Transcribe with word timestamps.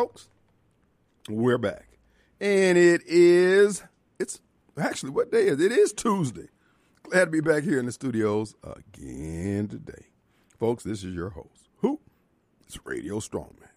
folks. 0.00 0.28
We're 1.28 1.58
back. 1.58 1.86
And 2.40 2.78
it 2.78 3.02
is, 3.06 3.82
it's 4.18 4.40
actually, 4.80 5.10
what 5.10 5.30
day 5.30 5.48
is 5.48 5.60
it? 5.60 5.72
Is 5.72 5.92
Tuesday. 5.92 6.48
Glad 7.02 7.26
to 7.26 7.30
be 7.30 7.42
back 7.42 7.64
here 7.64 7.78
in 7.78 7.84
the 7.84 7.92
studios 7.92 8.54
again 8.62 9.68
today. 9.68 10.06
Folks, 10.58 10.84
this 10.84 11.04
is 11.04 11.14
your 11.14 11.28
host. 11.28 11.68
Who? 11.82 12.00
It's 12.66 12.78
Radio 12.86 13.20
Strongman. 13.20 13.68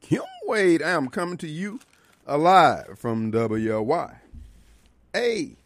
Kim 0.00 0.22
Wade, 0.46 0.82
I 0.82 0.92
am 0.92 1.08
coming 1.08 1.36
to 1.36 1.48
you 1.48 1.80
alive 2.26 2.98
from 2.98 3.30
WY. 3.30 4.20
A 5.14 5.56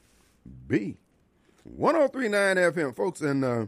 B 0.66 0.96
1039 1.62 2.56
FM, 2.56 2.96
folks, 2.96 3.20
and 3.20 3.44
uh, 3.44 3.66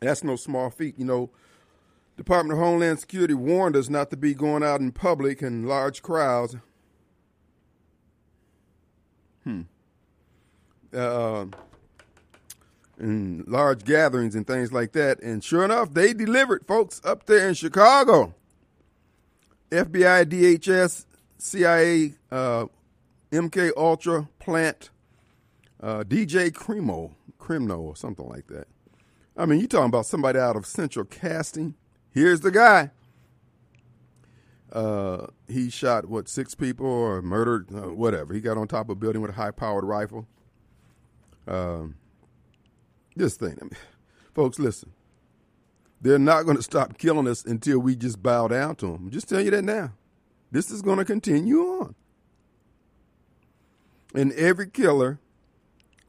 that's 0.00 0.24
no 0.24 0.36
small 0.36 0.70
feat. 0.70 0.94
You 0.98 1.04
know, 1.04 1.30
Department 2.18 2.58
of 2.58 2.64
Homeland 2.64 2.98
Security 2.98 3.32
warned 3.32 3.76
us 3.76 3.88
not 3.88 4.10
to 4.10 4.16
be 4.16 4.34
going 4.34 4.64
out 4.64 4.80
in 4.80 4.90
public 4.90 5.40
in 5.40 5.66
large 5.66 6.02
crowds. 6.02 6.56
Hmm. 9.44 9.62
Uh, 10.92 11.46
in 12.98 13.44
large 13.46 13.84
gatherings 13.84 14.34
and 14.34 14.48
things 14.48 14.72
like 14.72 14.92
that. 14.92 15.22
And 15.22 15.44
sure 15.44 15.64
enough, 15.64 15.94
they 15.94 16.12
delivered, 16.12 16.66
folks, 16.66 17.00
up 17.04 17.26
there 17.26 17.48
in 17.48 17.54
Chicago. 17.54 18.34
FBI, 19.70 20.24
DHS, 20.24 21.06
CIA, 21.38 22.14
uh, 22.32 22.66
MK 23.30 23.70
Ultra 23.76 24.28
plant, 24.40 24.90
uh, 25.80 26.02
DJ 26.02 26.50
Cremo, 26.50 27.12
Cremno, 27.38 27.78
or 27.78 27.94
something 27.94 28.28
like 28.28 28.48
that. 28.48 28.66
I 29.36 29.46
mean, 29.46 29.60
you 29.60 29.68
talking 29.68 29.86
about 29.86 30.06
somebody 30.06 30.40
out 30.40 30.56
of 30.56 30.66
Central 30.66 31.04
Casting? 31.04 31.76
Here's 32.12 32.40
the 32.40 32.50
guy. 32.50 32.90
Uh, 34.72 35.28
he 35.48 35.70
shot 35.70 36.06
what 36.06 36.28
six 36.28 36.54
people 36.54 36.86
or 36.86 37.22
murdered 37.22 37.68
uh, 37.74 37.92
whatever. 37.92 38.34
He 38.34 38.40
got 38.40 38.58
on 38.58 38.68
top 38.68 38.86
of 38.86 38.90
a 38.90 38.94
building 38.96 39.22
with 39.22 39.30
a 39.30 39.34
high-powered 39.34 39.84
rifle. 39.84 40.26
Um, 41.46 41.96
this 43.16 43.36
thing, 43.36 43.56
I 43.60 43.64
mean, 43.64 43.76
folks, 44.34 44.58
listen. 44.58 44.92
They're 46.00 46.18
not 46.18 46.44
going 46.44 46.56
to 46.56 46.62
stop 46.62 46.96
killing 46.98 47.26
us 47.26 47.44
until 47.44 47.80
we 47.80 47.96
just 47.96 48.22
bow 48.22 48.46
down 48.48 48.76
to 48.76 48.86
them. 48.86 49.06
I'm 49.06 49.10
just 49.10 49.28
tell 49.28 49.40
you 49.40 49.50
that 49.50 49.64
now. 49.64 49.92
This 50.52 50.70
is 50.70 50.80
going 50.80 50.98
to 50.98 51.04
continue 51.04 51.60
on. 51.60 51.94
And 54.14 54.32
every 54.32 54.68
killer 54.68 55.18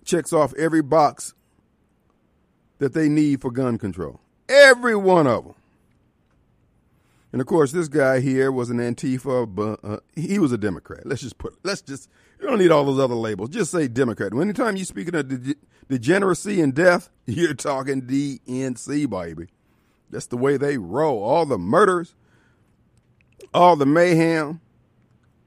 checks 0.06 0.32
off 0.32 0.54
every 0.56 0.82
box 0.82 1.34
that 2.78 2.94
they 2.94 3.10
need 3.10 3.42
for 3.42 3.52
gun 3.52 3.78
control. 3.78 4.22
Every 4.48 4.96
one 4.96 5.28
of 5.28 5.44
them. 5.44 5.56
And 7.32 7.42
of 7.42 7.48
course, 7.48 7.72
this 7.72 7.88
guy 7.88 8.22
here 8.22 8.52
was 8.52 8.70
an 8.70 8.78
Antifa, 8.78 9.54
but 9.54 9.80
uh, 9.84 10.00
he 10.16 10.40
was 10.40 10.52
a 10.52 10.58
Democrat. 10.58 11.06
Let's 11.06 11.22
just 11.22 11.38
put, 11.38 11.54
let's 11.64 11.82
just, 11.82 12.10
you 12.40 12.48
don't 12.48 12.58
need 12.58 12.72
all 12.72 12.84
those 12.84 13.00
other 13.00 13.16
labels. 13.16 13.50
Just 13.50 13.72
say 13.72 13.88
Democrat. 13.88 14.34
Anytime 14.34 14.76
you're 14.76 14.86
speaking 14.86 15.14
of 15.14 15.28
de- 15.28 15.56
degeneracy 15.88 16.60
and 16.60 16.74
death, 16.74 17.10
you're 17.26 17.54
talking 17.54 18.02
DNC, 18.02 19.10
baby. 19.10 19.48
That's 20.10 20.26
the 20.26 20.38
way 20.38 20.58
they 20.58 20.78
roll. 20.78 21.22
All 21.22 21.46
the 21.46 21.60
murders, 21.60 22.16
all 23.54 23.76
the 23.76 23.86
mayhem, 23.86 24.60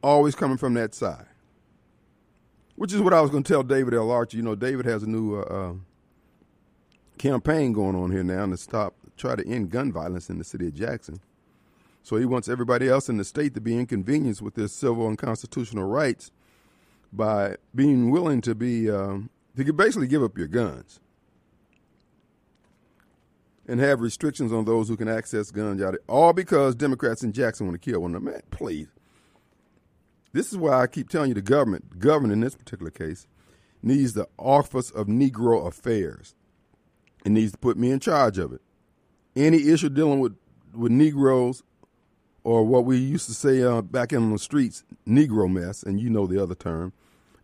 always 0.03 0.37
coming 0.37 0.57
from 0.57 0.75
that 0.75 0.95
side. 0.95 1.27
Which 2.77 2.93
is 2.93 3.01
what 3.01 3.13
I 3.13 3.21
was 3.21 3.31
going 3.31 3.43
to 3.43 3.53
tell 3.53 3.65
David 3.65 3.93
L. 3.93 4.11
Archer. 4.11 4.37
You 4.37 4.45
know, 4.45 4.55
David 4.55 4.87
has 4.87 5.03
a 5.03 5.09
new 5.09 5.37
uh, 5.37 5.43
uh, 5.43 5.73
campaign 7.19 7.73
going 7.73 7.97
on 7.97 8.13
here 8.13 8.25
now 8.25 8.47
to 8.47 8.57
stop, 8.57 8.95
try 9.17 9.35
to 9.35 9.47
end 9.47 9.71
gun 9.71 9.93
violence 9.93 10.31
in 10.31 10.39
the 10.39 10.45
city 10.45 10.69
of 10.69 10.75
Jackson. 10.75 11.21
So 12.03 12.17
he 12.17 12.25
wants 12.25 12.49
everybody 12.49 12.89
else 12.89 13.09
in 13.09 13.17
the 13.17 13.25
state 13.25 13.55
to 13.55 13.61
be 13.61 13.79
inconvenienced 13.79 14.43
with 14.43 14.55
their 14.55 14.69
civil 14.69 15.07
and 15.07 15.17
constitutional 15.17 15.85
rights 15.85 16.31
by 17.13 17.57
being 17.75 18.11
willing 18.11 18.41
to 18.41 18.55
be 18.55 18.91
um, 18.91 19.31
to 19.57 19.73
basically 19.73 20.09
give 20.09 20.23
up 20.23 20.37
your 20.37 20.49
guns 20.49 20.99
and 23.69 23.79
have 23.81 24.01
restrictions 24.01 24.53
on 24.53 24.65
those 24.65 24.89
who 24.89 24.97
can 24.97 25.09
access 25.09 25.51
guns. 25.51 25.83
All 26.09 26.33
because 26.33 26.75
Democrats 26.75 27.23
in 27.23 27.33
Jackson 27.33 27.67
want 27.67 27.81
to 27.81 27.91
kill 27.91 28.01
one 28.01 28.13
another. 28.13 28.33
Man, 28.33 28.43
please. 28.51 28.89
This 30.33 30.51
is 30.51 30.59
why 30.59 30.81
I 30.81 30.87
keep 30.87 31.09
telling 31.09 31.29
you 31.29 31.35
the 31.35 31.43
government, 31.43 31.91
the 31.91 31.99
government 31.99 32.33
in 32.33 32.41
this 32.41 32.57
particular 32.57 32.91
case, 32.91 33.27
needs 33.83 34.15
the 34.15 34.27
Office 34.39 34.91
of 34.91 35.07
Negro 35.07 35.67
Affairs. 35.67 36.35
It 37.25 37.31
needs 37.31 37.53
to 37.53 37.59
put 37.59 37.77
me 37.77 37.91
in 37.91 38.01
charge 38.01 38.39
of 38.39 38.53
it. 38.53 38.63
Any 39.37 39.69
issue 39.69 39.91
dealing 39.91 40.21
with, 40.21 40.37
with 40.75 40.91
Negroes 40.91 41.63
or 42.45 42.65
what 42.65 42.85
we 42.85 42.97
used 42.99 43.27
to 43.27 43.35
say 43.35 43.63
uh, 43.63 43.83
back 43.83 44.13
in 44.13 44.33
the 44.33 44.39
streets, 44.39 44.85
Negro 45.07 45.51
mess, 45.51 45.83
and 45.83 46.01
you 46.01 46.11
know 46.11 46.27
the 46.27 46.43
other 46.43 46.55
term, 46.55 46.93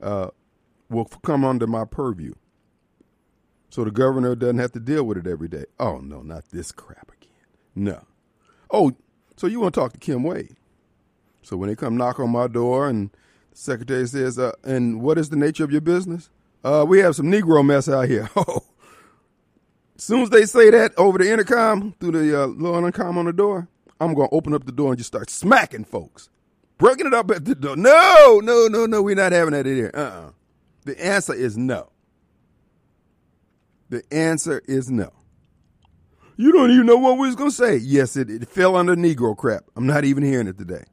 uh, 0.03 0.29
will 0.91 1.05
come 1.05 1.45
under 1.45 1.67
my 1.67 1.85
purview. 1.85 2.35
So 3.71 3.85
the 3.85 3.91
governor 3.91 4.35
doesn't 4.35 4.59
have 4.59 4.73
to 4.73 4.81
deal 4.81 5.05
with 5.05 5.19
it 5.19 5.27
every 5.27 5.49
day. 5.49 5.65
Oh, 5.79 5.99
no, 5.99 6.23
not 6.23 6.49
this 6.51 6.73
crap 6.73 7.13
again. 7.13 7.31
No. 7.75 8.05
Oh, 8.71 8.93
so 9.37 9.47
you 9.47 9.61
want 9.61 9.75
to 9.75 9.81
talk 9.81 9.93
to 9.93 9.99
Kim 9.99 10.23
Wade. 10.23 10.57
So 11.43 11.57
when 11.57 11.69
they 11.69 11.77
come 11.77 11.97
knock 11.97 12.19
on 12.19 12.31
my 12.31 12.47
door 12.47 12.89
and 12.89 13.11
the 13.51 13.57
secretary 13.57 14.07
says, 14.07 14.39
uh, 14.39 14.53
and 14.65 15.01
what 15.03 15.19
is 15.19 15.29
the 15.29 15.37
nature 15.37 15.65
of 15.65 15.71
your 15.71 15.81
business? 15.81 16.31
Uh, 16.65 16.85
we 16.89 16.99
have 17.01 17.15
some 17.15 17.27
Negro 17.27 17.65
mess 17.65 17.89
out 17.89 18.09
here. 18.09 18.29
Oh. 18.37 18.65
As 19.97 20.05
soon 20.05 20.23
as 20.23 20.31
they 20.31 20.45
say 20.45 20.71
that 20.71 20.97
over 20.97 21.19
the 21.19 21.29
intercom, 21.29 21.93
through 21.99 22.13
the 22.13 22.45
uh, 22.45 22.47
little 22.47 22.79
intercom 22.79 23.19
on 23.19 23.25
the 23.25 23.33
door, 23.33 23.67
I'm 24.01 24.15
going 24.15 24.29
to 24.29 24.35
open 24.35 24.55
up 24.55 24.65
the 24.65 24.73
door 24.73 24.91
and 24.91 24.99
just 24.99 25.09
start 25.09 25.31
smacking 25.31 25.85
folks. 25.85 26.29
Breaking 26.79 27.07
it 27.07 27.15
up 27.15 27.31
at 27.31 27.45
the 27.45 27.55
door. 27.55 27.77
No, 27.77 28.41
no, 28.43 28.69
no, 28.69 28.87
no, 28.87 29.03
we're 29.03 29.17
not 29.17 29.33
having 29.33 29.53
that 29.53 29.67
in 29.67 29.77
here. 29.77 29.91
Uh-uh. 29.93 30.31
The 30.85 31.05
answer 31.05 31.35
is 31.35 31.59
no. 31.59 31.91
The 33.91 34.03
answer 34.13 34.63
is 34.67 34.91
no. 34.91 35.13
You 36.37 36.53
don't 36.53 36.71
even 36.71 36.87
know 36.87 36.97
what 36.97 37.19
we 37.19 37.27
was 37.27 37.35
going 37.35 37.51
to 37.51 37.57
say. 37.57 37.77
Yes, 37.79 38.17
it, 38.17 38.31
it 38.31 38.49
fell 38.49 38.77
under 38.77 38.95
Negro 38.95 39.37
crap. 39.37 39.65
I'm 39.75 39.87
not 39.87 40.05
even 40.05 40.23
hearing 40.23 40.47
it 40.47 40.57
today. 40.57 40.85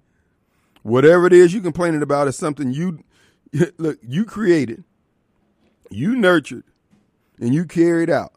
Whatever 0.82 1.28
it 1.28 1.34
is 1.34 1.54
you 1.54 1.62
complaining 1.62 2.02
about 2.02 2.28
is 2.28 2.36
something 2.36 2.72
you, 2.72 3.04
look, 3.78 4.00
you 4.02 4.26
created, 4.26 4.84
you 5.92 6.16
nurtured, 6.16 6.64
and 7.40 7.54
you 7.54 7.66
carried 7.66 8.10
out. 8.10 8.34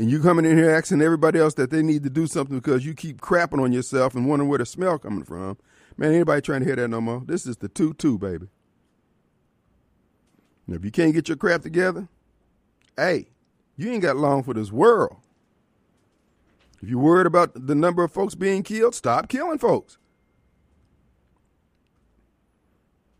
And 0.00 0.10
you 0.10 0.22
coming 0.22 0.46
in 0.46 0.56
here 0.56 0.70
asking 0.70 1.02
everybody 1.02 1.38
else 1.38 1.52
that 1.54 1.68
they 1.68 1.82
need 1.82 2.04
to 2.04 2.08
do 2.08 2.26
something 2.26 2.58
because 2.58 2.86
you 2.86 2.94
keep 2.94 3.20
crapping 3.20 3.62
on 3.62 3.70
yourself 3.70 4.14
and 4.14 4.26
wondering 4.26 4.48
where 4.48 4.56
the 4.56 4.64
smell 4.64 4.98
coming 4.98 5.24
from. 5.24 5.58
Man, 5.98 6.14
anybody 6.14 6.40
trying 6.40 6.60
to 6.60 6.64
hear 6.64 6.76
that 6.76 6.88
no 6.88 7.02
more? 7.02 7.22
This 7.26 7.44
is 7.44 7.58
the 7.58 7.68
2-2, 7.68 8.18
baby. 8.18 8.46
Now, 10.66 10.76
if 10.76 10.86
you 10.86 10.90
can't 10.90 11.12
get 11.12 11.28
your 11.28 11.36
crap 11.36 11.60
together, 11.60 12.08
hey, 12.96 13.28
you 13.76 13.92
ain't 13.92 14.00
got 14.00 14.16
long 14.16 14.42
for 14.42 14.54
this 14.54 14.72
world. 14.72 15.18
If 16.82 16.88
you're 16.88 16.98
worried 16.98 17.26
about 17.26 17.66
the 17.66 17.74
number 17.74 18.02
of 18.02 18.10
folks 18.10 18.34
being 18.34 18.62
killed, 18.62 18.94
stop 18.94 19.28
killing 19.28 19.58
folks. 19.58 19.98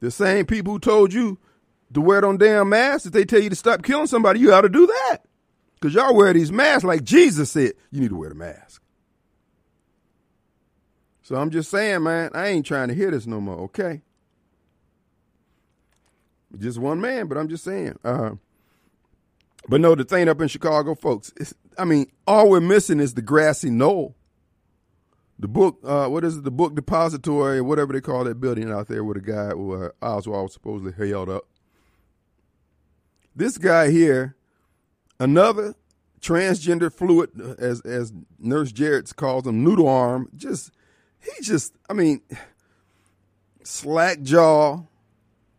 The 0.00 0.10
same 0.10 0.46
people 0.46 0.72
who 0.72 0.78
told 0.78 1.12
you 1.12 1.36
to 1.92 2.00
wear 2.00 2.22
them 2.22 2.38
damn 2.38 2.70
masks, 2.70 3.04
if 3.04 3.12
they 3.12 3.26
tell 3.26 3.42
you 3.42 3.50
to 3.50 3.56
stop 3.56 3.82
killing 3.82 4.06
somebody, 4.06 4.40
you 4.40 4.50
ought 4.54 4.62
to 4.62 4.70
do 4.70 4.86
that. 4.86 5.26
Because 5.80 5.94
y'all 5.94 6.14
wear 6.14 6.32
these 6.32 6.52
masks 6.52 6.84
like 6.84 7.04
Jesus 7.04 7.50
said, 7.52 7.72
you 7.90 8.00
need 8.00 8.10
to 8.10 8.16
wear 8.16 8.28
the 8.28 8.34
mask. 8.34 8.82
So 11.22 11.36
I'm 11.36 11.50
just 11.50 11.70
saying, 11.70 12.02
man, 12.02 12.30
I 12.34 12.48
ain't 12.48 12.66
trying 12.66 12.88
to 12.88 12.94
hear 12.94 13.10
this 13.10 13.26
no 13.26 13.40
more, 13.40 13.60
okay? 13.60 14.02
Just 16.58 16.78
one 16.78 17.00
man, 17.00 17.28
but 17.28 17.38
I'm 17.38 17.48
just 17.48 17.64
saying. 17.64 17.98
Uh, 18.04 18.32
but 19.68 19.80
no, 19.80 19.94
the 19.94 20.04
thing 20.04 20.28
up 20.28 20.40
in 20.40 20.48
Chicago, 20.48 20.94
folks, 20.94 21.32
I 21.78 21.84
mean, 21.84 22.10
all 22.26 22.50
we're 22.50 22.60
missing 22.60 23.00
is 23.00 23.14
the 23.14 23.22
grassy 23.22 23.70
knoll. 23.70 24.16
The 25.38 25.48
book, 25.48 25.78
uh, 25.84 26.08
what 26.08 26.24
is 26.24 26.36
it? 26.36 26.44
The 26.44 26.50
book 26.50 26.74
depository, 26.74 27.62
whatever 27.62 27.92
they 27.92 28.00
call 28.00 28.24
that 28.24 28.40
building 28.40 28.70
out 28.70 28.88
there 28.88 29.02
where 29.04 29.14
the 29.14 29.20
guy 29.20 29.54
where 29.54 29.94
Oswald 30.02 30.52
supposedly 30.52 30.92
held 31.08 31.30
up. 31.30 31.44
This 33.34 33.56
guy 33.56 33.90
here, 33.90 34.36
another 35.20 35.74
transgender 36.20 36.92
fluid, 36.92 37.30
as 37.58 37.80
as 37.82 38.12
Nurse 38.40 38.72
Jarrett 38.72 39.14
calls 39.14 39.46
him, 39.46 39.62
noodle 39.62 39.88
arm. 39.88 40.28
Just 40.34 40.72
he 41.20 41.30
just, 41.42 41.72
I 41.88 41.92
mean, 41.92 42.22
slack 43.62 44.22
jaw, 44.22 44.82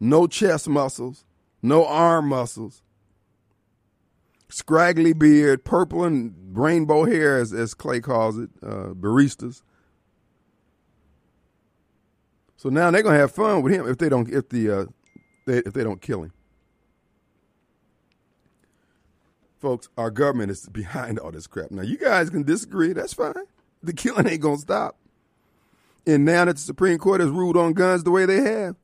no 0.01 0.27
chest 0.27 0.67
muscles, 0.67 1.23
no 1.61 1.85
arm 1.85 2.27
muscles 2.27 2.81
scraggly 4.51 5.13
beard, 5.13 5.63
purple 5.63 6.03
and 6.03 6.33
rainbow 6.53 7.05
hair, 7.05 7.39
as, 7.39 7.53
as 7.53 7.73
Clay 7.73 7.99
calls 7.99 8.37
it, 8.37 8.49
uh, 8.61 8.93
baristas. 8.93 9.63
So 12.57 12.69
now 12.69 12.91
they're 12.91 13.01
gonna 13.01 13.17
have 13.17 13.31
fun 13.31 13.63
with 13.63 13.73
him 13.73 13.87
if 13.87 13.97
they 13.97 14.07
don't 14.07 14.29
if 14.29 14.49
the 14.49 14.69
uh, 14.69 14.85
they, 15.47 15.59
if 15.59 15.73
they 15.73 15.83
don't 15.83 15.99
kill 15.99 16.23
him. 16.23 16.33
Folks, 19.61 19.89
our 19.95 20.09
government 20.09 20.49
is 20.49 20.67
behind 20.67 21.19
all 21.19 21.31
this 21.31 21.45
crap. 21.45 21.69
Now 21.69 21.83
you 21.83 21.95
guys 21.95 22.31
can 22.31 22.41
disagree, 22.41 22.93
that's 22.93 23.13
fine. 23.13 23.33
The 23.83 23.93
killing 23.93 24.27
ain't 24.27 24.41
gonna 24.41 24.57
stop. 24.57 24.97
And 26.07 26.25
now 26.25 26.45
that 26.45 26.55
the 26.55 26.61
Supreme 26.61 26.97
Court 26.97 27.21
has 27.21 27.29
ruled 27.29 27.55
on 27.55 27.73
guns 27.73 28.03
the 28.03 28.09
way 28.09 28.25
they 28.25 28.41
have, 28.41 28.75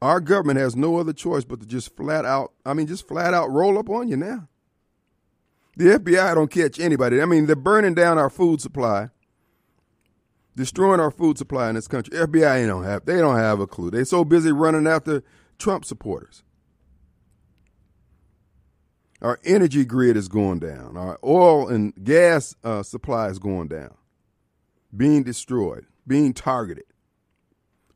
our 0.00 0.20
government 0.20 0.60
has 0.60 0.76
no 0.76 0.98
other 0.98 1.12
choice 1.12 1.44
but 1.44 1.58
to 1.60 1.66
just 1.66 1.96
flat 1.96 2.24
out, 2.24 2.52
I 2.64 2.74
mean, 2.74 2.86
just 2.86 3.08
flat 3.08 3.34
out 3.34 3.50
roll 3.50 3.76
up 3.76 3.90
on 3.90 4.06
you 4.06 4.16
now. 4.16 4.46
The 5.76 5.98
FBI 5.98 6.36
don't 6.36 6.50
catch 6.50 6.78
anybody. 6.78 7.20
I 7.20 7.24
mean, 7.24 7.46
they're 7.46 7.56
burning 7.56 7.94
down 7.94 8.18
our 8.18 8.30
food 8.30 8.60
supply, 8.60 9.10
destroying 10.54 11.00
our 11.00 11.10
food 11.10 11.38
supply 11.38 11.68
in 11.68 11.74
this 11.74 11.88
country. 11.88 12.16
FBI 12.16 12.66
don't 12.68 12.84
have, 12.84 13.04
they 13.04 13.18
don't 13.18 13.36
have 13.36 13.58
a 13.58 13.66
clue. 13.66 13.90
They're 13.90 14.04
so 14.04 14.24
busy 14.24 14.52
running 14.52 14.86
after 14.86 15.24
Trump 15.58 15.84
supporters. 15.84 16.44
Our 19.22 19.38
energy 19.44 19.84
grid 19.84 20.16
is 20.16 20.28
going 20.28 20.58
down. 20.58 20.96
Our 20.96 21.18
oil 21.24 21.68
and 21.68 21.94
gas 22.04 22.54
uh, 22.62 22.82
supply 22.82 23.28
is 23.28 23.38
going 23.38 23.68
down, 23.68 23.94
being 24.94 25.22
destroyed, 25.22 25.86
being 26.06 26.34
targeted. 26.34 26.84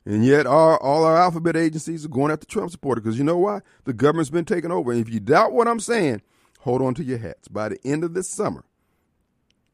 And 0.03 0.25
yet, 0.25 0.47
our, 0.47 0.81
all 0.81 1.03
our 1.03 1.15
alphabet 1.15 1.55
agencies 1.55 2.05
are 2.05 2.09
going 2.09 2.31
after 2.31 2.47
Trump 2.47 2.71
supporters 2.71 3.03
because 3.03 3.19
you 3.19 3.23
know 3.23 3.37
why? 3.37 3.59
The 3.83 3.93
government's 3.93 4.31
been 4.31 4.45
taken 4.45 4.71
over. 4.71 4.91
And 4.91 4.99
if 4.99 5.13
you 5.13 5.19
doubt 5.19 5.53
what 5.53 5.67
I'm 5.67 5.79
saying, 5.79 6.23
hold 6.61 6.81
on 6.81 6.95
to 6.95 7.03
your 7.03 7.19
hats. 7.19 7.47
By 7.47 7.69
the 7.69 7.79
end 7.85 8.03
of 8.03 8.15
this 8.15 8.27
summer, 8.27 8.65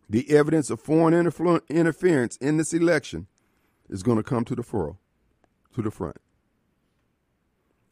the 0.10 0.30
evidence 0.30 0.70
of 0.70 0.82
foreign 0.82 1.14
interflu- 1.14 1.68
interference 1.70 2.36
in 2.38 2.58
this 2.58 2.74
election 2.74 3.28
is 3.90 4.04
going 4.04 4.18
to 4.18 4.24
come 4.24 4.44
to 4.46 4.56
the 4.56 4.64
fore, 4.64 4.98
to 5.76 5.82
the 5.82 5.92
front. 5.92 6.18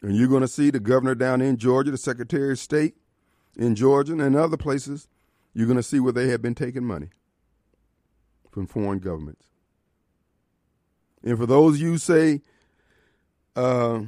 And 0.01 0.17
you're 0.17 0.27
going 0.27 0.41
to 0.41 0.47
see 0.47 0.71
the 0.71 0.81
governor 0.81 1.15
down 1.15 1.41
in 1.41 1.55
Georgia, 1.55 1.89
the 1.89 1.97
Secretary 1.97 2.51
of 2.51 2.59
State 2.59 2.95
in 3.57 3.75
Georgia 3.75 4.13
and 4.13 4.35
other 4.35 4.57
places, 4.57 5.07
you're 5.53 5.67
going 5.67 5.77
to 5.77 5.83
see 5.83 5.99
where 5.99 6.13
they 6.13 6.27
have 6.29 6.41
been 6.41 6.55
taking 6.55 6.83
money 6.83 7.09
from 8.51 8.67
foreign 8.67 8.99
governments. 8.99 9.47
And 11.23 11.37
for 11.37 11.45
those 11.45 11.81
you 11.81 11.97
say 11.97 12.41
uh, 13.55 14.01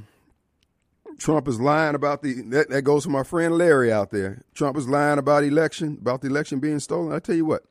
Trump 1.18 1.48
is 1.48 1.60
lying 1.60 1.96
about 1.96 2.22
the 2.22 2.42
that, 2.50 2.70
that 2.70 2.84
goes 2.84 3.06
for 3.06 3.10
my 3.10 3.24
friend 3.24 3.58
Larry 3.58 3.92
out 3.92 4.12
there. 4.12 4.44
Trump 4.54 4.78
is 4.78 4.88
lying 4.88 5.18
about 5.18 5.44
election, 5.44 5.98
about 6.00 6.22
the 6.22 6.28
election 6.28 6.60
being 6.60 6.80
stolen. 6.80 7.14
I 7.14 7.20
tell 7.20 7.36
you 7.36 7.46
what. 7.46 7.64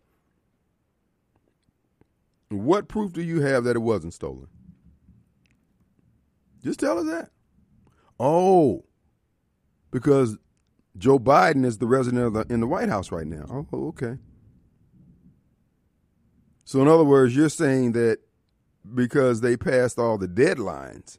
What 2.49 2.89
proof 2.89 3.13
do 3.13 3.23
you 3.23 3.41
have 3.41 3.65
that 3.65 3.77
it 3.77 3.81
wasn't 3.81 4.15
stolen? 4.15 4.49
Just 6.63 6.81
tell 6.81 6.99
us 6.99 7.07
that. 7.07 7.31
Oh, 8.19 8.85
because 9.91 10.39
Joe 10.99 11.19
Biden 11.19 11.65
is 11.65 11.79
the 11.79 11.87
resident 11.87 12.35
the, 12.35 12.47
in 12.53 12.61
the 12.61 12.67
White 12.67 12.89
House 12.89 13.13
right 13.13 13.27
now. 13.27 13.67
Oh, 13.73 13.89
okay. 13.89 14.19
So, 16.65 16.81
in 16.83 16.89
other 16.89 17.05
words, 17.05 17.37
you're 17.37 17.49
saying 17.49 17.93
that 17.93 18.19
because 18.95 19.41
they 19.41 19.57
passed 19.57 19.99
all 19.99 20.19
the 20.19 20.29
deadlines 20.29 21.19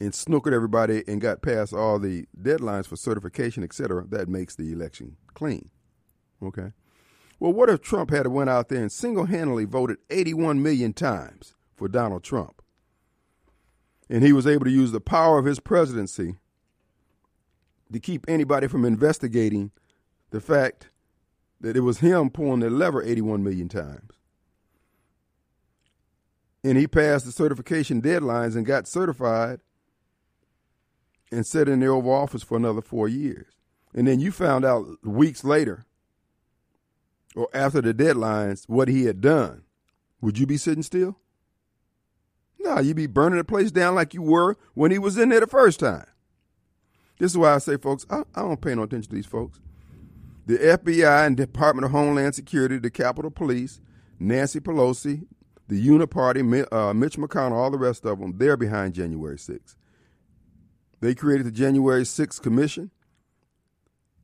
and 0.00 0.12
snookered 0.12 0.52
everybody 0.52 1.02
and 1.08 1.20
got 1.20 1.42
past 1.42 1.72
all 1.72 1.98
the 1.98 2.26
deadlines 2.38 2.86
for 2.86 2.96
certification, 2.96 3.62
et 3.62 3.72
cetera, 3.72 4.06
that 4.08 4.28
makes 4.28 4.54
the 4.54 4.72
election 4.72 5.16
clean. 5.34 5.70
Okay. 6.42 6.72
Well, 7.38 7.52
what 7.52 7.70
if 7.70 7.80
Trump 7.80 8.10
had 8.10 8.26
went 8.28 8.50
out 8.50 8.68
there 8.68 8.80
and 8.80 8.92
single-handedly 8.92 9.66
voted 9.66 9.98
81 10.10 10.62
million 10.62 10.92
times 10.92 11.54
for 11.74 11.88
Donald 11.88 12.24
Trump? 12.24 12.62
And 14.08 14.22
he 14.22 14.32
was 14.32 14.46
able 14.46 14.64
to 14.64 14.70
use 14.70 14.92
the 14.92 15.00
power 15.00 15.38
of 15.38 15.44
his 15.44 15.60
presidency 15.60 16.36
to 17.92 18.00
keep 18.00 18.24
anybody 18.28 18.66
from 18.66 18.84
investigating 18.84 19.70
the 20.30 20.40
fact 20.40 20.90
that 21.60 21.76
it 21.76 21.80
was 21.80 21.98
him 21.98 22.30
pulling 22.30 22.60
the 22.60 22.70
lever 22.70 23.02
81 23.02 23.42
million 23.42 23.68
times. 23.68 24.12
And 26.64 26.76
he 26.76 26.86
passed 26.86 27.24
the 27.24 27.32
certification 27.32 28.02
deadlines 28.02 28.56
and 28.56 28.66
got 28.66 28.88
certified 28.88 29.60
and 31.30 31.46
sat 31.46 31.68
in 31.68 31.80
the 31.80 31.86
Oval 31.86 32.12
Office 32.12 32.42
for 32.42 32.56
another 32.56 32.80
four 32.80 33.08
years. 33.08 33.46
And 33.94 34.06
then 34.06 34.20
you 34.20 34.32
found 34.32 34.64
out 34.64 34.86
weeks 35.04 35.44
later 35.44 35.86
or 37.34 37.48
after 37.54 37.80
the 37.80 37.94
deadlines 37.94 38.64
what 38.68 38.88
he 38.88 39.04
had 39.04 39.20
done. 39.20 39.62
Would 40.20 40.38
you 40.38 40.46
be 40.46 40.56
sitting 40.56 40.82
still? 40.82 41.18
No, 42.58 42.80
you'd 42.80 42.96
be 42.96 43.06
burning 43.06 43.38
the 43.38 43.44
place 43.44 43.70
down 43.70 43.94
like 43.94 44.14
you 44.14 44.22
were 44.22 44.56
when 44.74 44.90
he 44.90 44.98
was 44.98 45.16
in 45.16 45.28
there 45.28 45.40
the 45.40 45.46
first 45.46 45.78
time. 45.78 46.06
This 47.18 47.32
is 47.32 47.38
why 47.38 47.54
I 47.54 47.58
say, 47.58 47.76
folks, 47.76 48.04
I, 48.10 48.22
I 48.34 48.42
don't 48.42 48.60
pay 48.60 48.74
no 48.74 48.82
attention 48.82 49.10
to 49.10 49.14
these 49.16 49.26
folks. 49.26 49.60
The 50.46 50.58
FBI 50.58 51.26
and 51.26 51.36
Department 51.36 51.86
of 51.86 51.90
Homeland 51.90 52.34
Security, 52.34 52.78
the 52.78 52.90
Capitol 52.90 53.30
Police, 53.30 53.80
Nancy 54.20 54.60
Pelosi, 54.60 55.26
the 55.68 55.84
Uniparty, 55.84 56.72
uh, 56.72 56.94
Mitch 56.94 57.16
McConnell, 57.16 57.56
all 57.56 57.70
the 57.70 57.78
rest 57.78 58.04
of 58.04 58.20
them, 58.20 58.34
they're 58.36 58.56
behind 58.56 58.94
January 58.94 59.36
6th. 59.36 59.74
They 61.00 61.14
created 61.14 61.46
the 61.46 61.50
January 61.50 62.02
6th 62.02 62.40
Commission. 62.40 62.90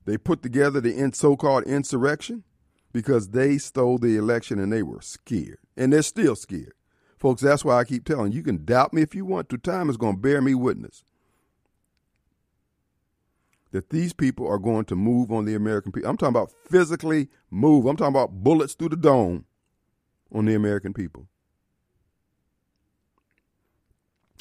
They 0.05 0.17
put 0.17 0.43
together 0.43 0.81
the 0.81 1.11
so 1.15 1.37
called 1.37 1.65
insurrection 1.65 2.45
because 2.93 3.31
they 3.31 3.59
stole 3.59 3.99
the 3.99 4.17
election 4.17 4.59
and 4.59 4.73
they 4.73 4.83
were 4.83 5.01
scared. 5.01 5.59
And 5.77 5.93
they're 5.93 6.03
still 6.03 6.37
scared. 6.37 6.75
Folks, 7.19 7.43
that's 7.43 7.65
why 7.65 7.79
I 7.79 7.85
keep 7.85 8.05
telling 8.05 8.33
you, 8.33 8.39
you 8.39 8.45
can 8.45 8.65
doubt 8.65 8.93
me 8.93 9.03
if 9.03 9.15
you 9.15 9.25
want 9.25 9.49
to. 9.49 9.59
Time 9.59 9.89
is 9.89 9.97
going 9.97 10.17
to 10.17 10.21
bear 10.21 10.43
me 10.43 10.55
witness 10.55 11.05
that 13.73 13.91
these 13.91 14.13
people 14.13 14.47
are 14.47 14.59
going 14.59 14.85
to 14.87 14.95
move 14.95 15.33
on 15.33 15.45
the 15.45 15.55
American 15.55 15.93
people. 15.93 16.09
I'm 16.09 16.17
talking 16.17 16.37
about 16.37 16.53
physically 16.71 17.29
move. 17.51 17.87
I'm 17.87 17.97
talking 17.97 18.15
about 18.15 18.45
bullets 18.45 18.75
through 18.75 18.91
the 18.91 18.97
dome 18.97 19.47
on 20.33 20.45
the 20.45 20.55
American 20.55 20.95
people. 20.95 21.27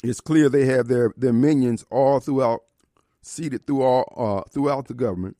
It's 0.02 0.20
clear 0.20 0.48
they 0.48 0.66
have 0.66 0.88
their, 0.88 1.12
their 1.16 1.32
minions 1.32 1.84
all 1.90 2.20
throughout, 2.20 2.62
seated 3.22 3.66
through 3.66 3.82
all, 3.82 4.12
uh, 4.16 4.48
throughout 4.50 4.88
the 4.88 4.94
government, 4.94 5.36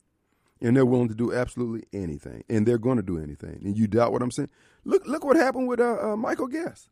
and 0.61 0.75
they're 0.75 0.85
willing 0.85 1.09
to 1.09 1.15
do 1.15 1.33
absolutely 1.33 1.83
anything, 1.91 2.43
and 2.49 2.65
they're 2.65 2.77
going 2.77 2.97
to 2.97 3.03
do 3.03 3.19
anything. 3.19 3.61
And 3.63 3.77
you 3.77 3.87
doubt 3.87 4.11
what 4.11 4.21
I'm 4.21 4.31
saying? 4.31 4.49
Look, 4.85 5.05
look 5.05 5.23
what 5.23 5.35
happened 5.35 5.67
with 5.67 5.79
uh, 5.79 6.13
uh, 6.13 6.15
Michael 6.15 6.47
Guest. 6.47 6.89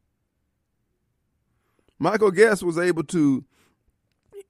Michael 1.97 2.31
Guest 2.31 2.62
was 2.62 2.77
able 2.77 3.04
to 3.06 3.45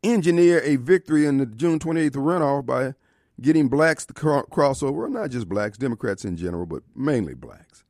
engineer 0.04 0.62
a 0.64 0.76
victory 0.78 1.26
in 1.26 1.38
the 1.38 1.46
June 1.46 1.80
28th 1.80 2.12
runoff 2.12 2.66
by 2.66 2.94
getting 3.40 3.68
blacks 3.68 4.06
to 4.06 4.14
cross 4.14 4.84
over, 4.84 5.08
not 5.10 5.32
just 5.32 5.50
blacks, 5.50 5.78
Democrats 5.78 6.26
in 6.26 6.38
general, 6.38 6.66
but 6.66 6.84
mainly 6.96 7.34
blacks. 7.34 7.84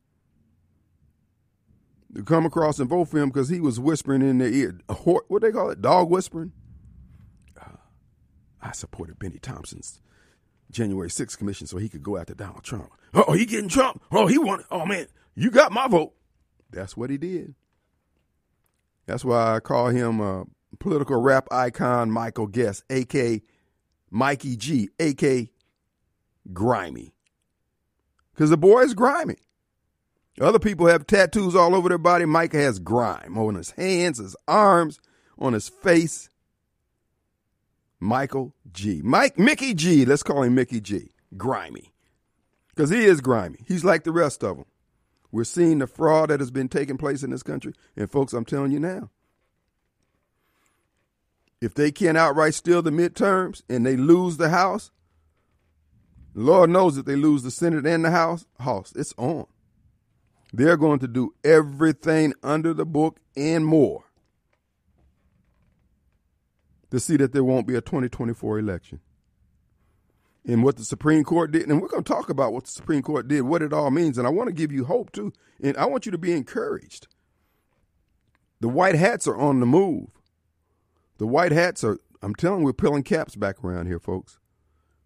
To 2.16 2.24
come 2.24 2.46
across 2.46 2.80
and 2.80 2.90
vote 2.90 3.06
for 3.06 3.20
him 3.20 3.30
because 3.30 3.50
he 3.50 3.62
was 3.62 3.80
whispering 3.80 4.22
in 4.22 4.38
their 4.38 4.50
ear. 4.50 4.78
What 5.04 5.42
they 5.42 5.52
call 5.52 5.70
it? 5.70 5.82
Dog 5.82 6.10
whispering? 6.10 6.52
Uh, 7.60 7.78
I 8.62 8.74
supported 8.74 9.18
Bennie 9.18 9.40
Thompson's 9.40 10.02
January 10.72 11.10
6th 11.10 11.38
commission 11.38 11.68
so 11.68 11.78
he 11.78 11.88
could 11.90 12.04
go 12.04 12.18
after 12.18 12.34
Donald 12.34 12.64
Trump. 12.64 12.92
Oh, 13.14 13.34
he 13.34 13.46
getting 13.46 13.70
Trump. 13.70 14.02
Oh, 14.12 14.28
he 14.28 14.38
won. 14.38 14.64
Oh, 14.72 14.86
man, 14.86 15.08
you 15.36 15.52
got 15.52 15.72
my 15.72 15.88
vote. 15.88 16.14
That's 16.70 16.96
what 16.96 17.10
he 17.10 17.18
did. 17.18 17.56
That's 19.06 19.26
why 19.26 19.56
I 19.56 19.60
call 19.60 19.88
him 19.88 20.22
uh, 20.22 20.44
political 20.80 21.20
rap 21.20 21.48
icon 21.52 22.12
Michael 22.12 22.48
Guest, 22.48 22.84
a.k. 22.90 23.42
Mikey 24.10 24.56
G, 24.58 24.90
a.k. 25.00 25.52
Grimy. 26.52 27.14
Because 28.34 28.50
the 28.50 28.58
boy 28.58 28.82
is 28.82 28.94
grimy. 28.94 29.38
Other 30.40 30.60
people 30.60 30.88
have 30.88 31.06
tattoos 31.06 31.56
all 31.56 31.76
over 31.76 31.90
their 31.90 31.98
body. 31.98 32.26
Mike 32.26 32.54
has 32.54 32.80
grime 32.80 33.38
on 33.38 33.56
his 33.56 33.72
hands, 33.72 34.18
his 34.18 34.36
arms, 34.48 35.00
on 35.38 35.54
his 35.54 35.70
face. 35.70 36.30
Michael 38.00 38.56
G. 38.72 39.02
Mike 39.04 39.38
Mickey 39.38 39.74
G. 39.74 40.06
Let's 40.06 40.24
call 40.24 40.44
him 40.44 40.56
Mickey 40.56 40.82
G. 40.82 41.12
Grimy. 41.38 41.94
Because 42.70 42.90
he 42.90 43.04
is 43.04 43.22
grimy. 43.22 43.60
He's 43.68 43.86
like 43.86 44.04
the 44.04 44.12
rest 44.12 44.44
of 44.44 44.58
them. 44.58 44.66
We're 45.32 45.44
seeing 45.44 45.80
the 45.80 45.88
fraud 45.88 46.30
that 46.30 46.40
has 46.40 46.52
been 46.52 46.68
taking 46.68 46.98
place 46.98 47.22
in 47.22 47.30
this 47.30 47.44
country. 47.44 47.74
And 47.96 48.10
folks, 48.10 48.34
I'm 48.34 48.46
telling 48.46 48.72
you 48.72 48.80
now, 48.80 49.12
if 51.62 51.76
they 51.76 51.92
can't 51.92 52.18
outright 52.18 52.56
steal 52.56 52.82
the 52.82 52.90
midterms 52.90 53.62
and 53.70 53.86
they 53.86 53.96
lose 53.96 54.38
the 54.38 54.50
House, 54.50 54.92
Lord 56.34 56.72
knows 56.72 56.96
that 56.96 57.06
they 57.06 57.16
lose 57.16 57.44
the 57.44 57.52
Senate 57.52 57.86
and 57.86 58.04
the 58.04 58.12
House, 58.12 58.46
House, 58.60 58.94
it's 58.96 59.14
on. 59.18 59.46
They're 60.52 60.78
going 60.78 61.00
to 61.00 61.08
do 61.08 61.34
everything 61.44 62.34
under 62.44 62.74
the 62.74 62.86
book 62.86 63.20
and 63.38 63.66
more 63.66 64.04
to 66.90 67.00
see 67.00 67.16
that 67.18 67.32
there 67.32 67.44
won't 67.44 67.68
be 67.68 67.76
a 67.76 67.82
2024 67.82 68.60
election. 68.60 69.00
And 70.46 70.64
what 70.64 70.76
the 70.76 70.84
Supreme 70.84 71.24
Court 71.24 71.52
did, 71.52 71.70
and 71.70 71.82
we're 71.82 71.88
going 71.88 72.04
to 72.04 72.14
talk 72.14 72.30
about 72.30 72.52
what 72.52 72.66
the 72.66 72.72
Supreme 72.72 73.04
Court 73.04 73.28
did, 73.28 73.44
what 73.44 73.62
it 73.62 73.72
all 73.72 73.92
means, 73.92 74.18
and 74.18 74.26
I 74.26 74.32
want 74.32 74.48
to 74.48 74.54
give 74.54 74.72
you 74.72 74.86
hope 74.86 75.12
too. 75.12 75.32
And 75.62 75.78
I 75.78 75.86
want 75.86 76.06
you 76.06 76.12
to 76.12 76.18
be 76.18 76.34
encouraged. 76.34 77.08
The 78.60 78.68
white 78.68 78.96
hats 78.96 79.28
are 79.28 79.38
on 79.38 79.60
the 79.60 79.68
move. 79.68 80.10
The 81.22 81.28
white 81.28 81.52
hats 81.52 81.84
are, 81.84 82.00
I'm 82.24 82.34
telling 82.34 82.62
you, 82.62 82.66
we're 82.66 82.74
peeling 82.74 83.04
caps 83.04 83.36
back 83.36 83.64
around 83.64 83.86
here, 83.86 84.00
folks. 84.00 84.40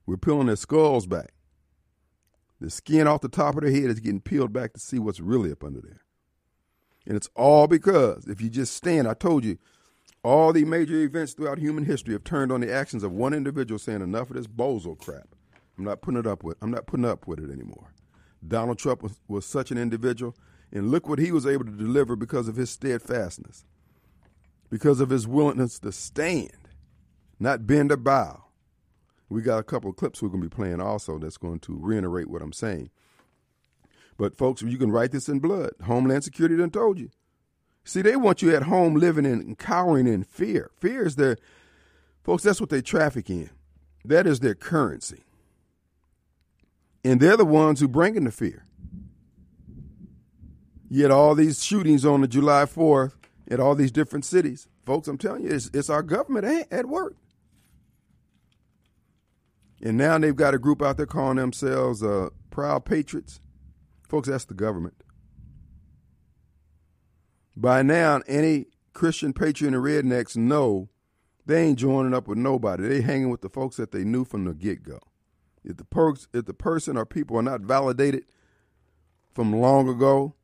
We're 0.05 0.15
peeling 0.15 0.47
their 0.47 0.55
skulls 0.55 1.07
back. 1.07 1.33
The 2.61 2.69
skin 2.69 3.05
off 3.05 3.19
the 3.19 3.27
top 3.27 3.55
of 3.55 3.63
their 3.63 3.71
head 3.73 3.89
is 3.89 3.99
getting 3.99 4.21
peeled 4.21 4.53
back 4.53 4.71
to 4.71 4.79
see 4.79 4.97
what's 4.97 5.19
really 5.19 5.51
up 5.51 5.61
under 5.61 5.81
there. 5.81 6.03
And 7.05 7.17
it's 7.17 7.29
all 7.35 7.67
because 7.67 8.27
if 8.27 8.39
you 8.39 8.49
just 8.49 8.73
stand, 8.77 9.09
I 9.09 9.13
told 9.13 9.43
you, 9.43 9.57
all 10.23 10.53
the 10.53 10.63
major 10.63 11.01
events 11.01 11.33
throughout 11.33 11.57
human 11.57 11.83
history 11.83 12.13
have 12.13 12.23
turned 12.23 12.49
on 12.49 12.61
the 12.61 12.73
actions 12.73 13.03
of 13.03 13.11
one 13.11 13.33
individual 13.33 13.77
saying 13.77 13.99
enough 13.99 14.29
of 14.29 14.37
this 14.37 14.47
bozo 14.47 14.97
crap. 14.97 15.35
I'm 15.77 15.83
not 15.83 16.01
putting 16.01 16.21
it 16.21 16.25
up 16.25 16.45
with 16.45 16.55
I'm 16.61 16.71
not 16.71 16.87
putting 16.87 17.03
up 17.05 17.27
with 17.27 17.39
it 17.39 17.51
anymore. 17.51 17.93
Donald 18.47 18.79
Trump 18.79 19.03
was, 19.03 19.19
was 19.27 19.45
such 19.45 19.69
an 19.69 19.77
individual, 19.77 20.33
and 20.71 20.91
look 20.91 21.09
what 21.09 21.19
he 21.19 21.33
was 21.33 21.45
able 21.45 21.65
to 21.65 21.71
deliver 21.71 22.15
because 22.15 22.47
of 22.47 22.55
his 22.55 22.69
steadfastness, 22.69 23.65
because 24.69 24.99
of 24.99 25.09
his 25.09 25.27
willingness 25.27 25.79
to 25.79 25.91
stand, 25.91 26.69
not 27.39 27.67
bend 27.67 27.91
or 27.91 27.97
bow. 27.97 28.43
We 29.29 29.41
got 29.41 29.57
a 29.57 29.63
couple 29.63 29.89
of 29.89 29.95
clips 29.95 30.21
we're 30.21 30.29
going 30.29 30.41
to 30.43 30.49
be 30.49 30.55
playing 30.55 30.81
also 30.81 31.17
that's 31.17 31.37
going 31.37 31.59
to 31.61 31.77
reiterate 31.79 32.29
what 32.29 32.41
I'm 32.41 32.53
saying. 32.53 32.89
But 34.17 34.37
folks, 34.37 34.61
you 34.61 34.77
can 34.77 34.91
write 34.91 35.11
this 35.11 35.27
in 35.27 35.39
blood. 35.39 35.71
Homeland 35.83 36.23
Security 36.23 36.55
done 36.55 36.71
told 36.71 36.99
you. 36.99 37.09
See, 37.83 38.01
they 38.01 38.15
want 38.15 38.41
you 38.41 38.55
at 38.55 38.63
home 38.63 38.95
living 38.95 39.25
in 39.25 39.55
cowering 39.55 40.07
in 40.07 40.23
fear. 40.23 40.71
Fear 40.79 41.05
is 41.05 41.15
their, 41.17 41.37
folks, 42.23 42.43
that's 42.43 42.59
what 42.59 42.69
they 42.69 42.81
traffic 42.81 43.29
in. 43.29 43.49
That 44.03 44.25
is 44.25 44.39
their 44.39 44.55
currency. 44.55 45.23
And 47.03 47.19
they're 47.19 47.37
the 47.37 47.45
ones 47.45 47.79
who 47.79 47.87
bring 47.87 48.15
in 48.15 48.23
the 48.23 48.31
fear. 48.31 48.65
Yet 50.89 51.11
all 51.11 51.35
these 51.35 51.63
shootings 51.63 52.05
on 52.05 52.21
the 52.21 52.27
July 52.27 52.63
4th 52.65 53.13
at 53.49 53.59
all 53.59 53.75
these 53.75 53.91
different 53.91 54.25
cities, 54.25 54.67
folks, 54.85 55.07
I'm 55.07 55.17
telling 55.17 55.43
you, 55.43 55.51
it's, 55.51 55.69
it's 55.73 55.89
our 55.89 56.03
government 56.03 56.67
at 56.71 56.87
work. 56.87 57.15
And 59.81 59.97
now 59.97 60.17
they've 60.17 60.35
got 60.35 60.53
a 60.53 60.59
group 60.59 60.81
out 60.81 60.97
there 60.97 61.05
calling 61.05 61.37
themselves 61.37 62.01
uh, 62.01 62.29
Proud 62.49 62.85
Patriots. 62.85 63.39
Folks, 64.07 64.27
that's 64.27 64.45
the 64.45 64.53
government. 64.53 65.03
By 67.55 67.81
now, 67.81 68.21
any 68.27 68.67
Christian 68.93 69.33
patriot 69.33 69.73
and 69.73 69.83
rednecks 69.83 70.35
know 70.35 70.89
they 71.45 71.63
ain't 71.63 71.79
joining 71.79 72.13
up 72.13 72.27
with 72.27 72.37
nobody. 72.37 72.87
They 72.87 73.01
hanging 73.01 73.29
with 73.29 73.41
the 73.41 73.49
folks 73.49 73.77
that 73.77 73.91
they 73.91 74.03
knew 74.03 74.25
from 74.25 74.45
the 74.45 74.53
get 74.53 74.83
go. 74.83 74.99
If 75.63 75.77
the 75.77 75.85
perks, 75.85 76.27
if 76.33 76.45
the 76.45 76.53
person 76.53 76.97
or 76.97 77.05
people 77.05 77.37
are 77.37 77.43
not 77.43 77.61
validated 77.61 78.25
from 79.33 79.53
long 79.53 79.87
ago, 79.87 80.35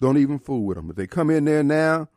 don't 0.00 0.18
even 0.18 0.38
fool 0.38 0.64
with 0.64 0.76
them. 0.76 0.90
If 0.90 0.96
they 0.96 1.06
come 1.06 1.30
in 1.30 1.44
there 1.44 1.62
now, 1.62 2.08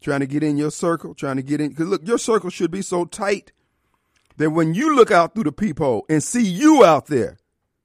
trying 0.00 0.20
to 0.20 0.26
get 0.26 0.42
in 0.42 0.56
your 0.56 0.70
circle, 0.70 1.14
trying 1.14 1.36
to 1.36 1.42
get 1.42 1.60
in, 1.60 1.70
because 1.70 1.88
look, 1.88 2.06
your 2.06 2.18
circle 2.18 2.50
should 2.50 2.70
be 2.70 2.82
so 2.82 3.04
tight 3.04 3.52
that 4.36 4.50
when 4.50 4.74
you 4.74 4.94
look 4.94 5.10
out 5.10 5.34
through 5.34 5.44
the 5.44 5.52
peephole 5.52 6.04
and 6.08 6.22
see 6.22 6.44
you 6.44 6.84
out 6.84 7.06
there, 7.06 7.38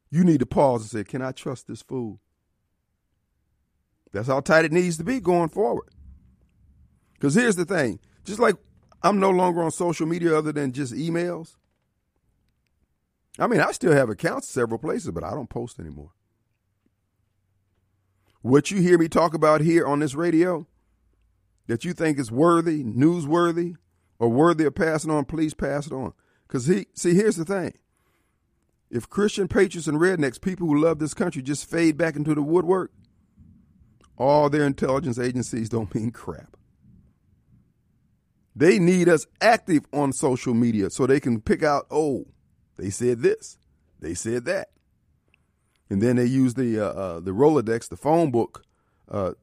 you 0.09 0.23
need 0.23 0.39
to 0.39 0.45
pause 0.45 0.81
and 0.81 0.91
say, 0.91 1.03
Can 1.09 1.21
I 1.21 1.31
trust 1.31 1.67
this 1.67 1.81
fool? 1.81 2.19
That's 4.11 4.27
how 4.27 4.41
tight 4.41 4.65
it 4.65 4.73
needs 4.73 4.97
to 4.97 5.03
be 5.03 5.19
going 5.19 5.49
forward. 5.49 5.87
Because 7.13 7.35
here's 7.35 7.55
the 7.55 7.65
thing 7.65 7.99
just 8.23 8.39
like 8.39 8.55
I'm 9.03 9.19
no 9.19 9.29
longer 9.29 9.63
on 9.63 9.71
social 9.71 10.05
media 10.05 10.37
other 10.37 10.51
than 10.51 10.73
just 10.73 10.93
emails. 10.93 11.55
I 13.39 13.47
mean, 13.47 13.61
I 13.61 13.71
still 13.71 13.93
have 13.93 14.09
accounts 14.09 14.49
several 14.49 14.77
places, 14.77 15.11
but 15.11 15.23
I 15.23 15.31
don't 15.31 15.49
post 15.49 15.79
anymore. 15.79 16.11
What 18.41 18.71
you 18.71 18.81
hear 18.81 18.97
me 18.97 19.07
talk 19.07 19.33
about 19.33 19.61
here 19.61 19.85
on 19.85 19.99
this 19.99 20.15
radio 20.15 20.65
that 21.67 21.85
you 21.85 21.93
think 21.93 22.17
is 22.17 22.31
worthy, 22.31 22.83
newsworthy, 22.83 23.75
or 24.19 24.29
worthy 24.29 24.65
of 24.65 24.75
passing 24.75 25.11
on, 25.11 25.25
please 25.25 25.53
pass 25.53 25.87
it 25.87 25.93
on. 25.93 26.13
Because 26.47 26.67
he 26.67 26.87
see, 26.93 27.13
here's 27.13 27.35
the 27.35 27.45
thing. 27.45 27.73
If 28.89 29.09
Christian 29.09 29.47
patriots 29.47 29.87
and 29.87 29.99
rednecks, 29.99 30.41
people 30.41 30.67
who 30.67 30.81
love 30.81 30.99
this 30.99 31.13
country, 31.13 31.41
just 31.41 31.69
fade 31.69 31.97
back 31.97 32.15
into 32.15 32.35
the 32.35 32.41
woodwork, 32.41 32.91
all 34.17 34.49
their 34.49 34.65
intelligence 34.65 35.17
agencies 35.17 35.69
don't 35.69 35.93
mean 35.95 36.11
crap. 36.11 36.57
They 38.55 38.79
need 38.79 39.07
us 39.07 39.25
active 39.39 39.85
on 39.93 40.11
social 40.11 40.53
media 40.53 40.89
so 40.89 41.07
they 41.07 41.19
can 41.19 41.39
pick 41.41 41.63
out, 41.63 41.85
oh, 41.89 42.25
they 42.77 42.89
said 42.89 43.21
this, 43.21 43.57
they 43.99 44.13
said 44.13 44.45
that. 44.45 44.69
And 45.91 46.01
then 46.01 46.15
they 46.15 46.25
use 46.25 46.55
the 46.55 46.79
uh, 46.79 46.85
uh, 46.85 47.19
the 47.19 47.31
Rolodex, 47.31 47.89
the 47.89 47.97
phone 47.97 48.31
book, 48.31 48.63
uh, 49.07 49.33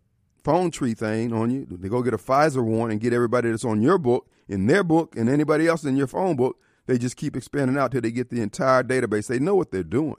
phone 0.43 0.73
tree 0.73 0.95
thing 0.95 1.33
on 1.33 1.51
you. 1.51 1.67
They 1.71 1.89
go 1.89 2.03
get 2.03 2.15
a 2.15 2.19
FISA 2.19 2.65
warrant 2.65 2.93
and 2.93 3.01
get 3.01 3.13
everybody 3.13 3.51
that's 3.51 3.65
on 3.65 3.81
your 3.81 3.99
book 3.99 4.27
in 4.49 4.67
their 4.67 4.83
book 4.83 5.15
and 5.17 5.29
anybody 5.29 5.69
else 5.69 5.85
in 5.85 5.97
your 5.97 6.07
phone 6.07 6.35
book 6.35 6.57
they 6.89 6.97
just 6.97 7.17
keep 7.17 7.37
expanding 7.37 7.77
out 7.77 7.93
till 7.93 8.01
they 8.01 8.11
get 8.11 8.31
the 8.31 8.41
entire 8.41 8.83
database. 8.83 9.27
They 9.27 9.39
know 9.39 9.55
what 9.55 9.71
they're 9.71 9.83
doing. 9.85 10.17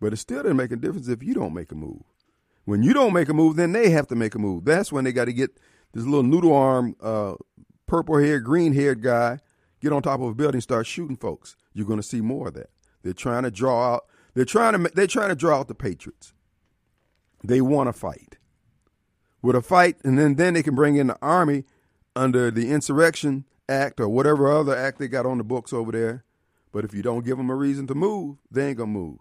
But 0.00 0.12
it 0.12 0.18
still 0.18 0.44
doesn't 0.44 0.56
make 0.56 0.70
a 0.70 0.76
difference 0.76 1.08
if 1.08 1.20
you 1.20 1.34
don't 1.34 1.52
make 1.52 1.72
a 1.72 1.74
move. 1.74 2.04
When 2.64 2.84
you 2.84 2.94
don't 2.94 3.12
make 3.12 3.28
a 3.28 3.34
move, 3.34 3.56
then 3.56 3.72
they 3.72 3.90
have 3.90 4.06
to 4.06 4.14
make 4.14 4.36
a 4.36 4.38
move. 4.38 4.64
That's 4.64 4.92
when 4.92 5.02
they 5.02 5.12
got 5.12 5.24
to 5.24 5.32
get 5.32 5.50
this 5.92 6.04
little 6.04 6.22
noodle 6.22 6.54
arm, 6.54 6.94
uh, 7.02 7.34
purple 7.88 8.18
haired, 8.18 8.44
green 8.44 8.72
haired 8.72 9.02
guy 9.02 9.40
get 9.80 9.92
on 9.92 10.02
top 10.02 10.20
of 10.20 10.28
a 10.28 10.34
building, 10.34 10.56
and 10.56 10.62
start 10.62 10.86
shooting 10.86 11.16
folks. 11.16 11.56
You're 11.72 11.86
going 11.86 11.98
to 11.98 12.06
see 12.06 12.20
more 12.20 12.48
of 12.48 12.54
that. 12.54 12.70
They're 13.02 13.12
trying 13.12 13.42
to 13.42 13.50
draw 13.50 13.94
out. 13.94 14.04
They're 14.40 14.46
trying 14.46 14.72
to. 14.72 14.90
They're 14.94 15.06
trying 15.06 15.28
to 15.28 15.34
draw 15.34 15.58
out 15.58 15.68
the 15.68 15.74
Patriots. 15.74 16.32
They 17.44 17.60
want 17.60 17.88
to 17.88 17.92
fight. 17.92 18.38
With 19.42 19.54
a 19.54 19.60
fight, 19.60 19.98
and 20.02 20.18
then 20.18 20.36
then 20.36 20.54
they 20.54 20.62
can 20.62 20.74
bring 20.74 20.96
in 20.96 21.08
the 21.08 21.18
army 21.20 21.64
under 22.16 22.50
the 22.50 22.70
insurrection 22.70 23.44
Act 23.68 24.00
or 24.00 24.08
whatever 24.08 24.50
other 24.50 24.74
act 24.74 24.98
they 24.98 25.08
got 25.08 25.26
on 25.26 25.36
the 25.36 25.44
books 25.44 25.74
over 25.74 25.92
there. 25.92 26.24
But 26.72 26.86
if 26.86 26.94
you 26.94 27.02
don't 27.02 27.22
give 27.22 27.36
them 27.36 27.50
a 27.50 27.54
reason 27.54 27.86
to 27.88 27.94
move, 27.94 28.38
they 28.50 28.68
ain't 28.68 28.78
to 28.78 28.86
move. 28.86 29.18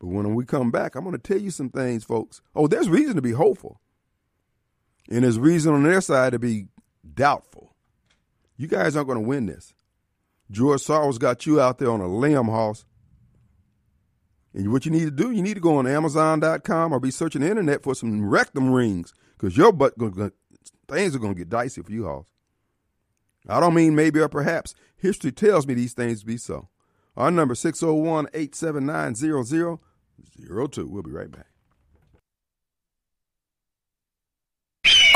But 0.00 0.06
when 0.06 0.34
we 0.34 0.46
come 0.46 0.70
back, 0.70 0.94
I'm 0.94 1.04
to 1.12 1.18
tell 1.18 1.42
you 1.42 1.50
some 1.50 1.68
things, 1.68 2.02
folks. 2.02 2.40
Oh, 2.54 2.66
there's 2.66 2.88
reason 2.88 3.16
to 3.16 3.22
be 3.22 3.32
hopeful. 3.32 3.82
And 5.10 5.24
there's 5.24 5.38
reason 5.38 5.74
on 5.74 5.82
their 5.82 6.00
side 6.00 6.32
to 6.32 6.38
be 6.38 6.68
doubtful. 7.12 7.76
You 8.56 8.66
guys 8.66 8.96
aren't 8.96 9.08
to 9.10 9.28
win 9.28 9.44
this. 9.44 9.74
George 10.50 10.80
Soros 10.80 11.18
got 11.18 11.44
you 11.44 11.60
out 11.60 11.76
there 11.76 11.90
on 11.90 12.00
a 12.00 12.08
limb, 12.08 12.46
hoss. 12.46 12.86
And 14.56 14.72
what 14.72 14.86
you 14.86 14.90
need 14.90 15.04
to 15.04 15.10
do, 15.10 15.32
you 15.32 15.42
need 15.42 15.54
to 15.54 15.60
go 15.60 15.76
on 15.76 15.86
Amazon.com 15.86 16.92
or 16.92 16.98
be 16.98 17.10
searching 17.10 17.42
the 17.42 17.50
internet 17.50 17.82
for 17.82 17.94
some 17.94 18.24
rectum 18.24 18.72
rings 18.72 19.12
because 19.36 19.54
your 19.54 19.70
butt 19.70 19.98
gonna, 19.98 20.32
things 20.88 21.14
are 21.14 21.18
going 21.18 21.34
to 21.34 21.38
get 21.38 21.50
dicey 21.50 21.82
for 21.82 21.92
you, 21.92 22.06
hoss. 22.06 22.24
I 23.46 23.60
don't 23.60 23.74
mean 23.74 23.94
maybe 23.94 24.18
or 24.18 24.30
perhaps. 24.30 24.74
History 24.96 25.30
tells 25.30 25.66
me 25.66 25.74
these 25.74 25.92
things 25.92 26.24
be 26.24 26.38
so. 26.38 26.68
Our 27.18 27.30
number 27.30 27.54
601 27.54 28.28
879 28.32 29.14
0002. 29.14 30.86
We'll 30.86 31.02
be 31.02 31.10
right 31.10 31.30
back. 31.30 31.46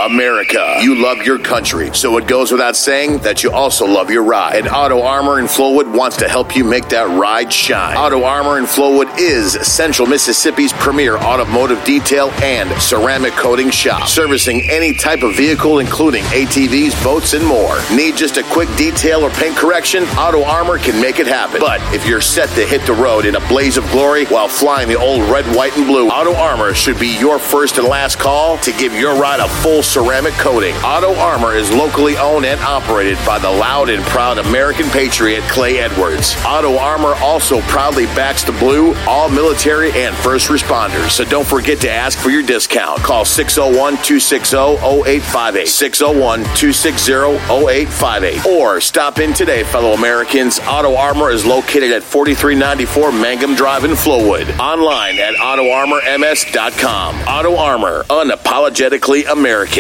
America. 0.01 0.79
You 0.81 0.95
love 0.95 1.19
your 1.19 1.39
country, 1.39 1.93
so 1.93 2.17
it 2.17 2.27
goes 2.27 2.51
without 2.51 2.75
saying 2.75 3.19
that 3.19 3.43
you 3.43 3.51
also 3.51 3.87
love 3.87 4.11
your 4.11 4.23
ride. 4.23 4.57
And 4.57 4.69
Auto 4.69 5.03
Armour 5.03 5.39
in 5.39 5.45
Flowood 5.45 5.95
wants 5.95 6.17
to 6.19 6.29
help 6.29 6.57
you 6.57 6.65
make 6.65 6.89
that 6.89 7.09
ride 7.09 7.53
shine. 7.53 7.97
Auto 7.97 8.25
Armour 8.25 8.59
in 8.59 8.65
Flowood 8.65 9.19
is 9.19 9.53
Central 9.67 10.09
Mississippi's 10.09 10.73
premier 10.73 11.19
automotive 11.19 11.85
detail 11.85 12.31
and 12.43 12.71
ceramic 12.81 13.35
coating 13.35 13.69
shop, 13.69 14.09
servicing 14.09 14.63
any 14.71 14.95
type 14.95 15.23
of 15.23 15.37
vehicle, 15.37 15.81
including 15.81 16.25
ATVs, 16.25 17.03
boats, 17.05 17.35
and 17.35 17.45
more. 17.45 17.79
Need 17.95 18.17
just 18.17 18.39
a 18.39 18.43
quick 18.45 18.75
detail 18.77 19.21
or 19.21 19.31
paint 19.31 19.57
correction? 19.57 20.05
Auto 20.17 20.43
Armour 20.45 20.79
can 20.79 21.01
make 21.01 21.19
it 21.19 21.27
happen. 21.27 21.61
But 21.61 21.81
if 21.95 22.07
you're 22.07 22.23
set 22.23 22.49
to 22.51 22.65
hit 22.67 22.87
the 22.87 22.95
road 22.95 23.27
in 23.27 23.37
a 23.37 23.49
blaze 23.49 23.77
of 23.77 23.85
glory 23.91 24.25
while 24.27 24.49
flying 24.49 24.89
the 24.89 24.99
old 24.99 25.29
red, 25.31 25.45
white, 25.55 25.77
and 25.77 25.87
blue, 25.87 26.09
Auto 26.09 26.35
Armour 26.35 26.73
should 26.73 26.99
be 26.99 27.19
your 27.19 27.39
first 27.39 27.77
and 27.77 27.87
last 27.87 28.19
call 28.19 28.57
to 28.59 28.73
give 28.73 28.95
your 28.95 29.15
ride 29.21 29.41
a 29.41 29.49
full 29.49 29.83
ceramic 29.91 30.35
coating. 30.35 30.73
Auto 30.77 31.13
Armour 31.17 31.57
is 31.57 31.73
locally 31.73 32.17
owned 32.17 32.47
and 32.47 32.61
operated 32.61 33.19
by 33.27 33.41
the 33.41 33.51
loud 33.51 33.91
and 33.91 34.05
proud 34.05 34.39
American 34.39 34.87
patriot 34.91 35.43
Clay 35.49 35.81
Edwards. 35.81 36.37
Auto 36.47 36.77
Armour 36.77 37.15
also 37.17 37.61
proudly 37.63 38.07
backs 38.07 38.45
the 38.45 38.53
blue, 38.53 38.95
all 39.09 39.29
military, 39.29 39.91
and 39.93 40.15
first 40.15 40.49
responders. 40.49 41.11
So 41.11 41.25
don't 41.25 41.47
forget 41.47 41.81
to 41.81 41.91
ask 41.91 42.17
for 42.17 42.31
your 42.31 42.45
discount. 42.45 43.01
Call 43.01 43.25
601 43.25 43.95
260 43.95 44.57
0858. 44.57 45.67
601 45.67 46.39
260 46.39 47.13
0858. 47.13 48.47
Or 48.47 48.81
stop 48.81 49.19
in 49.19 49.33
today, 49.33 49.65
fellow 49.65 49.95
Americans. 49.95 50.61
Auto 50.61 50.95
Armour 50.95 51.31
is 51.31 51.45
located 51.45 51.91
at 51.91 52.05
4394 52.05 53.11
Mangum 53.11 53.57
Drive 53.57 53.85
in 53.85 53.93
Flowood. 53.93 54.57
Online 54.61 55.19
at 55.19 55.35
AutoArmourMS.com. 55.35 57.17
Auto 57.27 57.57
Armour, 57.57 58.05
unapologetically 58.05 59.29
American. 59.29 59.80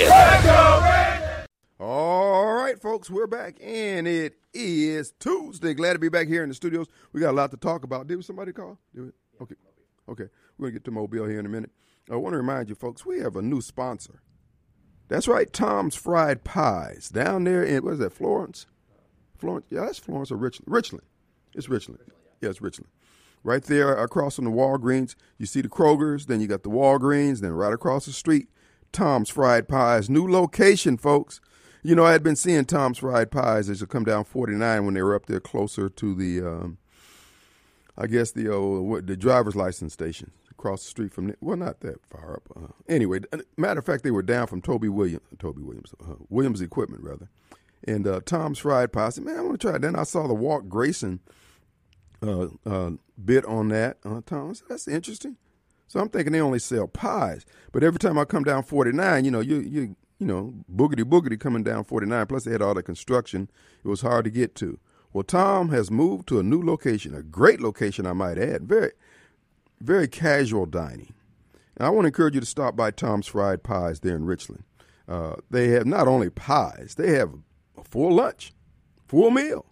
All 1.78 2.54
right, 2.54 2.80
folks, 2.80 3.10
we're 3.10 3.26
back, 3.26 3.58
and 3.62 4.06
it 4.06 4.38
is 4.54 5.12
Tuesday. 5.18 5.74
Glad 5.74 5.94
to 5.94 5.98
be 5.98 6.08
back 6.08 6.26
here 6.28 6.42
in 6.42 6.48
the 6.48 6.54
studios. 6.54 6.86
We 7.12 7.20
got 7.20 7.30
a 7.30 7.36
lot 7.36 7.50
to 7.50 7.56
talk 7.56 7.84
about. 7.84 8.06
Did 8.06 8.24
somebody 8.24 8.52
call? 8.52 8.78
Did 8.94 9.02
we? 9.02 9.10
Okay, 9.42 9.56
okay. 10.08 10.28
We're 10.56 10.68
gonna 10.68 10.72
get 10.72 10.84
to 10.84 10.90
Mobile 10.90 11.26
here 11.26 11.38
in 11.38 11.46
a 11.46 11.50
minute. 11.50 11.70
I 12.10 12.16
want 12.16 12.32
to 12.32 12.38
remind 12.38 12.68
you, 12.68 12.74
folks, 12.74 13.04
we 13.04 13.20
have 13.20 13.36
a 13.36 13.42
new 13.42 13.60
sponsor. 13.60 14.22
That's 15.08 15.28
right, 15.28 15.52
Tom's 15.52 15.96
Fried 15.96 16.44
Pies 16.44 17.08
down 17.08 17.44
there 17.44 17.62
in 17.62 17.84
what 17.84 17.94
is 17.94 17.98
that, 17.98 18.12
Florence? 18.12 18.66
Florence? 19.36 19.66
Yeah, 19.70 19.80
that's 19.80 19.98
Florence 19.98 20.30
or 20.30 20.36
Richland. 20.36 20.72
Richland. 20.72 21.04
It's 21.54 21.68
Richland. 21.68 22.00
Yeah, 22.40 22.50
it's 22.50 22.62
Richland. 22.62 22.90
Right 23.42 23.62
there 23.62 23.94
across 23.96 24.36
from 24.36 24.44
the 24.44 24.50
Walgreens, 24.50 25.14
you 25.38 25.46
see 25.46 25.62
the 25.62 25.68
Kroger's, 25.68 26.26
then 26.26 26.40
you 26.40 26.46
got 26.46 26.62
the 26.62 26.70
Walgreens, 26.70 27.40
then 27.40 27.52
right 27.52 27.72
across 27.72 28.06
the 28.06 28.12
street, 28.12 28.48
Tom's 28.92 29.28
Fried 29.28 29.68
Pies. 29.68 30.10
New 30.10 30.28
location, 30.28 30.96
folks. 30.96 31.40
You 31.82 31.94
know, 31.94 32.04
I 32.04 32.12
had 32.12 32.22
been 32.22 32.36
seeing 32.36 32.64
Tom's 32.64 32.98
Fried 32.98 33.30
Pies 33.30 33.70
as 33.70 33.80
you 33.80 33.86
come 33.86 34.04
down 34.04 34.24
49 34.24 34.84
when 34.84 34.94
they 34.94 35.02
were 35.02 35.14
up 35.14 35.26
there 35.26 35.40
closer 35.40 35.88
to 35.88 36.14
the, 36.14 36.46
um, 36.46 36.78
I 37.96 38.06
guess, 38.06 38.32
the 38.32 38.48
uh, 38.54 39.00
the 39.02 39.16
driver's 39.16 39.56
license 39.56 39.92
station 39.92 40.32
across 40.50 40.82
the 40.82 40.90
street 40.90 41.14
from, 41.14 41.34
well, 41.40 41.56
not 41.56 41.80
that 41.80 42.04
far 42.06 42.34
up. 42.34 42.42
Uh, 42.54 42.72
anyway, 42.86 43.20
matter 43.56 43.80
of 43.80 43.86
fact, 43.86 44.04
they 44.04 44.10
were 44.10 44.22
down 44.22 44.46
from 44.46 44.60
Toby 44.60 44.88
Williams, 44.90 45.24
Toby 45.38 45.62
Williams, 45.62 45.94
uh, 46.02 46.16
Williams 46.28 46.60
Equipment, 46.60 47.02
rather. 47.02 47.30
And 47.88 48.06
uh, 48.06 48.20
Tom's 48.26 48.58
Fried 48.58 48.92
Pies. 48.92 49.14
I 49.14 49.16
said, 49.16 49.24
man, 49.24 49.38
I 49.38 49.40
want 49.40 49.58
to 49.58 49.66
try 49.66 49.76
it. 49.76 49.82
Then 49.82 49.96
I 49.96 50.02
saw 50.02 50.26
the 50.26 50.34
Walt 50.34 50.68
Grayson 50.68 51.20
uh, 52.22 52.48
uh, 52.66 52.90
bit 53.24 53.46
on 53.46 53.68
that. 53.68 54.02
Tom, 54.26 54.54
said, 54.54 54.68
that's 54.68 54.86
interesting. 54.86 55.36
So 55.90 55.98
I'm 55.98 56.08
thinking 56.08 56.32
they 56.32 56.40
only 56.40 56.60
sell 56.60 56.86
pies. 56.86 57.44
But 57.72 57.82
every 57.82 57.98
time 57.98 58.16
I 58.16 58.24
come 58.24 58.44
down 58.44 58.62
49, 58.62 59.24
you 59.24 59.30
know, 59.32 59.40
you 59.40 59.58
you 59.58 59.96
you 60.20 60.26
know, 60.26 60.54
boogity 60.72 61.02
boogity 61.02 61.38
coming 61.38 61.64
down 61.64 61.82
49. 61.82 62.26
Plus 62.26 62.44
they 62.44 62.52
had 62.52 62.62
all 62.62 62.74
the 62.74 62.82
construction. 62.82 63.50
It 63.84 63.88
was 63.88 64.00
hard 64.00 64.24
to 64.26 64.30
get 64.30 64.54
to. 64.56 64.78
Well, 65.12 65.24
Tom 65.24 65.70
has 65.70 65.90
moved 65.90 66.28
to 66.28 66.38
a 66.38 66.44
new 66.44 66.62
location, 66.62 67.12
a 67.12 67.24
great 67.24 67.60
location, 67.60 68.06
I 68.06 68.12
might 68.12 68.38
add. 68.38 68.68
Very, 68.68 68.92
very 69.80 70.06
casual 70.06 70.64
dining. 70.64 71.12
And 71.76 71.88
I 71.88 71.90
want 71.90 72.04
to 72.04 72.08
encourage 72.08 72.34
you 72.34 72.40
to 72.40 72.46
stop 72.46 72.76
by 72.76 72.92
Tom's 72.92 73.26
Fried 73.26 73.64
Pies 73.64 73.98
there 73.98 74.14
in 74.14 74.26
Richland. 74.26 74.62
Uh, 75.08 75.36
they 75.50 75.70
have 75.70 75.86
not 75.86 76.06
only 76.06 76.30
pies, 76.30 76.94
they 76.96 77.14
have 77.14 77.32
a 77.76 77.82
full 77.82 78.14
lunch, 78.14 78.52
full 79.08 79.32
meal. 79.32 79.66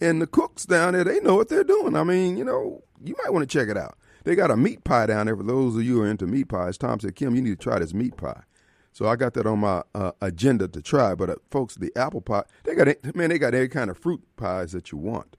And 0.00 0.22
the 0.22 0.28
cooks 0.28 0.64
down 0.64 0.92
there, 0.92 1.02
they 1.02 1.18
know 1.18 1.34
what 1.34 1.48
they're 1.48 1.64
doing. 1.64 1.96
I 1.96 2.04
mean, 2.04 2.36
you 2.36 2.44
know, 2.44 2.84
you 3.02 3.16
might 3.24 3.32
want 3.32 3.50
to 3.50 3.58
check 3.58 3.68
it 3.68 3.76
out. 3.76 3.96
They 4.24 4.34
got 4.34 4.50
a 4.50 4.56
meat 4.56 4.84
pie 4.84 5.06
down 5.06 5.26
there 5.26 5.36
for 5.36 5.42
those 5.42 5.76
of 5.76 5.82
you 5.82 5.96
who 5.96 6.02
are 6.02 6.10
into 6.10 6.26
meat 6.26 6.48
pies. 6.48 6.78
Tom 6.78 7.00
said, 7.00 7.16
Kim, 7.16 7.34
you 7.34 7.42
need 7.42 7.58
to 7.58 7.62
try 7.62 7.78
this 7.78 7.94
meat 7.94 8.16
pie. 8.16 8.42
So 8.92 9.06
I 9.06 9.16
got 9.16 9.34
that 9.34 9.46
on 9.46 9.60
my 9.60 9.82
uh, 9.94 10.12
agenda 10.20 10.68
to 10.68 10.82
try. 10.82 11.14
But 11.14 11.30
uh, 11.30 11.36
folks, 11.50 11.76
the 11.76 11.92
apple 11.96 12.20
pie, 12.20 12.44
they 12.64 12.74
got 12.74 12.88
man, 13.14 13.30
they 13.30 13.38
got 13.38 13.54
every 13.54 13.68
kind 13.68 13.90
of 13.90 13.98
fruit 13.98 14.22
pies 14.36 14.72
that 14.72 14.92
you 14.92 14.98
want. 14.98 15.36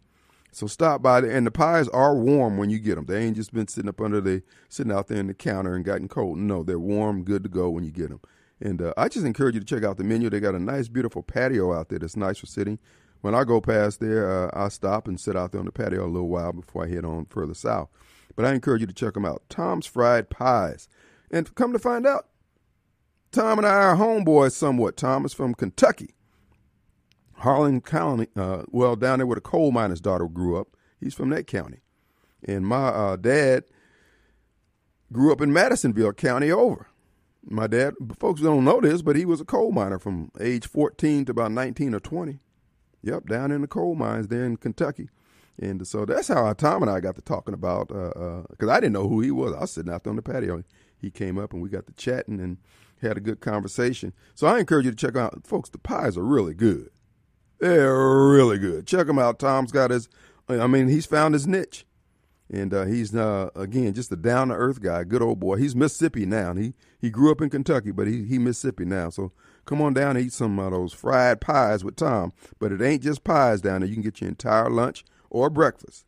So 0.54 0.68
stop 0.68 1.02
by 1.02 1.22
there, 1.22 1.32
and 1.32 1.48
the 1.48 1.52
pies 1.52 1.88
are 1.90 2.14
warm 2.14 2.58
when 2.58 2.70
you 2.70 2.80
get 2.80 2.96
them. 2.96 3.06
They 3.06 3.24
ain't 3.24 3.38
just 3.38 3.54
been 3.54 3.70
sitting 3.70 3.88
up 3.88 4.02
under 4.02 4.20
the 4.20 4.44
sitting 4.68 4.92
out 4.92 5.08
there 5.08 5.20
in 5.20 5.28
the 5.28 5.34
counter 5.34 5.76
and 5.76 5.86
gotten 5.86 6.10
cold. 6.10 6.38
No, 6.38 6.62
they're 6.62 6.80
warm, 6.80 7.24
good 7.24 7.44
to 7.44 7.50
go 7.50 7.70
when 7.70 7.86
you 7.86 7.92
get 7.92 8.10
them. 8.10 8.20
And 8.60 8.82
uh, 8.82 8.94
I 8.98 9.08
just 9.08 9.26
encourage 9.26 9.56
you 9.56 9.62
to 9.62 9.66
check 9.66 9.84
out 9.84 9.98
the 9.98 10.04
menu. 10.04 10.30
They 10.30 10.40
got 10.40 10.56
a 10.56 10.60
nice, 10.60 10.88
beautiful 10.88 11.24
patio 11.24 11.74
out 11.74 11.90
there 11.90 12.00
that's 12.00 12.18
nice 12.18 12.38
for 12.38 12.48
sitting. 12.48 12.80
When 13.22 13.34
I 13.34 13.44
go 13.44 13.62
past 13.62 14.00
there, 14.00 14.30
uh, 14.30 14.52
I 14.54 14.68
stop 14.70 15.08
and 15.08 15.20
sit 15.20 15.36
out 15.36 15.52
there 15.52 15.60
on 15.60 15.66
the 15.66 15.72
patio 15.72 16.06
a 16.06 16.08
little 16.08 16.28
while 16.28 16.52
before 16.52 16.84
I 16.84 16.90
head 16.90 17.06
on 17.06 17.26
further 17.26 17.54
south. 17.54 17.90
But 18.36 18.46
I 18.46 18.54
encourage 18.54 18.82
you 18.82 18.88
to 18.88 18.94
check 18.94 19.14
them 19.14 19.26
out. 19.26 19.44
Tom's 19.50 19.86
Fried 19.86 20.30
Pies. 20.30 20.88
And 21.30 21.54
come 21.56 21.74
to 21.74 21.80
find 21.80 22.06
out, 22.06 22.28
Tom 23.32 23.60
and 23.60 23.68
I 23.68 23.72
are 23.72 23.96
homeboys 23.96 24.52
somewhat. 24.52 24.98
Tom 24.98 25.26
is 25.26 25.34
from 25.34 25.54
Kentucky. 25.54 26.16
Harlan 27.36 27.82
County, 27.82 28.28
uh, 28.36 28.64
well, 28.68 28.96
down 28.96 29.20
there 29.20 29.26
where 29.26 29.36
the 29.36 29.42
coal 29.42 29.72
miner's 29.72 30.02
daughter 30.02 30.28
grew 30.28 30.60
up. 30.60 30.76
He's 31.00 31.14
from 31.14 31.30
that 31.30 31.48
county. 31.48 31.80
And 32.44 32.68
my 32.68 32.88
uh, 32.88 33.16
dad 33.16 33.64
grew 35.12 35.32
up 35.32 35.42
in 35.42 35.54
Madisonville 35.54 36.14
County 36.14 36.52
over. 36.52 36.88
My 37.44 37.66
dad, 37.68 37.96
folks 38.20 38.42
don't 38.42 38.64
know 38.64 38.80
this, 38.80 39.02
but 39.02 39.16
he 39.16 39.26
was 39.26 39.42
a 39.42 39.46
coal 39.46 39.72
miner 39.72 39.98
from 39.98 40.32
age 40.40 40.68
14 40.68 41.26
to 41.26 41.32
about 41.32 41.52
19 41.52 41.96
or 41.96 42.00
20. 42.00 42.40
Yep, 43.02 43.26
down 43.28 43.52
in 43.52 43.62
the 43.62 43.68
coal 43.68 43.96
mines 43.96 44.28
there 44.28 44.46
in 44.46 44.58
Kentucky. 44.58 45.10
And 45.60 45.86
so 45.86 46.06
that's 46.06 46.28
how 46.28 46.52
Tom 46.54 46.82
and 46.82 46.90
I 46.90 47.00
got 47.00 47.16
to 47.16 47.22
talking 47.22 47.54
about, 47.54 47.90
because 47.90 48.48
uh, 48.60 48.66
uh, 48.66 48.72
I 48.72 48.80
didn't 48.80 48.94
know 48.94 49.08
who 49.08 49.22
he 49.22 49.32
was. 49.32 49.54
I 49.54 49.62
was 49.62 49.72
sitting 49.72 49.92
out 49.92 50.04
there 50.04 50.12
on 50.12 50.16
the 50.16 50.22
patio. 50.22 50.64
He 50.98 51.12
came 51.12 51.38
up 51.38 51.54
and 51.54 51.62
we 51.62 51.70
got 51.70 51.88
to 51.88 51.94
chatting 51.94 52.40
and 52.40 52.58
had 53.02 53.18
a 53.18 53.22
good 53.22 53.42
conversation. 53.42 54.14
So 54.36 54.48
I 54.48 54.60
encourage 54.60 54.86
you 54.86 54.92
to 54.92 54.98
check 54.98 55.16
out, 55.16 55.46
folks, 55.46 55.70
the 55.70 55.78
pies 55.78 56.18
are 56.18 56.24
really 56.24 56.54
good. 56.54 56.90
They're 57.60 58.28
really 58.30 58.58
good. 58.58 58.88
Check 58.88 59.08
them 59.08 59.20
out. 59.20 59.40
Tom's 59.40 59.72
got 59.72 59.92
his, 59.92 60.10
I 60.50 60.68
mean, 60.68 60.88
he's 60.88 61.06
found 61.06 61.34
his 61.36 61.46
niche. 61.48 61.86
And 62.54 62.74
uh, 62.74 62.84
he's, 62.84 63.16
uh, 63.16 63.50
again, 63.56 63.94
just 63.94 64.12
a 64.12 64.18
down 64.18 64.50
to 64.50 64.56
earth 64.56 64.82
guy, 64.82 65.06
good 65.06 65.22
old 65.22 65.40
boy. 65.40 65.56
He's 65.56 65.76
Mississippi 65.76 66.26
now. 66.26 66.54
He 66.54 66.74
he 67.00 67.10
grew 67.10 67.32
up 67.32 67.42
in 67.42 67.50
Kentucky, 67.50 67.92
but 67.92 68.08
he, 68.08 68.26
he 68.26 68.38
Mississippi 68.38 68.84
now. 68.84 69.10
So 69.10 69.32
come 69.66 69.82
on 69.82 69.94
down 69.94 70.18
and 70.18 70.26
eat 70.26 70.34
some 70.34 70.60
of 70.60 70.72
those 70.72 70.92
fried 70.92 71.40
pies 71.40 71.84
with 71.84 71.96
Tom. 71.96 72.34
But 72.60 72.74
it 72.74 72.82
ain't 72.82 73.04
just 73.04 73.24
pies 73.24 73.62
down 73.62 73.80
there. 73.80 73.88
You 73.88 73.96
can 73.96 74.04
get 74.04 74.20
your 74.20 74.28
entire 74.28 74.70
lunch 74.70 75.06
or 75.32 75.50
breakfast. 75.50 76.06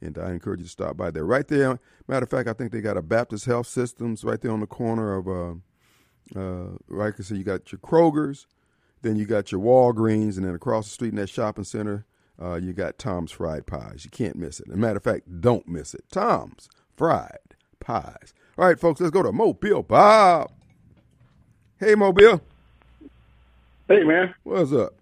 And 0.00 0.16
I 0.18 0.30
encourage 0.30 0.60
you 0.60 0.66
to 0.66 0.70
stop 0.70 0.96
by 0.96 1.10
there. 1.10 1.24
Right 1.24 1.48
there, 1.48 1.80
matter 2.06 2.24
of 2.24 2.30
fact, 2.30 2.48
I 2.48 2.52
think 2.52 2.70
they 2.70 2.80
got 2.80 2.96
a 2.96 3.02
Baptist 3.02 3.46
Health 3.46 3.66
Systems 3.66 4.22
right 4.22 4.40
there 4.40 4.52
on 4.52 4.60
the 4.60 4.66
corner 4.66 5.14
of, 5.16 5.26
uh, 5.26 6.38
uh, 6.38 6.76
right, 6.86 7.14
so 7.18 7.34
you 7.34 7.42
got 7.42 7.72
your 7.72 7.78
Kroger's, 7.80 8.46
then 9.02 9.16
you 9.16 9.24
got 9.24 9.50
your 9.50 9.60
Walgreens, 9.60 10.36
and 10.36 10.44
then 10.44 10.54
across 10.54 10.86
the 10.86 10.92
street 10.92 11.10
in 11.10 11.16
that 11.16 11.28
shopping 11.30 11.64
center, 11.64 12.04
uh, 12.40 12.56
you 12.56 12.74
got 12.74 12.98
Tom's 12.98 13.32
Fried 13.32 13.66
Pies. 13.66 14.04
You 14.04 14.10
can't 14.10 14.36
miss 14.36 14.60
it. 14.60 14.68
As 14.68 14.74
a 14.74 14.76
matter 14.76 14.98
of 14.98 15.04
fact, 15.04 15.40
don't 15.40 15.66
miss 15.66 15.94
it. 15.94 16.04
Tom's 16.12 16.68
Fried 16.96 17.38
Pies. 17.80 18.34
All 18.58 18.66
right, 18.66 18.78
folks, 18.78 19.00
let's 19.00 19.10
go 19.10 19.22
to 19.22 19.32
Mobile 19.32 19.82
Bob. 19.82 20.50
Hey, 21.78 21.94
Mobile. 21.94 22.42
Hey, 23.88 24.02
man. 24.02 24.34
What's 24.42 24.72
up? 24.72 24.94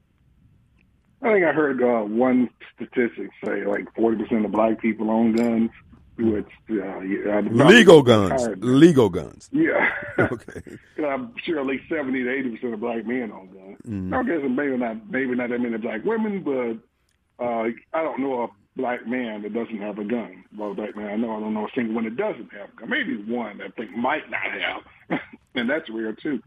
I 1.25 1.33
think 1.33 1.45
I 1.47 1.53
heard 1.53 1.83
uh, 1.83 2.05
one 2.05 2.51
statistic 2.77 3.31
say 3.45 3.65
like 3.65 3.93
40% 3.95 4.45
of 4.45 4.53
black 4.53 4.81
people 4.81 5.11
own 5.11 5.35
guns. 5.35 5.71
Which, 6.17 6.47
uh, 6.71 7.01
yeah, 7.01 7.41
legal 7.51 8.03
guns. 8.03 8.47
Legal 8.59 9.09
guns. 9.09 9.49
Yeah. 9.51 9.91
okay. 10.19 10.61
I'm 11.05 11.35
sure 11.45 11.59
at 11.59 11.67
least 11.67 11.89
70 11.89 12.23
to 12.23 12.29
80% 12.63 12.75
of 12.75 12.81
black 12.81 13.05
men 13.05 13.33
own 13.33 13.49
guns. 13.49 13.79
Mm-hmm. 13.89 14.15
I 14.15 14.23
guess 14.23 14.41
maybe 14.49 14.77
not, 14.77 15.11
maybe 15.11 15.35
not 15.35 15.49
that 15.49 15.59
many 15.59 15.77
black 15.79 16.05
women, 16.05 16.43
but 16.45 17.45
uh, 17.45 17.65
I 17.93 18.03
don't 18.03 18.21
know 18.21 18.43
a 18.45 18.49
black 18.77 19.07
man 19.07 19.43
that 19.43 19.55
doesn't 19.55 19.81
have 19.81 19.99
a 19.99 20.05
gun. 20.05 20.45
Well, 20.57 20.75
black 20.75 20.95
man 20.95 21.09
I 21.09 21.17
know, 21.17 21.37
I 21.37 21.41
don't 21.41 21.55
know 21.55 21.67
a 21.67 21.71
single 21.75 21.95
one 21.95 22.05
that 22.05 22.17
doesn't 22.17 22.53
have 22.53 22.69
a 22.69 22.81
gun. 22.81 22.91
Maybe 22.91 23.17
one 23.17 23.59
that 23.59 23.67
I 23.67 23.71
think 23.71 23.97
might 23.97 24.29
not 24.31 24.41
have, 24.41 25.21
and 25.55 25.69
that's 25.69 25.89
rare 25.91 26.13
too. 26.13 26.43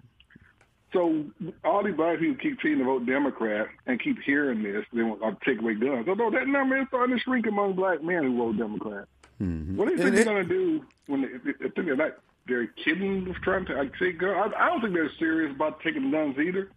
So 0.93 1.25
all 1.65 1.83
these 1.83 1.95
black 1.95 2.19
people 2.19 2.37
keep 2.41 2.59
treating 2.59 2.79
to 2.79 2.85
vote 2.85 3.05
Democrat 3.05 3.67
and 3.85 3.99
keep 3.99 4.21
hearing 4.23 4.63
this. 4.63 4.85
They 4.93 5.03
want 5.03 5.21
to 5.21 5.45
take 5.45 5.61
away 5.61 5.75
guns. 5.75 6.07
Although 6.07 6.31
that 6.31 6.47
number 6.47 6.79
is 6.79 6.87
starting 6.87 7.17
to 7.17 7.21
shrink 7.21 7.45
among 7.45 7.73
black 7.73 8.01
men 8.01 8.23
who 8.23 8.37
vote 8.37 8.57
Democrat. 8.57 9.05
Mm-hmm. 9.41 9.75
What 9.75 9.87
do 9.87 9.95
you 9.95 10.01
think 10.01 10.15
they're 10.15 10.23
going 10.23 10.47
to 10.47 10.49
do 10.49 10.85
when 11.07 11.21
they, 11.21 11.27
they 11.27 11.69
think 11.69 11.87
they're 11.87 11.95
not? 11.95 12.17
They're 12.47 12.67
kidding 12.67 13.25
with 13.25 13.35
trying 13.41 13.65
to 13.65 13.91
take 13.99 14.19
guns. 14.19 14.53
I, 14.55 14.65
I 14.65 14.69
don't 14.69 14.79
think 14.79 14.93
they're 14.93 15.11
serious 15.19 15.53
about 15.53 15.81
taking 15.81 16.09
guns 16.11 16.37
either. 16.39 16.71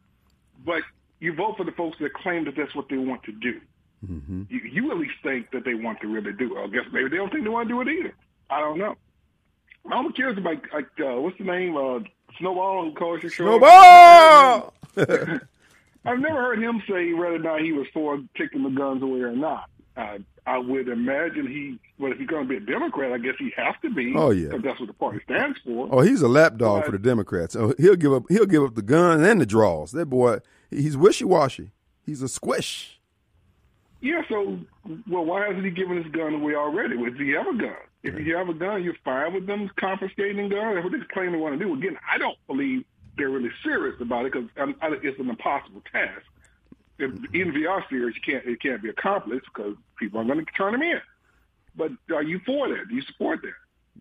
But 0.64 0.82
you 1.20 1.32
vote 1.32 1.56
for 1.56 1.64
the 1.64 1.72
folks 1.72 1.98
that 2.00 2.12
claim 2.12 2.44
that 2.46 2.56
that's 2.56 2.74
what 2.74 2.88
they 2.88 2.96
want 2.96 3.22
to 3.24 3.32
do. 3.32 3.60
Mm-hmm. 4.04 4.42
You, 4.48 4.60
you 4.60 4.90
at 4.90 4.98
least 4.98 5.14
think 5.22 5.52
that 5.52 5.64
they 5.64 5.74
want 5.74 6.00
to 6.00 6.08
really 6.08 6.32
do 6.32 6.56
it. 6.56 6.60
I 6.60 6.66
guess 6.68 6.84
maybe 6.92 7.10
they 7.10 7.16
don't 7.16 7.30
think 7.30 7.44
they 7.44 7.50
want 7.50 7.68
to 7.68 7.74
do 7.74 7.80
it 7.80 7.88
either. 7.88 8.14
I 8.50 8.60
don't 8.60 8.78
know. 8.78 8.96
I'm 9.90 10.12
curious 10.12 10.38
about 10.38 10.58
like 10.74 10.88
uh, 11.00 11.20
what's 11.20 11.38
the 11.38 11.44
name? 11.44 11.76
Uh, 11.76 12.00
Snowball 12.38 12.92
calls 12.92 13.22
your 13.22 13.30
show. 13.30 13.44
Snowball. 13.44 14.74
I've 16.04 16.18
never 16.18 16.40
heard 16.40 16.62
him 16.62 16.82
say 16.88 17.12
whether 17.12 17.34
or 17.34 17.38
not 17.38 17.60
he 17.60 17.72
was 17.72 17.86
for 17.92 18.18
taking 18.36 18.62
the 18.62 18.70
guns 18.70 19.02
away 19.02 19.20
or 19.20 19.32
not. 19.32 19.68
Uh, 19.96 20.18
I 20.46 20.58
would 20.58 20.88
imagine 20.88 21.46
he. 21.46 21.78
Well, 21.98 22.12
if 22.12 22.18
he's 22.18 22.26
going 22.26 22.44
to 22.44 22.48
be 22.48 22.56
a 22.56 22.60
Democrat, 22.60 23.12
I 23.12 23.18
guess 23.18 23.34
he 23.38 23.52
has 23.56 23.74
to 23.82 23.90
be. 23.90 24.14
Oh 24.16 24.30
yeah, 24.30 24.48
because 24.48 24.62
that's 24.62 24.80
what 24.80 24.86
the 24.86 24.94
party 24.94 25.20
stands 25.24 25.58
for. 25.64 25.88
Oh, 25.92 26.00
he's 26.00 26.22
a 26.22 26.28
lapdog 26.28 26.80
but, 26.80 26.86
for 26.86 26.92
the 26.92 26.98
Democrats. 26.98 27.54
Oh, 27.54 27.74
he'll 27.78 27.96
give 27.96 28.12
up. 28.12 28.24
He'll 28.28 28.46
give 28.46 28.62
up 28.62 28.74
the 28.74 28.82
gun 28.82 29.22
and 29.22 29.40
the 29.40 29.46
draws. 29.46 29.92
That 29.92 30.06
boy, 30.06 30.38
he's 30.70 30.96
wishy 30.96 31.24
washy. 31.24 31.72
He's 32.06 32.22
a 32.22 32.28
squish. 32.28 32.98
Yeah. 34.00 34.22
So, 34.28 34.58
well, 35.08 35.24
why 35.24 35.46
hasn't 35.46 35.64
he 35.64 35.70
given 35.70 36.02
his 36.02 36.10
gun 36.12 36.34
away 36.34 36.54
already? 36.54 36.96
Does 36.96 37.18
he 37.18 37.30
have 37.32 37.46
a 37.46 37.58
gun? 37.58 37.76
If 38.02 38.18
you 38.26 38.36
have 38.36 38.48
a 38.48 38.54
gun, 38.54 38.82
you're 38.82 38.94
fine 39.04 39.34
with 39.34 39.46
them 39.46 39.70
confiscating 39.78 40.48
guns. 40.48 40.74
That's 40.74 40.84
what 40.84 40.92
they 40.92 40.98
claim 41.12 41.32
they 41.32 41.38
want 41.38 41.58
to 41.58 41.64
do. 41.64 41.74
Again, 41.74 41.98
I 42.10 42.16
don't 42.18 42.38
believe 42.46 42.84
they're 43.16 43.28
really 43.28 43.50
serious 43.62 44.00
about 44.00 44.26
it 44.26 44.32
because 44.32 44.48
it's 45.02 45.20
an 45.20 45.28
impossible 45.28 45.82
task. 45.92 46.22
If, 46.98 47.12
even 47.34 47.48
if 47.48 47.54
you 47.56 47.68
are 47.68 47.84
serious, 47.90 48.14
you 48.14 48.32
can't, 48.32 48.46
it 48.46 48.60
can't 48.62 48.82
be 48.82 48.88
accomplished 48.88 49.46
because 49.52 49.74
people 49.98 50.18
aren't 50.18 50.30
going 50.30 50.44
to 50.44 50.52
turn 50.52 50.72
them 50.72 50.82
in. 50.82 51.00
But 51.76 51.92
are 52.14 52.22
you 52.22 52.40
for 52.46 52.68
that? 52.68 52.88
Do 52.88 52.94
you 52.94 53.02
support 53.02 53.42
that? 53.42 53.52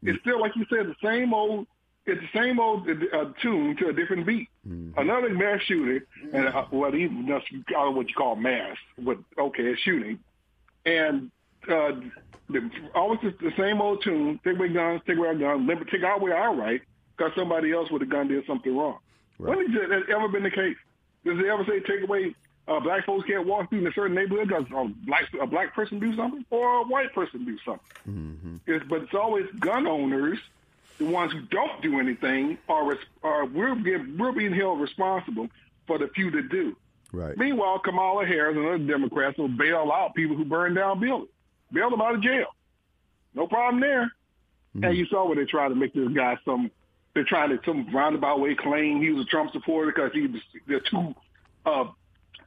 It's 0.01 0.19
still, 0.21 0.39
like 0.39 0.55
you 0.55 0.65
said, 0.69 0.87
the 0.87 0.95
same 1.03 1.33
old 1.33 1.67
it's 2.05 2.21
the 2.21 2.39
same 2.39 2.59
old 2.59 2.89
uh, 2.89 3.25
tune 3.41 3.75
to 3.77 3.89
a 3.89 3.93
different 3.93 4.25
beat. 4.25 4.49
Mm-hmm. 4.67 4.99
Another 4.99 5.29
mass 5.29 5.61
shooting, 5.63 6.01
and 6.33 6.47
uh, 6.47 6.65
what 6.71 6.95
even 6.95 7.27
don't 7.27 7.43
know 7.67 7.91
what 7.91 8.07
you 8.07 8.15
call 8.15 8.35
mass, 8.35 8.77
but 8.97 9.17
okay, 9.37 9.63
it's 9.63 9.81
shooting, 9.81 10.19
and 10.85 11.29
uh, 11.67 11.91
the, 12.49 12.69
always 12.95 13.19
the 13.21 13.53
same 13.57 13.81
old 13.81 14.03
tune. 14.03 14.39
Take 14.43 14.57
away 14.57 14.69
guns, 14.69 15.01
take 15.05 15.17
away 15.17 15.29
our 15.29 15.35
guns, 15.35 15.69
take 15.91 16.03
away 16.03 16.31
our 16.31 16.55
right 16.55 16.81
because 17.15 17.31
somebody 17.35 17.71
else 17.71 17.91
with 17.91 18.01
a 18.01 18.05
gun 18.05 18.27
did 18.27 18.45
something 18.45 18.75
wrong. 18.75 18.99
Right. 19.37 19.57
When 19.57 19.71
has 19.71 19.89
that 19.89 20.09
ever 20.09 20.27
been 20.27 20.43
the 20.43 20.51
case? 20.51 20.77
Does 21.25 21.37
it 21.37 21.45
ever 21.45 21.65
say 21.65 21.79
take 21.81 22.03
away 22.03 22.33
uh, 22.69 22.79
black 22.79 23.05
folks 23.05 23.25
can't 23.25 23.47
walk 23.47 23.69
through 23.69 23.79
in 23.79 23.87
a 23.87 23.91
certain 23.91 24.15
neighborhood 24.15 24.47
because 24.47 24.65
a 24.71 24.87
black 25.05 25.25
a 25.41 25.47
black 25.47 25.73
person 25.73 25.99
do 25.99 26.15
something 26.15 26.45
or 26.51 26.81
a 26.81 26.83
white 26.83 27.13
person 27.13 27.43
do 27.43 27.57
something. 27.65 27.81
Mm-hmm. 28.07 28.55
It's, 28.67 28.85
but 28.87 29.03
it's 29.03 29.13
always 29.15 29.47
gun 29.59 29.87
owners, 29.87 30.37
the 30.99 31.05
ones 31.05 31.33
who 31.33 31.41
don't 31.41 31.81
do 31.81 31.99
anything, 31.99 32.59
are 32.67 32.97
are 33.23 33.45
we're 33.45 33.73
we're 34.17 34.31
being 34.31 34.53
held 34.53 34.79
responsible 34.79 35.49
for 35.87 35.97
the 35.97 36.09
few 36.09 36.29
that 36.31 36.49
do. 36.49 36.75
Right. 37.11 37.35
Meanwhile, 37.35 37.79
Kamala 37.79 38.25
Harris 38.25 38.55
and 38.55 38.67
other 38.67 38.77
Democrats 38.77 39.37
will 39.39 39.47
bail 39.47 39.91
out 39.91 40.13
people 40.13 40.35
who 40.35 40.45
burn 40.45 40.75
down 40.75 40.99
buildings, 40.99 41.31
bail 41.71 41.93
him 41.93 42.01
out 42.01 42.15
of 42.15 42.21
jail. 42.21 42.47
No 43.33 43.47
problem 43.47 43.81
there. 43.81 44.11
Mm-hmm. 44.75 44.83
And 44.83 44.97
you 44.97 45.05
saw 45.07 45.25
where 45.25 45.35
they 45.35 45.45
tried 45.45 45.69
to 45.69 45.75
make 45.75 45.93
this 45.93 46.09
guy 46.09 46.37
some. 46.45 46.71
They're 47.13 47.23
trying 47.23 47.49
to 47.49 47.59
some 47.65 47.93
roundabout 47.93 48.39
way 48.39 48.55
claim 48.55 49.01
he 49.01 49.09
was 49.09 49.25
a 49.25 49.29
Trump 49.29 49.51
supporter 49.51 49.91
because 49.91 50.11
he 50.13 50.27
was 50.27 50.41
the 50.67 50.79
two 50.79 51.15
uh, 51.65 51.85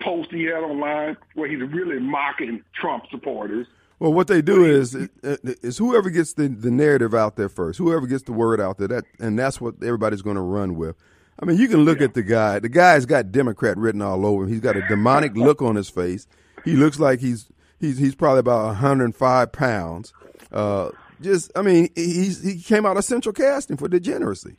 post 0.01 0.31
he 0.31 0.45
had 0.45 0.63
online 0.63 1.17
where 1.35 1.49
he's 1.49 1.61
really 1.61 1.99
mocking 1.99 2.63
Trump 2.75 3.05
supporters. 3.11 3.67
Well, 3.99 4.13
what 4.13 4.27
they 4.27 4.43
do 4.43 4.65
is 4.65 4.97
is 5.33 5.79
whoever 5.79 6.11
gets 6.11 6.33
the, 6.33 6.49
the 6.49 6.71
narrative 6.71 7.15
out 7.15 7.37
there 7.37 7.49
first, 7.49 7.79
whoever 7.79 8.07
gets 8.07 8.25
the 8.25 8.33
word 8.33 8.61
out 8.61 8.79
there, 8.79 8.89
that 8.89 9.05
and 9.21 9.39
that's 9.39 9.61
what 9.61 9.75
everybody's 9.83 10.23
going 10.23 10.37
to 10.37 10.43
run 10.43 10.77
with. 10.77 10.97
I 11.41 11.45
mean, 11.45 11.57
you 11.57 11.69
can 11.69 11.85
look 11.85 11.99
yeah. 11.99 12.07
at 12.07 12.15
the 12.15 12.23
guy. 12.23 12.59
The 12.59 12.69
guy's 12.69 13.07
got 13.07 13.31
Democrat 13.31 13.77
written 13.77 14.03
all 14.03 14.27
over 14.27 14.45
him. 14.45 14.49
He's 14.49 14.61
got 14.61 14.77
a 14.77 14.87
demonic 14.89 15.33
look 15.37 15.63
on 15.63 15.77
his 15.77 15.89
face. 15.89 16.27
He 16.65 16.75
looks 16.75 16.99
like 16.99 17.21
he's 17.21 17.49
he's 17.83 17.99
he's 17.99 18.15
probably 18.15 18.41
about 18.41 18.65
105 18.67 19.53
pounds. 19.53 20.15
Uh, 20.51 20.91
just, 21.21 21.53
I 21.55 21.61
mean, 21.61 21.91
he's 21.95 22.43
he 22.43 22.61
came 22.63 22.87
out 22.87 22.97
of 22.97 23.05
central 23.05 23.35
casting 23.35 23.77
for 23.77 23.89
degeneracy. 23.89 24.57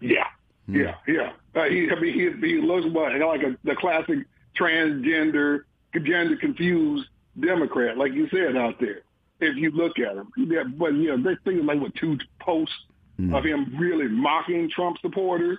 Yeah, 0.00 0.26
Hmm. 0.66 0.76
Yeah, 0.76 0.94
yeah. 1.06 1.32
Uh, 1.54 1.64
he, 1.64 1.90
I 1.90 2.00
mean, 2.00 2.14
he, 2.14 2.46
he 2.46 2.60
looks 2.60 2.86
like 2.86 3.42
a, 3.42 3.56
the 3.64 3.74
classic 3.76 4.18
transgender, 4.58 5.64
gender 5.94 6.36
confused 6.36 7.08
Democrat, 7.38 7.98
like 7.98 8.12
you 8.12 8.28
said 8.28 8.56
out 8.56 8.78
there. 8.80 9.02
If 9.40 9.56
you 9.56 9.70
look 9.70 9.98
at 9.98 10.16
him, 10.16 10.30
yeah, 10.36 10.62
but 10.64 10.94
you 10.94 11.16
know, 11.16 11.22
they 11.22 11.36
think 11.44 11.66
like 11.66 11.80
with 11.80 11.94
two 11.94 12.16
posts 12.40 12.74
mm. 13.18 13.36
of 13.36 13.44
him 13.44 13.74
really 13.78 14.06
mocking 14.06 14.70
Trump 14.70 14.98
supporters. 15.00 15.58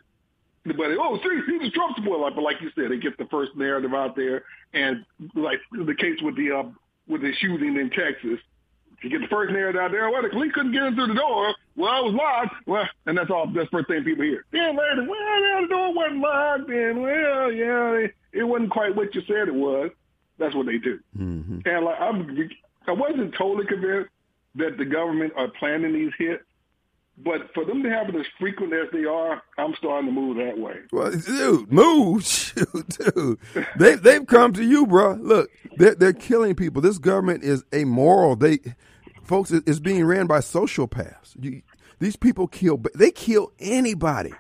But 0.66 0.76
oh, 0.80 1.20
see, 1.22 1.42
he's 1.46 1.68
a 1.68 1.72
Trump 1.72 1.98
supporter. 1.98 2.34
But 2.34 2.42
like 2.42 2.62
you 2.62 2.72
said, 2.76 2.90
they 2.90 2.98
get 2.98 3.18
the 3.18 3.26
first 3.26 3.56
narrative 3.56 3.94
out 3.94 4.16
there, 4.16 4.44
and 4.74 5.06
like 5.36 5.60
the 5.72 5.96
case 5.96 6.22
with 6.22 6.38
the 6.38 6.52
uh, 6.52 6.64
with 7.08 7.22
the 7.22 7.34
shooting 7.34 7.76
in 7.76 7.90
Texas, 7.90 8.40
you 9.02 9.10
get 9.10 9.20
the 9.20 9.28
first 9.28 9.52
narrative 9.52 9.82
out 9.82 9.92
there. 9.92 10.10
Well, 10.10 10.22
the 10.22 10.30
police 10.30 10.54
couldn't 10.54 10.72
get 10.72 10.84
in 10.84 10.96
through 10.96 11.08
the 11.08 11.16
door. 11.16 11.54
Well, 11.76 11.92
I 11.92 12.00
was 12.00 12.14
locked. 12.14 12.56
Well, 12.66 12.88
and 13.06 13.18
that's 13.18 13.30
all. 13.30 13.48
That's 13.48 13.70
the 13.70 13.78
first 13.78 13.88
thing 13.90 14.04
people 14.06 14.24
hear. 14.24 14.46
Yeah, 14.54 14.70
later. 14.70 15.06
Well, 15.08 15.62
the 15.62 15.68
door 15.70 15.94
wasn't 15.94 16.22
locked. 16.22 16.70
And 16.70 17.02
well, 17.02 17.52
yeah, 17.52 18.08
it 18.32 18.44
wasn't 18.44 18.72
quite 18.72 18.96
what 18.96 19.14
you 19.14 19.22
said 19.28 19.50
it 19.50 19.54
was. 19.54 19.92
That's 20.38 20.56
what 20.56 20.66
they 20.66 20.78
do. 20.78 21.00
Mm-hmm. 21.18 21.60
And 21.66 21.86
like, 21.86 22.00
I'm, 22.00 22.50
I 22.88 22.92
wasn't 22.94 23.36
totally 23.36 23.66
convinced 23.66 24.10
that 24.56 24.78
the 24.78 24.86
government 24.86 25.34
are 25.36 25.50
planning 25.60 25.94
these 25.94 26.12
hits. 26.18 26.44
But 27.18 27.54
for 27.54 27.64
them 27.64 27.84
to 27.84 27.90
happen 27.90 28.16
as 28.16 28.26
frequent 28.40 28.74
as 28.74 28.90
they 28.92 29.06
are, 29.06 29.42
I'm 29.58 29.76
starting 29.76 30.08
to 30.08 30.12
move 30.12 30.38
that 30.38 30.58
way. 30.58 30.78
Well, 30.92 31.12
dude, 31.12 31.72
move, 31.72 32.24
shoot, 32.26 32.66
dude. 32.90 33.40
They 33.78 33.96
they've 33.96 34.26
come 34.26 34.54
to 34.54 34.64
you, 34.64 34.88
bro. 34.88 35.14
Look, 35.14 35.52
they're 35.78 35.96
they're 35.96 36.14
killing 36.14 36.56
people. 36.56 36.82
This 36.82 36.98
government 36.98 37.44
is 37.44 37.64
amoral. 37.74 38.36
They 38.36 38.60
folks, 39.24 39.52
it's 39.52 39.80
being 39.80 40.06
ran 40.06 40.28
by 40.28 40.40
sociopaths. 40.40 41.36
You, 41.40 41.62
these 42.00 42.16
people 42.16 42.48
kill, 42.48 42.82
they 42.96 43.12
kill 43.12 43.52
anybody. 43.60 44.34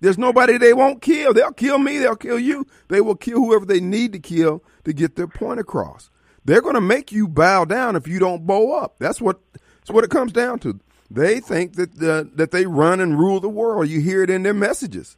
There's 0.00 0.18
nobody 0.18 0.58
they 0.58 0.74
won't 0.74 1.02
kill. 1.02 1.32
They'll 1.32 1.52
kill 1.52 1.78
me. 1.78 1.98
They'll 1.98 2.16
kill 2.16 2.38
you. 2.38 2.66
They 2.88 3.00
will 3.00 3.16
kill 3.16 3.38
whoever 3.38 3.64
they 3.64 3.80
need 3.80 4.12
to 4.12 4.18
kill 4.18 4.62
to 4.84 4.92
get 4.92 5.16
their 5.16 5.26
point 5.26 5.58
across. 5.58 6.10
They're 6.44 6.60
going 6.60 6.74
to 6.74 6.80
make 6.80 7.12
you 7.12 7.26
bow 7.26 7.64
down 7.64 7.96
if 7.96 8.06
you 8.06 8.18
don't 8.18 8.46
bow 8.46 8.78
up. 8.78 8.96
That's 8.98 9.20
what 9.20 9.40
that's 9.52 9.90
what 9.90 10.04
it 10.04 10.10
comes 10.10 10.32
down 10.32 10.58
to. 10.60 10.78
They 11.10 11.40
think 11.40 11.74
that 11.74 11.98
the, 11.98 12.28
that 12.34 12.50
they 12.50 12.66
run 12.66 13.00
and 13.00 13.18
rule 13.18 13.40
the 13.40 13.48
world. 13.48 13.88
You 13.88 14.00
hear 14.00 14.22
it 14.22 14.30
in 14.30 14.42
their 14.42 14.54
messages. 14.54 15.16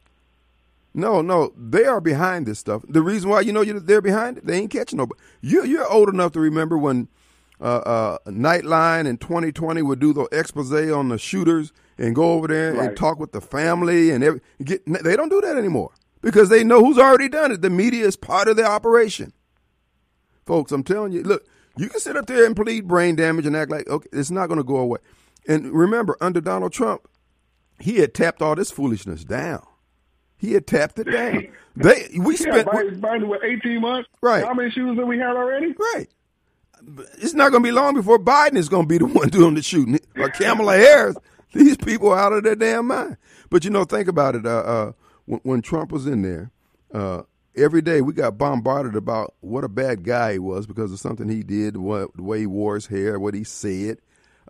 No, 0.94 1.20
no, 1.22 1.52
they 1.56 1.84
are 1.84 2.00
behind 2.00 2.46
this 2.46 2.58
stuff. 2.58 2.82
The 2.88 3.02
reason 3.02 3.30
why 3.30 3.42
you 3.42 3.52
know 3.52 3.62
they're 3.62 4.00
behind 4.00 4.38
it, 4.38 4.46
they 4.46 4.58
ain't 4.58 4.70
catching 4.70 4.96
nobody. 4.96 5.20
You, 5.40 5.64
you're 5.64 5.86
old 5.86 6.08
enough 6.08 6.32
to 6.32 6.40
remember 6.40 6.76
when 6.76 7.08
uh, 7.60 7.64
uh, 7.64 8.18
Nightline 8.26 9.06
in 9.06 9.18
2020 9.18 9.82
would 9.82 10.00
do 10.00 10.12
the 10.12 10.28
expose 10.32 10.72
on 10.72 11.08
the 11.08 11.18
shooters 11.18 11.72
and 11.98 12.14
go 12.14 12.32
over 12.32 12.48
there 12.48 12.74
right. 12.74 12.88
and 12.88 12.96
talk 12.96 13.18
with 13.18 13.32
the 13.32 13.40
family 13.40 14.10
and 14.10 14.24
every, 14.24 14.40
get. 14.64 14.82
They 14.86 15.16
don't 15.16 15.28
do 15.28 15.40
that 15.40 15.56
anymore 15.56 15.92
because 16.20 16.48
they 16.48 16.64
know 16.64 16.84
who's 16.84 16.98
already 16.98 17.28
done 17.28 17.52
it. 17.52 17.62
The 17.62 17.70
media 17.70 18.06
is 18.06 18.16
part 18.16 18.48
of 18.48 18.56
the 18.56 18.64
operation, 18.64 19.32
folks. 20.46 20.72
I'm 20.72 20.84
telling 20.84 21.12
you. 21.12 21.22
Look, 21.22 21.46
you 21.76 21.88
can 21.88 22.00
sit 22.00 22.16
up 22.16 22.26
there 22.26 22.44
and 22.44 22.56
plead 22.56 22.88
brain 22.88 23.14
damage 23.14 23.46
and 23.46 23.56
act 23.56 23.70
like 23.70 23.88
okay, 23.88 24.08
it's 24.12 24.30
not 24.30 24.46
going 24.48 24.58
to 24.58 24.64
go 24.64 24.76
away. 24.76 24.98
And 25.48 25.72
remember, 25.72 26.16
under 26.20 26.40
Donald 26.40 26.72
Trump, 26.72 27.08
he 27.80 27.96
had 27.96 28.14
tapped 28.14 28.42
all 28.42 28.54
this 28.54 28.70
foolishness 28.70 29.24
down. 29.24 29.66
He 30.36 30.52
had 30.52 30.68
tapped 30.68 31.00
it 31.00 31.10
down. 31.10 31.48
They 31.74 32.08
we 32.16 32.34
yeah, 32.34 32.40
spent 32.40 32.68
Biden, 32.68 33.00
Biden 33.00 33.28
with 33.28 33.42
eighteen 33.42 33.80
months. 33.80 34.08
Right. 34.20 34.44
How 34.44 34.54
many 34.54 34.70
shooters 34.70 34.98
have 34.98 35.08
we 35.08 35.18
had 35.18 35.36
already? 35.36 35.74
Right 35.94 36.08
it's 37.18 37.34
not 37.34 37.50
going 37.50 37.62
to 37.62 37.66
be 37.66 37.72
long 37.72 37.94
before 37.94 38.18
Biden 38.18 38.56
is 38.56 38.68
going 38.68 38.84
to 38.84 38.88
be 38.88 38.98
the 38.98 39.06
one 39.18 39.28
doing 39.28 39.54
the 39.54 39.62
shooting, 39.62 39.98
or 40.16 40.28
Kamala 40.30 40.76
Harris. 40.76 41.16
These 41.52 41.78
people 41.78 42.10
are 42.10 42.18
out 42.18 42.32
of 42.32 42.44
their 42.44 42.56
damn 42.56 42.86
mind. 42.86 43.16
But 43.50 43.64
you 43.64 43.70
know, 43.70 43.84
think 43.84 44.08
about 44.08 44.34
it. 44.34 44.46
Uh, 44.46 44.58
uh, 44.58 44.92
when, 45.24 45.40
when, 45.44 45.62
Trump 45.62 45.90
was 45.90 46.06
in 46.06 46.22
there, 46.22 46.50
uh, 46.92 47.22
every 47.56 47.80
day 47.80 48.02
we 48.02 48.12
got 48.12 48.36
bombarded 48.36 48.94
about 48.94 49.34
what 49.40 49.64
a 49.64 49.68
bad 49.68 50.04
guy 50.04 50.34
he 50.34 50.38
was 50.38 50.66
because 50.66 50.92
of 50.92 50.98
something 50.98 51.28
he 51.28 51.42
did, 51.42 51.76
what, 51.76 52.14
the 52.16 52.22
way 52.22 52.40
he 52.40 52.46
wore 52.46 52.74
his 52.74 52.86
hair, 52.86 53.18
what 53.18 53.34
he 53.34 53.44
said, 53.44 53.98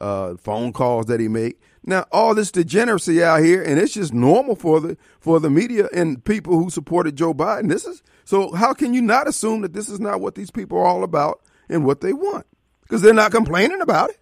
uh, 0.01 0.37
phone 0.37 0.73
calls 0.73 1.07
that 1.07 1.21
he 1.21 1.29
make. 1.29 1.61
Now, 1.85 2.07
all 2.13 2.35
this 2.35 2.51
degeneracy 2.51 3.23
out 3.23 3.43
here, 3.43 3.63
and 3.63 3.79
it's 3.79 3.95
just 3.95 4.13
normal 4.13 4.57
for 4.57 4.81
the 4.81 4.97
for 5.21 5.41
the 5.41 5.51
media 5.51 5.89
and 5.93 6.25
people 6.25 6.59
who 6.59 6.71
supported 6.71 7.17
Joe 7.17 7.33
Biden. 7.35 7.69
This 7.69 7.85
is 7.87 8.03
so. 8.25 8.53
How 8.53 8.75
can 8.75 8.95
you 8.95 9.03
not 9.03 9.27
assume 9.27 9.63
that 9.63 9.73
this 9.73 9.89
is 9.89 10.01
not 10.01 10.21
what 10.21 10.35
these 10.35 10.51
people 10.51 10.79
are 10.79 10.87
all 10.87 11.03
about? 11.03 11.41
and 11.69 11.85
what 11.85 12.01
they 12.01 12.13
want 12.13 12.47
because 12.83 13.03
they're 13.03 13.15
not 13.15 13.33
complaining 13.33 13.81
about 13.81 14.11
it. 14.11 14.19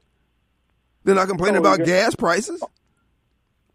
They're 1.05 1.15
not 1.15 1.29
complaining 1.29 1.59
about 1.59 1.85
gas 1.85 2.15
prices. 2.17 2.63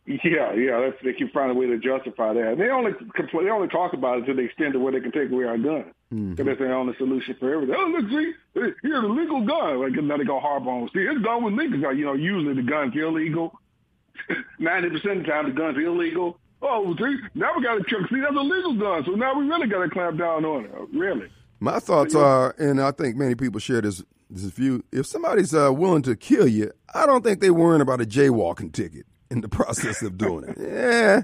Yeah, 0.05 0.53
yeah, 0.53 0.79
that's, 0.79 0.97
they 1.03 1.13
keep 1.13 1.31
finding 1.31 1.55
a 1.55 1.59
way 1.59 1.67
to 1.67 1.77
justify 1.77 2.33
that. 2.33 2.57
They 2.57 2.69
only 2.69 2.91
complain, 3.13 3.45
they 3.45 3.51
only 3.51 3.67
talk 3.67 3.93
about 3.93 4.19
it 4.19 4.25
to 4.25 4.33
the 4.33 4.41
extent 4.41 4.75
of 4.75 4.81
where 4.81 4.91
they 4.91 4.99
can 4.99 5.11
take 5.11 5.29
away 5.29 5.45
our 5.45 5.57
gun. 5.57 5.93
Because 6.09 6.19
mm-hmm. 6.19 6.43
that's 6.43 6.59
the 6.59 6.73
only 6.73 6.95
solution 6.97 7.35
for 7.39 7.53
everything. 7.53 7.75
Oh, 7.77 7.87
look, 7.87 8.09
see, 8.09 8.33
here's 8.81 9.03
a 9.03 9.07
legal 9.07 9.45
gun. 9.45 9.79
Like, 9.79 9.93
now 10.03 10.17
they 10.17 10.23
go 10.23 10.39
hard 10.39 10.65
on. 10.65 10.89
See, 10.93 11.01
it's 11.01 11.21
done 11.21 11.43
with 11.43 11.53
legal 11.53 11.79
gun. 11.79 11.97
You 11.97 12.05
know, 12.05 12.13
usually 12.13 12.55
the 12.55 12.63
gun's 12.63 12.95
illegal. 12.95 13.53
90% 14.59 14.95
of 14.95 15.01
the 15.01 15.23
time, 15.23 15.45
the 15.45 15.51
gun's 15.51 15.77
illegal. 15.77 16.39
Oh, 16.63 16.95
see, 16.97 17.17
now 17.35 17.51
we 17.55 17.63
got 17.63 17.75
to 17.75 17.83
check. 17.87 18.09
See, 18.09 18.19
that's 18.19 18.35
a 18.35 18.39
legal 18.39 18.73
gun. 18.73 19.05
So 19.05 19.11
now 19.11 19.37
we 19.37 19.45
really 19.45 19.67
got 19.67 19.83
to 19.83 19.89
clamp 19.89 20.17
down 20.17 20.45
on 20.45 20.65
it. 20.65 20.71
Really. 20.93 21.29
My 21.59 21.79
thoughts 21.79 22.15
are, 22.15 22.55
and 22.57 22.81
I 22.81 22.91
think 22.91 23.15
many 23.17 23.35
people 23.35 23.59
share 23.59 23.81
this 23.81 24.03
this 24.31 24.51
view. 24.51 24.83
If 24.91 25.05
somebody's 25.05 25.53
uh, 25.53 25.71
willing 25.71 26.01
to 26.03 26.15
kill 26.15 26.47
you, 26.47 26.71
I 26.93 27.05
don't 27.05 27.23
think 27.23 27.39
they're 27.39 27.53
worrying 27.53 27.81
about 27.81 28.01
a 28.01 28.05
jaywalking 28.05 28.73
ticket 28.73 29.05
in 29.31 29.41
the 29.41 29.49
process 29.49 30.01
of 30.03 30.17
doing 30.17 30.45
it. 30.47 30.57
Yeah. 30.59 31.21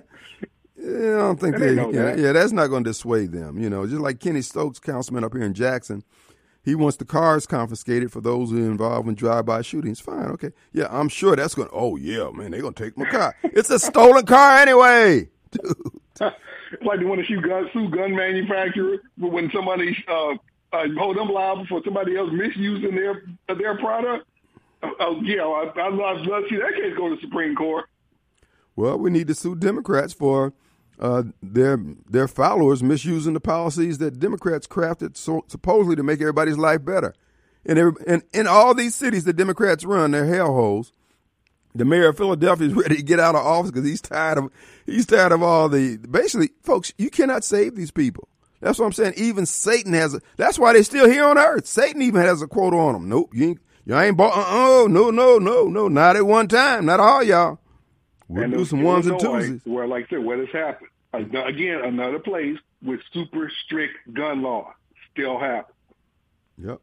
yeah 0.78 1.16
I 1.16 1.20
don't 1.20 1.40
think 1.40 1.58
they, 1.58 1.76
yeah, 1.76 1.86
that. 1.92 2.20
yeah, 2.20 2.32
that's 2.32 2.52
not 2.52 2.68
going 2.68 2.84
to 2.84 2.90
dissuade 2.90 3.32
them. 3.32 3.60
You 3.60 3.70
know, 3.70 3.86
just 3.86 4.02
like 4.02 4.20
Kenny 4.20 4.42
Stokes, 4.42 4.80
councilman 4.80 5.24
up 5.24 5.34
here 5.34 5.44
in 5.44 5.54
Jackson, 5.54 6.04
he 6.64 6.76
wants 6.76 6.98
the 6.98 7.06
cars 7.06 7.46
confiscated 7.46 8.12
for 8.12 8.22
those 8.22 8.50
who 8.50 8.66
are 8.66 8.70
involved 8.72 9.08
in 9.08 9.16
drive-by 9.16 9.62
shootings. 9.62 10.00
Fine, 10.00 10.32
okay, 10.32 10.52
yeah, 10.74 10.88
I'm 10.90 11.10
sure 11.10 11.36
that's 11.36 11.56
going. 11.56 11.70
to, 11.70 11.74
Oh 11.74 11.96
yeah, 11.96 12.30
man, 12.32 12.52
they're 12.52 12.62
going 12.62 12.74
to 12.74 12.84
take 12.84 12.98
my 12.98 13.06
car. 13.10 13.36
it's 13.44 13.70
a 13.70 13.80
stolen 13.80 14.26
car 14.26 14.58
anyway, 14.58 15.30
dude. 15.52 15.92
It's 16.72 16.84
like 16.84 17.00
they 17.00 17.06
want 17.06 17.22
to 17.22 17.28
sue 17.28 17.42
gun, 17.42 17.70
sue 17.72 17.90
gun 17.90 18.16
manufacturers 18.16 19.00
when 19.18 19.50
somebody 19.52 20.04
uh, 20.08 20.32
uh, 20.74 20.88
hold 20.98 21.18
them 21.18 21.30
liable 21.30 21.66
for 21.68 21.82
somebody 21.86 22.18
else 22.18 22.32
misusing 22.34 22.96
their 22.96 23.24
their 23.56 23.78
product. 23.78 24.28
Uh, 24.84 24.90
uh, 25.00 25.12
yeah, 25.22 25.44
I, 25.44 25.90
love 25.90 26.24
to 26.24 26.46
see 26.50 26.58
that 26.58 26.74
case 26.76 26.94
go 26.96 27.10
to 27.10 27.16
the 27.16 27.22
Supreme 27.22 27.56
Court. 27.56 27.86
Well, 28.78 28.98
we 29.00 29.10
need 29.10 29.28
to 29.28 29.36
sue 29.36 29.56
Democrats 29.56 30.14
for 30.14 30.54
uh, 31.00 31.24
their 31.42 31.80
their 32.10 32.28
followers 32.28 32.84
misusing 32.84 33.34
the 33.34 33.40
policies 33.40 33.98
that 33.98 34.20
Democrats 34.20 34.68
crafted 34.68 35.18
so, 35.18 35.44
supposedly 35.48 35.96
to 35.96 36.04
make 36.04 36.22
everybody's 36.22 36.58
life 36.58 36.86
better. 36.86 37.14
And, 37.66 37.98
and 38.08 38.24
in 38.34 38.48
all 38.48 38.74
these 38.74 38.96
cities 38.96 39.26
that 39.26 39.34
Democrats 39.34 39.84
run, 39.84 40.12
they're 40.12 40.26
hellholes. 40.26 40.92
The 41.76 41.86
mayor 41.86 42.10
of 42.10 42.18
Philadelphia 42.18 42.68
is 42.68 42.74
ready 42.76 42.98
to 42.98 43.04
get 43.04 43.20
out 43.20 43.36
of 43.36 43.46
office 43.46 43.72
because 43.72 43.86
he's 43.86 44.00
tired 44.00 44.38
of 44.38 44.52
he's 44.86 45.08
tired 45.08 45.32
of 45.32 45.42
all 45.42 45.70
the 45.70 45.98
basically, 45.98 46.52
folks. 46.62 46.94
You 47.00 47.10
cannot 47.10 47.44
save 47.44 47.76
these 47.76 47.92
people. 47.92 48.30
That's 48.62 48.78
what 48.78 48.86
I'm 48.86 48.94
saying. 48.94 49.14
Even 49.18 49.48
Satan 49.48 49.94
has 49.94 50.14
a. 50.14 50.22
That's 50.38 50.60
why 50.60 50.74
they're 50.74 50.84
still 50.84 51.10
here 51.10 51.26
on 51.26 51.40
earth. 51.40 51.66
Satan 51.66 52.04
even 52.04 52.22
has 52.22 52.44
a 52.44 52.48
quote 52.48 52.76
on 52.76 52.94
them. 52.94 53.10
Nope, 53.10 53.32
you 53.34 53.50
ain't. 53.50 53.62
You 53.86 53.98
ain't 53.98 54.18
bought. 54.18 54.34
Oh 54.36 54.88
no, 54.88 55.10
no, 55.10 55.40
no, 55.40 55.66
no. 55.66 55.88
Not 55.88 56.16
at 56.16 56.28
one 56.28 56.48
time. 56.48 56.86
Not 56.86 57.00
all 57.00 57.24
y'all. 57.24 57.60
We'll 58.28 58.44
and 58.44 58.54
do 58.54 58.66
some 58.66 58.84
ones 58.84 59.08
and 59.08 59.20
twos. 59.20 59.62
Where, 59.66 59.88
like 59.88 60.06
I 60.06 60.10
said, 60.10 60.24
where 60.24 60.38
this 60.38 60.52
happened 60.52 60.90
again, 61.14 61.82
another 61.84 62.20
place 62.20 62.58
with 62.84 63.00
super 63.14 63.52
strict 63.66 63.96
gun 64.14 64.42
law. 64.42 64.74
still 65.12 65.40
happen. 65.40 65.74
Yep. 66.58 66.80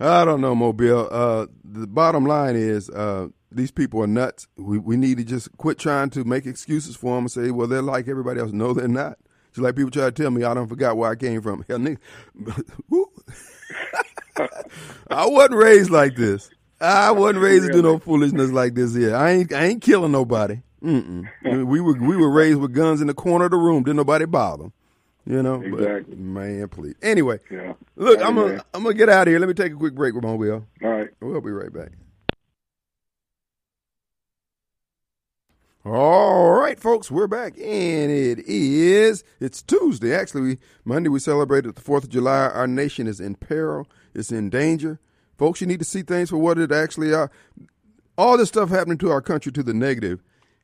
I 0.00 0.24
don't 0.24 0.40
know, 0.40 0.54
Mobile. 0.54 1.08
Uh, 1.10 1.46
the 1.64 1.86
bottom 1.86 2.24
line 2.26 2.56
is 2.56 2.90
uh, 2.90 3.28
these 3.52 3.70
people 3.70 4.02
are 4.02 4.06
nuts. 4.06 4.48
We 4.56 4.78
we 4.78 4.96
need 4.96 5.18
to 5.18 5.24
just 5.24 5.56
quit 5.58 5.78
trying 5.78 6.10
to 6.10 6.24
make 6.24 6.46
excuses 6.46 6.96
for 6.96 7.14
them 7.14 7.24
and 7.24 7.30
say, 7.30 7.50
well, 7.50 7.68
they're 7.68 7.82
like 7.82 8.08
everybody 8.08 8.40
else. 8.40 8.52
No, 8.52 8.72
they're 8.72 8.88
not. 8.88 9.18
Just 9.50 9.62
like 9.62 9.76
people 9.76 9.90
try 9.90 10.06
to 10.06 10.12
tell 10.12 10.30
me, 10.30 10.44
I 10.44 10.54
don't 10.54 10.66
forgot 10.66 10.96
where 10.96 11.10
I 11.10 11.14
came 11.14 11.40
from. 11.42 11.64
Hell, 11.68 11.78
nigga, 11.78 11.98
I 15.10 15.26
wasn't 15.26 15.54
raised 15.54 15.90
like 15.90 16.16
this. 16.16 16.50
I 16.82 17.12
wasn't 17.12 17.38
raised 17.44 17.66
to 17.66 17.72
do 17.72 17.80
no 17.82 17.98
foolishness 17.98 18.50
like 18.50 18.74
this 18.74 18.94
here. 18.94 19.14
I 19.14 19.30
ain't 19.30 19.52
I 19.52 19.66
ain't 19.66 19.82
killing 19.82 20.12
nobody. 20.12 20.60
Mm-mm. 20.82 21.26
we 21.44 21.80
were 21.80 21.94
we 21.94 22.16
were 22.16 22.30
raised 22.30 22.58
with 22.58 22.72
guns 22.72 23.00
in 23.00 23.06
the 23.06 23.14
corner 23.14 23.44
of 23.44 23.52
the 23.52 23.56
room. 23.56 23.84
Didn't 23.84 23.98
nobody 23.98 24.24
bother. 24.24 24.72
You 25.24 25.40
know, 25.40 25.62
exactly. 25.62 26.16
But, 26.16 26.18
man, 26.18 26.68
please. 26.68 26.96
Anyway, 27.00 27.38
Yeah. 27.48 27.74
look, 27.94 28.20
I'm 28.20 28.34
gonna 28.34 28.64
I'm 28.74 28.82
gonna 28.82 28.94
get 28.96 29.08
out 29.08 29.28
of 29.28 29.32
here. 29.32 29.38
Let 29.38 29.48
me 29.48 29.54
take 29.54 29.72
a 29.72 29.76
quick 29.76 29.94
break, 29.94 30.14
Ramon. 30.14 30.38
Will. 30.38 30.66
All 30.82 30.90
right. 30.90 31.08
We'll 31.20 31.40
be 31.40 31.52
right 31.52 31.72
back. 31.72 31.90
All 35.84 36.50
right, 36.50 36.78
folks, 36.78 37.10
we're 37.10 37.26
back, 37.26 37.54
and 37.58 38.10
it 38.10 38.38
is 38.40 39.24
it's 39.40 39.62
Tuesday. 39.62 40.14
Actually, 40.14 40.42
we, 40.42 40.58
Monday 40.84 41.08
we 41.08 41.18
celebrated 41.18 41.74
the 41.74 41.80
Fourth 41.80 42.04
of 42.04 42.10
July. 42.10 42.46
Our 42.48 42.68
nation 42.68 43.06
is 43.08 43.20
in 43.20 43.34
peril; 43.34 43.88
it's 44.14 44.30
in 44.30 44.48
danger. 44.50 45.00
Folks, 45.42 45.60
you 45.60 45.66
need 45.66 45.80
to 45.80 45.84
see 45.84 46.02
things 46.02 46.30
for 46.30 46.38
what 46.38 46.56
it 46.56 46.70
actually 46.70 47.12
are. 47.12 47.28
All 48.16 48.38
this 48.38 48.50
stuff 48.50 48.70
happening 48.70 48.96
to 48.98 49.10
our 49.10 49.20
country 49.20 49.50
to 49.50 49.64
the 49.64 49.74
negative 49.74 50.22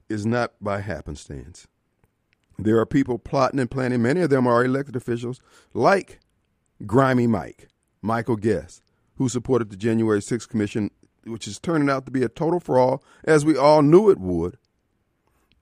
is 0.09 0.25
not 0.25 0.53
by 0.61 0.83
happenstance. 0.83 1.67
There 2.61 2.79
are 2.79 2.87
people 2.87 3.19
plotting 3.19 3.59
and 3.59 3.69
planning. 3.69 4.03
Many 4.03 4.21
of 4.21 4.31
them 4.31 4.47
are 4.47 4.65
elected 4.65 4.95
officials, 4.95 5.41
like 5.75 6.21
Grimy 6.87 7.27
Mike, 7.27 7.67
Michael 8.03 8.37
Guest, 8.37 8.85
who 9.17 9.29
supported 9.29 9.71
the 9.71 9.77
January 9.77 10.21
6th 10.21 10.49
Commission, 10.49 10.93
which 11.25 11.49
is 11.49 11.59
turning 11.59 11.91
out 11.91 12.05
to 12.05 12.13
be 12.13 12.23
a 12.23 12.29
total 12.29 12.61
fraud, 12.61 13.01
as 13.25 13.45
we 13.45 13.57
all 13.57 13.83
knew 13.83 14.11
it 14.11 14.21
would. 14.21 14.59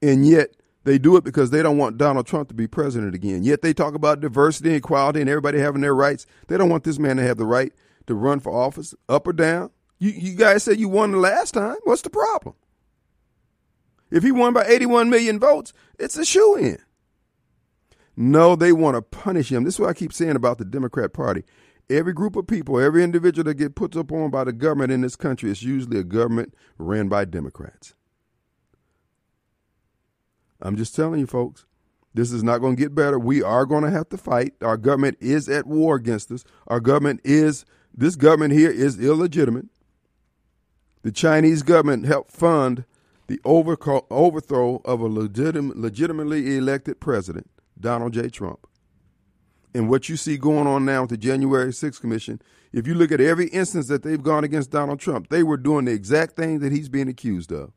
And 0.03 0.27
yet 0.27 0.51
they 0.85 0.99
do 0.99 1.17
it 1.17 1.25
because 1.25 1.49
they 1.49 1.63
don't 1.63 1.79
want 1.79 1.97
Donald 1.97 2.27
Trump 2.27 2.51
to 2.51 2.55
be 2.55 2.67
president 2.67 3.15
again. 3.15 3.45
Yet 3.45 3.63
they 3.63 3.73
talk 3.73 3.95
about 3.95 4.21
diversity 4.21 4.69
and 4.69 4.77
equality 4.77 5.23
and 5.23 5.31
everybody 5.31 5.59
having 5.59 5.81
their 5.81 5.95
rights. 5.95 6.27
They 6.49 6.59
don't 6.59 6.69
want 6.69 6.85
this 6.85 6.99
man 6.99 7.17
to 7.17 7.23
have 7.23 7.39
the 7.39 7.47
right 7.47 7.73
to 8.07 8.15
run 8.15 8.41
for 8.41 8.53
office, 8.53 8.95
up 9.09 9.27
or 9.27 9.33
down. 9.33 9.71
You, 9.99 10.11
you 10.11 10.35
guys 10.35 10.63
said 10.63 10.79
you 10.79 10.89
won 10.89 11.13
the 11.13 11.19
last 11.19 11.53
time. 11.53 11.77
What's 11.85 12.03
the 12.03 12.11
problem? 12.11 12.55
If 14.11 14.23
he 14.23 14.31
won 14.31 14.53
by 14.53 14.65
81 14.67 15.11
million 15.11 15.39
votes, 15.39 15.73
it's 15.99 16.17
a 16.17 16.25
shoe 16.25 16.57
in. 16.57 16.79
No, 18.17 18.57
they 18.57 18.73
want 18.73 18.95
to 18.97 19.03
punish 19.03 19.51
him. 19.53 19.65
This 19.65 19.75
is 19.75 19.81
what 19.81 19.91
I 19.91 19.95
keep 19.95 20.13
saying 20.13 20.37
about 20.37 20.59
the 20.59 20.65
Democrat 20.65 21.13
Party. 21.13 21.45
Every 21.91 22.13
group 22.13 22.35
of 22.35 22.47
people, 22.47 22.81
every 22.81 23.05
individual 23.05 23.45
that 23.45 23.55
get 23.55 23.77
put 23.77 23.97
up 23.97 24.11
on 24.11 24.31
by 24.31 24.45
the 24.45 24.53
government 24.53 24.91
in 24.91 25.03
this 25.03 25.17
country 25.17 25.51
is 25.51 25.63
usually 25.63 25.99
a 25.99 26.05
government 26.05 26.55
ran 26.79 27.09
by 27.09 27.25
Democrats. 27.25 27.95
I'm 30.61 30.77
just 30.77 30.97
telling 30.97 31.21
you, 31.21 31.27
folks, 31.27 31.67
this 32.15 32.33
is 32.33 32.43
not 32.43 32.59
going 32.59 32.77
to 32.77 32.83
get 32.83 32.95
better. 32.95 33.19
We 33.19 33.43
are 33.43 33.67
going 33.67 33.85
to 33.85 33.91
have 33.91 34.09
to 34.09 34.17
fight. 34.17 34.55
Our 34.63 34.79
government 34.79 35.19
is 35.21 35.49
at 35.49 35.67
war 35.67 35.97
against 35.97 36.31
us. 36.33 36.45
Our 36.67 36.81
government 36.81 37.21
is, 37.25 37.67
this 37.97 38.17
government 38.17 38.53
here 38.53 38.71
is 38.71 38.99
illegitimate. 38.99 39.67
The 41.03 41.13
Chinese 41.13 41.63
government 41.63 42.05
helped 42.05 42.33
fund 42.33 42.85
the 43.29 43.41
overthrow 43.45 44.83
of 44.85 45.01
a 45.01 45.09
legitim- 45.09 45.73
legitimately 45.75 46.57
elected 46.57 47.01
president, 47.01 47.51
Donald 47.79 48.13
J. 48.13 48.29
Trump. 48.29 48.67
And 49.75 49.89
what 49.89 50.09
you 50.09 50.17
see 50.17 50.37
going 50.37 50.67
on 50.67 50.85
now 50.85 51.03
with 51.03 51.11
the 51.11 51.17
January 51.17 51.71
6th 51.71 52.01
Commission, 52.01 52.41
if 52.73 52.87
you 52.87 52.95
look 52.95 53.13
at 53.13 53.21
every 53.21 53.49
instance 53.49 53.89
that 53.89 54.03
they've 54.03 54.23
gone 54.23 54.45
against 54.45 54.71
Donald 54.71 55.01
Trump, 55.01 55.29
they 55.29 55.43
were 55.43 55.57
doing 55.57 55.85
the 55.85 55.93
exact 55.93 56.37
thing 56.37 56.61
that 56.61 56.73
he's 56.73 56.89
being 56.89 57.09
accused 57.09 57.53
of. 57.53 57.73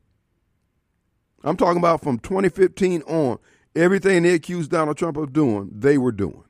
I'm 1.42 1.56
talking 1.56 1.78
about 1.78 2.02
from 2.02 2.18
2015 2.18 3.02
on, 3.02 3.38
everything 3.74 4.22
they 4.22 4.34
accused 4.34 4.70
Donald 4.70 4.96
Trump 4.96 5.16
of 5.16 5.32
doing, 5.32 5.70
they 5.72 5.98
were 5.98 6.12
doing. 6.12 6.44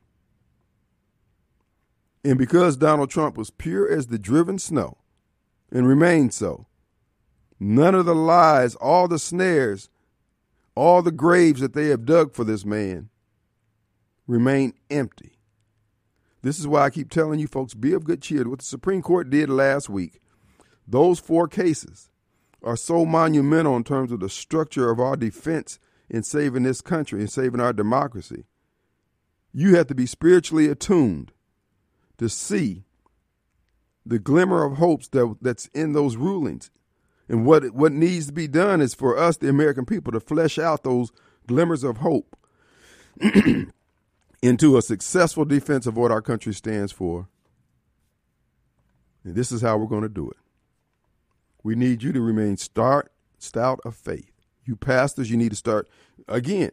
And 2.24 2.38
because 2.38 2.76
Donald 2.76 3.10
Trump 3.10 3.36
was 3.36 3.50
pure 3.50 3.90
as 3.90 4.08
the 4.08 4.18
driven 4.18 4.58
snow 4.58 4.98
and 5.72 5.88
remained 5.88 6.34
so, 6.34 6.66
none 7.58 7.94
of 7.94 8.04
the 8.04 8.14
lies, 8.14 8.74
all 8.74 9.08
the 9.08 9.18
snares, 9.18 9.88
all 10.74 11.02
the 11.02 11.12
graves 11.12 11.60
that 11.60 11.72
they 11.72 11.86
have 11.86 12.04
dug 12.04 12.32
for 12.32 12.44
this 12.44 12.64
man 12.64 13.08
remain 14.26 14.74
empty. 14.90 15.38
This 16.42 16.58
is 16.58 16.66
why 16.66 16.82
I 16.82 16.90
keep 16.90 17.10
telling 17.10 17.38
you 17.38 17.46
folks 17.46 17.74
be 17.74 17.92
of 17.92 18.04
good 18.04 18.22
cheer. 18.22 18.48
What 18.48 18.60
the 18.60 18.64
Supreme 18.64 19.02
Court 19.02 19.28
did 19.30 19.50
last 19.50 19.90
week, 19.90 20.20
those 20.86 21.18
four 21.18 21.48
cases 21.48 22.10
are 22.62 22.76
so 22.76 23.04
monumental 23.04 23.76
in 23.76 23.84
terms 23.84 24.12
of 24.12 24.20
the 24.20 24.28
structure 24.28 24.90
of 24.90 25.00
our 25.00 25.16
defense 25.16 25.78
in 26.08 26.22
saving 26.22 26.62
this 26.62 26.80
country 26.80 27.20
and 27.20 27.30
saving 27.30 27.60
our 27.60 27.72
democracy. 27.72 28.44
You 29.52 29.76
have 29.76 29.86
to 29.88 29.94
be 29.94 30.06
spiritually 30.06 30.68
attuned 30.68 31.32
to 32.20 32.28
see 32.28 32.84
the 34.04 34.18
glimmer 34.18 34.62
of 34.62 34.76
hopes 34.76 35.08
that, 35.08 35.36
that's 35.40 35.66
in 35.68 35.94
those 35.94 36.16
rulings. 36.16 36.70
And 37.30 37.46
what 37.46 37.70
what 37.74 37.92
needs 37.92 38.26
to 38.26 38.32
be 38.32 38.46
done 38.46 38.82
is 38.82 38.92
for 38.92 39.16
us, 39.16 39.38
the 39.38 39.48
American 39.48 39.86
people, 39.86 40.12
to 40.12 40.20
flesh 40.20 40.58
out 40.58 40.84
those 40.84 41.12
glimmers 41.46 41.82
of 41.82 41.98
hope 41.98 42.36
into 44.42 44.76
a 44.76 44.82
successful 44.82 45.46
defense 45.46 45.86
of 45.86 45.96
what 45.96 46.10
our 46.10 46.20
country 46.20 46.52
stands 46.52 46.92
for. 46.92 47.28
And 49.24 49.34
this 49.34 49.50
is 49.50 49.62
how 49.62 49.78
we're 49.78 49.86
going 49.86 50.02
to 50.02 50.08
do 50.08 50.28
it. 50.28 50.36
We 51.62 51.74
need 51.74 52.02
you 52.02 52.12
to 52.12 52.20
remain 52.20 52.58
start, 52.58 53.12
stout 53.38 53.80
of 53.84 53.94
faith. 53.94 54.32
You 54.66 54.76
pastors, 54.76 55.30
you 55.30 55.38
need 55.38 55.50
to 55.50 55.56
start 55.56 55.88
again. 56.28 56.72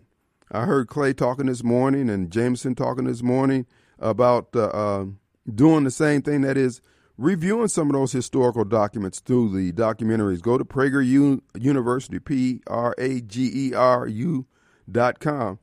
I 0.51 0.65
heard 0.65 0.89
Clay 0.89 1.13
talking 1.13 1.45
this 1.45 1.63
morning 1.63 2.09
and 2.09 2.31
Jameson 2.31 2.75
talking 2.75 3.05
this 3.05 3.23
morning 3.23 3.65
about 3.99 4.55
uh, 4.55 5.05
doing 5.53 5.83
the 5.83 5.91
same 5.91 6.21
thing. 6.21 6.41
That 6.41 6.57
is 6.57 6.81
reviewing 7.17 7.67
some 7.67 7.89
of 7.89 7.93
those 7.93 8.11
historical 8.11 8.63
documents 8.63 9.19
through 9.19 9.55
the 9.55 9.71
documentaries. 9.71 10.41
Go 10.41 10.57
to 10.57 10.65
Prager 10.65 11.05
U- 11.05 11.43
University, 11.59 12.19
P 12.19 12.61
R 12.67 12.93
A 12.97 13.21
G 13.21 13.51
E 13.53 13.73
R 13.73 14.07
U 14.07 14.45
dot 14.89 15.19
com, 15.19 15.59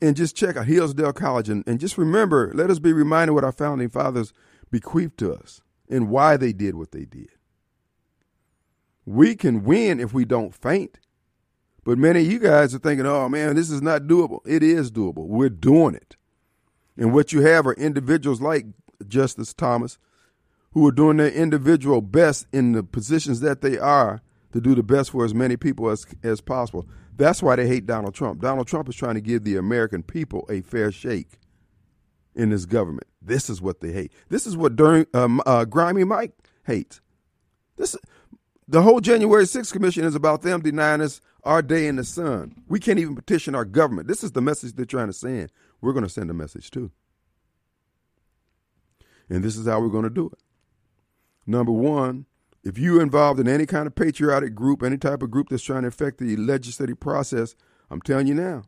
and 0.00 0.16
just 0.16 0.36
check 0.36 0.56
out 0.56 0.66
Hillsdale 0.66 1.12
College. 1.12 1.48
And, 1.48 1.66
and 1.66 1.80
just 1.80 1.98
remember, 1.98 2.52
let 2.54 2.70
us 2.70 2.78
be 2.78 2.92
reminded 2.92 3.32
what 3.32 3.44
our 3.44 3.52
founding 3.52 3.90
fathers 3.90 4.32
bequeathed 4.70 5.18
to 5.18 5.34
us 5.34 5.60
and 5.88 6.08
why 6.08 6.36
they 6.36 6.52
did 6.52 6.74
what 6.74 6.92
they 6.92 7.04
did. 7.04 7.28
We 9.06 9.34
can 9.34 9.64
win 9.64 10.00
if 10.00 10.14
we 10.14 10.24
don't 10.24 10.54
faint. 10.54 10.98
But 11.84 11.98
many 11.98 12.20
of 12.20 12.32
you 12.32 12.38
guys 12.38 12.74
are 12.74 12.78
thinking, 12.78 13.04
oh 13.04 13.28
man, 13.28 13.56
this 13.56 13.70
is 13.70 13.82
not 13.82 14.04
doable. 14.04 14.40
It 14.46 14.62
is 14.62 14.90
doable. 14.90 15.26
We're 15.26 15.50
doing 15.50 15.94
it. 15.94 16.16
And 16.96 17.12
what 17.12 17.32
you 17.32 17.42
have 17.42 17.66
are 17.66 17.74
individuals 17.74 18.40
like 18.40 18.64
Justice 19.08 19.54
Thomas 19.54 19.98
who 20.72 20.86
are 20.86 20.92
doing 20.92 21.16
their 21.16 21.30
individual 21.30 22.00
best 22.00 22.46
in 22.52 22.72
the 22.72 22.82
positions 22.82 23.40
that 23.40 23.60
they 23.60 23.78
are 23.78 24.20
to 24.52 24.60
do 24.60 24.74
the 24.74 24.82
best 24.82 25.12
for 25.12 25.24
as 25.24 25.32
many 25.32 25.56
people 25.56 25.88
as, 25.88 26.04
as 26.22 26.40
possible. 26.40 26.86
That's 27.16 27.42
why 27.42 27.56
they 27.56 27.66
hate 27.68 27.86
Donald 27.86 28.14
Trump. 28.14 28.40
Donald 28.40 28.66
Trump 28.66 28.88
is 28.88 28.96
trying 28.96 29.14
to 29.14 29.20
give 29.20 29.44
the 29.44 29.56
American 29.56 30.02
people 30.02 30.46
a 30.50 30.62
fair 30.62 30.90
shake 30.90 31.38
in 32.34 32.50
this 32.50 32.66
government. 32.66 33.06
This 33.22 33.48
is 33.48 33.62
what 33.62 33.80
they 33.80 33.92
hate. 33.92 34.12
This 34.28 34.46
is 34.46 34.56
what 34.56 34.74
during, 34.74 35.06
um, 35.14 35.40
uh, 35.46 35.64
Grimy 35.64 36.04
Mike 36.04 36.32
hates. 36.64 37.00
This 37.76 37.96
the 38.66 38.82
whole 38.82 39.00
January 39.00 39.44
6th 39.44 39.72
commission 39.72 40.04
is 40.04 40.14
about 40.14 40.42
them 40.42 40.62
denying 40.62 41.02
us 41.02 41.20
our 41.44 41.60
day 41.60 41.86
in 41.86 41.96
the 41.96 42.04
sun. 42.04 42.62
We 42.66 42.80
can't 42.80 42.98
even 42.98 43.14
petition 43.14 43.54
our 43.54 43.66
government. 43.66 44.08
This 44.08 44.24
is 44.24 44.32
the 44.32 44.40
message 44.40 44.72
they're 44.72 44.86
trying 44.86 45.08
to 45.08 45.12
send. 45.12 45.52
We're 45.80 45.92
going 45.92 46.04
to 46.04 46.10
send 46.10 46.30
a 46.30 46.34
message 46.34 46.70
too. 46.70 46.90
And 49.28 49.42
this 49.42 49.56
is 49.56 49.66
how 49.66 49.80
we're 49.80 49.88
going 49.88 50.04
to 50.04 50.10
do 50.10 50.26
it. 50.26 50.38
Number 51.46 51.72
one, 51.72 52.26
if 52.62 52.78
you're 52.78 53.02
involved 53.02 53.38
in 53.40 53.48
any 53.48 53.66
kind 53.66 53.86
of 53.86 53.94
patriotic 53.94 54.54
group, 54.54 54.82
any 54.82 54.96
type 54.96 55.22
of 55.22 55.30
group 55.30 55.48
that's 55.48 55.62
trying 55.62 55.82
to 55.82 55.88
affect 55.88 56.18
the 56.18 56.36
legislative 56.36 56.98
process, 56.98 57.54
I'm 57.90 58.00
telling 58.00 58.26
you 58.26 58.34
now, 58.34 58.62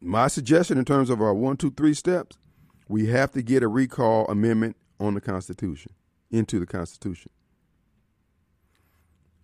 my 0.00 0.28
suggestion 0.28 0.78
in 0.78 0.84
terms 0.84 1.10
of 1.10 1.20
our 1.20 1.34
one, 1.34 1.56
two, 1.56 1.70
three 1.70 1.94
steps, 1.94 2.38
we 2.88 3.06
have 3.06 3.30
to 3.32 3.42
get 3.42 3.62
a 3.62 3.68
recall 3.68 4.26
amendment 4.26 4.76
on 4.98 5.14
the 5.14 5.20
Constitution, 5.20 5.92
into 6.30 6.58
the 6.58 6.66
Constitution. 6.66 7.30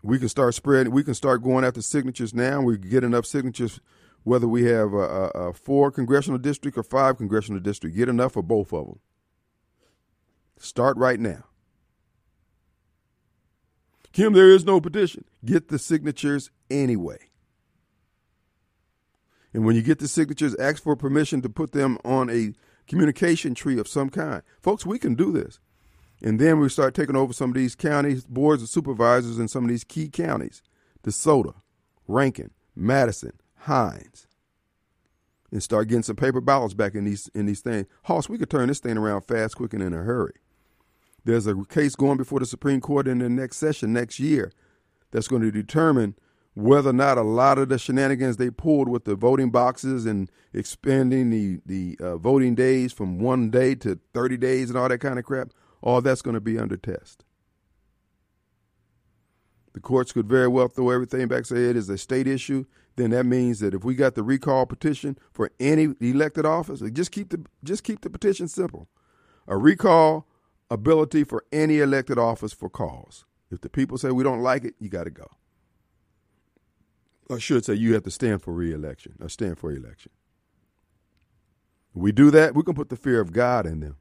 We 0.02 0.18
can 0.18 0.28
start 0.28 0.54
spreading, 0.54 0.92
we 0.92 1.04
can 1.04 1.14
start 1.14 1.42
going 1.42 1.64
after 1.64 1.82
signatures 1.82 2.32
now. 2.34 2.60
We 2.60 2.78
get 2.78 3.04
enough 3.04 3.26
signatures, 3.26 3.80
whether 4.26 4.48
we 4.48 4.64
have 4.64 4.92
a, 4.92 4.96
a, 4.96 5.26
a 5.28 5.52
four 5.52 5.92
congressional 5.92 6.36
district 6.36 6.76
or 6.76 6.82
five 6.82 7.16
congressional 7.16 7.60
district, 7.60 7.94
get 7.94 8.08
enough 8.08 8.32
for 8.32 8.42
both 8.42 8.72
of 8.72 8.86
them. 8.86 8.98
Start 10.58 10.96
right 10.96 11.20
now. 11.20 11.44
Kim, 14.12 14.32
there 14.32 14.50
is 14.50 14.64
no 14.64 14.80
petition. 14.80 15.24
Get 15.44 15.68
the 15.68 15.78
signatures 15.78 16.50
anyway. 16.68 17.18
And 19.54 19.64
when 19.64 19.76
you 19.76 19.82
get 19.82 20.00
the 20.00 20.08
signatures, 20.08 20.56
ask 20.56 20.82
for 20.82 20.96
permission 20.96 21.40
to 21.42 21.48
put 21.48 21.70
them 21.70 21.96
on 22.04 22.28
a 22.28 22.52
communication 22.88 23.54
tree 23.54 23.78
of 23.78 23.86
some 23.86 24.10
kind. 24.10 24.42
Folks, 24.60 24.84
we 24.84 24.98
can 24.98 25.14
do 25.14 25.30
this. 25.30 25.60
And 26.20 26.40
then 26.40 26.58
we 26.58 26.68
start 26.68 26.94
taking 26.94 27.14
over 27.14 27.32
some 27.32 27.50
of 27.50 27.54
these 27.54 27.76
counties, 27.76 28.24
boards 28.24 28.60
of 28.60 28.70
supervisors 28.70 29.38
in 29.38 29.46
some 29.46 29.62
of 29.62 29.70
these 29.70 29.84
key 29.84 30.08
counties 30.08 30.62
DeSoto, 31.04 31.54
Rankin, 32.08 32.50
Madison, 32.74 33.38
Hinds, 33.66 34.28
and 35.50 35.62
start 35.62 35.88
getting 35.88 36.02
some 36.02 36.16
paper 36.16 36.40
ballots 36.40 36.74
back 36.74 36.94
in 36.94 37.04
these 37.04 37.28
in 37.34 37.46
these 37.46 37.60
things. 37.60 37.86
Hoss, 38.04 38.28
we 38.28 38.38
could 38.38 38.48
turn 38.48 38.68
this 38.68 38.78
thing 38.78 38.96
around 38.96 39.22
fast, 39.22 39.56
quick, 39.56 39.74
and 39.74 39.82
in 39.82 39.92
a 39.92 40.02
hurry. 40.02 40.34
There's 41.24 41.48
a 41.48 41.56
case 41.64 41.96
going 41.96 42.16
before 42.16 42.38
the 42.38 42.46
Supreme 42.46 42.80
Court 42.80 43.08
in 43.08 43.18
the 43.18 43.28
next 43.28 43.56
session 43.56 43.92
next 43.92 44.20
year 44.20 44.52
that's 45.10 45.26
going 45.26 45.42
to 45.42 45.50
determine 45.50 46.14
whether 46.54 46.90
or 46.90 46.92
not 46.92 47.18
a 47.18 47.22
lot 47.22 47.58
of 47.58 47.68
the 47.68 47.78
shenanigans 47.78 48.36
they 48.36 48.50
pulled 48.50 48.88
with 48.88 49.04
the 49.04 49.16
voting 49.16 49.50
boxes 49.50 50.06
and 50.06 50.30
expanding 50.54 51.30
the 51.30 51.60
the 51.66 51.98
uh, 52.00 52.16
voting 52.16 52.54
days 52.54 52.92
from 52.92 53.18
one 53.18 53.50
day 53.50 53.74
to 53.74 53.98
30 54.14 54.36
days 54.36 54.70
and 54.70 54.78
all 54.78 54.88
that 54.88 54.98
kind 54.98 55.18
of 55.18 55.24
crap, 55.24 55.50
all 55.82 56.00
that's 56.00 56.22
going 56.22 56.34
to 56.34 56.40
be 56.40 56.56
under 56.56 56.76
test. 56.76 57.24
The 59.74 59.80
courts 59.80 60.12
could 60.12 60.26
very 60.26 60.48
well 60.48 60.68
throw 60.68 60.90
everything 60.90 61.28
back, 61.28 61.44
say 61.44 61.68
it 61.68 61.76
is 61.76 61.90
a 61.90 61.98
state 61.98 62.26
issue. 62.26 62.64
Then 62.96 63.10
that 63.10 63.26
means 63.26 63.60
that 63.60 63.74
if 63.74 63.84
we 63.84 63.94
got 63.94 64.14
the 64.14 64.22
recall 64.22 64.66
petition 64.66 65.18
for 65.32 65.50
any 65.60 65.94
elected 66.00 66.46
office, 66.46 66.82
just 66.92 67.12
keep 67.12 67.28
the 67.30 67.44
just 67.62 67.84
keep 67.84 68.00
the 68.00 68.10
petition 68.10 68.48
simple. 68.48 68.88
A 69.46 69.56
recall 69.56 70.26
ability 70.70 71.24
for 71.24 71.44
any 71.52 71.78
elected 71.78 72.18
office 72.18 72.52
for 72.52 72.68
cause. 72.68 73.24
If 73.50 73.60
the 73.60 73.68
people 73.68 73.98
say 73.98 74.10
we 74.10 74.24
don't 74.24 74.42
like 74.42 74.64
it, 74.64 74.74
you 74.80 74.88
got 74.88 75.04
to 75.04 75.10
go. 75.10 75.28
I 77.30 77.38
should 77.38 77.64
say 77.64 77.74
you 77.74 77.94
have 77.94 78.04
to 78.04 78.10
stand 78.10 78.42
for 78.42 78.52
reelection 78.52 79.14
or 79.20 79.28
stand 79.28 79.58
for 79.58 79.70
election. 79.72 80.12
We 81.94 82.12
do 82.12 82.30
that, 82.30 82.54
we 82.54 82.62
can 82.62 82.74
put 82.74 82.88
the 82.88 82.96
fear 82.96 83.20
of 83.20 83.32
God 83.32 83.66
in 83.66 83.80
them. 83.80 83.96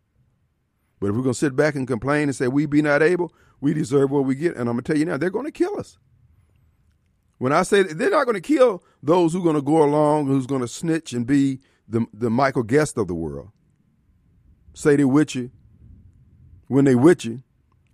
But 1.00 1.08
if 1.08 1.16
we're 1.16 1.24
going 1.24 1.34
to 1.34 1.40
sit 1.40 1.56
back 1.56 1.76
and 1.76 1.88
complain 1.88 2.24
and 2.24 2.36
say 2.36 2.48
we 2.48 2.66
be 2.66 2.82
not 2.82 3.02
able, 3.02 3.34
we 3.62 3.74
deserve 3.74 4.12
what 4.12 4.26
we 4.26 4.36
get. 4.36 4.52
And 4.56 4.62
I'm 4.70 4.76
going 4.76 4.84
to 4.84 4.94
tell 4.94 4.98
you 4.98 5.06
now, 5.06 5.18
they're 5.18 5.30
going 5.30 5.46
to 5.46 5.52
kill 5.52 5.80
us. 5.80 5.98
When 7.38 7.52
I 7.52 7.64
say 7.64 7.84
they're 7.84 8.10
not 8.10 8.26
going 8.26 8.36
to 8.36 8.42
kill 8.42 8.84
those 9.04 9.34
who 9.34 9.40
are 9.40 9.44
going 9.44 9.56
to 9.56 9.62
go 9.62 9.84
along, 9.84 10.28
who's 10.28 10.48
going 10.48 10.62
to 10.62 10.68
snitch 10.68 11.14
and 11.14 11.28
be 11.28 11.60
the, 11.88 12.06
the 12.14 12.30
Michael 12.30 12.64
Guest 12.64 12.98
of 12.98 13.08
the 13.08 13.14
world, 13.14 13.50
say 14.74 14.96
they 14.96 15.06
with 15.06 15.36
you, 15.36 15.52
when 16.68 16.86
they 16.86 16.96
with 16.96 17.26
you, 17.26 17.44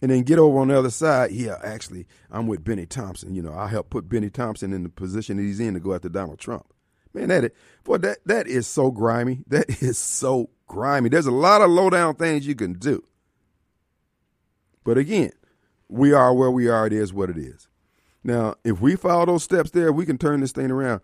and 0.02 0.12
then 0.12 0.24
get 0.24 0.40
over 0.40 0.60
on 0.60 0.68
the 0.68 0.78
other 0.78 0.90
side. 0.90 1.32
Yeah, 1.32 1.58
actually, 1.64 2.08
I'm 2.30 2.48
with 2.48 2.64
Bennie 2.64 2.86
Thompson. 2.86 3.36
You 3.36 3.42
know, 3.42 3.54
I 3.54 3.68
helped 3.68 3.90
put 3.90 4.10
Bennie 4.10 4.30
Thompson 4.30 4.74
in 4.74 4.84
the 4.84 4.90
position 4.90 5.38
that 5.38 5.44
he's 5.44 5.60
in 5.60 5.74
to 5.74 5.80
go 5.80 5.94
after 5.94 6.10
Donald 6.10 6.40
Trump. 6.40 6.66
Man, 7.14 7.28
that 7.30 7.44
is, 7.46 7.52
boy, 7.84 7.98
that 7.98 8.20
that 8.26 8.48
is 8.48 8.68
so 8.68 8.92
grimy. 8.92 9.44
That 9.48 9.82
is 9.82 9.98
so 9.98 10.50
grimy. 10.68 11.10
There's 11.10 11.26
a 11.26 11.32
lot 11.32 11.62
of 11.62 11.70
low 11.70 11.90
down 11.90 12.16
things 12.16 12.48
you 12.48 12.56
can 12.56 12.74
do. 12.74 13.04
But 14.84 14.98
again, 14.98 15.32
we 15.90 16.14
are 16.14 16.34
where 16.34 16.50
we 16.50 16.68
are. 16.68 16.88
It 16.88 16.94
is 16.94 17.14
what 17.14 17.30
it 17.30 17.38
is. 17.38 17.68
Now, 18.24 18.56
if 18.64 18.80
we 18.80 18.96
follow 18.96 19.26
those 19.26 19.44
steps 19.44 19.72
there, 19.72 19.92
we 19.92 20.06
can 20.06 20.18
turn 20.18 20.42
this 20.42 20.52
thing 20.52 20.72
around. 20.72 21.02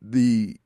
The 0.00 0.56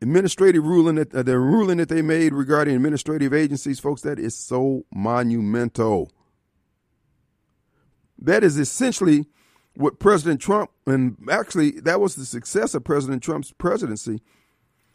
administrative 0.00 0.64
ruling 0.64 0.96
that 0.96 1.14
uh, 1.14 1.22
the 1.22 1.38
ruling 1.38 1.78
that 1.78 1.88
they 1.88 2.02
made 2.02 2.32
regarding 2.32 2.74
administrative 2.74 3.32
agencies, 3.32 3.80
folks, 3.80 4.02
that 4.02 4.18
is 4.18 4.34
so 4.34 4.84
monumental. 4.94 6.10
That 8.18 8.44
is 8.44 8.58
essentially 8.58 9.26
what 9.74 9.98
President 9.98 10.40
Trump, 10.40 10.70
and 10.86 11.16
actually 11.30 11.72
that 11.80 12.00
was 12.00 12.14
the 12.14 12.24
success 12.24 12.74
of 12.74 12.84
President 12.84 13.22
Trump's 13.22 13.52
presidency, 13.52 14.20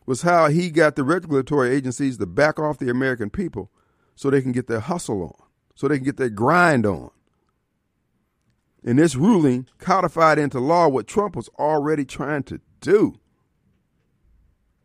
was 0.05 0.21
how 0.21 0.47
he 0.47 0.69
got 0.69 0.95
the 0.95 1.03
regulatory 1.03 1.71
agencies 1.71 2.17
to 2.17 2.25
back 2.25 2.60
off 2.60 2.77
the 2.77 2.89
American 2.89 3.29
people 3.29 3.71
so 4.15 4.29
they 4.29 4.41
can 4.41 4.51
get 4.51 4.67
their 4.67 4.79
hustle 4.79 5.23
on, 5.23 5.47
so 5.75 5.88
they 5.88 5.97
can 5.97 6.05
get 6.05 6.17
their 6.17 6.29
grind 6.29 6.86
on. 6.86 7.12
And 8.88 8.97
this 8.97 9.17
ruling 9.17 9.67
codified 9.80 10.39
into 10.39 10.62
law 10.62 10.88
what 10.88 11.08
Trump 11.08 11.36
was 11.36 11.50
already 11.60 12.06
trying 12.06 12.43
to 12.43 12.62
do. 12.80 13.19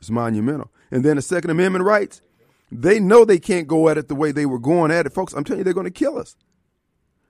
It's 0.00 0.10
monumental. 0.10 0.72
And 0.90 1.04
then 1.04 1.14
the 1.14 1.22
Second 1.22 1.52
Amendment 1.52 1.84
rights, 1.84 2.20
they 2.72 2.98
know 2.98 3.24
they 3.24 3.38
can't 3.38 3.68
go 3.68 3.88
at 3.88 3.96
it 3.96 4.08
the 4.08 4.16
way 4.16 4.32
they 4.32 4.44
were 4.44 4.58
going 4.58 4.90
at 4.90 5.06
it. 5.06 5.12
Folks, 5.12 5.32
I'm 5.32 5.44
telling 5.44 5.60
you, 5.60 5.64
they're 5.64 5.72
going 5.72 5.84
to 5.84 5.92
kill 5.92 6.18
us. 6.18 6.34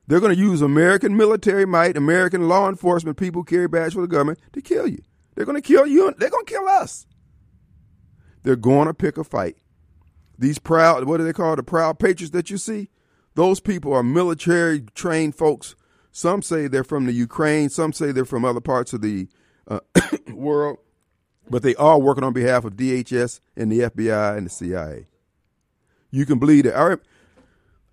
They're 0.06 0.18
going 0.18 0.34
to 0.34 0.40
use 0.40 0.62
American 0.62 1.14
military 1.14 1.66
might, 1.66 1.98
American 1.98 2.48
law 2.48 2.70
enforcement 2.70 3.18
people 3.18 3.44
carry 3.44 3.68
badge 3.68 3.92
for 3.92 4.00
the 4.00 4.08
government 4.08 4.38
to 4.54 4.62
kill 4.62 4.88
you. 4.88 5.02
They're 5.34 5.44
going 5.44 5.60
to 5.60 5.68
kill 5.68 5.86
you. 5.86 6.14
They're 6.16 6.30
going 6.30 6.46
to 6.46 6.52
kill 6.54 6.66
us. 6.68 7.06
They're 8.44 8.56
going 8.56 8.86
to 8.86 8.94
pick 8.94 9.18
a 9.18 9.24
fight. 9.24 9.58
These 10.38 10.58
proud, 10.58 11.04
what 11.04 11.18
do 11.18 11.24
they 11.24 11.34
call 11.34 11.54
the 11.54 11.62
proud 11.62 11.98
patriots 11.98 12.32
that 12.32 12.48
you 12.48 12.56
see? 12.56 12.88
Those 13.34 13.60
people 13.60 13.92
are 13.92 14.02
military 14.02 14.80
trained 14.94 15.34
folks. 15.34 15.74
Some 16.12 16.42
say 16.42 16.68
they're 16.68 16.84
from 16.84 17.06
the 17.06 17.12
Ukraine. 17.12 17.70
Some 17.70 17.92
say 17.92 18.12
they're 18.12 18.26
from 18.26 18.44
other 18.44 18.60
parts 18.60 18.92
of 18.92 19.00
the 19.00 19.28
uh, 19.66 19.80
world. 20.32 20.78
But 21.50 21.62
they 21.62 21.74
are 21.74 21.98
working 21.98 22.22
on 22.22 22.32
behalf 22.32 22.64
of 22.64 22.74
DHS 22.74 23.40
and 23.56 23.72
the 23.72 23.80
FBI 23.80 24.36
and 24.36 24.46
the 24.46 24.50
CIA. 24.50 25.06
You 26.10 26.26
can 26.26 26.38
believe 26.38 26.66
it. 26.66 26.74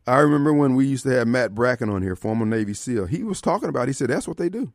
I 0.05 0.17
remember 0.17 0.53
when 0.53 0.75
we 0.75 0.85
used 0.85 1.03
to 1.03 1.11
have 1.11 1.27
Matt 1.27 1.55
Bracken 1.55 1.89
on 1.89 2.01
here, 2.01 2.15
former 2.15 2.45
Navy 2.45 2.73
SEAL. 2.73 3.05
He 3.05 3.23
was 3.23 3.41
talking 3.41 3.69
about. 3.69 3.87
He 3.87 3.93
said 3.93 4.09
that's 4.09 4.27
what 4.27 4.37
they 4.37 4.49
do. 4.49 4.73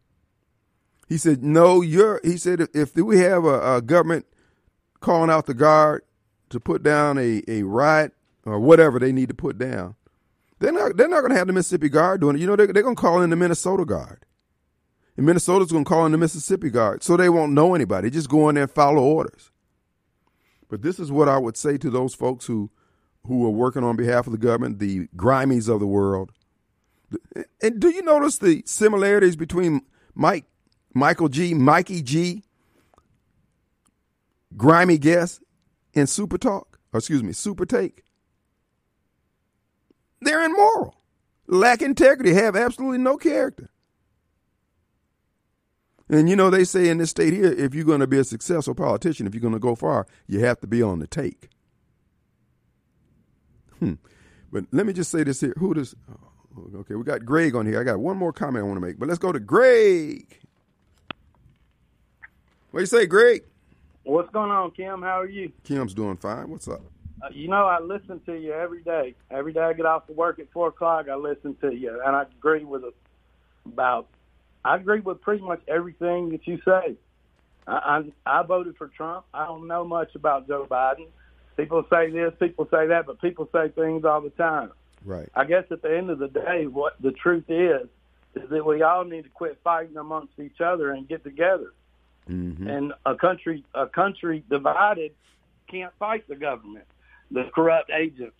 He 1.09 1.19
said, 1.19 1.43
"No, 1.43 1.83
you're." 1.83 2.21
He 2.25 2.37
said, 2.37 2.69
"If 2.73 2.97
we 2.97 3.19
have 3.19 3.45
a, 3.45 3.77
a 3.77 3.83
government 3.83 4.27
calling 5.01 5.31
out 5.31 5.47
the 5.47 5.55
guard 5.55 6.03
to 6.49 6.59
put 6.59 6.83
down 6.83 7.19
a, 7.19 7.43
a 7.47 7.63
riot 7.65 8.13
or 8.45 8.59
whatever 8.59 8.99
they 8.99 9.13
need 9.13 9.29
to 9.29 9.35
put 9.35 9.59
down, 9.59 9.97
they're 10.59 10.73
not 10.73 10.97
they're 10.97 11.09
not 11.09 11.21
going 11.21 11.33
to 11.33 11.39
have 11.39 11.47
the 11.47 11.53
Mississippi 11.53 11.89
Guard 11.89 12.21
doing 12.21 12.37
it. 12.37 12.41
You 12.41 12.47
know, 12.47 12.57
they're, 12.57 12.73
they're 12.73 12.83
going 12.83 12.97
to 12.97 13.01
call 13.01 13.23
in 13.23 13.31
the 13.31 13.37
Minnesota 13.37 13.85
Guard, 13.85 14.25
and 15.17 15.27
Minnesota's 15.27 15.73
going 15.73 15.85
to 15.85 15.89
call 15.89 16.07
in 16.07 16.13
the 16.13 16.19
Mississippi 16.19 16.71
Guard, 16.71 17.03
so 17.03 17.17
they 17.17 17.29
won't 17.29 17.53
know 17.53 17.75
anybody. 17.75 18.11
Just 18.11 18.29
go 18.29 18.49
in 18.49 18.55
there 18.55 18.65
and 18.65 18.71
follow 18.71 19.03
orders. 19.03 19.51
But 20.69 20.83
this 20.83 20.99
is 20.99 21.13
what 21.13 21.29
I 21.29 21.39
would 21.39 21.57
say 21.57 21.77
to 21.79 21.91
those 21.91 22.15
folks 22.15 22.47
who 22.47 22.71
who 23.27 23.45
are 23.47 23.51
working 23.51 23.85
on 23.85 23.97
behalf 23.97 24.27
of 24.27 24.33
the 24.33 24.39
government, 24.39 24.79
the 24.79 25.09
grimies 25.17 25.69
of 25.69 25.81
the 25.81 25.87
world. 25.87 26.33
And 27.63 27.81
do 27.81 27.89
you 27.89 28.03
notice 28.03 28.39
the 28.39 28.63
similarities 28.67 29.37
between 29.37 29.83
Mike, 30.15 30.45
Michael 30.95 31.29
G, 31.29 31.55
Mikey 31.55 32.03
G, 32.03 32.45
grimy 34.57 34.99
guest, 34.99 35.43
and 35.95 36.09
Super 36.09 36.39
Talk, 36.39 36.79
or 36.93 36.99
excuse 36.99 37.23
me, 37.23 37.33
Super 37.33 37.67
Take? 37.67 38.04
They're 40.25 40.45
immoral, 40.45 40.97
lack 41.47 41.83
integrity, 41.83 42.35
have 42.35 42.57
absolutely 42.57 42.99
no 42.99 43.17
character. 43.17 43.71
And 46.09 46.29
you 46.29 46.37
know, 46.37 46.51
they 46.51 46.65
say 46.65 46.89
in 46.89 46.99
this 46.99 47.11
state 47.11 47.33
here, 47.33 47.53
if 47.53 47.75
you're 47.75 47.85
going 47.85 48.01
to 48.01 48.07
be 48.07 48.19
a 48.19 48.25
successful 48.25 48.75
politician, 48.75 49.27
if 49.27 49.35
you're 49.35 49.41
going 49.41 49.55
to 49.55 49.59
go 49.59 49.75
far, 49.75 50.07
you 50.27 50.41
have 50.41 50.61
to 50.61 50.67
be 50.67 50.83
on 50.83 50.99
the 50.99 51.07
take. 51.07 51.49
Hmm. 53.79 53.95
But 54.53 54.67
let 54.71 54.87
me 54.87 54.93
just 54.93 55.11
say 55.11 55.25
this 55.25 55.41
here. 55.41 55.55
Who 55.59 55.75
does? 55.75 55.95
Oh, 56.11 56.79
okay, 56.81 56.95
we 56.95 57.05
got 57.05 57.25
Greg 57.25 57.55
on 57.55 57.67
here. 57.67 57.81
I 57.81 57.85
got 57.85 57.99
one 57.99 58.17
more 58.17 58.33
comment 58.33 58.65
I 58.65 58.67
want 58.67 58.77
to 58.77 58.87
make, 58.87 58.99
but 58.99 59.09
let's 59.09 59.19
go 59.19 59.33
to 59.33 59.41
Greg. 59.41 60.41
What 62.71 62.79
do 62.79 62.83
you 62.83 62.87
say, 62.87 63.07
Greg? 63.07 63.45
What's 64.05 64.31
going 64.31 64.51
on, 64.51 64.71
Kim? 64.73 65.03
How 65.03 65.21
are 65.21 65.29
you? 65.29 65.53
Kim's 65.65 65.95
doing 65.95 66.17
fine. 66.17 66.51
What's 66.51 66.69
up? 66.69 66.83
Uh, 67.25 67.29
you 67.33 67.49
know, 67.49 67.67
I 67.67 67.81
listen 67.81 68.21
to 68.27 68.35
you 68.35 68.53
every 68.53 68.83
day. 68.83 69.15
Every 69.31 69.53
day 69.53 69.61
I 69.61 69.73
get 69.73 69.87
off 69.87 70.09
of 70.09 70.17
work 70.17 70.39
at 70.39 70.51
four 70.53 70.69
o'clock, 70.69 71.07
I 71.09 71.15
listen 71.15 71.57
to 71.63 71.75
you, 71.75 72.01
and 72.05 72.15
I 72.15 72.23
agree 72.23 72.65
with 72.65 72.83
about. 73.65 74.09
I 74.65 74.77
agree 74.77 75.01
with 75.01 75.21
pretty 75.21 75.43
much 75.43 75.63
everything 75.69 76.31
that 76.31 76.47
you 76.47 76.59
say. 76.65 76.97
I, 77.67 78.03
I 78.27 78.41
I 78.41 78.43
voted 78.43 78.77
for 78.77 78.89
Trump. 78.89 79.25
I 79.33 79.47
don't 79.47 79.67
know 79.67 79.85
much 79.85 80.15
about 80.15 80.47
Joe 80.49 80.67
Biden. 80.71 81.07
People 81.57 81.85
say 81.91 82.11
this, 82.11 82.33
people 82.41 82.67
say 82.71 82.89
that, 82.89 83.07
but 83.07 83.21
people 83.21 83.49
say 83.53 83.69
things 83.69 84.05
all 84.05 84.21
the 84.21 84.31
time. 84.31 84.73
Right. 85.05 85.29
I 85.35 85.45
guess 85.45 85.65
at 85.71 85.83
the 85.83 85.97
end 85.97 86.11
of 86.11 86.19
the 86.19 86.29
day, 86.29 86.67
what 86.67 87.01
the 87.01 87.13
truth 87.13 87.45
is, 87.49 87.89
is 88.35 88.51
that 88.51 88.67
we 88.67 88.83
all 88.83 89.05
need 89.05 89.25
to 89.25 89.31
quit 89.31 89.59
fighting 89.63 89.97
amongst 89.97 90.39
each 90.41 90.61
other 90.61 90.91
and 90.91 91.09
get 91.09 91.23
together. 91.23 91.73
Mm-hmm. 92.29 92.67
And 92.67 92.93
a 93.07 93.15
country, 93.15 93.65
a 93.75 93.87
country 93.87 94.45
divided 94.51 95.13
can't 95.71 95.93
fight 95.99 96.27
the 96.27 96.37
government, 96.37 96.87
the 97.31 97.51
corrupt 97.55 97.91
agents, 97.91 98.37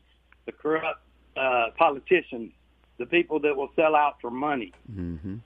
the 0.47 0.53
corrupt 0.53 1.01
uh, 1.37 1.67
politicians, 1.77 2.53
the 2.99 3.07
people 3.07 3.41
that 3.41 3.57
will 3.57 3.71
sell 3.75 3.95
out 3.95 4.21
for 4.21 4.31
money. 4.31 4.73
Mm-hmm. 4.93 5.37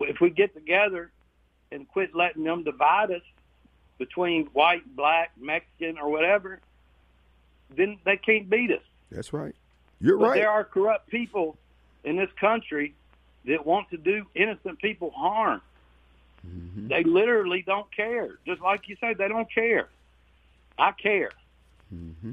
If 0.00 0.20
we 0.20 0.30
get 0.30 0.54
together 0.54 1.10
and 1.70 1.88
quit 1.88 2.14
letting 2.14 2.44
them 2.44 2.64
divide 2.64 3.10
us 3.10 3.22
between 3.98 4.46
white, 4.46 4.84
black, 4.96 5.32
Mexican, 5.38 5.98
or 5.98 6.08
whatever, 6.10 6.60
then 7.76 7.98
they 8.04 8.16
can't 8.16 8.48
beat 8.48 8.70
us. 8.70 8.82
That's 9.10 9.32
right. 9.32 9.54
You're 10.00 10.18
but 10.18 10.30
right. 10.30 10.34
There 10.36 10.50
are 10.50 10.64
corrupt 10.64 11.08
people 11.08 11.56
in 12.04 12.16
this 12.16 12.30
country 12.40 12.94
that 13.44 13.66
want 13.66 13.90
to 13.90 13.96
do 13.96 14.26
innocent 14.34 14.78
people 14.80 15.10
harm. 15.10 15.60
Mm-hmm. 16.46 16.88
They 16.88 17.02
literally 17.04 17.62
don't 17.62 17.90
care. 17.94 18.38
Just 18.46 18.60
like 18.60 18.88
you 18.88 18.96
said, 19.00 19.18
they 19.18 19.28
don't 19.28 19.52
care. 19.52 19.88
I 20.78 20.92
care. 20.92 21.32
Mm-hmm. 21.92 22.32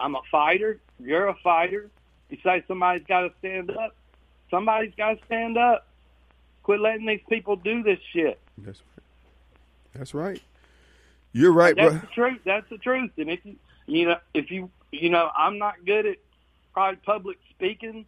I'm 0.00 0.14
a 0.14 0.22
fighter. 0.30 0.80
You're 0.98 1.28
a 1.28 1.36
fighter. 1.42 1.90
You 2.30 2.38
say 2.42 2.64
somebody's 2.66 3.06
got 3.06 3.22
to 3.22 3.32
stand 3.38 3.70
up. 3.70 3.94
Somebody's 4.50 4.94
got 4.96 5.18
to 5.18 5.24
stand 5.26 5.58
up. 5.58 5.86
Quit 6.62 6.80
letting 6.80 7.06
these 7.06 7.20
people 7.28 7.56
do 7.56 7.82
this 7.82 7.98
shit. 8.12 8.38
That's 8.58 8.80
right. 8.80 9.04
That's 9.94 10.14
right. 10.14 10.42
You're 11.32 11.52
right, 11.52 11.76
That's 11.76 11.92
bro. 11.92 12.00
the 12.00 12.06
truth. 12.08 12.40
That's 12.44 12.68
the 12.70 12.78
truth. 12.78 13.10
And 13.16 13.30
if 13.30 13.40
you, 13.44 13.56
you 13.86 14.06
know, 14.06 14.16
if 14.34 14.50
you, 14.50 14.70
you 14.90 15.10
know, 15.10 15.30
I'm 15.36 15.58
not 15.58 15.84
good 15.84 16.06
at 16.06 16.16
probably 16.72 17.00
public 17.04 17.38
speaking. 17.50 18.06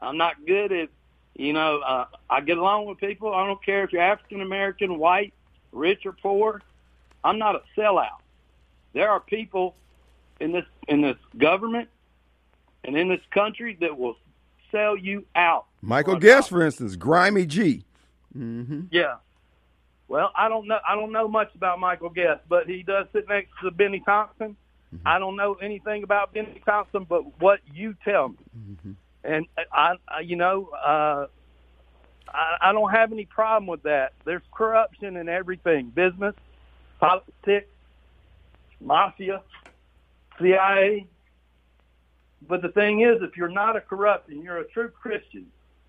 I'm 0.00 0.16
not 0.16 0.46
good 0.46 0.72
at, 0.72 0.88
you 1.34 1.52
know, 1.52 1.80
uh, 1.80 2.06
I 2.28 2.40
get 2.40 2.58
along 2.58 2.86
with 2.86 2.98
people. 2.98 3.34
I 3.34 3.46
don't 3.46 3.62
care 3.64 3.84
if 3.84 3.92
you're 3.92 4.02
African 4.02 4.40
American, 4.40 4.98
white, 4.98 5.32
rich 5.72 6.04
or 6.06 6.12
poor. 6.12 6.62
I'm 7.22 7.38
not 7.38 7.54
a 7.54 7.62
sellout. 7.76 8.20
There 8.92 9.10
are 9.10 9.20
people 9.20 9.74
in 10.40 10.52
this 10.52 10.64
in 10.88 11.00
this 11.02 11.16
government 11.36 11.88
and 12.84 12.96
in 12.96 13.08
this 13.08 13.20
country 13.30 13.76
that 13.80 13.98
will 13.98 14.16
sell 14.70 14.96
you 14.96 15.24
out. 15.34 15.66
Michael 15.82 16.16
Guest, 16.16 16.48
for 16.50 16.62
instance, 16.62 16.96
Grimy 16.96 17.46
G. 17.46 17.84
mhm 18.36 18.88
Yeah. 18.90 19.16
Well, 20.08 20.32
I 20.34 20.48
don't 20.48 20.66
know. 20.66 20.78
I 20.88 20.96
don't 20.96 21.12
know 21.12 21.28
much 21.28 21.54
about 21.54 21.78
Michael 21.78 22.10
Guest, 22.10 22.40
but 22.48 22.66
he 22.68 22.82
does 22.82 23.06
sit 23.12 23.28
next 23.28 23.50
to 23.62 23.70
Bennie 23.70 24.00
Thompson. 24.00 24.56
I 25.06 25.20
don't 25.20 25.36
know 25.36 25.54
anything 25.54 26.02
about 26.02 26.34
Bennie 26.34 26.60
Thompson, 26.66 27.04
but 27.08 27.40
what 27.40 27.60
you 27.72 27.94
tell 28.04 28.30
me, 28.30 28.36
and 29.22 29.46
I, 29.72 29.94
I, 30.08 30.20
you 30.20 30.34
know, 30.34 30.70
uh, 30.70 31.26
I, 32.28 32.56
I 32.60 32.72
don't 32.72 32.90
have 32.90 33.12
any 33.12 33.24
problem 33.24 33.68
with 33.68 33.84
that. 33.84 34.14
There's 34.24 34.42
corruption 34.52 35.16
in 35.16 35.28
everything: 35.28 35.90
business, 35.90 36.34
politics, 36.98 37.68
mafia, 38.80 39.42
CIA. 40.40 41.06
But 42.48 42.62
the 42.62 42.70
thing 42.70 43.02
is, 43.02 43.22
if 43.22 43.36
you're 43.36 43.48
not 43.48 43.76
a 43.76 43.80
corrupt 43.80 44.30
and 44.30 44.42
you're 44.42 44.58
a 44.58 44.68
true 44.68 44.88
Christian, 44.88 45.46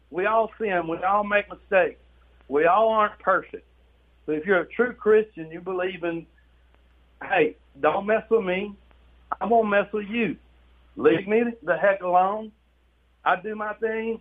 we 0.10 0.26
all 0.26 0.52
sin. 0.60 0.88
We 0.88 0.98
all 0.98 1.24
make 1.24 1.46
mistakes. 1.50 2.00
We 2.48 2.66
all 2.66 2.90
aren't 2.90 3.18
perfect. 3.20 3.66
But 4.26 4.36
if 4.36 4.46
you're 4.46 4.62
a 4.62 4.68
true 4.68 4.94
Christian, 4.94 5.50
you 5.50 5.62
believe 5.62 6.04
in, 6.04 6.26
hey, 7.24 7.56
don't 7.80 8.06
mess 8.06 8.24
with 8.30 8.44
me. 8.44 8.76
I 9.40 9.46
won't 9.46 9.70
mess 9.70 9.88
with 9.94 10.08
you. 10.08 10.36
Leave 10.98 11.28
me 11.28 11.44
the 11.64 11.78
heck 11.78 12.02
alone. 12.02 12.52
I 13.24 13.42
do 13.42 13.56
my 13.56 13.74
thing. 13.76 14.20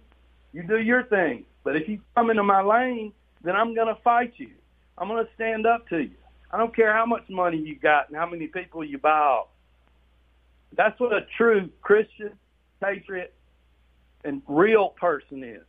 You 0.52 0.62
do 0.62 0.78
your 0.78 1.04
thing. 1.04 1.44
But 1.64 1.76
if 1.76 1.88
you 1.88 2.00
come 2.14 2.30
into 2.30 2.42
my 2.42 2.62
lane, 2.62 3.12
then 3.42 3.56
I'm 3.56 3.74
going 3.74 3.88
to 3.88 4.00
fight 4.02 4.34
you. 4.36 4.50
I'm 4.96 5.08
going 5.08 5.24
to 5.24 5.30
stand 5.34 5.66
up 5.66 5.88
to 5.88 5.98
you. 5.98 6.10
I 6.52 6.58
don't 6.58 6.74
care 6.74 6.92
how 6.92 7.06
much 7.06 7.28
money 7.28 7.58
you 7.58 7.76
got 7.76 8.08
and 8.08 8.16
how 8.16 8.26
many 8.26 8.46
people 8.46 8.84
you 8.84 8.98
buy 8.98 9.10
off. 9.10 9.48
That's 10.76 10.98
what 11.00 11.12
a 11.12 11.26
true 11.36 11.70
Christian, 11.82 12.32
patriot, 12.80 13.34
and 14.24 14.42
real 14.46 14.90
person 14.90 15.42
is. 15.42 15.62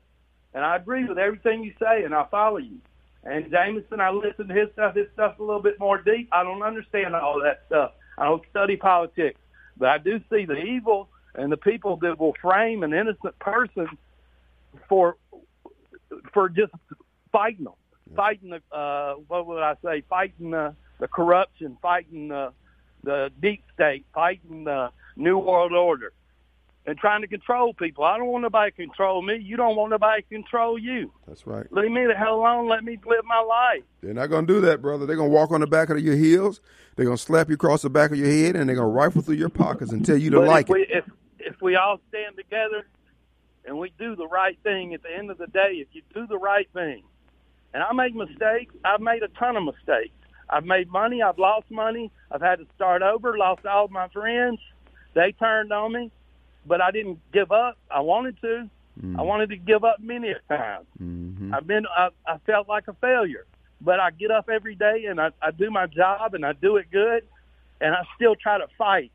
And 0.54 0.64
I 0.64 0.76
agree 0.76 1.06
with 1.06 1.18
everything 1.18 1.64
you 1.64 1.74
say, 1.80 2.04
and 2.04 2.14
I 2.14 2.26
follow 2.30 2.58
you. 2.58 2.78
And 3.24 3.50
Jameson, 3.52 4.00
I 4.00 4.10
listen 4.10 4.48
to 4.48 4.54
his 4.54 4.70
stuff. 4.74 4.96
His 4.96 5.08
stuff's 5.14 5.40
a 5.40 5.44
little 5.44 5.62
bit 5.62 5.80
more 5.80 6.02
deep. 6.02 6.30
I 6.32 6.44
don't 6.44 6.64
understand 6.64 7.16
all 7.16 7.42
that 7.44 7.64
stuff. 7.68 7.92
I 8.18 8.26
don't 8.26 8.44
study 8.50 8.76
politics, 8.76 9.40
but 9.78 9.90
I 9.90 9.98
do 9.98 10.20
see 10.30 10.46
the 10.46 10.58
evil 10.58 11.10
and 11.36 11.52
the 11.52 11.58
people 11.58 11.98
that 11.98 12.20
will 12.20 12.34
frame 12.42 12.84
an 12.84 12.94
innocent 12.94 13.38
person 13.40 13.88
for 14.90 15.18
for 16.34 16.50
just 16.50 16.74
fighting 17.32 17.66
them, 17.66 17.74
fighting 18.16 18.50
the 18.50 18.76
uh, 18.76 19.14
what 19.28 19.46
would 19.48 19.62
I 19.62 19.76
say, 19.84 20.04
fighting 20.10 20.52
the, 20.52 20.76
the 21.00 21.08
corruption, 21.08 21.78
fighting 21.82 22.28
the 22.30 22.52
the 23.04 23.32
deep 23.42 23.64
state, 23.74 24.06
fighting 24.14 24.64
the 24.66 24.90
new 25.16 25.38
world 25.38 25.74
order, 25.74 26.14
and 26.86 26.98
trying 26.98 27.22
to 27.22 27.28
control 27.28 27.74
people. 27.74 28.04
I 28.04 28.18
don't 28.18 28.28
want 28.28 28.42
nobody 28.42 28.72
to 28.72 28.78
control 28.78 29.22
me. 29.22 29.38
You 29.38 29.56
don't 29.56 29.76
want 29.76 29.92
nobody 29.92 30.24
to 30.24 30.28
control 30.30 30.80
you. 30.80 31.12
That's 31.28 31.46
right. 31.46 31.72
Leave 31.72 31.92
me 31.92 32.06
the 32.06 32.16
hell 32.16 32.36
alone. 32.36 32.68
Let 32.68 32.84
me 32.84 32.98
live 33.06 33.24
my 33.26 33.40
life. 33.40 33.84
They're 34.02 34.14
not 34.14 34.28
going 34.28 34.48
to 34.48 34.54
do 34.54 34.62
that, 34.62 34.82
brother. 34.82 35.06
They're 35.06 35.16
going 35.16 35.30
to 35.30 35.36
walk 35.36 35.52
on 35.52 35.62
the 35.62 35.68
back 35.68 35.90
of 35.90 36.00
your 36.00 36.16
heels. 36.16 36.60
They're 36.96 37.06
going 37.06 37.18
to 37.18 37.24
slap 37.24 37.50
you 37.50 37.56
across 37.56 37.84
the 37.84 37.90
back 37.90 38.12
of 38.12 38.18
your 38.18 38.28
head, 38.28 38.56
and 38.56 38.68
they're 38.68 38.76
going 38.76 38.88
to 38.88 38.94
rifle 38.94 39.22
through 39.22 39.36
your 39.36 39.50
pockets 39.50 39.92
and 39.92 40.06
tell 40.06 40.18
you 40.18 40.32
to 40.32 40.40
but 40.40 40.48
like 40.48 40.66
if 40.66 40.70
we, 40.70 40.82
it. 40.82 40.90
If, 40.92 41.06
if 41.40 41.62
we 41.62 41.76
all 41.76 42.00
stand 42.10 42.36
together 42.36 42.86
and 43.66 43.78
we 43.78 43.92
do 44.00 44.16
the 44.16 44.28
right 44.28 44.58
thing 44.64 44.94
at 44.94 45.04
the 45.04 45.16
end 45.16 45.30
of 45.30 45.38
the 45.38 45.48
day, 45.48 45.74
if 45.76 45.88
you 45.92 46.02
do 46.14 46.26
the 46.28 46.38
right 46.38 46.68
thing, 46.74 47.04
and 47.74 47.84
I 47.84 47.94
make 47.94 48.16
mistakes, 48.16 48.74
I've 48.84 49.02
made 49.02 49.24
a 49.24 49.28
ton 49.30 49.56
of 49.56 49.64
mistakes. 49.64 50.16
I've 50.52 50.66
made 50.66 50.90
money, 50.90 51.22
I've 51.22 51.40
lost 51.40 51.72
money, 51.72 52.12
I've 52.32 52.42
had 52.42 52.60
to 52.60 52.68
start 52.76 53.02
over, 53.02 53.38
lost 53.38 53.66
all 53.66 53.86
of 53.86 53.92
my 53.92 54.10
friends. 54.10 54.60
They 55.14 55.32
turned 55.32 55.72
on 55.72 55.94
me, 55.94 56.12
but 56.66 56.82
I 56.82 56.92
didn't 56.92 57.20
give 57.32 57.52
up. 57.52 57.78
I 57.90 58.02
wanted 58.02 58.40
to. 58.42 58.70
I 59.18 59.22
wanted 59.22 59.50
to 59.50 59.58
give 59.58 59.84
up 59.84 60.00
many 60.00 60.34
times. 60.50 60.86
Mm-hmm. 61.02 61.54
I've 61.54 61.66
been, 61.66 61.86
I, 61.88 62.10
I 62.28 62.38
felt 62.46 62.68
like 62.68 62.88
a 62.88 62.94
failure, 62.94 63.46
but 63.80 64.00
I 64.00 64.12
get 64.12 64.30
up 64.32 64.50
every 64.50 64.76
day 64.76 65.06
and 65.10 65.20
I, 65.20 65.32
I 65.42 65.52
do 65.52 65.72
my 65.72 65.88
job 65.88 66.34
and 66.34 66.46
I 66.46 66.54
do 66.54 66.76
it 66.76 66.92
good, 66.92 67.24
and 67.80 67.96
I 67.96 68.04
still 68.16 68.36
try 68.36 68.58
to 68.58 68.68
fight. 68.78 69.12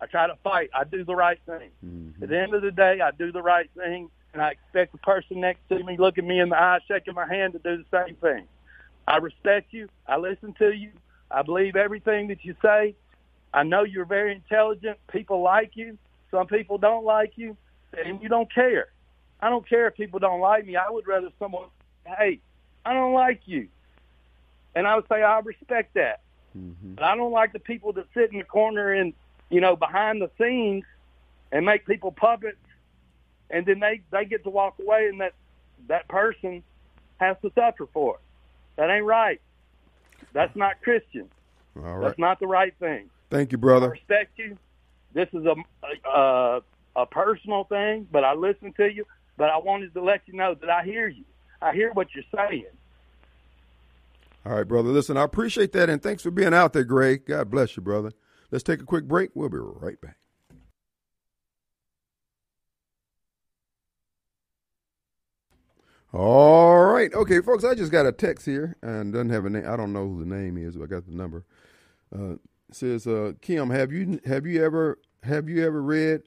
I 0.00 0.06
try 0.06 0.26
to 0.26 0.36
fight. 0.44 0.70
I 0.74 0.84
do 0.84 1.04
the 1.04 1.16
right 1.16 1.38
thing. 1.44 1.70
Mm-hmm. 1.84 2.22
At 2.22 2.28
the 2.28 2.38
end 2.38 2.54
of 2.54 2.62
the 2.62 2.70
day, 2.70 3.00
I 3.02 3.10
do 3.10 3.32
the 3.32 3.42
right 3.42 3.68
thing, 3.76 4.10
and 4.32 4.42
I 4.42 4.50
expect 4.50 4.92
the 4.92 4.98
person 4.98 5.40
next 5.40 5.60
to 5.70 5.82
me 5.82 5.96
looking 5.98 6.26
me 6.26 6.38
in 6.38 6.50
the 6.50 6.56
eye, 6.56 6.78
shaking 6.86 7.14
my 7.14 7.26
hand 7.26 7.54
to 7.54 7.58
do 7.58 7.82
the 7.82 8.04
same 8.06 8.16
thing. 8.16 8.46
I 9.06 9.16
respect 9.18 9.72
you. 9.72 9.88
I 10.06 10.16
listen 10.16 10.54
to 10.58 10.70
you. 10.70 10.90
I 11.30 11.42
believe 11.42 11.76
everything 11.76 12.28
that 12.28 12.44
you 12.44 12.54
say. 12.62 12.94
I 13.52 13.62
know 13.62 13.82
you're 13.82 14.04
very 14.04 14.32
intelligent. 14.34 14.98
People 15.12 15.42
like 15.42 15.72
you. 15.74 15.98
Some 16.30 16.46
people 16.46 16.78
don't 16.78 17.04
like 17.04 17.32
you, 17.36 17.56
and 17.92 18.22
you 18.22 18.28
don't 18.28 18.52
care. 18.52 18.88
I 19.40 19.48
don't 19.48 19.68
care 19.68 19.88
if 19.88 19.96
people 19.96 20.20
don't 20.20 20.40
like 20.40 20.64
me. 20.66 20.76
I 20.76 20.88
would 20.88 21.06
rather 21.06 21.30
someone, 21.38 21.66
hey, 22.06 22.40
I 22.84 22.92
don't 22.92 23.14
like 23.14 23.40
you. 23.46 23.68
And 24.74 24.86
I 24.86 24.94
would 24.94 25.06
say, 25.08 25.22
I 25.22 25.40
respect 25.40 25.94
that. 25.94 26.20
Mm-hmm. 26.56 26.94
But 26.94 27.04
I 27.04 27.16
don't 27.16 27.32
like 27.32 27.52
the 27.52 27.58
people 27.58 27.92
that 27.94 28.06
sit 28.14 28.30
in 28.32 28.38
the 28.38 28.44
corner 28.44 28.92
and, 28.92 29.12
you 29.48 29.60
know, 29.60 29.74
behind 29.74 30.22
the 30.22 30.30
scenes 30.38 30.84
and 31.50 31.66
make 31.66 31.86
people 31.86 32.12
puppets, 32.12 32.58
and 33.50 33.66
then 33.66 33.80
they, 33.80 34.02
they 34.12 34.24
get 34.24 34.44
to 34.44 34.50
walk 34.50 34.76
away, 34.80 35.08
and 35.08 35.20
that, 35.20 35.34
that 35.88 36.06
person 36.06 36.62
has 37.18 37.36
to 37.42 37.50
suffer 37.56 37.88
for 37.92 38.16
it. 38.16 38.20
That 38.76 38.90
ain't 38.90 39.04
right. 39.04 39.40
That's 40.32 40.54
not 40.56 40.80
Christian. 40.82 41.28
All 41.76 41.82
right. 41.82 42.08
That's 42.08 42.18
not 42.18 42.40
the 42.40 42.46
right 42.46 42.74
thing. 42.78 43.10
Thank 43.30 43.52
you, 43.52 43.58
I 43.58 43.60
brother. 43.60 43.90
respect 43.90 44.32
you. 44.36 44.56
This 45.12 45.28
is 45.32 45.44
a, 45.44 46.08
a 46.08 46.60
a 46.96 47.06
personal 47.06 47.64
thing, 47.64 48.06
but 48.10 48.24
I 48.24 48.34
listen 48.34 48.72
to 48.76 48.92
you. 48.92 49.04
But 49.36 49.50
I 49.50 49.58
wanted 49.58 49.94
to 49.94 50.02
let 50.02 50.22
you 50.26 50.34
know 50.34 50.54
that 50.60 50.68
I 50.68 50.84
hear 50.84 51.08
you. 51.08 51.24
I 51.62 51.72
hear 51.72 51.92
what 51.92 52.08
you're 52.14 52.24
saying. 52.34 52.66
All 54.44 54.54
right, 54.54 54.66
brother. 54.66 54.88
Listen, 54.88 55.16
I 55.16 55.22
appreciate 55.22 55.72
that, 55.72 55.90
and 55.90 56.02
thanks 56.02 56.22
for 56.22 56.30
being 56.30 56.54
out 56.54 56.72
there, 56.72 56.84
Greg. 56.84 57.26
God 57.26 57.50
bless 57.50 57.76
you, 57.76 57.82
brother. 57.82 58.12
Let's 58.50 58.64
take 58.64 58.80
a 58.80 58.84
quick 58.84 59.06
break. 59.06 59.30
We'll 59.34 59.48
be 59.48 59.58
right 59.58 60.00
back. 60.00 60.16
All 66.12 66.84
right. 66.86 67.12
Okay, 67.14 67.40
folks, 67.40 67.64
I 67.64 67.74
just 67.74 67.92
got 67.92 68.06
a 68.06 68.12
text 68.12 68.46
here 68.46 68.76
and 68.82 69.12
doesn't 69.12 69.30
have 69.30 69.44
a 69.44 69.50
name. 69.50 69.64
I 69.66 69.76
don't 69.76 69.92
know 69.92 70.08
who 70.08 70.24
the 70.24 70.34
name 70.34 70.56
is, 70.56 70.76
but 70.76 70.84
I 70.84 70.86
got 70.86 71.06
the 71.06 71.14
number. 71.14 71.44
Uh, 72.14 72.34
says, 72.72 73.06
uh, 73.06 73.32
Kim, 73.40 73.70
have 73.70 73.92
you 73.92 74.20
have 74.24 74.46
you 74.46 74.64
ever 74.64 74.98
have 75.22 75.48
you 75.48 75.64
ever 75.64 75.80
read 75.82 76.22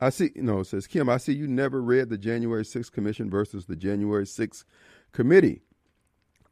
I 0.00 0.10
see 0.10 0.30
no, 0.36 0.60
it 0.60 0.66
says 0.66 0.86
Kim, 0.86 1.08
I 1.08 1.16
see 1.16 1.32
you 1.32 1.48
never 1.48 1.82
read 1.82 2.08
the 2.08 2.18
January 2.18 2.62
6th 2.62 2.92
commission 2.92 3.28
versus 3.28 3.66
the 3.66 3.76
January 3.76 4.24
6th 4.24 4.64
committee. 5.12 5.62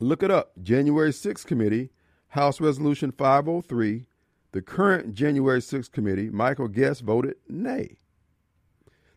Look 0.00 0.22
it 0.22 0.30
up. 0.30 0.52
January 0.62 1.10
6th 1.10 1.46
committee, 1.46 1.90
House 2.28 2.60
Resolution 2.60 3.12
503. 3.12 4.06
The 4.52 4.62
current 4.62 5.14
January 5.14 5.60
6th 5.60 5.92
committee, 5.92 6.30
Michael 6.30 6.68
Guest 6.68 7.02
voted 7.02 7.36
nay. 7.48 7.98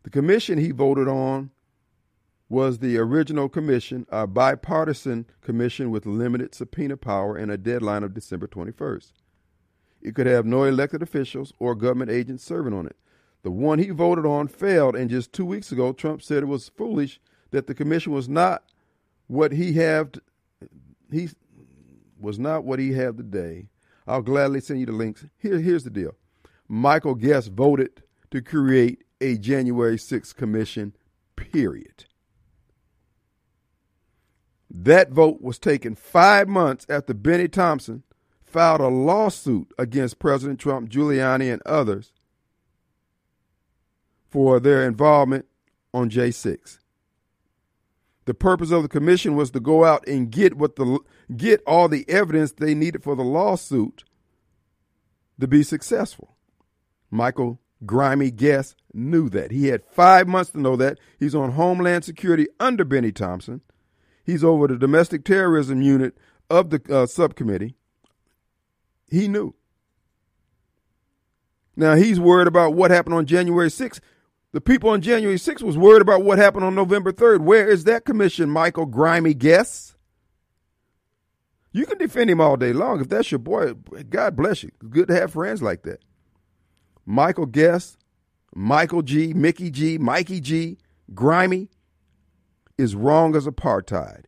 The 0.04 0.10
commission 0.10 0.58
he 0.60 0.72
voted 0.72 1.08
on 1.08 1.52
was 2.50 2.80
the 2.80 2.98
original 2.98 3.48
commission, 3.48 4.08
a 4.10 4.26
bipartisan 4.26 5.26
commission 5.42 5.92
with 5.92 6.08
limited 6.08 6.56
subpoena 6.56 6.98
power 6.98 7.38
and 7.38 7.52
a 7.52 7.58
deadline 7.58 8.04
of 8.04 8.14
December 8.14 8.48
21st. 8.48 9.12
It 10.02 10.16
could 10.16 10.26
have 10.26 10.46
no 10.46 10.64
elected 10.64 11.04
officials 11.04 11.54
or 11.60 11.76
government 11.76 12.10
agents 12.10 12.44
serving 12.44 12.74
on 12.74 12.88
it. 12.88 12.96
The 13.44 13.52
one 13.52 13.80
he 13.80 13.90
voted 13.92 14.26
on 14.26 14.48
failed, 14.48 14.96
and 14.96 15.10
just 15.10 15.32
two 15.32 15.46
weeks 15.46 15.72
ago, 15.72 15.94
Trump 15.94 16.22
said 16.22 16.44
it 16.44 16.48
was 16.48 16.70
foolish 16.70 17.22
that 17.52 17.68
the 17.68 17.76
commission 17.76 18.12
was 18.12 18.28
not 18.28 18.64
what 19.28 19.52
he 19.52 19.74
had. 19.74 20.20
He 21.12 21.30
was 22.20 22.40
not 22.40 22.64
what 22.64 22.80
he 22.80 22.94
had 22.94 23.18
today. 23.18 23.70
I'll 24.08 24.22
gladly 24.22 24.60
send 24.60 24.80
you 24.80 24.88
the 24.88 24.92
links. 24.92 25.26
Here, 25.38 25.60
here's 25.60 25.84
the 25.84 25.90
deal. 25.90 26.16
Michael 26.68 27.16
Guest 27.16 27.52
voted 27.52 28.04
to 28.32 28.42
create 28.42 29.04
a 29.22 29.38
January 29.38 29.98
6th 29.98 30.36
commission. 30.36 30.96
Period. 31.36 32.06
That 34.70 35.12
vote 35.12 35.42
was 35.42 35.58
taken 35.58 35.96
five 35.96 36.48
months 36.48 36.86
after 36.90 37.14
Benny 37.14 37.48
Thompson 37.48 38.04
filed 38.44 38.82
a 38.82 38.88
lawsuit 38.88 39.72
against 39.78 40.20
President 40.20 40.60
Trump, 40.60 40.90
Giuliani, 40.90 41.52
and 41.52 41.62
others 41.66 42.12
for 44.30 44.60
their 44.60 44.86
involvement 44.86 45.46
on 45.94 46.10
J6. 46.10 46.80
The 48.26 48.34
purpose 48.36 48.70
of 48.70 48.84
the 48.84 48.90
commission 48.90 49.36
was 49.36 49.50
to 49.52 49.60
go 49.60 49.86
out 49.86 50.08
and 50.08 50.30
get 50.30 50.56
what 50.56 50.76
the 50.76 51.00
get 51.36 51.64
all 51.66 51.88
the 51.88 52.08
evidence 52.08 52.52
they 52.52 52.76
needed 52.76 53.02
for 53.04 53.16
the 53.16 53.24
lawsuit 53.24 54.04
to 55.40 55.48
be 55.48 55.64
successful. 55.64 56.36
Michael 57.10 57.60
Grimy 57.86 58.30
Guest 58.30 58.76
knew 58.94 59.30
that. 59.30 59.52
He 59.52 59.70
had 59.70 59.84
five 59.84 60.28
months 60.28 60.52
to 60.52 60.60
know 60.60 60.76
that. 60.76 61.00
He's 61.18 61.34
on 61.34 61.54
Homeland 61.54 62.04
Security 62.04 62.48
under 62.60 62.86
Bennie 62.86 63.12
Thompson. 63.12 63.62
He's 64.30 64.44
over 64.44 64.68
the 64.68 64.78
domestic 64.78 65.26
terrorism 65.26 65.82
unit 65.82 66.16
of 66.52 66.70
the 66.70 66.82
uh, 66.88 67.08
subcommittee. 67.08 67.74
He 69.10 69.28
knew. 69.28 69.56
Now 71.76 71.96
he's 71.96 72.20
worried 72.20 72.48
about 72.48 72.76
what 72.76 72.92
happened 72.92 73.16
on 73.16 73.26
January 73.26 73.70
6th. 73.70 74.00
The 74.52 74.62
people 74.62 74.92
on 74.92 75.02
January 75.02 75.38
6th 75.38 75.64
was 75.64 75.80
worried 75.80 76.04
about 76.04 76.24
what 76.24 76.38
happened 76.38 76.64
on 76.64 76.76
November 76.76 77.12
3rd. 77.12 77.40
Where 77.40 77.68
is 77.68 77.86
that 77.86 78.06
commission, 78.06 78.52
Michael 78.52 78.86
Grimy 78.86 79.34
Guest? 79.34 79.96
You 81.72 81.88
can 81.88 81.98
defend 81.98 82.30
him 82.30 82.40
all 82.40 82.56
day 82.56 82.74
long. 82.74 83.02
If 83.02 83.10
that's 83.10 83.32
your 83.32 83.40
boy, 83.40 83.74
God 84.10 84.36
bless 84.36 84.62
you. 84.62 84.70
Good 84.90 85.08
to 85.08 85.16
have 85.16 85.34
friends 85.34 85.64
like 85.64 85.82
that. 85.84 86.04
Michael 87.04 87.48
Guest, 87.48 87.98
Michael 88.54 89.02
G, 89.02 89.34
Mickey 89.34 89.72
G, 89.72 89.98
Mikey 89.98 90.40
G, 90.40 90.78
Grimy 91.16 91.70
is 92.80 92.96
wrong 92.96 93.36
as 93.36 93.46
apartheid. 93.46 94.24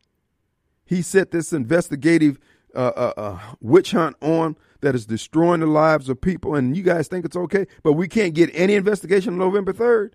He 0.86 1.02
set 1.02 1.32
this 1.32 1.54
investigative 1.54 2.38
uh, 2.76 2.92
uh, 2.96 3.14
uh, 3.16 3.40
witch 3.62 3.92
hunt 3.92 4.18
on 4.22 4.58
that 4.82 4.94
is 4.94 5.06
destroying 5.06 5.62
the 5.62 5.68
lives 5.68 6.10
of 6.10 6.20
people, 6.20 6.56
and 6.56 6.76
you 6.76 6.84
guys 6.84 7.08
think 7.08 7.24
it's 7.24 7.36
okay, 7.36 7.66
but 7.82 7.94
we 7.94 8.08
can't 8.08 8.34
get 8.34 8.50
any 8.54 8.76
investigation 8.76 9.34
on 9.34 9.40
November 9.40 9.72
3rd? 9.72 10.14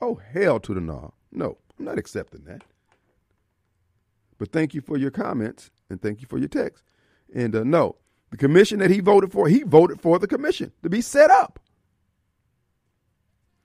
Oh, 0.00 0.20
hell 0.32 0.58
to 0.60 0.74
the 0.74 0.80
no. 0.80 1.14
No, 1.30 1.58
I'm 1.78 1.84
not 1.84 1.98
accepting 1.98 2.44
that. 2.44 2.64
But 4.38 4.50
thank 4.50 4.74
you 4.74 4.80
for 4.80 4.96
your 4.96 5.10
comments 5.10 5.70
and 5.90 6.00
thank 6.00 6.20
you 6.20 6.26
for 6.26 6.38
your 6.38 6.48
text. 6.48 6.82
And 7.34 7.54
uh, 7.54 7.64
no, 7.64 7.96
the 8.30 8.36
commission 8.36 8.78
that 8.80 8.90
he 8.90 9.00
voted 9.00 9.30
for, 9.30 9.48
he 9.48 9.62
voted 9.62 10.00
for 10.00 10.18
the 10.18 10.26
commission 10.26 10.72
to 10.82 10.88
be 10.88 11.00
set 11.00 11.30
up. 11.30 11.60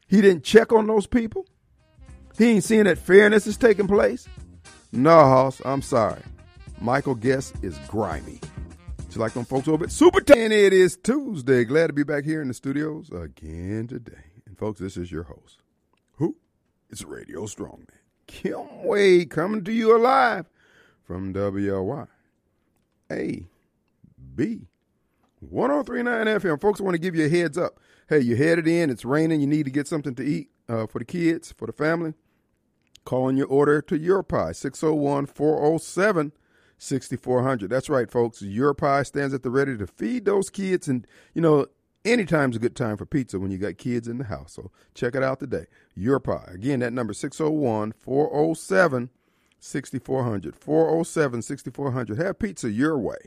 He 0.07 0.21
didn't 0.21 0.43
check 0.43 0.71
on 0.71 0.87
those 0.87 1.07
people. 1.07 1.47
He 2.37 2.49
ain't 2.49 2.63
seeing 2.63 2.85
that 2.85 2.97
fairness 2.97 3.45
is 3.47 3.57
taking 3.57 3.87
place. 3.87 4.27
No, 4.91 5.11
Hoss, 5.11 5.61
I'm 5.65 5.81
sorry. 5.81 6.21
Michael 6.81 7.15
Guest 7.15 7.55
is 7.61 7.77
grimy. 7.87 8.39
Just 9.05 9.17
like 9.17 9.33
them 9.33 9.45
folks 9.45 9.67
over 9.67 9.85
at 9.85 9.91
Super 9.91 10.21
10. 10.21 10.51
It 10.51 10.73
is 10.73 10.97
Tuesday. 10.97 11.63
Glad 11.63 11.87
to 11.87 11.93
be 11.93 12.03
back 12.03 12.25
here 12.25 12.41
in 12.41 12.47
the 12.47 12.53
studios 12.53 13.09
again 13.11 13.87
today. 13.87 14.23
And 14.47 14.57
folks, 14.57 14.79
this 14.79 14.97
is 14.97 15.11
your 15.11 15.23
host. 15.23 15.61
Who? 16.13 16.35
It's 16.89 17.03
Radio 17.03 17.45
Strongman. 17.45 17.87
Kim 18.25 18.83
Wade 18.83 19.29
coming 19.29 19.63
to 19.63 19.71
you 19.71 19.95
alive 19.95 20.49
from 21.03 21.33
WLY. 21.33 22.07
A 23.11 23.45
B 24.35 24.67
1039 25.39 26.25
FM. 26.25 26.61
Folks, 26.61 26.79
I 26.79 26.83
want 26.83 26.95
to 26.95 26.99
give 26.99 27.15
you 27.15 27.25
a 27.25 27.29
heads 27.29 27.57
up. 27.57 27.79
Hey, 28.09 28.19
you're 28.19 28.37
headed 28.37 28.67
in, 28.67 28.89
it's 28.89 29.05
raining, 29.05 29.41
you 29.41 29.47
need 29.47 29.65
to 29.65 29.71
get 29.71 29.87
something 29.87 30.15
to 30.15 30.23
eat 30.23 30.49
uh, 30.67 30.87
for 30.87 30.99
the 30.99 31.05
kids, 31.05 31.51
for 31.51 31.67
the 31.67 31.73
family. 31.73 32.13
Call 33.05 33.29
in 33.29 33.37
your 33.37 33.47
order 33.47 33.81
to 33.81 33.97
Your 33.97 34.23
Pie, 34.23 34.53
601 34.53 35.25
407 35.25 36.31
6400. 36.77 37.69
That's 37.69 37.89
right, 37.89 38.09
folks. 38.09 38.41
Your 38.41 38.73
Pie 38.73 39.03
stands 39.03 39.33
at 39.33 39.43
the 39.43 39.49
ready 39.49 39.77
to 39.77 39.87
feed 39.87 40.25
those 40.25 40.49
kids. 40.49 40.87
And, 40.87 41.07
you 41.33 41.41
know, 41.41 41.67
anytime's 42.05 42.55
a 42.55 42.59
good 42.59 42.75
time 42.75 42.97
for 42.97 43.05
pizza 43.05 43.39
when 43.39 43.51
you 43.51 43.57
got 43.57 43.77
kids 43.77 44.07
in 44.07 44.17
the 44.17 44.25
house. 44.25 44.53
So 44.53 44.71
check 44.93 45.15
it 45.15 45.23
out 45.23 45.39
today. 45.39 45.65
Your 45.95 46.19
Pie. 46.19 46.49
Again, 46.53 46.79
that 46.79 46.93
number 46.93 47.13
601 47.13 47.93
407 47.93 49.09
6400. 49.59 50.55
407 50.55 51.41
6400. 51.41 52.17
Have 52.17 52.39
pizza 52.39 52.69
your 52.69 52.97
way. 52.97 53.17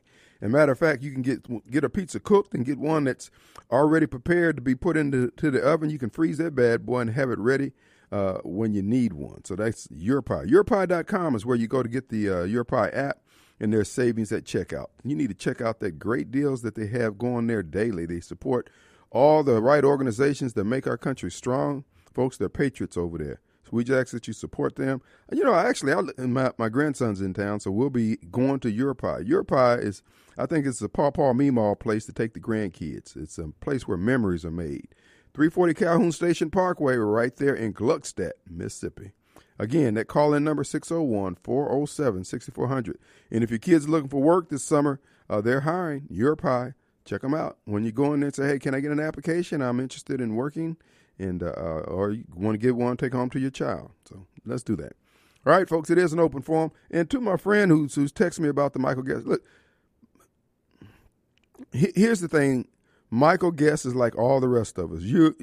And 0.41 0.53
matter 0.53 0.73
of 0.73 0.79
fact, 0.79 1.03
you 1.03 1.13
can 1.13 1.23
get 1.23 1.71
get 1.71 1.85
a 1.85 1.89
pizza 1.89 2.21
cooked 2.21 2.55
and 2.55 2.65
get 2.65 2.79
one 2.79 3.05
that's 3.05 3.31
already 3.71 4.07
prepared 4.07 4.57
to 4.57 4.63
be 4.63 4.75
put 4.75 4.97
into 4.97 5.31
to 5.31 5.51
the 5.51 5.63
oven. 5.63 5.89
You 5.89 5.99
can 5.99 6.11
freeze 6.11 6.37
that 6.39 6.55
bad 6.55 6.85
boy 6.85 7.01
and 7.01 7.11
have 7.11 7.31
it 7.31 7.39
ready 7.39 7.73
uh, 8.13 8.39
when 8.45 8.73
you 8.73 8.83
need 8.83 9.13
one. 9.13 9.45
So 9.45 9.57
that's 9.57 9.89
Your 9.91 10.23
Pie. 10.23 10.45
YourPie.com 10.45 11.35
is 11.35 11.45
where 11.45 11.57
you 11.57 11.67
go 11.67 11.83
to 11.83 11.89
get 11.89 12.09
the 12.09 12.31
uh, 12.31 12.43
Your 12.45 12.65
Pie 12.65 12.89
app 12.89 13.19
and 13.59 13.73
their 13.73 13.85
savings 13.85 14.33
at 14.33 14.45
checkout. 14.45 14.87
You 15.05 15.17
need 15.17 15.29
to 15.29 15.35
check 15.35 15.61
out 15.61 15.81
that 15.81 15.99
great 15.99 16.31
deals 16.31 16.63
that 16.63 16.75
they 16.75 16.87
have 16.89 17.19
going 17.19 17.47
there 17.47 17.63
daily. 17.63 18.07
They 18.07 18.21
support 18.21 18.71
all 19.11 19.43
the 19.43 19.63
right 19.63 19.85
organizations 19.85 20.53
that 20.55 20.65
make 20.65 20.87
our 20.87 20.99
country 20.99 21.31
strong. 21.31 21.85
Folks, 22.13 22.37
they're 22.37 22.49
patriots 22.49 22.97
over 22.97 23.19
there. 23.19 23.41
So 23.65 23.71
we 23.73 23.85
just 23.85 23.99
ask 23.99 24.13
that 24.13 24.29
you 24.29 24.33
support 24.33 24.77
them. 24.77 25.03
You 25.33 25.43
know, 25.43 25.55
actually, 25.55 25.93
I, 25.93 26.03
my, 26.25 26.53
my 26.57 26.69
grandson's 26.69 27.21
in 27.21 27.35
town, 27.35 27.61
so 27.61 27.71
we'll 27.71 27.91
be 27.91 28.17
going 28.31 28.61
to. 28.61 28.71
Your 28.71 28.95
Pie 28.95 29.75
is, 29.75 30.03
I 30.39 30.47
think 30.47 30.67
it's 30.67 30.81
a 30.83 30.89
Paw 30.89 31.11
Paw 31.11 31.33
Meemaw 31.33 31.79
place 31.81 32.07
to 32.07 32.13
take 32.13 32.35
the 32.35 32.41
grandkids. 32.41 33.17
It's 33.17 33.39
a 33.39 33.49
place 33.61 33.89
where 33.89 33.97
memories 33.97 34.45
are 34.45 34.53
made. 34.53 34.89
340 35.37 35.75
Calhoun 35.75 36.13
Station 36.13 36.51
Parkway, 36.51 36.97
right 36.97 37.37
there 37.37 37.55
in 37.55 37.75
Gluckstadt, 37.75 38.33
Mississippi. 38.49 39.13
Again, 39.59 39.93
that 39.93 40.07
call 40.07 40.33
in 40.33 40.45
number 40.45 40.65
601 40.65 41.37
407 41.43 42.25
6400. 42.25 42.99
And 43.31 43.45
if 43.45 43.51
your 43.51 43.59
kids 43.59 43.85
are 43.85 43.91
looking 43.91 44.09
for 44.09 44.23
work 44.23 44.49
this 44.49 44.65
summer, 44.65 44.99
uh, 45.29 45.43
they're 45.43 45.61
hiring 45.61 46.07
Your 46.09 46.37
Pie. 46.37 46.73
Check 47.05 47.21
them 47.21 47.35
out. 47.35 47.59
When 47.67 47.85
you 47.85 47.93
go 47.93 48.15
in 48.15 48.21
there 48.21 48.29
and 48.29 48.35
say, 48.35 48.49
hey, 48.49 48.59
can 48.59 48.75
I 48.75 48.81
get 48.81 48.93
an 48.93 48.99
application? 48.99 49.61
I'm 49.61 49.79
interested 49.79 50.23
in 50.23 50.37
working 50.37 50.79
and 51.19 51.43
uh, 51.43 51.53
uh, 51.55 51.81
or 51.87 52.13
you 52.13 52.25
want 52.35 52.55
to 52.55 52.59
get 52.59 52.75
one, 52.75 52.97
take 52.97 53.13
home 53.13 53.29
to 53.29 53.39
your 53.39 53.51
child. 53.51 53.91
So 54.09 54.27
let's 54.47 54.63
do 54.63 54.75
that. 54.77 54.95
All 55.45 55.53
right, 55.53 55.69
folks, 55.69 55.91
it 55.91 55.99
is 55.99 56.15
an 56.15 56.19
open 56.19 56.41
forum. 56.41 56.73
And 56.91 57.11
to 57.11 57.21
my 57.21 57.37
friend 57.37 57.71
who's 57.71 57.95
who's 57.95 58.11
texting 58.11 58.41
me 58.41 58.49
about 58.49 58.73
the 58.73 58.79
Michael 58.79 59.03
Guest, 59.03 59.27
look, 59.27 59.45
here's 61.73 62.21
the 62.21 62.29
thing: 62.29 62.69
Michael 63.11 63.53
Guest 63.53 63.87
is 63.87 63.95
like 63.95 64.17
all 64.17 64.41
the 64.41 64.49
rest 64.49 64.79
of 64.79 64.93
us. 64.93 65.03
You 65.03 65.35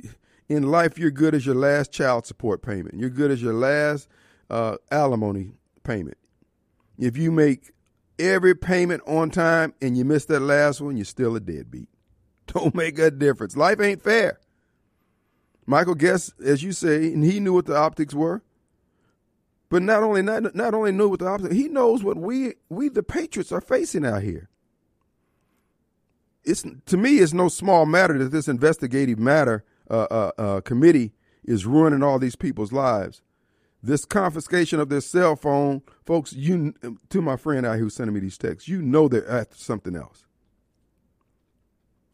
in 0.49 0.63
life, 0.63 0.97
you're 0.97 1.11
good 1.11 1.33
as 1.33 1.45
your 1.45 1.55
last 1.55 1.91
child 1.91 2.25
support 2.25 2.61
payment. 2.61 2.95
You're 2.99 3.09
good 3.09 3.31
as 3.31 3.41
your 3.41 3.53
last 3.53 4.07
uh, 4.49 4.77
alimony 4.91 5.53
payment. 5.83 6.17
If 6.97 7.17
you 7.17 7.31
make 7.31 7.71
every 8.19 8.55
payment 8.55 9.01
on 9.07 9.29
time 9.29 9.73
and 9.81 9.97
you 9.97 10.05
miss 10.05 10.25
that 10.25 10.41
last 10.41 10.81
one, 10.81 10.97
you're 10.97 11.05
still 11.05 11.35
a 11.35 11.39
deadbeat. 11.39 11.89
Don't 12.47 12.75
make 12.75 12.99
a 12.99 13.09
difference. 13.09 13.55
Life 13.55 13.79
ain't 13.79 14.01
fair. 14.01 14.39
Michael 15.65 15.95
Guest, 15.95 16.33
as 16.43 16.61
you 16.61 16.73
say, 16.73 17.13
and 17.13 17.23
he 17.23 17.39
knew 17.39 17.53
what 17.53 17.65
the 17.65 17.75
optics 17.75 18.13
were. 18.13 18.43
But 19.69 19.81
not 19.81 20.03
only 20.03 20.21
not, 20.21 20.53
not 20.53 20.75
only 20.75 20.91
knew 20.91 21.09
what 21.09 21.19
the 21.19 21.27
optics, 21.27 21.55
he 21.55 21.67
knows 21.67 22.03
what 22.03 22.17
we 22.17 22.53
we 22.69 22.89
the 22.89 23.01
Patriots 23.01 23.51
are 23.51 23.61
facing 23.61 24.05
out 24.05 24.21
here. 24.21 24.49
It's 26.43 26.65
to 26.85 26.97
me, 26.97 27.19
it's 27.19 27.33
no 27.33 27.47
small 27.47 27.85
matter 27.85 28.17
that 28.17 28.31
this 28.31 28.47
investigative 28.47 29.19
matter 29.19 29.63
uh, 29.89 30.07
uh, 30.09 30.31
uh, 30.37 30.61
committee 30.61 31.13
is 31.43 31.65
ruining 31.65 32.03
all 32.03 32.19
these 32.19 32.35
people's 32.35 32.71
lives. 32.71 33.21
This 33.81 34.05
confiscation 34.05 34.79
of 34.79 34.89
their 34.89 35.01
cell 35.01 35.35
phone, 35.35 35.81
folks. 36.05 36.33
You 36.33 36.73
to 37.09 37.21
my 37.21 37.35
friend 37.35 37.65
out 37.65 37.73
here 37.73 37.83
who's 37.83 37.95
sending 37.95 38.13
me 38.13 38.21
these 38.21 38.37
texts, 38.37 38.67
you 38.67 38.81
know 38.81 39.07
they're 39.07 39.29
after 39.29 39.57
something 39.57 39.95
else. 39.95 40.25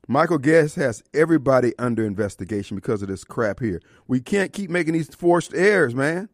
Michael 0.08 0.40
Guest 0.40 0.76
has 0.78 1.04
everybody 1.14 1.78
under 1.78 2.04
investigation 2.04 2.76
because 2.76 3.04
of 3.04 3.10
this 3.10 3.24
crap 3.24 3.60
here. 3.60 3.80
We 4.08 4.20
can't 4.20 4.52
keep 4.52 4.72
making 4.72 4.94
these 4.94 5.14
forced 5.14 5.54
errors, 5.54 5.94
man. 5.94 6.30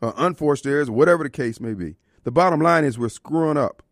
Or 0.00 0.14
unforced 0.16 0.66
errors, 0.66 0.88
whatever 0.88 1.22
the 1.22 1.30
case 1.30 1.60
may 1.60 1.74
be. 1.74 1.96
The 2.24 2.30
bottom 2.30 2.60
line 2.60 2.84
is 2.84 2.98
we're 2.98 3.10
screwing 3.10 3.58
up. 3.58 3.82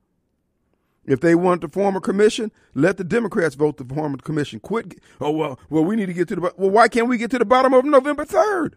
If 1.06 1.20
they 1.20 1.34
want 1.34 1.60
to 1.60 1.68
form 1.68 1.96
a 1.96 2.00
commission, 2.00 2.50
let 2.74 2.96
the 2.96 3.04
Democrats 3.04 3.54
vote 3.54 3.76
to 3.78 3.84
form 3.84 4.14
a 4.14 4.18
commission. 4.18 4.60
Quit. 4.60 4.98
Oh 5.20 5.30
well, 5.30 5.58
well 5.68 5.84
we 5.84 5.96
need 5.96 6.06
to 6.06 6.14
get 6.14 6.28
to 6.28 6.36
the. 6.36 6.40
Well, 6.56 6.70
why 6.70 6.88
can't 6.88 7.08
we 7.08 7.18
get 7.18 7.30
to 7.32 7.38
the 7.38 7.44
bottom 7.44 7.74
of 7.74 7.84
November 7.84 8.24
third? 8.24 8.76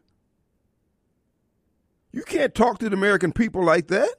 You 2.11 2.23
can't 2.23 2.55
talk 2.55 2.79
to 2.79 2.89
the 2.89 2.95
American 2.95 3.31
people 3.31 3.63
like 3.63 3.87
that. 3.87 4.15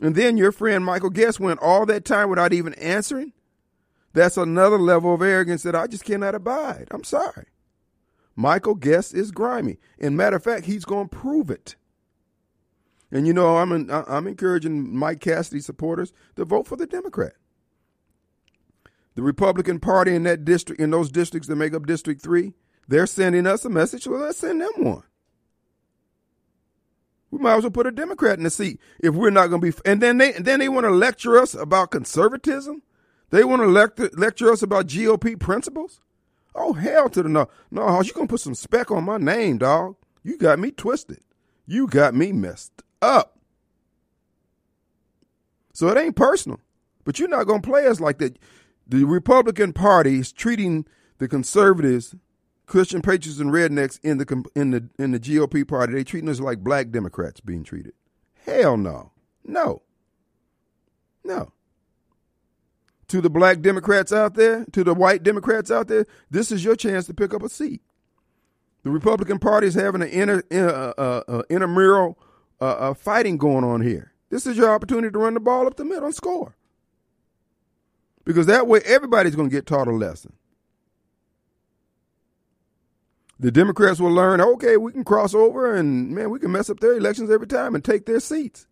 And 0.00 0.14
then 0.14 0.36
your 0.36 0.52
friend 0.52 0.84
Michael 0.84 1.10
Guest 1.10 1.40
went 1.40 1.60
all 1.60 1.86
that 1.86 2.04
time 2.04 2.30
without 2.30 2.52
even 2.52 2.74
answering. 2.74 3.32
That's 4.14 4.36
another 4.36 4.78
level 4.78 5.14
of 5.14 5.22
arrogance 5.22 5.62
that 5.62 5.74
I 5.74 5.86
just 5.86 6.04
cannot 6.04 6.34
abide. 6.34 6.88
I'm 6.90 7.04
sorry. 7.04 7.46
Michael 8.34 8.74
Guest 8.74 9.14
is 9.14 9.30
grimy. 9.30 9.78
And 9.98 10.16
matter 10.16 10.36
of 10.36 10.44
fact, 10.44 10.66
he's 10.66 10.84
going 10.84 11.08
to 11.08 11.16
prove 11.16 11.50
it. 11.50 11.76
And 13.10 13.26
you 13.26 13.34
know, 13.34 13.58
I'm 13.58 13.90
I'm 13.90 14.26
encouraging 14.26 14.96
Mike 14.96 15.20
Cassidy 15.20 15.60
supporters 15.60 16.14
to 16.36 16.46
vote 16.46 16.66
for 16.66 16.76
the 16.76 16.86
Democrat. 16.86 17.34
The 19.14 19.22
Republican 19.22 19.78
Party 19.78 20.14
in 20.14 20.22
that 20.22 20.44
district, 20.44 20.80
in 20.80 20.90
those 20.90 21.10
districts 21.10 21.48
that 21.48 21.56
make 21.56 21.74
up 21.74 21.86
District 21.86 22.22
Three, 22.22 22.54
they're 22.88 23.06
sending 23.06 23.46
us 23.46 23.64
a 23.64 23.68
message. 23.68 24.06
Well, 24.06 24.20
let's 24.20 24.38
send 24.38 24.60
them 24.60 24.72
one. 24.76 25.02
We 27.30 27.38
might 27.38 27.56
as 27.56 27.64
well 27.64 27.70
put 27.70 27.86
a 27.86 27.92
Democrat 27.92 28.38
in 28.38 28.44
the 28.44 28.50
seat 28.50 28.78
if 29.02 29.14
we're 29.14 29.30
not 29.30 29.48
going 29.48 29.60
to 29.62 29.72
be. 29.72 29.78
And 29.86 30.00
then 30.00 30.18
they 30.18 30.34
and 30.34 30.44
then 30.44 30.60
they 30.60 30.68
want 30.68 30.84
to 30.84 30.90
lecture 30.90 31.38
us 31.38 31.54
about 31.54 31.90
conservatism. 31.90 32.82
They 33.30 33.44
want 33.44 33.62
to 33.62 33.66
lecture, 33.66 34.10
lecture 34.12 34.52
us 34.52 34.62
about 34.62 34.86
GOP 34.86 35.40
principles? 35.40 36.00
Oh, 36.54 36.74
hell 36.74 37.08
to 37.08 37.22
the 37.22 37.30
no. 37.30 37.48
No, 37.70 38.02
you 38.02 38.12
going 38.12 38.28
to 38.28 38.32
put 38.32 38.40
some 38.40 38.54
speck 38.54 38.90
on 38.90 39.04
my 39.04 39.16
name, 39.16 39.56
dog. 39.58 39.96
You 40.22 40.36
got 40.36 40.58
me 40.58 40.70
twisted. 40.70 41.20
You 41.66 41.86
got 41.86 42.14
me 42.14 42.32
messed 42.32 42.82
up. 43.00 43.38
So 45.72 45.88
it 45.88 45.96
ain't 45.96 46.16
personal. 46.16 46.60
But 47.04 47.18
you're 47.18 47.28
not 47.28 47.46
going 47.46 47.62
to 47.62 47.68
play 47.68 47.86
us 47.86 48.00
like 48.00 48.18
that. 48.18 48.38
The 48.86 49.04
Republican 49.04 49.72
Party 49.72 50.18
is 50.18 50.32
treating 50.32 50.86
the 51.18 51.28
conservatives, 51.28 52.14
Christian 52.66 53.02
patriots 53.02 53.38
and 53.38 53.50
rednecks 53.50 54.00
in 54.02 54.18
the 54.18 54.44
in 54.54 54.70
the 54.70 54.88
in 54.98 55.12
the 55.12 55.20
GOP 55.20 55.66
party, 55.66 55.94
They're 55.94 56.04
treating 56.04 56.28
us 56.28 56.40
like 56.40 56.58
black 56.64 56.90
Democrats 56.90 57.40
being 57.40 57.64
treated. 57.64 57.92
Hell 58.44 58.76
no. 58.76 59.12
No. 59.44 59.82
No. 61.24 61.52
To 63.08 63.20
the 63.20 63.30
black 63.30 63.60
Democrats 63.60 64.12
out 64.12 64.34
there, 64.34 64.64
to 64.72 64.82
the 64.82 64.94
white 64.94 65.22
Democrats 65.22 65.70
out 65.70 65.88
there, 65.88 66.06
this 66.30 66.50
is 66.50 66.64
your 66.64 66.76
chance 66.76 67.06
to 67.06 67.14
pick 67.14 67.34
up 67.34 67.42
a 67.42 67.48
seat. 67.48 67.82
The 68.84 68.90
Republican 68.90 69.38
Party 69.38 69.66
is 69.66 69.74
having 69.74 70.02
an 70.02 70.08
inner, 70.08 70.42
uh, 70.50 70.92
uh, 70.98 71.22
uh, 71.28 71.42
intramural 71.48 72.18
uh, 72.60 72.64
uh, 72.64 72.94
fighting 72.94 73.36
going 73.36 73.64
on 73.64 73.82
here. 73.82 74.12
This 74.30 74.46
is 74.46 74.56
your 74.56 74.70
opportunity 74.70 75.12
to 75.12 75.18
run 75.18 75.34
the 75.34 75.40
ball 75.40 75.66
up 75.66 75.76
the 75.76 75.84
middle 75.84 76.06
and 76.06 76.14
score. 76.14 76.56
Because 78.24 78.46
that 78.46 78.66
way, 78.66 78.80
everybody's 78.84 79.34
going 79.34 79.48
to 79.48 79.54
get 79.54 79.66
taught 79.66 79.88
a 79.88 79.92
lesson. 79.92 80.32
The 83.40 83.50
Democrats 83.50 83.98
will 83.98 84.12
learn, 84.12 84.40
okay, 84.40 84.76
we 84.76 84.92
can 84.92 85.02
cross 85.02 85.34
over 85.34 85.74
and, 85.74 86.10
man, 86.10 86.30
we 86.30 86.38
can 86.38 86.52
mess 86.52 86.70
up 86.70 86.78
their 86.78 86.96
elections 86.96 87.28
every 87.30 87.48
time 87.48 87.74
and 87.74 87.84
take 87.84 88.06
their 88.06 88.20
seats. 88.20 88.68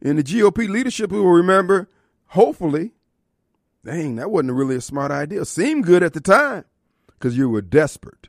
And 0.00 0.18
the 0.18 0.22
GOP 0.22 0.68
leadership 0.68 1.10
will 1.10 1.26
remember, 1.26 1.90
hopefully, 2.28 2.92
dang, 3.84 4.16
that 4.16 4.30
wasn't 4.30 4.54
really 4.54 4.76
a 4.76 4.80
smart 4.80 5.10
idea. 5.10 5.44
Seemed 5.44 5.84
good 5.84 6.02
at 6.02 6.14
the 6.14 6.20
time 6.20 6.64
because 7.08 7.36
you 7.36 7.50
were 7.50 7.60
desperate. 7.60 8.28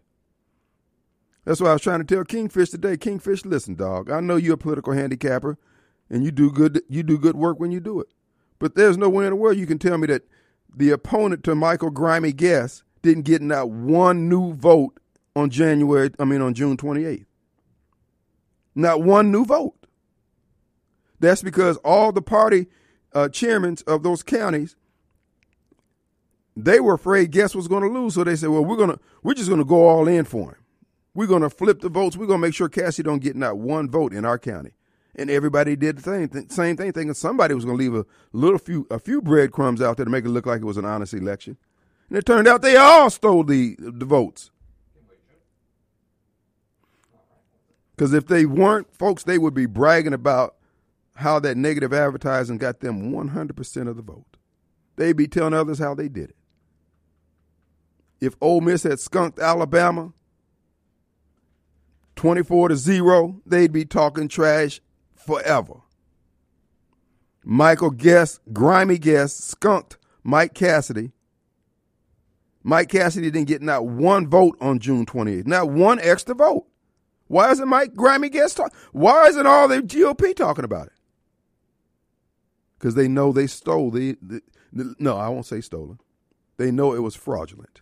That's 1.45 1.61
why 1.61 1.69
I 1.69 1.73
was 1.73 1.81
trying 1.81 2.05
to 2.05 2.15
tell 2.15 2.25
Kingfish 2.25 2.69
today. 2.69 2.97
Kingfish, 2.97 3.45
listen, 3.45 3.75
dog. 3.75 4.11
I 4.11 4.19
know 4.19 4.35
you're 4.35 4.55
a 4.55 4.57
political 4.57 4.93
handicapper, 4.93 5.57
and 6.09 6.23
you 6.23 6.31
do 6.31 6.51
good. 6.51 6.81
You 6.89 7.01
do 7.01 7.17
good 7.17 7.35
work 7.35 7.59
when 7.59 7.71
you 7.71 7.79
do 7.79 8.01
it. 8.01 8.07
But 8.59 8.75
there's 8.75 8.97
no 8.97 9.09
way 9.09 9.25
in 9.25 9.31
the 9.31 9.35
world 9.35 9.57
you 9.57 9.65
can 9.65 9.79
tell 9.79 9.97
me 9.97 10.07
that 10.07 10.23
the 10.75 10.91
opponent 10.91 11.43
to 11.45 11.55
Michael 11.55 11.89
Grimy 11.89 12.33
Guest 12.33 12.83
didn't 13.01 13.23
get 13.23 13.41
not 13.41 13.69
one 13.69 14.29
new 14.29 14.53
vote 14.53 14.99
on 15.35 15.49
January. 15.49 16.11
I 16.19 16.25
mean, 16.25 16.41
on 16.41 16.53
June 16.53 16.77
28th. 16.77 17.25
Not 18.75 19.01
one 19.01 19.31
new 19.31 19.45
vote. 19.45 19.75
That's 21.19 21.41
because 21.41 21.77
all 21.77 22.11
the 22.11 22.21
party 22.21 22.67
uh, 23.13 23.29
chairmen 23.29 23.77
of 23.87 24.03
those 24.03 24.23
counties 24.23 24.75
they 26.63 26.79
were 26.79 26.93
afraid 26.93 27.31
Guest 27.31 27.55
was 27.55 27.67
going 27.67 27.83
to 27.83 27.89
lose, 27.89 28.15
so 28.15 28.23
they 28.23 28.35
said, 28.35 28.49
"Well, 28.49 28.65
we're 28.65 28.75
gonna 28.75 28.99
we're 29.23 29.33
just 29.33 29.49
going 29.49 29.59
to 29.59 29.65
go 29.65 29.87
all 29.87 30.07
in 30.07 30.25
for 30.25 30.51
him." 30.51 30.55
We're 31.13 31.27
going 31.27 31.41
to 31.41 31.49
flip 31.49 31.81
the 31.81 31.89
votes. 31.89 32.15
We're 32.15 32.27
going 32.27 32.39
to 32.39 32.47
make 32.47 32.53
sure 32.53 32.69
Cassie 32.69 33.03
don't 33.03 33.19
get 33.19 33.35
not 33.35 33.57
one 33.57 33.89
vote 33.89 34.13
in 34.13 34.25
our 34.25 34.37
county. 34.37 34.71
And 35.19 35.29
everybody 35.29 35.75
did 35.75 35.97
the 35.97 36.01
same, 36.01 36.29
th- 36.29 36.49
same 36.49 36.77
thing, 36.77 36.93
thinking 36.93 37.13
somebody 37.13 37.53
was 37.53 37.65
going 37.65 37.77
to 37.77 37.83
leave 37.83 37.93
a 37.93 38.05
little 38.31 38.57
few 38.57 38.87
a 38.89 38.99
few 38.99 39.21
breadcrumbs 39.21 39.81
out 39.81 39.97
there 39.97 40.05
to 40.05 40.09
make 40.09 40.23
it 40.23 40.29
look 40.29 40.45
like 40.45 40.61
it 40.61 40.65
was 40.65 40.77
an 40.77 40.85
honest 40.85 41.13
election. 41.13 41.57
And 42.07 42.17
it 42.17 42.25
turned 42.25 42.47
out 42.47 42.61
they 42.61 42.77
all 42.77 43.09
stole 43.09 43.43
the 43.43 43.75
the 43.77 44.05
votes. 44.05 44.49
Because 47.95 48.13
if 48.13 48.27
they 48.27 48.45
weren't, 48.45 48.95
folks, 48.95 49.23
they 49.23 49.37
would 49.37 49.53
be 49.53 49.65
bragging 49.65 50.13
about 50.13 50.55
how 51.15 51.37
that 51.39 51.57
negative 51.57 51.91
advertising 51.91 52.57
got 52.57 52.79
them 52.79 53.11
100% 53.11 53.87
of 53.89 53.97
the 53.97 54.01
vote. 54.01 54.37
They'd 54.95 55.17
be 55.17 55.27
telling 55.27 55.53
others 55.53 55.79
how 55.79 55.95
they 55.95 56.07
did 56.07 56.29
it. 56.29 56.35
If 58.21 58.35
Ole 58.39 58.61
Miss 58.61 58.83
had 58.83 59.01
skunked 59.01 59.37
Alabama, 59.37 60.13
24 62.15 62.69
to 62.69 62.77
0, 62.77 63.41
they'd 63.45 63.73
be 63.73 63.83
talking 63.83 64.29
trash 64.29 64.79
forever. 65.29 65.81
Michael 67.43 67.91
Guest, 67.91 68.39
grimy 68.51 68.97
Guest, 68.97 69.43
skunked 69.43 69.97
Mike 70.23 70.55
Cassidy. 70.55 71.11
Mike 72.63 72.89
Cassidy 72.89 73.29
didn't 73.29 73.47
get 73.47 73.61
not 73.61 73.85
one 73.85 74.27
vote 74.27 74.57
on 74.59 74.79
June 74.79 75.05
28th, 75.05 75.45
not 75.45 75.69
one 75.69 75.99
extra 75.99 76.33
vote. 76.33 76.65
Why 77.27 77.51
isn't 77.51 77.67
Mike 77.67 77.93
Grimy 77.93 78.29
Guest 78.29 78.57
talk? 78.57 78.73
Why 78.91 79.27
isn't 79.27 79.45
all 79.45 79.67
the 79.67 79.81
GOP 79.81 80.35
talking 80.35 80.65
about 80.65 80.87
it? 80.87 80.93
Because 82.79 82.95
they 82.95 83.07
know 83.07 83.31
they 83.31 83.45
stole 83.45 83.91
the, 83.91 84.17
the, 84.21 84.41
the, 84.73 84.95
no, 84.97 85.15
I 85.15 85.29
won't 85.29 85.45
say 85.45 85.61
stolen. 85.61 85.99
They 86.57 86.71
know 86.71 86.93
it 86.93 87.03
was 87.03 87.15
fraudulent. 87.15 87.81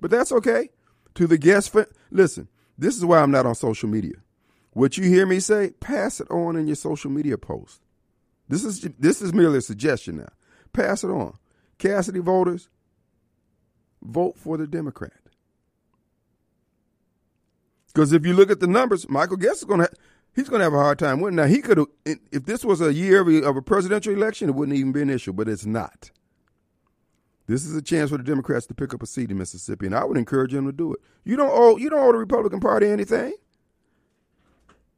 But 0.00 0.12
that's 0.12 0.30
okay 0.30 0.70
to 1.16 1.26
the 1.26 1.36
guest. 1.36 1.74
Listen, 2.12 2.48
this 2.78 2.96
is 2.96 3.04
why 3.04 3.18
I'm 3.18 3.32
not 3.32 3.44
on 3.44 3.56
social 3.56 3.88
media. 3.88 4.14
What 4.72 4.96
you 4.96 5.04
hear 5.04 5.26
me 5.26 5.40
say, 5.40 5.70
pass 5.80 6.20
it 6.20 6.30
on 6.30 6.56
in 6.56 6.66
your 6.66 6.76
social 6.76 7.10
media 7.10 7.36
post. 7.36 7.80
This 8.48 8.64
is 8.64 8.80
this 8.98 9.22
is 9.22 9.32
merely 9.32 9.58
a 9.58 9.62
suggestion 9.62 10.16
now. 10.16 10.28
Pass 10.72 11.04
it 11.04 11.08
on. 11.08 11.36
Cassidy 11.78 12.20
voters, 12.20 12.68
vote 14.02 14.36
for 14.36 14.56
the 14.56 14.66
Democrat. 14.66 15.12
Because 17.88 18.12
if 18.12 18.24
you 18.24 18.34
look 18.34 18.50
at 18.50 18.60
the 18.60 18.66
numbers, 18.66 19.08
Michael 19.08 19.36
Guest 19.36 19.58
is 19.58 19.64
going 19.64 19.80
to 19.80 19.90
he's 20.34 20.48
going 20.48 20.60
to 20.60 20.64
have 20.64 20.74
a 20.74 20.78
hard 20.78 20.98
time 20.98 21.20
winning. 21.20 21.36
Now 21.36 21.46
he 21.46 21.60
could 21.60 21.84
if 22.04 22.44
this 22.44 22.64
was 22.64 22.80
a 22.80 22.92
year 22.92 23.20
of 23.44 23.56
a 23.56 23.62
presidential 23.62 24.12
election, 24.12 24.48
it 24.48 24.54
wouldn't 24.54 24.76
even 24.76 24.92
be 24.92 25.02
an 25.02 25.10
issue, 25.10 25.32
but 25.32 25.48
it's 25.48 25.66
not. 25.66 26.10
This 27.46 27.64
is 27.64 27.74
a 27.74 27.82
chance 27.82 28.10
for 28.10 28.16
the 28.16 28.22
Democrats 28.22 28.66
to 28.66 28.74
pick 28.74 28.94
up 28.94 29.02
a 29.02 29.06
seat 29.06 29.30
in 29.30 29.38
Mississippi, 29.38 29.86
and 29.86 29.94
I 29.94 30.04
would 30.04 30.16
encourage 30.16 30.52
them 30.52 30.66
to 30.66 30.72
do 30.72 30.92
it. 30.92 31.00
You 31.24 31.34
don't 31.36 31.50
owe 31.52 31.76
you 31.76 31.90
don't 31.90 32.00
owe 32.00 32.12
the 32.12 32.18
Republican 32.18 32.60
Party 32.60 32.86
anything. 32.86 33.34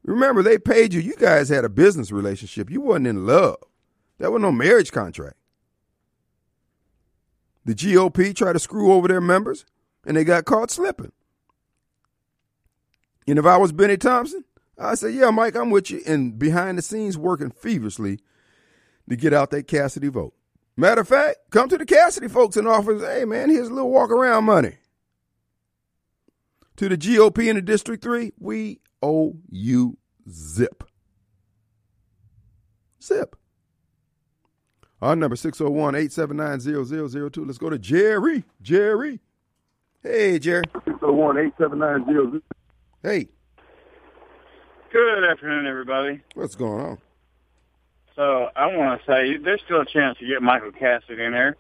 Remember, 0.05 0.43
they 0.43 0.59
paid 0.59 0.93
you. 0.93 1.01
You 1.01 1.15
guys 1.17 1.49
had 1.49 1.65
a 1.65 1.69
business 1.69 2.11
relationship. 2.11 2.71
You 2.71 2.81
wasn't 2.81 3.07
in 3.07 3.27
love. 3.27 3.57
That 4.19 4.33
was 4.33 4.43
no 4.43 4.53
marriage 4.53 4.93
contract. 4.93 5.37
The 7.65 7.75
GOP 7.75 8.35
tried 8.35 8.55
to 8.55 8.59
screw 8.59 8.93
over 8.93 9.07
their 9.07 9.21
members, 9.21 9.65
and 10.05 10.17
they 10.17 10.25
got 10.25 10.45
caught 10.45 10.71
slipping. 10.71 11.13
And 13.27 13.39
if 13.39 13.47
I 13.47 13.57
was 13.57 13.71
Bennie 13.71 13.97
Thompson, 13.97 14.45
I'd 14.77 14.99
say, 14.99 15.11
yeah, 15.11 15.31
Mike, 15.31 15.55
I'm 15.55 15.71
with 15.71 15.91
you. 15.91 16.03
And 16.07 16.39
behind 16.39 16.79
the 16.79 16.83
scenes, 16.83 17.17
working 17.17 17.51
feverishly 17.51 18.19
to 19.09 19.17
get 19.17 19.33
out 19.33 19.51
that 19.51 19.69
Cassidy 19.69 20.09
vote. 20.09 20.35
Matter 20.77 21.03
of 21.03 21.09
fact, 21.09 21.37
come 21.51 21.69
to 21.69 21.79
the 21.79 21.87
Cassidy 21.87 22.29
folks 22.29 22.57
and 22.57 22.67
offer, 22.67 22.99
hey, 22.99 23.25
man, 23.25 23.51
here's 23.51 23.69
a 23.69 23.75
little 23.75 23.91
walk 23.91 24.11
around 24.11 24.45
money. 24.45 24.77
To 26.77 26.89
the 26.89 26.97
GOP 26.97 27.49
in 27.49 27.57
the 27.57 27.63
District 27.63 28.03
3, 28.03 28.33
we 28.41 28.81
owe 29.03 29.37
you 29.51 29.99
zip. 30.29 30.85
Zip. 33.03 33.37
Our 35.01 35.17
number 35.17 35.35
601 35.35 35.97
879 35.97 37.31
0002. 37.31 37.45
Let's 37.45 37.59
go 37.59 37.69
to 37.71 37.79
Jerry. 37.79 38.45
Jerry. 38.63 39.21
Hey, 40.03 40.39
Jerry. 40.39 40.63
601 40.85 41.39
879 41.39 42.43
Hey. 43.03 43.29
Good 44.93 45.25
afternoon, 45.25 45.67
everybody. 45.67 46.21
What's 46.35 46.55
going 46.55 46.85
on? 46.85 46.99
So 48.15 48.51
I 48.55 48.67
want 48.67 49.01
to 49.01 49.07
say 49.07 49.39
there's 49.39 49.63
still 49.65 49.81
a 49.81 49.87
chance 49.87 50.19
to 50.19 50.27
get 50.27 50.43
Michael 50.43 50.71
Cassidy 50.71 51.25
in 51.25 51.33
there. 51.33 51.57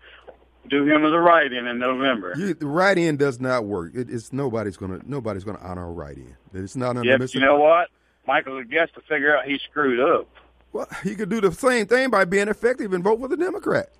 Do 0.68 0.84
him 0.84 1.04
as 1.04 1.12
a 1.12 1.18
write-in 1.18 1.66
in 1.66 1.78
November. 1.78 2.34
You, 2.36 2.54
the 2.54 2.66
write-in 2.66 3.16
does 3.16 3.40
not 3.40 3.64
work. 3.64 3.92
It, 3.94 4.08
it's 4.08 4.32
nobody's 4.32 4.76
gonna 4.76 5.00
nobody's 5.04 5.44
gonna 5.44 5.58
honor 5.60 5.86
a 5.86 5.90
write-in. 5.90 6.36
It's 6.54 6.76
not 6.76 6.96
under 6.96 7.10
yeah, 7.10 7.18
you 7.32 7.40
know 7.40 7.58
what? 7.58 7.88
Michael 8.26 8.62
gets 8.62 8.92
to 8.92 9.00
figure 9.00 9.36
out 9.36 9.44
he 9.44 9.58
screwed 9.58 9.98
up. 9.98 10.28
Well, 10.72 10.86
he 11.02 11.14
could 11.14 11.28
do 11.28 11.40
the 11.40 11.52
same 11.52 11.86
thing 11.86 12.10
by 12.10 12.24
being 12.24 12.48
effective 12.48 12.92
and 12.92 13.02
vote 13.02 13.20
for 13.20 13.28
the 13.28 13.36
Democrat. 13.36 13.90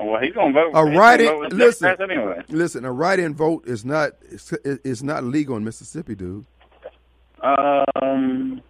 Well, 0.00 0.20
he's 0.20 0.32
going 0.32 0.52
to 0.52 0.60
vote. 0.60 0.72
A 0.74 0.84
write-in. 0.84 1.50
Listen, 1.50 1.94
anyway. 2.00 2.42
listen. 2.48 2.84
A 2.84 2.90
write-in 2.90 3.34
vote 3.34 3.66
is 3.66 3.84
not 3.84 4.12
is 4.52 5.02
not 5.02 5.22
legal 5.22 5.56
in 5.56 5.62
Mississippi, 5.62 6.16
dude. 6.16 6.46
Um, 7.40 8.62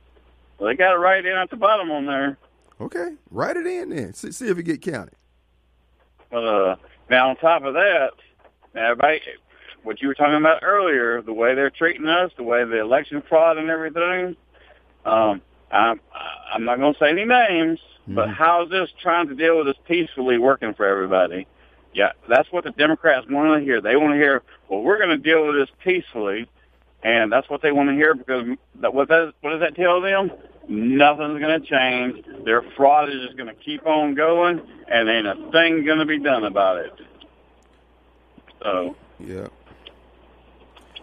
well, 0.58 0.68
they 0.68 0.76
got 0.76 0.94
it 0.94 0.98
right 0.98 1.24
in 1.24 1.32
at 1.32 1.48
the 1.48 1.56
bottom 1.56 1.90
on 1.90 2.06
there. 2.06 2.36
Okay, 2.80 3.14
write 3.30 3.56
it 3.56 3.66
in 3.66 3.90
then. 3.90 4.12
See, 4.12 4.32
see 4.32 4.48
if 4.48 4.58
it 4.58 4.64
get 4.64 4.82
counted. 4.82 5.14
Uh, 6.34 6.76
now 7.08 7.30
on 7.30 7.36
top 7.36 7.62
of 7.62 7.74
that, 7.74 8.10
everybody, 8.74 9.20
what 9.82 10.02
you 10.02 10.08
were 10.08 10.14
talking 10.14 10.36
about 10.36 10.62
earlier, 10.62 11.22
the 11.22 11.32
way 11.32 11.54
they're 11.54 11.70
treating 11.70 12.06
us, 12.06 12.32
the 12.36 12.42
way 12.42 12.64
the 12.64 12.80
election 12.80 13.22
fraud 13.28 13.58
and 13.58 13.70
everything. 13.70 14.36
Um, 15.04 15.42
I'm 15.70 16.00
I'm 16.52 16.64
not 16.64 16.78
going 16.78 16.94
to 16.94 16.98
say 16.98 17.10
any 17.10 17.24
names, 17.24 17.78
mm-hmm. 18.02 18.14
but 18.14 18.30
how's 18.30 18.70
this 18.70 18.90
trying 19.00 19.28
to 19.28 19.34
deal 19.34 19.58
with 19.58 19.66
this 19.66 19.76
peacefully 19.86 20.38
working 20.38 20.74
for 20.74 20.86
everybody? 20.86 21.46
Yeah, 21.92 22.12
that's 22.28 22.50
what 22.50 22.64
the 22.64 22.70
Democrats 22.70 23.26
want 23.30 23.60
to 23.60 23.64
hear. 23.64 23.80
They 23.80 23.96
want 23.96 24.14
to 24.14 24.18
hear, 24.18 24.42
well, 24.68 24.82
we're 24.82 24.98
going 24.98 25.10
to 25.10 25.16
deal 25.16 25.46
with 25.46 25.56
this 25.56 25.68
peacefully, 25.84 26.48
and 27.04 27.30
that's 27.30 27.48
what 27.48 27.62
they 27.62 27.70
want 27.70 27.90
to 27.90 27.94
hear 27.94 28.14
because 28.14 28.46
that, 28.80 28.92
what, 28.92 29.08
that, 29.08 29.32
what 29.42 29.50
does 29.50 29.60
that 29.60 29.76
tell 29.76 30.00
them? 30.00 30.32
Nothing's 30.68 31.40
going 31.40 31.60
to 31.60 31.66
change. 31.66 32.24
Their 32.44 32.62
fraud 32.76 33.08
is 33.10 33.16
just 33.26 33.36
going 33.36 33.48
to 33.48 33.54
keep 33.54 33.86
on 33.86 34.14
going, 34.14 34.60
and 34.88 35.08
ain't 35.08 35.26
a 35.26 35.34
thing 35.52 35.84
going 35.84 35.98
to 35.98 36.06
be 36.06 36.18
done 36.18 36.44
about 36.44 36.78
it. 36.78 36.92
So 38.62 38.96
yeah. 39.18 39.48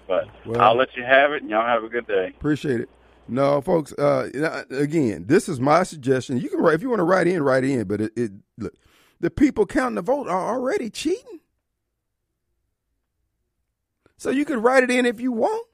But 0.07 0.28
Well- 0.45 0.59
I'll 0.62 0.76
let 0.76 0.95
you 0.95 1.03
have 1.03 1.32
it, 1.32 1.41
and 1.41 1.49
y'all 1.51 1.66
have 1.66 1.84
a 1.84 1.89
good 1.89 2.07
day. 2.07 2.28
Appreciate 2.38 2.82
it. 2.82 2.89
No, 3.28 3.62
folks. 3.62 3.93
Uh, 3.93 4.64
again, 4.72 5.26
this 5.28 5.47
is 5.47 5.59
my 5.59 5.84
suggestion. 5.84 6.38
You 6.38 6.49
can 6.49 6.59
write 6.59 6.74
if 6.74 6.82
you 6.82 6.89
want 6.89 6.99
to 6.99 7.05
write 7.05 7.28
in, 7.28 7.41
write 7.43 7.64
in. 7.64 7.88
But 7.88 8.01
it, 8.01 8.12
it 8.18 8.32
look, 8.57 8.74
the 9.20 9.30
people 9.30 9.66
counting 9.66 9.95
the 9.95 10.01
vote 10.01 10.28
are 10.28 10.53
already 10.53 10.89
cheating. 10.89 11.39
So 14.18 14.32
you 14.32 14.43
could 14.43 14.62
write 14.62 14.84
it 14.84 14.91
in 14.91 15.05
if 15.05 15.22
you 15.22 15.32
want. 15.32 15.66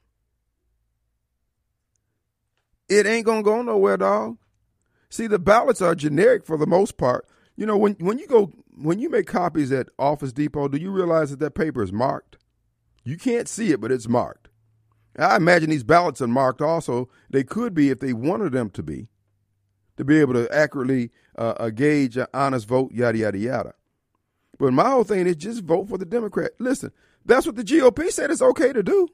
It 2.88 3.06
ain't 3.06 3.26
gonna 3.26 3.42
go 3.42 3.62
nowhere, 3.62 3.96
dog. 3.96 4.38
See, 5.10 5.26
the 5.26 5.38
ballots 5.38 5.82
are 5.82 5.94
generic 5.94 6.44
for 6.44 6.56
the 6.56 6.66
most 6.66 6.96
part. 6.96 7.26
You 7.56 7.66
know, 7.66 7.76
when 7.76 7.94
when 7.94 8.18
you 8.18 8.26
go 8.26 8.52
when 8.76 8.98
you 8.98 9.10
make 9.10 9.26
copies 9.26 9.72
at 9.72 9.88
Office 9.98 10.32
Depot, 10.32 10.68
do 10.68 10.78
you 10.78 10.90
realize 10.90 11.30
that 11.30 11.40
that 11.40 11.54
paper 11.54 11.82
is 11.82 11.92
marked? 11.92 12.38
You 13.04 13.16
can't 13.16 13.48
see 13.48 13.72
it, 13.72 13.80
but 13.80 13.90
it's 13.90 14.08
marked. 14.08 14.48
I 15.18 15.36
imagine 15.36 15.70
these 15.70 15.82
ballots 15.82 16.20
are 16.20 16.28
marked 16.28 16.62
also. 16.62 17.08
They 17.30 17.42
could 17.42 17.74
be 17.74 17.90
if 17.90 17.98
they 17.98 18.12
wanted 18.12 18.52
them 18.52 18.70
to 18.70 18.82
be, 18.82 19.08
to 19.96 20.04
be 20.04 20.20
able 20.20 20.34
to 20.34 20.52
accurately 20.54 21.10
uh, 21.36 21.54
uh, 21.56 21.70
gauge 21.70 22.16
an 22.16 22.26
honest 22.32 22.68
vote, 22.68 22.92
yada, 22.92 23.18
yada, 23.18 23.38
yada. 23.38 23.74
But 24.58 24.72
my 24.72 24.90
whole 24.90 25.04
thing 25.04 25.26
is 25.26 25.36
just 25.36 25.64
vote 25.64 25.88
for 25.88 25.98
the 25.98 26.04
Democrat. 26.04 26.52
Listen, 26.58 26.92
that's 27.24 27.46
what 27.46 27.56
the 27.56 27.64
GOP 27.64 28.10
said 28.10 28.30
it's 28.30 28.42
okay 28.42 28.72
to 28.72 28.82
do. 28.82 29.08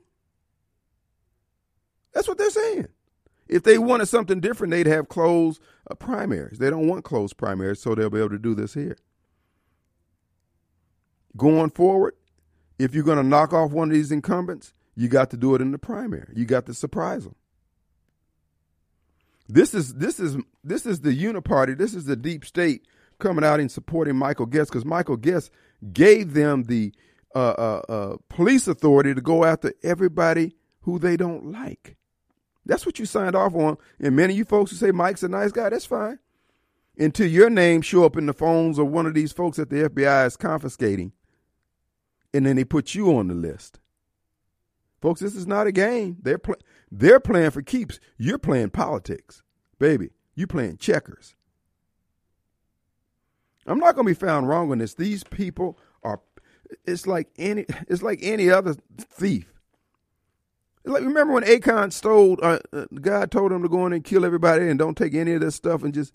That's 2.12 2.28
what 2.28 2.38
they're 2.38 2.50
saying. 2.50 2.88
If 3.48 3.62
they 3.62 3.78
wanted 3.78 4.06
something 4.06 4.40
different, 4.40 4.70
they'd 4.70 4.86
have 4.86 5.08
closed 5.08 5.60
uh, 5.90 5.94
primaries. 5.94 6.58
They 6.58 6.70
don't 6.70 6.88
want 6.88 7.04
closed 7.04 7.36
primaries, 7.36 7.80
so 7.80 7.94
they'll 7.94 8.10
be 8.10 8.18
able 8.18 8.30
to 8.30 8.38
do 8.38 8.54
this 8.54 8.74
here. 8.74 8.96
Going 11.36 11.70
forward, 11.70 12.14
if 12.78 12.94
you're 12.94 13.04
going 13.04 13.18
to 13.18 13.24
knock 13.24 13.52
off 13.52 13.70
one 13.70 13.90
of 13.90 13.94
these 13.94 14.12
incumbents, 14.12 14.72
you 14.96 15.08
got 15.08 15.30
to 15.30 15.36
do 15.36 15.54
it 15.54 15.60
in 15.60 15.72
the 15.72 15.78
primary. 15.78 16.32
You 16.34 16.44
got 16.44 16.66
to 16.66 16.74
surprise 16.74 17.24
them. 17.24 17.34
This 19.48 19.74
is 19.74 19.94
this 19.94 20.18
is 20.18 20.38
this 20.62 20.86
is 20.86 21.00
the 21.00 21.10
uniparty. 21.10 21.76
This 21.76 21.94
is 21.94 22.06
the 22.06 22.16
deep 22.16 22.44
state 22.46 22.86
coming 23.18 23.44
out 23.44 23.60
and 23.60 23.70
supporting 23.70 24.16
Michael 24.16 24.46
Guest 24.46 24.70
because 24.70 24.86
Michael 24.86 25.16
Guest 25.16 25.50
gave 25.92 26.32
them 26.32 26.64
the 26.64 26.94
uh, 27.34 27.38
uh, 27.38 27.82
uh, 27.88 28.16
police 28.28 28.68
authority 28.68 29.14
to 29.14 29.20
go 29.20 29.44
after 29.44 29.72
everybody 29.82 30.54
who 30.82 30.98
they 30.98 31.16
don't 31.16 31.52
like. 31.52 31.96
That's 32.66 32.86
what 32.86 32.98
you 32.98 33.06
signed 33.06 33.36
off 33.36 33.54
on. 33.54 33.76
And 34.00 34.16
many 34.16 34.32
of 34.32 34.38
you 34.38 34.44
folks 34.44 34.70
who 34.70 34.76
say 34.76 34.90
Mike's 34.90 35.22
a 35.22 35.28
nice 35.28 35.52
guy, 35.52 35.68
that's 35.68 35.86
fine. 35.86 36.18
Until 36.96 37.26
your 37.26 37.50
name 37.50 37.82
show 37.82 38.04
up 38.04 38.16
in 38.16 38.26
the 38.26 38.32
phones 38.32 38.78
of 38.78 38.88
one 38.88 39.06
of 39.06 39.14
these 39.14 39.32
folks 39.32 39.56
that 39.56 39.70
the 39.70 39.88
FBI 39.88 40.26
is 40.26 40.36
confiscating, 40.36 41.12
and 42.32 42.46
then 42.46 42.56
they 42.56 42.64
put 42.64 42.94
you 42.94 43.16
on 43.16 43.28
the 43.28 43.34
list. 43.34 43.80
Folks, 45.02 45.20
this 45.20 45.34
is 45.34 45.46
not 45.46 45.66
a 45.66 45.72
game. 45.72 46.16
They're 46.22 46.38
pl- 46.38 46.56
they're 46.90 47.20
playing 47.20 47.50
for 47.50 47.62
keeps. 47.62 47.98
You're 48.16 48.38
playing 48.38 48.70
politics, 48.70 49.42
baby. 49.78 50.10
You 50.34 50.46
playing 50.46 50.78
checkers. 50.78 51.34
I'm 53.66 53.78
not 53.78 53.94
going 53.94 54.06
to 54.06 54.14
be 54.14 54.26
found 54.26 54.48
wrong 54.48 54.70
on 54.70 54.78
this. 54.78 54.94
These 54.94 55.24
people 55.24 55.78
are. 56.02 56.20
It's 56.84 57.06
like 57.06 57.28
any. 57.36 57.66
It's 57.88 58.02
like 58.02 58.20
any 58.22 58.50
other 58.50 58.76
thief. 58.98 59.53
Like 60.84 61.02
remember 61.02 61.34
when 61.34 61.44
Achan 61.44 61.90
stole? 61.92 62.38
Uh, 62.42 62.58
uh, 62.72 62.84
God 63.00 63.30
told 63.30 63.52
him 63.52 63.62
to 63.62 63.68
go 63.68 63.86
in 63.86 63.92
and 63.92 64.04
kill 64.04 64.24
everybody 64.24 64.68
and 64.68 64.78
don't 64.78 64.96
take 64.96 65.14
any 65.14 65.32
of 65.32 65.40
this 65.40 65.54
stuff 65.54 65.82
and 65.82 65.94
just. 65.94 66.12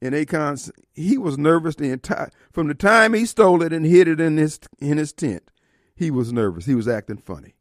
And 0.00 0.14
Achan, 0.14 0.58
he 0.94 1.18
was 1.18 1.36
nervous 1.38 1.74
the 1.74 1.90
entire 1.90 2.30
from 2.52 2.68
the 2.68 2.74
time 2.74 3.14
he 3.14 3.26
stole 3.26 3.62
it 3.62 3.72
and 3.72 3.84
hid 3.84 4.06
it 4.06 4.20
in 4.20 4.36
his 4.36 4.60
in 4.78 4.96
his 4.96 5.12
tent. 5.12 5.50
He 5.94 6.10
was 6.10 6.32
nervous. 6.32 6.66
He 6.66 6.76
was 6.76 6.86
acting 6.86 7.18
funny. 7.18 7.54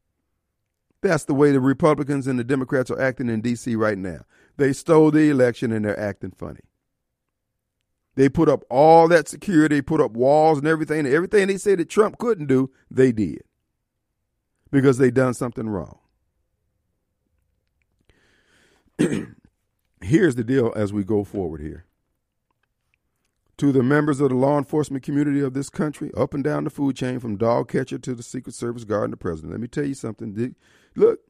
That's 1.01 1.26
the 1.26 1.34
way 1.34 1.51
the 1.51 1.60
Republicans 1.60 2.28
and 2.28 2.38
the 2.38 2.43
Democrats 2.43 2.91
are 2.91 3.01
acting 3.01 3.30
in 3.30 3.41
D.C. 3.41 3.76
right 3.76 3.97
now. 3.97 4.22
They 4.58 4.74
stole 4.74 5.12
the 5.12 5.30
election 5.30 5.72
and 5.72 5.86
they're 5.86 5.99
acting 5.99 6.32
funny. 6.32 6.62
They 8.16 8.30
put 8.30 8.49
up 8.49 8.64
all 8.70 9.08
that 9.10 9.28
security, 9.28 9.82
put 9.82 10.01
up 10.01 10.12
walls 10.12 10.58
and 10.58 10.68
everything. 10.68 11.05
Everything 11.05 11.47
they 11.47 11.58
said 11.58 11.78
that 11.78 11.89
Trump 11.89 12.18
couldn't 12.18 12.47
do, 12.47 12.72
they 12.89 13.12
did 13.12 13.43
because 14.72 14.97
they 14.97 15.12
done 15.12 15.36
something 15.36 15.70
wrong. 15.70 15.99
Here's 20.01 20.35
the 20.35 20.43
deal 20.43 20.73
as 20.75 20.93
we 20.93 21.03
go 21.03 21.23
forward 21.23 21.61
here. 21.61 21.85
To 23.57 23.71
the 23.71 23.81
members 23.81 24.19
of 24.19 24.29
the 24.29 24.35
law 24.35 24.57
enforcement 24.57 25.03
community 25.03 25.41
of 25.41 25.53
this 25.53 25.69
country, 25.69 26.11
up 26.15 26.33
and 26.33 26.43
down 26.43 26.63
the 26.63 26.69
food 26.69 26.95
chain, 26.95 27.19
from 27.19 27.37
dog 27.37 27.69
catcher 27.69 27.97
to 27.97 28.13
the 28.13 28.21
Secret 28.21 28.53
Service 28.53 28.83
guard 28.83 29.05
and 29.05 29.13
the 29.13 29.17
president, 29.17 29.51
let 29.51 29.59
me 29.59 29.67
tell 29.67 29.85
you 29.85 29.95
something. 29.95 30.55
Look, 30.95 31.21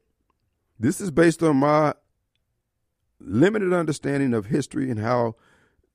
this 0.78 1.00
is 1.00 1.10
based 1.10 1.42
on 1.42 1.56
my 1.56 1.94
limited 3.18 3.72
understanding 3.72 4.34
of 4.34 4.46
history 4.46 4.90
and 4.90 5.00
how 5.00 5.36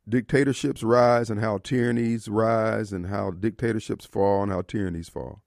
dictatorships 0.09 0.84
rise 0.84 1.30
and 1.30 1.39
how 1.39 1.59
tyrannies 1.59 2.28
rise 2.28 2.91
and 2.91 3.07
how 3.07 3.32
dictatorships 3.32 4.05
fall 4.05 4.43
and 4.43 4.51
how 4.51 4.61
tyrannies 4.61 5.09
fall. 5.09 5.41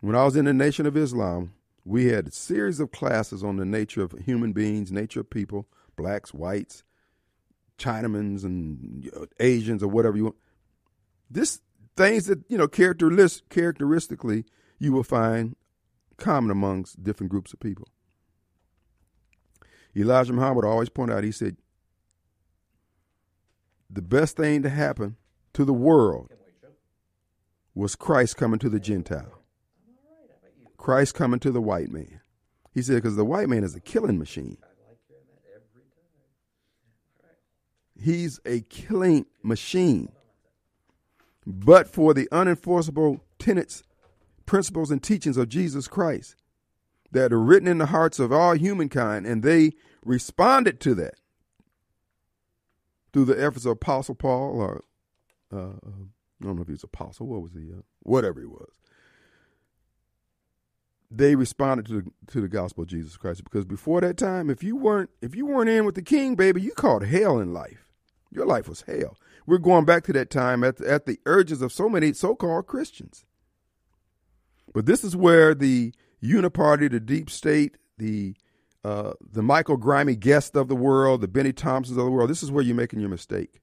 When 0.00 0.14
I 0.14 0.24
was 0.24 0.36
in 0.36 0.44
the 0.44 0.54
Nation 0.54 0.86
of 0.86 0.96
Islam, 0.96 1.52
we 1.88 2.04
had 2.06 2.28
a 2.28 2.30
series 2.30 2.80
of 2.80 2.90
classes 2.90 3.42
on 3.42 3.56
the 3.56 3.64
nature 3.64 4.02
of 4.02 4.12
human 4.26 4.52
beings, 4.52 4.92
nature 4.92 5.20
of 5.20 5.30
people, 5.30 5.66
blacks, 5.96 6.34
whites, 6.34 6.84
Chinamans 7.78 8.44
and 8.44 9.10
Asians 9.40 9.82
or 9.82 9.88
whatever 9.88 10.16
you 10.16 10.24
want. 10.24 10.36
This 11.30 11.62
things 11.96 12.26
that 12.26 12.40
you 12.48 12.58
know 12.58 12.68
characteristic, 12.68 13.48
characteristically 13.48 14.44
you 14.78 14.92
will 14.92 15.02
find 15.02 15.56
common 16.18 16.50
amongst 16.50 17.02
different 17.02 17.30
groups 17.30 17.54
of 17.54 17.60
people. 17.60 17.88
Elijah 19.96 20.34
Muhammad 20.34 20.66
always 20.66 20.90
pointed 20.90 21.16
out. 21.16 21.24
He 21.24 21.32
said, 21.32 21.56
"The 23.88 24.02
best 24.02 24.36
thing 24.36 24.62
to 24.62 24.68
happen 24.68 25.16
to 25.54 25.64
the 25.64 25.72
world 25.72 26.30
was 27.74 27.96
Christ 27.96 28.36
coming 28.36 28.58
to 28.58 28.68
the 28.68 28.80
Gentile. 28.80 29.37
Christ 30.88 31.14
coming 31.14 31.38
to 31.40 31.50
the 31.50 31.60
white 31.60 31.90
man." 31.90 32.22
He 32.72 32.80
said, 32.80 32.94
"Because 32.94 33.16
the 33.16 33.24
white 33.26 33.50
man 33.50 33.62
is 33.62 33.74
a 33.74 33.80
killing 33.80 34.18
machine." 34.18 34.56
He's 37.94 38.40
a 38.46 38.62
killing 38.62 39.26
machine. 39.42 40.10
But 41.46 41.88
for 41.88 42.14
the 42.14 42.26
unenforceable 42.32 43.20
tenets, 43.38 43.82
principles, 44.46 44.90
and 44.90 45.02
teachings 45.02 45.36
of 45.36 45.50
Jesus 45.50 45.88
Christ 45.88 46.36
that 47.10 47.34
are 47.34 47.38
written 47.40 47.68
in 47.68 47.76
the 47.76 47.86
hearts 47.86 48.18
of 48.18 48.32
all 48.32 48.54
humankind, 48.54 49.26
and 49.26 49.42
they 49.42 49.72
responded 50.02 50.80
to 50.80 50.94
that 50.94 51.16
through 53.12 53.26
the 53.26 53.38
efforts 53.38 53.66
of 53.66 53.72
Apostle 53.72 54.14
Paul, 54.14 54.58
or 54.58 54.84
uh, 55.52 55.72
I 55.84 56.44
don't 56.44 56.56
know 56.56 56.62
if 56.62 56.68
he 56.68 56.72
was 56.72 56.82
apostle, 56.82 57.26
what 57.26 57.42
was 57.42 57.52
he? 57.52 57.72
Uh, 57.72 57.82
whatever 58.04 58.40
he 58.40 58.46
was. 58.46 58.70
They 61.10 61.36
responded 61.36 61.86
to 61.86 62.02
the 62.02 62.10
to 62.32 62.40
the 62.40 62.48
gospel 62.48 62.82
of 62.82 62.88
Jesus 62.88 63.16
Christ 63.16 63.42
because 63.44 63.64
before 63.64 64.00
that 64.02 64.18
time, 64.18 64.50
if 64.50 64.62
you 64.62 64.76
weren't 64.76 65.10
if 65.22 65.34
you 65.34 65.46
weren't 65.46 65.70
in 65.70 65.84
with 65.84 65.94
the 65.94 66.02
King, 66.02 66.34
baby, 66.34 66.60
you 66.60 66.72
called 66.72 67.04
hell 67.04 67.38
in 67.38 67.54
life. 67.54 67.88
Your 68.30 68.44
life 68.44 68.68
was 68.68 68.82
hell. 68.82 69.16
We're 69.46 69.58
going 69.58 69.86
back 69.86 70.04
to 70.04 70.12
that 70.12 70.28
time 70.28 70.62
at 70.62 70.76
the, 70.76 70.90
at 70.90 71.06
the 71.06 71.18
urges 71.24 71.62
of 71.62 71.72
so 71.72 71.88
many 71.88 72.12
so-called 72.12 72.66
Christians. 72.66 73.24
But 74.74 74.84
this 74.84 75.02
is 75.02 75.16
where 75.16 75.54
the 75.54 75.94
uniparty, 76.22 76.90
the 76.90 77.00
deep 77.00 77.30
state, 77.30 77.78
the 77.96 78.36
uh, 78.84 79.12
the 79.20 79.42
Michael 79.42 79.76
Grimy 79.76 80.14
guest 80.14 80.56
of 80.56 80.68
the 80.68 80.76
world, 80.76 81.20
the 81.20 81.28
Bennie 81.28 81.52
Thompsons 81.52 81.98
of 81.98 82.04
the 82.04 82.10
world, 82.10 82.30
this 82.30 82.42
is 82.42 82.50
where 82.50 82.62
you're 82.62 82.76
making 82.76 83.00
your 83.00 83.08
mistake. 83.08 83.60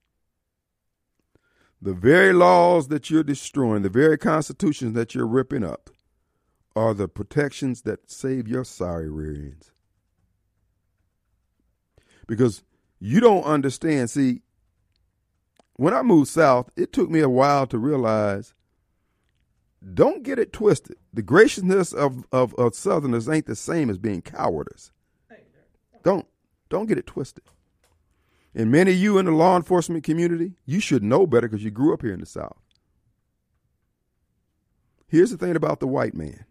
The 1.81 1.93
very 1.93 2.33
laws 2.33 2.87
that 2.89 3.09
you're 3.09 3.23
destroying, 3.23 3.83
the 3.83 3.89
very 3.89 4.17
constitutions 4.17 4.93
that 4.93 5.13
you're 5.13 5.27
ripping 5.27 5.63
up, 5.63 5.89
are 6.75 6.93
the 6.93 7.07
protections 7.07 7.83
that 7.83 8.09
save 8.11 8.47
your 8.47 8.63
sorry 8.63 9.09
rear 9.09 9.33
ends. 9.33 9.71
Because 12.27 12.63
you 12.99 13.19
don't 13.19 13.43
understand. 13.43 14.09
See, 14.09 14.41
when 15.75 15.93
I 15.93 16.01
moved 16.01 16.29
south, 16.29 16.69
it 16.75 16.91
took 16.91 17.09
me 17.09 17.19
a 17.19 17.29
while 17.29 17.67
to 17.67 17.77
realize 17.77 18.53
don't 19.93 20.23
get 20.23 20.39
it 20.39 20.51
twisted. 20.51 20.97
The 21.13 21.21
graciousness 21.21 21.93
of, 21.93 22.25
of, 22.31 22.55
of 22.55 22.73
Southerners 22.73 23.29
ain't 23.29 23.45
the 23.45 23.55
same 23.55 23.89
as 23.89 23.97
being 23.97 24.21
cowardice. 24.21 24.91
Don't 26.03 26.25
don't 26.69 26.87
get 26.87 26.97
it 26.97 27.05
twisted. 27.05 27.43
And 28.55 28.71
many 28.71 28.91
of 28.91 28.97
you 28.97 29.17
in 29.17 29.25
the 29.25 29.31
law 29.31 29.55
enforcement 29.55 30.03
community, 30.03 30.53
you 30.65 30.79
should 30.79 31.03
know 31.03 31.27
better 31.27 31.47
because 31.47 31.63
you 31.63 31.71
grew 31.71 31.93
up 31.93 32.01
here 32.01 32.13
in 32.13 32.19
the 32.19 32.25
South. 32.25 32.57
Here's 35.07 35.31
the 35.31 35.37
thing 35.37 35.55
about 35.55 35.79
the 35.79 35.87
white 35.87 36.15
man. 36.15 36.45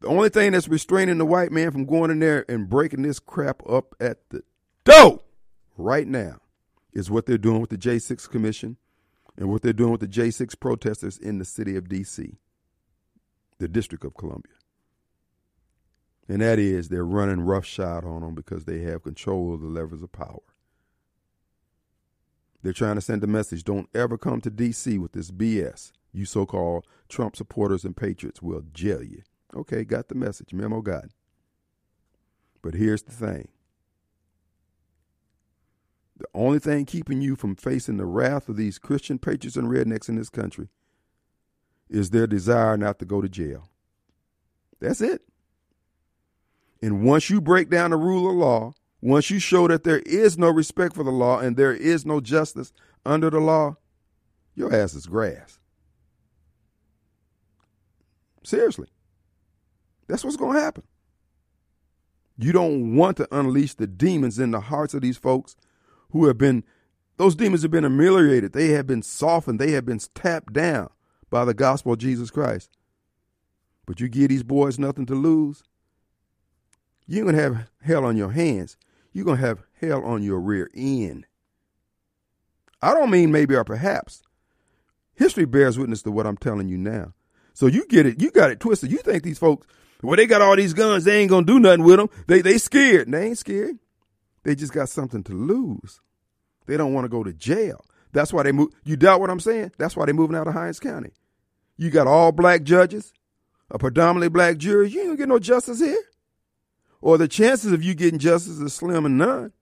The 0.00 0.08
only 0.08 0.28
thing 0.28 0.52
that's 0.52 0.68
restraining 0.68 1.18
the 1.18 1.26
white 1.26 1.50
man 1.50 1.72
from 1.72 1.84
going 1.84 2.10
in 2.10 2.20
there 2.20 2.44
and 2.48 2.68
breaking 2.68 3.02
this 3.02 3.18
crap 3.18 3.62
up 3.68 3.94
at 4.00 4.18
the 4.30 4.42
door 4.84 5.20
right 5.76 6.06
now 6.06 6.38
is 6.92 7.10
what 7.10 7.26
they're 7.26 7.38
doing 7.38 7.60
with 7.60 7.70
the 7.70 7.78
J6 7.78 8.28
Commission 8.28 8.76
and 9.36 9.48
what 9.48 9.62
they're 9.62 9.72
doing 9.72 9.92
with 9.92 10.00
the 10.00 10.08
J6 10.08 10.58
protesters 10.60 11.18
in 11.18 11.38
the 11.38 11.44
city 11.44 11.76
of 11.76 11.88
D.C. 11.88 12.38
the 13.58 13.68
District 13.68 14.04
of 14.04 14.16
Columbia. 14.16 14.52
And 16.28 16.42
that 16.42 16.58
is 16.58 16.88
they're 16.88 17.04
running 17.04 17.40
roughshod 17.40 18.04
on 18.04 18.20
them 18.20 18.34
because 18.34 18.66
they 18.66 18.80
have 18.80 19.02
control 19.02 19.54
of 19.54 19.60
the 19.60 19.66
levers 19.66 20.02
of 20.02 20.12
power. 20.12 20.42
They're 22.62 22.72
trying 22.72 22.96
to 22.96 23.00
send 23.00 23.24
a 23.24 23.28
message 23.28 23.64
don't 23.64 23.88
ever 23.94 24.18
come 24.18 24.40
to 24.42 24.50
D.C. 24.50 24.98
with 24.98 25.12
this 25.12 25.30
BS. 25.30 25.92
You 26.12 26.24
so 26.24 26.46
called 26.46 26.86
Trump 27.08 27.34
supporters 27.36 27.84
and 27.84 27.96
patriots 27.96 28.42
will 28.42 28.62
jail 28.72 29.02
you. 29.02 29.22
Okay, 29.56 29.84
got 29.84 30.08
the 30.08 30.14
message. 30.14 30.52
Memo 30.52 30.80
God. 30.80 31.10
But 32.62 32.74
here's 32.74 33.02
the 33.02 33.12
thing 33.12 33.48
the 36.18 36.26
only 36.34 36.58
thing 36.58 36.84
keeping 36.84 37.22
you 37.22 37.36
from 37.36 37.54
facing 37.54 37.96
the 37.96 38.04
wrath 38.04 38.48
of 38.48 38.56
these 38.56 38.78
Christian 38.78 39.18
patriots 39.18 39.56
and 39.56 39.68
rednecks 39.68 40.08
in 40.08 40.16
this 40.16 40.30
country 40.30 40.68
is 41.88 42.10
their 42.10 42.26
desire 42.26 42.76
not 42.76 42.98
to 42.98 43.04
go 43.04 43.20
to 43.20 43.28
jail. 43.28 43.70
That's 44.80 45.00
it. 45.00 45.22
And 46.82 47.04
once 47.04 47.30
you 47.30 47.40
break 47.40 47.70
down 47.70 47.90
the 47.90 47.96
rule 47.96 48.28
of 48.28 48.36
law, 48.36 48.72
once 49.00 49.30
you 49.30 49.38
show 49.38 49.68
that 49.68 49.84
there 49.84 50.00
is 50.00 50.36
no 50.36 50.50
respect 50.50 50.94
for 50.94 51.04
the 51.04 51.10
law 51.10 51.38
and 51.38 51.56
there 51.56 51.72
is 51.72 52.04
no 52.04 52.20
justice 52.20 52.72
under 53.06 53.30
the 53.30 53.40
law, 53.40 53.76
your 54.54 54.74
ass 54.74 54.94
is 54.94 55.06
grass. 55.06 55.60
Seriously. 58.42 58.88
That's 60.08 60.24
what's 60.24 60.36
going 60.36 60.56
to 60.56 60.62
happen. 60.62 60.84
You 62.36 62.52
don't 62.52 62.96
want 62.96 63.16
to 63.18 63.28
unleash 63.36 63.74
the 63.74 63.86
demons 63.86 64.38
in 64.38 64.52
the 64.52 64.60
hearts 64.60 64.94
of 64.94 65.02
these 65.02 65.18
folks 65.18 65.56
who 66.10 66.26
have 66.26 66.38
been, 66.38 66.64
those 67.16 67.34
demons 67.34 67.62
have 67.62 67.70
been 67.70 67.84
ameliorated. 67.84 68.52
They 68.52 68.68
have 68.68 68.86
been 68.86 69.02
softened. 69.02 69.58
They 69.58 69.72
have 69.72 69.84
been 69.84 70.00
tapped 70.14 70.52
down 70.52 70.88
by 71.30 71.44
the 71.44 71.54
gospel 71.54 71.92
of 71.92 71.98
Jesus 71.98 72.30
Christ. 72.30 72.70
But 73.86 74.00
you 74.00 74.08
give 74.08 74.28
these 74.28 74.42
boys 74.42 74.78
nothing 74.78 75.06
to 75.06 75.14
lose, 75.14 75.62
you're 77.06 77.24
going 77.24 77.36
to 77.36 77.42
have 77.42 77.70
hell 77.80 78.04
on 78.04 78.16
your 78.16 78.30
hands. 78.30 78.76
You're 79.12 79.24
going 79.24 79.38
to 79.38 79.46
have 79.46 79.62
hell 79.80 80.04
on 80.04 80.22
your 80.22 80.38
rear 80.38 80.70
end. 80.74 81.26
I 82.82 82.92
don't 82.92 83.10
mean 83.10 83.32
maybe 83.32 83.56
or 83.56 83.64
perhaps. 83.64 84.22
History 85.14 85.46
bears 85.46 85.78
witness 85.78 86.02
to 86.02 86.12
what 86.12 86.26
I'm 86.26 86.36
telling 86.36 86.68
you 86.68 86.76
now. 86.76 87.14
So 87.54 87.66
you 87.66 87.86
get 87.86 88.06
it, 88.06 88.20
you 88.20 88.30
got 88.30 88.50
it 88.50 88.60
twisted. 88.60 88.92
You 88.92 88.98
think 88.98 89.24
these 89.24 89.38
folks, 89.38 89.66
well, 90.02 90.16
they 90.16 90.26
got 90.26 90.42
all 90.42 90.56
these 90.56 90.74
guns, 90.74 91.04
they 91.04 91.18
ain't 91.20 91.30
gonna 91.30 91.46
do 91.46 91.58
nothing 91.58 91.84
with 91.84 91.96
them. 91.96 92.08
They 92.26 92.40
they 92.40 92.58
scared. 92.58 93.10
They 93.10 93.26
ain't 93.26 93.38
scared. 93.38 93.78
They 94.44 94.54
just 94.54 94.72
got 94.72 94.88
something 94.88 95.22
to 95.24 95.32
lose. 95.32 96.00
They 96.66 96.76
don't 96.76 96.94
want 96.94 97.04
to 97.04 97.08
go 97.08 97.24
to 97.24 97.32
jail. 97.32 97.84
That's 98.12 98.32
why 98.32 98.42
they 98.42 98.52
move. 98.52 98.70
You 98.84 98.96
doubt 98.96 99.20
what 99.20 99.30
I'm 99.30 99.40
saying? 99.40 99.72
That's 99.78 99.96
why 99.96 100.06
they're 100.06 100.14
moving 100.14 100.36
out 100.36 100.46
of 100.46 100.54
Hinds 100.54 100.80
County. 100.80 101.10
You 101.76 101.90
got 101.90 102.06
all 102.06 102.32
black 102.32 102.62
judges, 102.62 103.12
a 103.70 103.78
predominantly 103.78 104.28
black 104.28 104.58
jury. 104.58 104.90
You 104.90 105.02
ain't 105.02 105.18
get 105.18 105.28
no 105.28 105.38
justice 105.38 105.80
here. 105.80 105.98
Or 107.00 107.16
the 107.16 107.28
chances 107.28 107.72
of 107.72 107.82
you 107.82 107.94
getting 107.94 108.18
justice 108.18 108.58
is 108.58 108.74
slim 108.74 109.06
and 109.06 109.18
none. 109.18 109.52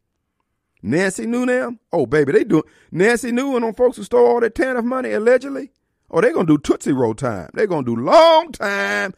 Nancy 0.82 1.26
New 1.26 1.47
them. 1.47 1.80
Oh, 1.93 2.07
baby, 2.07 2.32
they 2.32 2.45
doing 2.45 2.62
Nancy 2.91 3.30
and 3.30 3.39
them 3.39 3.74
folks 3.74 3.97
who 3.97 4.05
stole 4.05 4.26
all 4.26 4.41
that 4.41 4.55
TANF 4.55 4.84
money 4.84 5.12
allegedly. 5.12 5.72
Oh, 6.11 6.20
they 6.20 6.32
gonna 6.32 6.47
do 6.47 6.59
Tootsie 6.59 6.93
Roll 6.93 7.14
time. 7.14 7.51
they 7.55 7.66
gonna 7.66 7.84
do 7.84 7.97
long 7.97 8.53
time. 8.53 9.12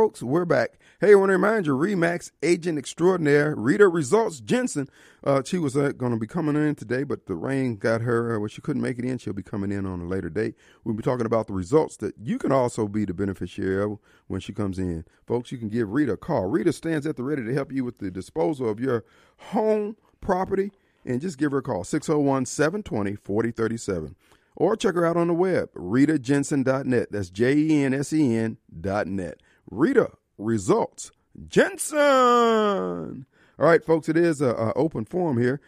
Folks, 0.00 0.22
we're 0.22 0.46
back. 0.46 0.78
Hey, 0.98 1.12
I 1.12 1.14
want 1.16 1.28
to 1.28 1.34
remind 1.34 1.66
you, 1.66 1.76
Remax 1.76 2.30
agent 2.42 2.78
extraordinaire 2.78 3.54
Rita 3.54 3.86
Results 3.86 4.40
Jensen. 4.40 4.88
Uh, 5.22 5.42
she 5.44 5.58
was 5.58 5.76
uh, 5.76 5.92
going 5.92 6.12
to 6.12 6.18
be 6.18 6.26
coming 6.26 6.56
in 6.56 6.74
today, 6.74 7.02
but 7.02 7.26
the 7.26 7.34
rain 7.34 7.76
got 7.76 8.00
her. 8.00 8.34
Uh, 8.34 8.38
well, 8.38 8.48
she 8.48 8.62
couldn't 8.62 8.80
make 8.80 8.98
it 8.98 9.04
in. 9.04 9.18
She'll 9.18 9.34
be 9.34 9.42
coming 9.42 9.70
in 9.70 9.84
on 9.84 10.00
a 10.00 10.06
later 10.06 10.30
date. 10.30 10.54
We'll 10.84 10.94
be 10.94 11.02
talking 11.02 11.26
about 11.26 11.48
the 11.48 11.52
results 11.52 11.98
that 11.98 12.14
you 12.18 12.38
can 12.38 12.50
also 12.50 12.88
be 12.88 13.04
the 13.04 13.12
beneficiary 13.12 13.82
of 13.82 13.98
when 14.26 14.40
she 14.40 14.54
comes 14.54 14.78
in. 14.78 15.04
Folks, 15.26 15.52
you 15.52 15.58
can 15.58 15.68
give 15.68 15.90
Rita 15.90 16.12
a 16.12 16.16
call. 16.16 16.46
Rita 16.46 16.72
stands 16.72 17.06
at 17.06 17.16
the 17.16 17.22
ready 17.22 17.44
to 17.44 17.52
help 17.52 17.70
you 17.70 17.84
with 17.84 17.98
the 17.98 18.10
disposal 18.10 18.70
of 18.70 18.80
your 18.80 19.04
home 19.36 19.98
property, 20.22 20.72
and 21.04 21.20
just 21.20 21.36
give 21.36 21.52
her 21.52 21.58
a 21.58 21.62
call 21.62 21.84
601 21.84 22.46
720 22.46 23.16
4037 23.16 24.16
or 24.56 24.76
check 24.76 24.94
her 24.94 25.04
out 25.04 25.18
on 25.18 25.28
the 25.28 25.34
web, 25.34 25.70
ritajensen.net. 25.74 27.12
That's 27.12 27.28
J 27.28 27.54
E 27.54 27.84
N 27.84 27.92
S 27.92 28.14
E 28.14 28.34
N.net. 28.34 29.38
Rita 29.70 30.10
results. 30.38 31.12
Jensen. 31.48 33.26
All 33.58 33.66
right, 33.66 33.84
folks, 33.84 34.08
it 34.08 34.16
is 34.16 34.40
a, 34.40 34.50
a 34.50 34.72
open 34.74 35.04
forum 35.04 35.38
here. 35.38 35.60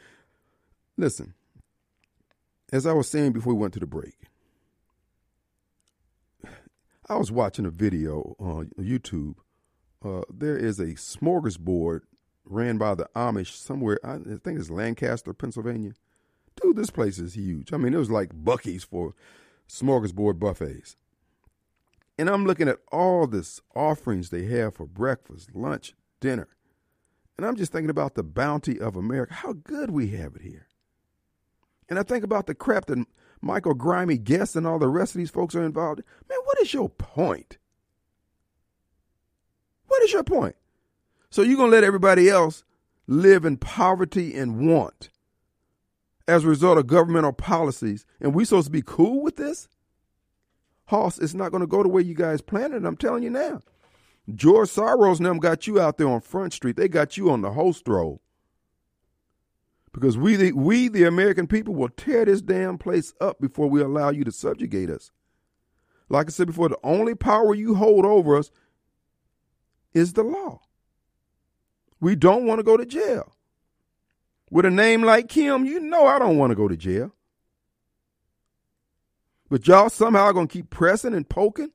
Listen, 0.97 1.35
as 2.73 2.87
I 2.87 2.93
was 2.93 3.09
saying 3.09 3.33
before 3.33 3.55
we 3.55 3.61
went 3.61 3.75
to 3.75 3.81
the 3.81 3.87
break, 3.87 4.17
I 7.09 7.17
was 7.17 7.31
watching 7.31 7.67
a 7.67 7.71
video 7.71 8.35
on 8.39 8.71
YouTube. 8.79 9.37
Uh, 10.05 10.23
there 10.33 10.57
is 10.57 10.81
a 10.81 10.95
smorgasbord 10.95 12.01
ran 12.45 12.79
by 12.79 12.95
the 12.95 13.09
Amish 13.15 13.55
somewhere. 13.55 13.99
I 14.05 14.19
think 14.19 14.59
it's 14.59 14.71
Lancaster, 14.71 15.33
Pennsylvania. 15.33 15.93
Dude, 16.61 16.77
this 16.77 16.91
place 16.91 17.19
is 17.19 17.35
huge. 17.35 17.73
I 17.73 17.77
mean, 17.77 17.95
it 17.95 17.99
was 17.99 18.11
like 18.11 18.31
Buc-ee's 18.31 18.85
for 18.85 19.15
smorgasbord 19.69 20.39
buffets. 20.39 20.97
And 22.23 22.31
I'm 22.31 22.47
looking 22.47 22.69
at 22.69 22.79
all 22.93 23.27
this 23.27 23.61
offerings 23.75 24.31
they 24.31 24.45
have 24.45 24.77
for 24.77 24.87
breakfast, 24.87 25.57
lunch, 25.57 25.93
dinner. 26.21 26.47
And 27.37 27.45
I'm 27.45 27.57
just 27.57 27.73
thinking 27.73 27.91
about 27.91 28.15
the 28.15 28.23
bounty 28.23 28.79
of 28.79 28.95
America, 28.95 29.35
how 29.35 29.55
good 29.55 29.91
we 29.91 30.11
have 30.11 30.37
it 30.37 30.43
here. 30.43 30.69
And 31.89 31.99
I 31.99 32.05
think 32.05 32.23
about 32.23 32.47
the 32.47 32.55
crap 32.55 32.87
that 32.87 33.05
Michael 33.41 33.75
Grimy 33.75 34.19
Guest 34.19 34.55
and 34.55 34.69
all 34.69 34.79
the 34.79 34.87
rest 34.87 35.17
of 35.17 35.19
these 35.19 35.33
folks 35.33 35.57
are 35.57 35.65
involved 35.65 35.99
in. 35.99 36.05
Man, 36.29 36.39
what 36.45 36.61
is 36.61 36.73
your 36.73 36.89
point? 36.89 37.59
What 39.89 40.05
is 40.05 40.13
your 40.13 40.23
point? 40.23 40.55
So 41.29 41.43
you're 41.43 41.57
going 41.57 41.73
to 41.73 41.77
let 41.77 41.83
everybody 41.83 42.29
else 42.29 42.63
live 43.09 43.45
in 43.45 43.57
poverty 43.57 44.37
and 44.37 44.69
want 44.69 45.11
as 46.29 46.45
a 46.45 46.49
result 46.49 46.79
of 46.79 46.87
governmental 46.87 47.33
policies, 47.33 48.07
and 48.21 48.33
we 48.33 48.45
supposed 48.45 48.69
to 48.69 48.71
be 48.71 48.81
cool 48.81 49.25
with 49.25 49.35
this? 49.35 49.67
Hoss, 50.93 51.19
it's 51.19 51.35
not 51.35 51.51
going 51.51 51.63
to 51.63 51.67
go 51.67 51.83
the 51.83 51.89
way 51.89 52.03
you 52.03 52.15
guys 52.15 52.43
planned 52.43 52.75
it. 52.75 52.85
I'm 52.85 52.97
telling 52.99 53.23
you 53.23 53.31
now. 53.31 53.61
George 54.35 54.69
Soros 54.69 55.17
and 55.17 55.27
them 55.27 55.39
got 55.39 55.67
you 55.67 55.81
out 55.81 55.97
there 55.97 56.09
on 56.09 56.21
Front 56.21 56.53
Street. 56.53 56.77
They 56.77 56.87
got 56.87 57.17
you 57.17 57.31
on 57.31 57.41
the 57.41 57.53
host 57.53 57.89
roll. 57.89 58.21
Because 59.93 60.17
we 60.17 60.37
the, 60.37 60.53
we, 60.53 60.89
the 60.89 61.05
American 61.05 61.47
people, 61.47 61.75
will 61.75 61.89
tear 61.89 62.27
this 62.27 62.43
damn 62.43 62.79
place 62.79 63.15
up 63.21 63.41
before 63.41 63.69
we 63.69 63.81
allow 63.81 64.11
you 64.11 64.23
to 64.25 64.31
subjugate 64.33 64.91
us. 64.91 65.11
Like 66.09 66.27
I 66.27 66.31
said 66.31 66.47
before, 66.47 66.69
the 66.69 66.79
only 66.85 67.15
power 67.15 67.55
you 67.55 67.75
hold 67.75 68.05
over 68.05 68.37
us 68.37 68.51
is 69.95 70.13
the 70.13 70.23
law. 70.23 70.61
We 72.01 72.17
don't 72.17 72.47
want 72.47 72.59
to 72.59 72.65
go 72.65 72.77
to 72.77 72.85
jail. 72.85 73.35
With 74.51 74.67
a 74.67 74.71
name 74.71 75.03
like 75.03 75.29
Kim, 75.29 75.65
you 75.65 75.81
know 75.81 76.07
I 76.07 76.19
don't 76.19 76.37
want 76.37 76.51
to 76.51 76.57
go 76.57 76.69
to 76.69 76.77
jail. 76.77 77.15
But 79.53 79.69
y'all 79.69 79.91
somehow 79.91 80.33
gonna 80.33 80.47
keep 80.47 80.71
pressing 80.71 81.13
and 81.13 81.29
poking. 81.29 81.73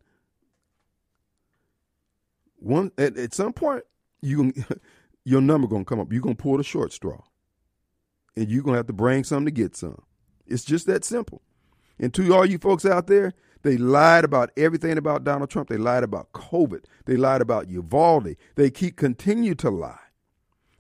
One 2.55 2.91
at, 2.97 3.15
at 3.17 3.35
some 3.35 3.53
point, 3.53 3.83
you 4.19 4.51
your 5.25 5.41
number 5.41 5.67
gonna 5.67 5.85
come 5.85 5.99
up. 5.99 6.11
You're 6.11 6.23
gonna 6.23 6.33
pull 6.33 6.57
the 6.57 6.63
short 6.63 6.91
straw, 6.91 7.21
and 8.35 8.49
you're 8.49 8.63
gonna 8.63 8.77
have 8.77 8.87
to 8.87 8.93
bring 8.93 9.23
something 9.23 9.45
to 9.45 9.51
get 9.51 9.75
some. 9.75 10.01
It's 10.47 10.65
just 10.65 10.87
that 10.87 11.05
simple. 11.05 11.43
And 11.99 12.11
to 12.15 12.33
all 12.33 12.47
you 12.47 12.57
folks 12.57 12.83
out 12.83 13.05
there, 13.05 13.35
they 13.61 13.77
lied 13.77 14.23
about 14.23 14.49
everything 14.57 14.97
about 14.97 15.23
Donald 15.23 15.51
Trump. 15.51 15.69
They 15.69 15.77
lied 15.77 16.03
about 16.03 16.31
COVID. 16.31 16.83
They 17.05 17.15
lied 17.15 17.41
about 17.41 17.69
Uvalde. 17.69 18.37
They 18.55 18.71
keep 18.71 18.95
continue 18.97 19.53
to 19.53 19.69
lie. 19.69 19.99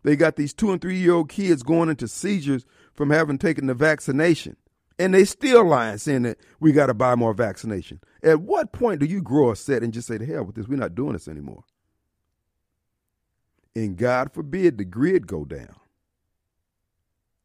They 0.01 0.15
got 0.15 0.35
these 0.35 0.51
two 0.51 0.71
and 0.71 0.81
three 0.81 0.97
year 0.97 1.13
old 1.13 1.29
kids 1.29 1.61
going 1.61 1.89
into 1.89 2.07
seizures 2.07 2.65
from 2.95 3.11
having 3.11 3.37
taken 3.37 3.67
the 3.67 3.75
vaccination. 3.75 4.57
And 4.99 5.13
they 5.13 5.25
still 5.25 5.63
lying, 5.65 5.99
saying 5.99 6.23
that 6.23 6.39
we 6.59 6.71
got 6.71 6.87
to 6.87 6.93
buy 6.93 7.15
more 7.15 7.33
vaccination. 7.33 8.01
At 8.23 8.41
what 8.41 8.71
point 8.71 8.99
do 8.99 9.05
you 9.05 9.21
grow 9.21 9.51
a 9.51 9.55
set 9.55 9.83
and 9.83 9.93
just 9.93 10.07
say, 10.07 10.17
to 10.17 10.25
hell 10.25 10.43
with 10.43 10.55
this, 10.55 10.67
we're 10.67 10.77
not 10.77 10.95
doing 10.95 11.13
this 11.13 11.27
anymore? 11.27 11.63
And 13.75 13.95
God 13.95 14.33
forbid 14.33 14.79
the 14.79 14.85
grid 14.85 15.27
go 15.27 15.45
down. 15.45 15.75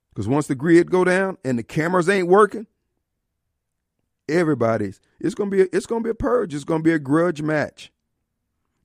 Because 0.08 0.28
once 0.28 0.46
the 0.46 0.54
grid 0.54 0.90
go 0.90 1.04
down 1.04 1.36
and 1.44 1.58
the 1.58 1.62
cameras 1.62 2.08
ain't 2.08 2.28
working, 2.28 2.66
everybody's 4.28 5.00
it's 5.20 5.34
gonna 5.34 5.50
be 5.50 5.62
a, 5.62 5.66
it's 5.72 5.86
gonna 5.86 6.02
be 6.02 6.10
a 6.10 6.14
purge. 6.14 6.54
It's 6.54 6.64
gonna 6.64 6.82
be 6.82 6.92
a 6.92 6.98
grudge 6.98 7.42
match. 7.42 7.92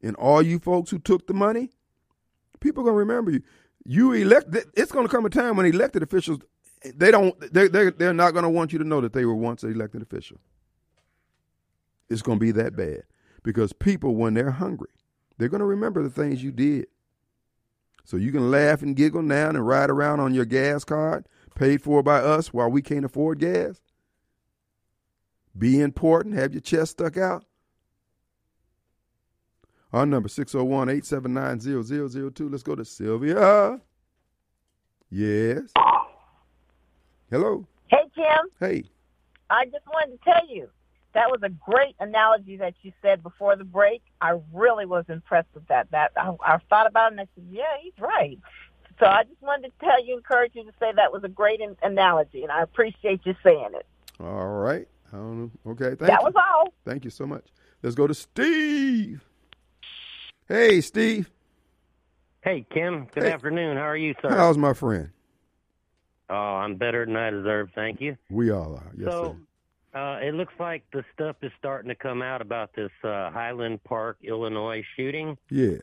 And 0.01 0.15
all 0.17 0.41
you 0.41 0.59
folks 0.59 0.91
who 0.91 0.99
took 0.99 1.27
the 1.27 1.33
money, 1.33 1.71
people 2.59 2.83
are 2.83 2.87
gonna 2.87 2.97
remember 2.97 3.31
you. 3.31 3.41
You 3.85 4.13
elect. 4.13 4.55
It's 4.75 4.91
gonna 4.91 5.07
come 5.07 5.25
a 5.25 5.29
time 5.29 5.55
when 5.57 5.65
elected 5.65 6.03
officials 6.03 6.39
they 6.95 7.11
don't 7.11 7.39
they 7.53 7.67
they 7.67 7.91
they're 7.91 8.13
not 8.13 8.31
going 8.31 8.43
to 8.43 8.49
want 8.49 8.73
you 8.73 8.79
to 8.79 8.85
know 8.85 9.01
that 9.01 9.13
they 9.13 9.25
were 9.25 9.35
once 9.35 9.63
an 9.63 9.71
elected 9.71 10.01
official. 10.01 10.39
It's 12.09 12.21
going 12.21 12.39
to 12.39 12.45
be 12.45 12.51
that 12.51 12.75
bad 12.75 13.03
because 13.43 13.73
people 13.73 14.15
when 14.15 14.33
they're 14.33 14.51
hungry, 14.51 14.89
they're 15.37 15.49
going 15.49 15.59
to 15.59 15.65
remember 15.65 16.03
the 16.03 16.09
things 16.09 16.43
you 16.43 16.51
did. 16.51 16.87
So 18.05 18.15
you 18.15 18.31
can 18.31 18.49
laugh 18.49 18.81
and 18.81 18.95
giggle 18.95 19.21
now 19.21 19.49
and 19.49 19.67
ride 19.67 19.89
around 19.89 20.21
on 20.21 20.33
your 20.33 20.45
gas 20.45 20.85
card 20.85 21.25
paid 21.57 21.81
for 21.81 22.01
by 22.03 22.19
us 22.19 22.53
while 22.53 22.69
we 22.69 22.81
can't 22.81 23.03
afford 23.03 23.39
gas. 23.39 23.81
Be 25.57 25.81
important, 25.81 26.35
have 26.35 26.53
your 26.53 26.61
chest 26.61 26.91
stuck 26.91 27.17
out. 27.17 27.43
Our 29.91 30.05
number 30.05 30.29
601-879-0002. 30.29 32.51
Let's 32.51 32.63
go 32.63 32.75
to 32.75 32.85
Sylvia. 32.85 33.81
Yes. 35.09 35.71
Hello. 37.29 37.67
Hey, 37.87 38.03
Kim. 38.15 38.25
Hey. 38.59 38.83
I 39.49 39.65
just 39.65 39.85
wanted 39.87 40.17
to 40.17 40.23
tell 40.23 40.47
you 40.49 40.69
that 41.13 41.29
was 41.29 41.39
a 41.43 41.49
great 41.49 41.95
analogy 41.99 42.57
that 42.57 42.73
you 42.81 42.91
said 43.01 43.23
before 43.23 43.55
the 43.55 43.63
break. 43.63 44.01
I 44.21 44.39
really 44.53 44.85
was 44.85 45.05
impressed 45.09 45.49
with 45.53 45.67
that. 45.67 45.89
That 45.91 46.11
I, 46.17 46.33
I 46.45 46.57
thought 46.69 46.87
about 46.87 47.11
it 47.11 47.19
and 47.19 47.21
I 47.21 47.27
said, 47.35 47.45
yeah, 47.49 47.63
he's 47.81 47.93
right. 47.99 48.39
So 48.99 49.05
I 49.05 49.23
just 49.23 49.41
wanted 49.41 49.67
to 49.67 49.85
tell 49.85 50.03
you, 50.03 50.15
encourage 50.17 50.53
you 50.55 50.63
to 50.63 50.71
say 50.79 50.91
that 50.95 51.11
was 51.11 51.23
a 51.23 51.29
great 51.29 51.59
in- 51.59 51.77
analogy, 51.83 52.41
and 52.43 52.51
I 52.51 52.63
appreciate 52.63 53.21
you 53.25 53.35
saying 53.43 53.69
it. 53.75 53.85
All 54.19 54.47
right. 54.47 54.87
I 55.13 55.17
don't 55.17 55.39
know. 55.39 55.51
Okay. 55.71 55.89
Thank 55.89 55.99
that 55.99 56.21
you. 56.21 56.25
was 56.25 56.33
all. 56.35 56.73
Thank 56.85 57.03
you 57.05 57.11
so 57.11 57.25
much. 57.27 57.45
Let's 57.83 57.95
go 57.95 58.07
to 58.07 58.13
Steve. 58.13 59.23
Hey, 60.47 60.81
Steve. 60.81 61.29
Hey, 62.41 62.65
Kim. 62.73 63.07
Good 63.13 63.23
Hey. 63.23 63.31
afternoon. 63.31 63.77
How 63.77 63.83
are 63.83 63.97
you, 63.97 64.15
sir? 64.21 64.29
How's 64.29 64.57
my 64.57 64.73
friend? 64.73 65.09
Oh, 66.29 66.33
I'm 66.35 66.75
better 66.75 67.05
than 67.05 67.15
I 67.15 67.29
deserve. 67.29 67.69
Thank 67.73 68.01
you. 68.01 68.17
We 68.29 68.51
all 68.51 68.75
are. 68.75 68.91
Yes, 68.97 69.09
so, 69.09 69.37
sir. 69.93 69.99
uh, 69.99 70.19
it 70.19 70.33
looks 70.33 70.53
like 70.59 70.83
the 70.91 71.03
stuff 71.13 71.37
is 71.41 71.51
starting 71.57 71.89
to 71.89 71.95
come 71.95 72.21
out 72.21 72.41
about 72.41 72.73
this 72.75 72.91
uh, 73.03 73.31
Highland 73.31 73.83
Park, 73.83 74.17
Illinois 74.23 74.83
shooting. 74.95 75.37
Yes. 75.49 75.81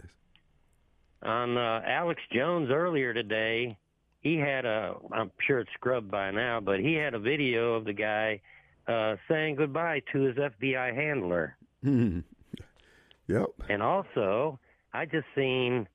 On 1.23 1.57
uh, 1.57 1.81
Alex 1.87 2.21
Jones 2.33 2.69
earlier 2.71 3.15
today, 3.15 3.79
he 4.21 4.37
had 4.37 4.67
a, 4.67 4.95
I'm 5.13 5.31
sure 5.47 5.61
it's 5.61 5.71
scrubbed 5.75 6.11
by 6.11 6.31
now, 6.31 6.61
but 6.61 6.81
he 6.81 6.95
had 6.95 7.15
a 7.15 7.19
video 7.19 7.75
of 7.75 7.87
the 7.87 7.95
guy 7.95 8.41
uh, 8.87 9.17
saying 9.29 9.57
goodbye 9.57 10.03
to 10.13 10.21
his 10.21 10.37
FBI 10.37 10.95
handler. 10.95 11.57
yep. 11.83 13.47
And 13.71 13.83
also, 13.83 14.59
I 14.93 15.07
just 15.07 15.27
seen 15.35 15.89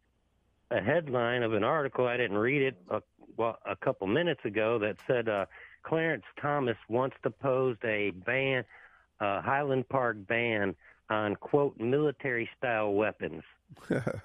a 0.72 0.82
headline 0.82 1.44
of 1.44 1.54
an 1.54 1.64
article. 1.64 2.08
I 2.08 2.18
didn't 2.18 2.38
read 2.38 2.62
it 2.64 2.78
a, 2.90 3.02
a 3.40 3.76
couple 3.82 4.08
minutes 4.08 4.42
ago 4.46 4.80
that 4.80 4.98
said 5.08 5.30
uh, 5.30 5.46
Clarence 5.84 6.26
Thomas 6.42 6.78
once 6.88 7.14
to 7.24 7.30
pose 7.30 7.78
a 7.84 8.12
ban, 8.12 8.64
uh, 9.20 9.42
Highland 9.42 9.90
Park 9.90 10.18
ban 10.28 10.76
on 11.10 11.36
quote 11.36 11.80
military 11.80 12.50
style 12.58 12.94
weapons. 12.94 13.44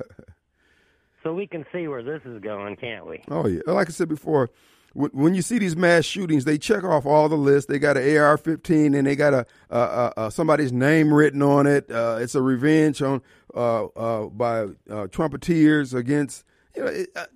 so 1.23 1.35
we 1.35 1.47
can 1.47 1.65
see 1.73 1.89
where 1.89 2.03
this 2.03 2.23
is 2.25 2.41
going, 2.43 2.77
can't 2.77 3.07
we? 3.07 3.23
Oh 3.31 3.47
yeah, 3.47 3.61
like 3.67 3.89
I 3.89 3.93
said 3.93 4.09
before, 4.09 4.51
when, 4.95 5.35
you 5.35 5.43
see 5.43 5.59
these 5.59 5.77
mass 5.77 6.05
shootings, 6.05 6.45
they 6.45 6.57
check 6.57 6.85
off 6.85 7.05
all 7.05 7.29
the 7.29 7.37
lists. 7.37 7.69
They 7.69 7.81
got 7.81 7.97
an 7.97 8.17
AR-15 8.17 8.97
and 8.97 9.07
they 9.07 9.17
got 9.17 9.35
a, 9.35 9.47
uh, 9.69 9.75
uh, 9.75 10.13
uh, 10.17 10.31
somebody's 10.31 10.73
name 10.73 11.13
written 11.13 11.43
on 11.43 11.67
it. 11.67 11.91
Uh, 11.91 12.19
it's 12.21 12.37
a 12.37 12.43
revenge 12.43 13.03
on 13.03 13.21
uh, 13.55 13.87
uh, 13.87 14.27
by 14.27 14.61
uh, 14.61 15.09
Trumpeteers 15.09 15.95
against. 15.95 16.45
You 16.77 16.85
know, 16.85 16.89
it, 16.91 17.09
uh, 17.17 17.27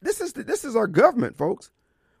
this 0.00 0.20
is 0.20 0.32
this 0.32 0.64
is 0.64 0.76
our 0.76 0.86
government, 0.86 1.36
folks. 1.36 1.70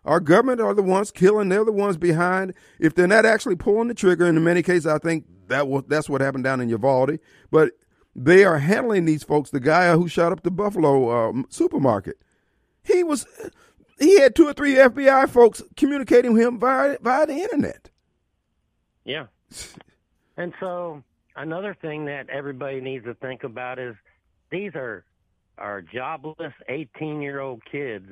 Our 0.04 0.20
government 0.20 0.60
are 0.60 0.74
the 0.74 0.82
ones 0.82 1.10
killing. 1.10 1.48
They're 1.48 1.64
the 1.64 1.72
ones 1.72 1.96
behind. 1.96 2.54
If 2.78 2.94
they're 2.94 3.06
not 3.06 3.26
actually 3.26 3.56
pulling 3.56 3.88
the 3.88 3.94
trigger, 3.94 4.26
and 4.26 4.38
in 4.38 4.44
many 4.44 4.62
cases, 4.62 4.86
I 4.86 4.98
think 4.98 5.26
that 5.48 5.68
was 5.68 5.84
that's 5.88 6.08
what 6.08 6.20
happened 6.20 6.44
down 6.44 6.60
in 6.60 6.68
Uvalde. 6.68 7.18
But 7.50 7.72
they 8.14 8.44
are 8.44 8.58
handling 8.58 9.04
these 9.04 9.22
folks. 9.22 9.50
The 9.50 9.60
guy 9.60 9.92
who 9.92 10.08
shot 10.08 10.32
up 10.32 10.42
the 10.42 10.50
Buffalo 10.50 11.30
uh, 11.30 11.42
supermarket, 11.50 12.16
he 12.82 13.04
was 13.04 13.26
he 13.98 14.20
had 14.20 14.34
two 14.34 14.46
or 14.46 14.52
three 14.52 14.74
FBI 14.74 15.28
folks 15.28 15.62
communicating 15.76 16.32
with 16.32 16.42
him 16.42 16.58
via 16.58 16.98
via 17.00 17.26
the 17.26 17.34
internet. 17.34 17.90
Yeah. 19.04 19.26
And 20.36 20.52
so 20.60 21.02
another 21.36 21.76
thing 21.80 22.06
that 22.06 22.28
everybody 22.30 22.80
needs 22.80 23.04
to 23.04 23.14
think 23.14 23.44
about 23.44 23.78
is 23.78 23.94
these 24.50 24.74
are 24.74 25.04
are 25.58 25.82
jobless 25.82 26.52
18 26.68 27.20
year 27.20 27.40
old 27.40 27.62
kids 27.64 28.08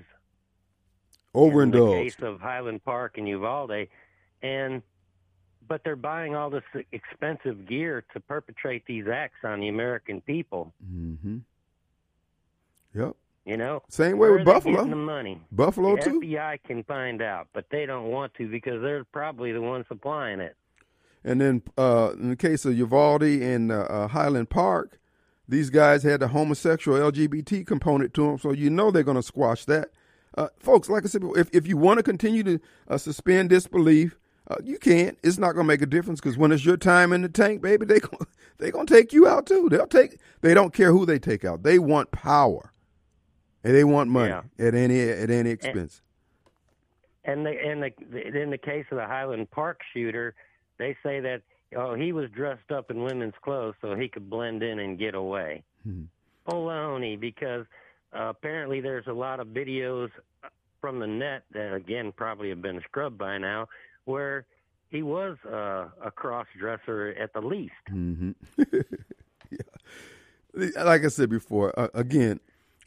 over 1.34 1.62
in 1.62 1.70
the 1.70 1.86
case 1.86 2.16
of 2.20 2.40
Highland 2.40 2.84
Park 2.84 3.18
and 3.18 3.28
Uvalde, 3.28 3.88
and 4.42 4.82
but 5.68 5.82
they're 5.84 5.96
buying 5.96 6.34
all 6.34 6.48
this 6.50 6.62
expensive 6.92 7.66
gear 7.66 8.04
to 8.12 8.20
perpetrate 8.20 8.86
these 8.86 9.06
acts 9.12 9.38
on 9.44 9.60
the 9.60 9.68
American 9.68 10.20
people. 10.20 10.72
Mm-hmm. 10.84 11.38
Yep. 12.94 13.16
You 13.44 13.56
know, 13.56 13.82
Same 13.88 14.18
way 14.18 14.30
with 14.30 14.44
Buffalo. 14.44 14.84
the 14.84 14.96
money. 14.96 15.40
Buffalo 15.52 15.94
the 15.96 16.02
too. 16.02 16.20
FBI 16.20 16.58
can 16.64 16.82
find 16.82 17.22
out, 17.22 17.46
but 17.52 17.66
they 17.70 17.86
don't 17.86 18.06
want 18.06 18.34
to 18.34 18.48
because 18.48 18.82
they're 18.82 19.04
probably 19.04 19.52
the 19.52 19.60
ones 19.60 19.84
supplying 19.88 20.40
it. 20.40 20.56
And 21.22 21.40
then 21.40 21.62
uh, 21.78 22.12
in 22.18 22.30
the 22.30 22.36
case 22.36 22.64
of 22.64 22.76
Uvalde 22.76 23.22
and 23.22 23.70
uh, 23.70 23.82
uh, 23.82 24.08
Highland 24.08 24.50
Park, 24.50 24.98
these 25.48 25.70
guys 25.70 26.02
had 26.02 26.20
the 26.20 26.28
homosexual 26.28 26.98
LGBT 27.12 27.66
component 27.66 28.14
to 28.14 28.26
them, 28.26 28.38
so 28.38 28.52
you 28.52 28.70
know 28.70 28.90
they're 28.90 29.02
going 29.02 29.16
to 29.16 29.22
squash 29.22 29.64
that. 29.66 29.90
Uh, 30.36 30.48
folks, 30.58 30.88
like 30.88 31.04
I 31.04 31.08
said, 31.08 31.22
if, 31.36 31.48
if 31.52 31.66
you 31.66 31.76
want 31.76 31.98
to 31.98 32.02
continue 32.02 32.42
to 32.42 32.60
uh, 32.88 32.98
suspend 32.98 33.48
disbelief, 33.50 34.18
uh, 34.50 34.56
you 34.62 34.78
can't. 34.78 35.18
It's 35.22 35.38
not 35.38 35.52
going 35.54 35.64
to 35.64 35.68
make 35.68 35.82
a 35.82 35.86
difference 35.86 36.20
because 36.20 36.36
when 36.36 36.52
it's 36.52 36.64
your 36.64 36.76
time 36.76 37.12
in 37.12 37.22
the 37.22 37.28
tank, 37.28 37.62
baby, 37.62 37.86
they 37.86 38.00
gon- 38.00 38.26
they 38.58 38.70
going 38.70 38.86
to 38.86 38.94
take 38.94 39.12
you 39.12 39.26
out 39.26 39.46
too. 39.46 39.68
They'll 39.70 39.86
take. 39.86 40.18
They 40.42 40.52
don't 40.54 40.72
care 40.74 40.92
who 40.92 41.06
they 41.06 41.18
take 41.18 41.44
out. 41.44 41.62
They 41.62 41.78
want 41.78 42.10
power, 42.10 42.72
and 43.64 43.74
they 43.74 43.84
want 43.84 44.10
money 44.10 44.28
Yeah. 44.30 44.66
at 44.66 44.74
any 44.74 45.00
at 45.08 45.30
any 45.30 45.50
expense. 45.50 46.02
And 47.24 47.44
the, 47.44 47.50
in 47.50 47.80
the 47.80 48.40
in 48.42 48.50
the 48.50 48.58
case 48.58 48.84
of 48.92 48.98
the 48.98 49.06
Highland 49.06 49.50
Park 49.50 49.80
shooter, 49.92 50.34
they 50.78 50.96
say 51.02 51.18
that 51.20 51.42
oh 51.74 51.94
he 51.94 52.12
was 52.12 52.30
dressed 52.30 52.70
up 52.70 52.90
in 52.90 53.02
women's 53.02 53.34
clothes 53.42 53.74
so 53.80 53.94
he 53.94 54.08
could 54.08 54.28
blend 54.30 54.62
in 54.62 54.78
and 54.78 54.98
get 54.98 55.14
away. 55.14 55.62
Hmm. 55.82 56.04
Baloney, 56.46 57.18
because 57.18 57.66
uh, 58.16 58.28
apparently 58.28 58.80
there's 58.80 59.06
a 59.06 59.12
lot 59.12 59.40
of 59.40 59.48
videos 59.48 60.10
from 60.80 61.00
the 61.00 61.06
net 61.06 61.42
that 61.52 61.74
again 61.74 62.12
probably 62.16 62.50
have 62.50 62.62
been 62.62 62.80
scrubbed 62.82 63.18
by 63.18 63.38
now, 63.38 63.66
where 64.04 64.46
he 64.88 65.02
was 65.02 65.36
uh, 65.44 65.88
a 66.04 66.10
cross 66.10 66.46
dresser 66.58 67.14
at 67.20 67.32
the 67.32 67.40
least. 67.40 67.72
hmm 67.88 68.32
yeah. 68.56 69.58
Like 70.54 71.04
I 71.04 71.08
said 71.08 71.28
before, 71.28 71.78
uh, 71.78 71.88
again, 71.92 72.40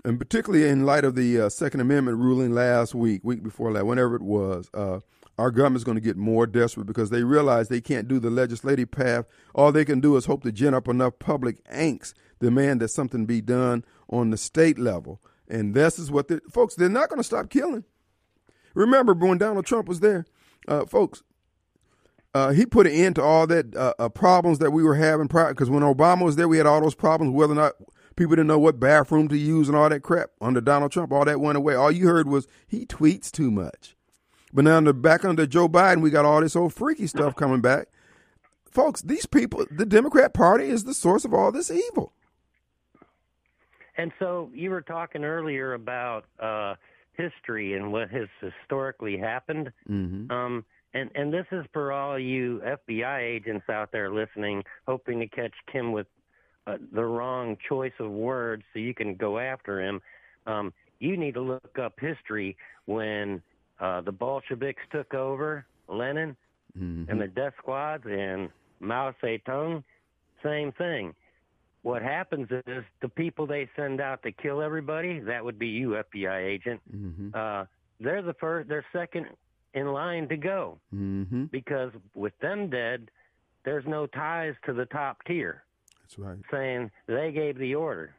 and 0.03 0.17
particularly 0.17 0.67
in 0.67 0.85
light 0.85 1.03
of 1.03 1.15
the 1.15 1.41
uh, 1.41 1.49
Second 1.49 1.81
Amendment 1.81 2.17
ruling 2.17 2.53
last 2.53 2.95
week, 2.95 3.21
week 3.23 3.43
before 3.43 3.73
that, 3.73 3.85
whenever 3.85 4.15
it 4.15 4.21
was, 4.21 4.69
uh, 4.73 5.01
our 5.39 5.51
government's 5.51 5.83
going 5.83 5.95
to 5.95 6.01
get 6.01 6.17
more 6.17 6.45
desperate 6.45 6.85
because 6.85 7.09
they 7.09 7.23
realize 7.23 7.69
they 7.69 7.81
can't 7.81 8.07
do 8.07 8.19
the 8.19 8.29
legislative 8.29 8.91
path. 8.91 9.25
All 9.55 9.71
they 9.71 9.85
can 9.85 9.99
do 9.99 10.17
is 10.17 10.25
hope 10.25 10.43
to 10.43 10.51
gin 10.51 10.73
up 10.73 10.87
enough 10.87 11.17
public 11.17 11.63
angst, 11.69 12.13
demand 12.39 12.81
that 12.81 12.89
something 12.89 13.25
be 13.25 13.41
done 13.41 13.85
on 14.09 14.31
the 14.31 14.37
state 14.37 14.77
level. 14.77 15.21
And 15.47 15.73
this 15.73 15.97
is 15.97 16.11
what, 16.11 16.27
the 16.27 16.41
folks, 16.51 16.75
they're 16.75 16.89
not 16.89 17.09
going 17.09 17.19
to 17.19 17.23
stop 17.23 17.49
killing. 17.49 17.85
Remember 18.73 19.13
when 19.13 19.37
Donald 19.37 19.65
Trump 19.65 19.87
was 19.87 20.01
there, 20.01 20.25
uh, 20.67 20.85
folks, 20.85 21.23
uh, 22.33 22.51
he 22.51 22.65
put 22.65 22.85
an 22.85 22.93
end 22.93 23.15
to 23.15 23.23
all 23.23 23.47
that 23.47 23.75
uh, 23.75 23.93
uh, 23.97 24.09
problems 24.09 24.59
that 24.59 24.71
we 24.71 24.83
were 24.83 24.95
having 24.95 25.27
because 25.27 25.69
when 25.69 25.83
Obama 25.83 26.23
was 26.23 26.35
there, 26.35 26.47
we 26.47 26.57
had 26.57 26.67
all 26.67 26.81
those 26.81 26.95
problems, 26.95 27.33
whether 27.33 27.53
or 27.53 27.55
not 27.55 27.73
people 28.15 28.35
didn't 28.35 28.47
know 28.47 28.59
what 28.59 28.79
bathroom 28.79 29.27
to 29.29 29.37
use 29.37 29.67
and 29.67 29.75
all 29.75 29.89
that 29.89 30.01
crap. 30.01 30.29
Under 30.39 30.61
Donald 30.61 30.91
Trump, 30.91 31.11
all 31.11 31.25
that 31.25 31.39
went 31.39 31.57
away. 31.57 31.73
All 31.73 31.91
you 31.91 32.07
heard 32.07 32.27
was 32.27 32.47
he 32.67 32.85
tweets 32.85 33.31
too 33.31 33.49
much. 33.49 33.95
But 34.53 34.65
now 34.65 34.77
under, 34.77 34.93
back 34.93 35.25
under 35.25 35.45
Joe 35.45 35.69
Biden, 35.69 36.01
we 36.01 36.09
got 36.09 36.25
all 36.25 36.41
this 36.41 36.55
old 36.55 36.73
freaky 36.73 37.07
stuff 37.07 37.35
coming 37.35 37.61
back. 37.61 37.87
Folks, 38.71 39.01
these 39.01 39.25
people, 39.25 39.65
the 39.69 39.85
Democrat 39.85 40.33
Party 40.33 40.65
is 40.65 40.83
the 40.83 40.93
source 40.93 41.25
of 41.25 41.33
all 41.33 41.51
this 41.51 41.71
evil. 41.71 42.13
And 43.97 44.11
so 44.17 44.49
you 44.53 44.69
were 44.69 44.81
talking 44.81 45.25
earlier 45.25 45.73
about 45.73 46.25
uh, 46.39 46.75
history 47.13 47.75
and 47.75 47.91
what 47.91 48.09
has 48.11 48.27
historically 48.39 49.17
happened. 49.17 49.71
Mm-hmm. 49.89 50.31
Um, 50.31 50.65
and 50.93 51.11
and 51.13 51.31
this 51.31 51.45
is 51.51 51.65
for 51.73 51.91
all 51.91 52.17
you 52.17 52.61
FBI 52.65 53.19
agents 53.21 53.69
out 53.69 53.91
there 53.91 54.11
listening, 54.11 54.63
hoping 54.87 55.19
to 55.19 55.27
catch 55.27 55.53
Kim 55.71 55.91
with 55.91 56.07
uh, 56.65 56.77
the 56.93 57.03
wrong 57.03 57.57
choice 57.67 57.93
of 57.99 58.09
words 58.09 58.63
so 58.73 58.79
you 58.79 58.93
can 58.93 59.15
go 59.15 59.37
after 59.37 59.81
him. 59.81 60.01
Um, 60.47 60.73
you 60.99 61.17
need 61.17 61.33
to 61.35 61.41
look 61.41 61.77
up 61.77 61.99
history 61.99 62.57
when 62.85 63.41
uh, 63.79 64.01
the 64.01 64.11
Bolsheviks 64.11 64.81
took 64.91 65.13
over, 65.13 65.65
Lenin 65.87 66.35
Mm-hmm. 66.77 67.09
and 67.09 67.19
the 67.19 67.27
death 67.27 67.53
squads 67.57 68.03
and 68.07 68.47
Mao 68.79 69.11
Zedong, 69.23 69.83
same 70.43 70.71
thing. 70.73 71.15
What 71.81 72.03
happens 72.03 72.47
is 72.67 72.83
the 73.01 73.09
people 73.09 73.47
they 73.47 73.67
send 73.75 73.99
out 73.99 74.21
to 74.21 74.31
kill 74.31 74.61
everybody, 74.61 75.19
that 75.21 75.43
would 75.43 75.57
be 75.57 75.67
you, 75.67 75.97
FBI 76.13 76.45
agent, 76.45 76.79
Mm-hmm. 76.95 77.29
uh, 77.33 77.65
they're 77.99 78.21
the 78.21 78.35
first, 78.35 78.69
they're 78.69 78.85
second 78.93 79.25
in 79.73 79.87
line 79.93 80.27
to 80.29 80.37
go 80.37 80.77
Mm-hmm. 80.95 81.45
because 81.45 81.91
with 82.13 82.37
them 82.39 82.69
dead, 82.69 83.09
there's 83.65 83.85
no 83.87 84.05
ties 84.05 84.53
to 84.67 84.73
the 84.73 84.85
top 84.85 85.17
tier 85.25 85.63
That's 86.01 86.19
right. 86.19 86.37
saying 86.51 86.91
they 87.07 87.31
gave 87.31 87.57
the 87.57 87.73
order. 87.75 88.13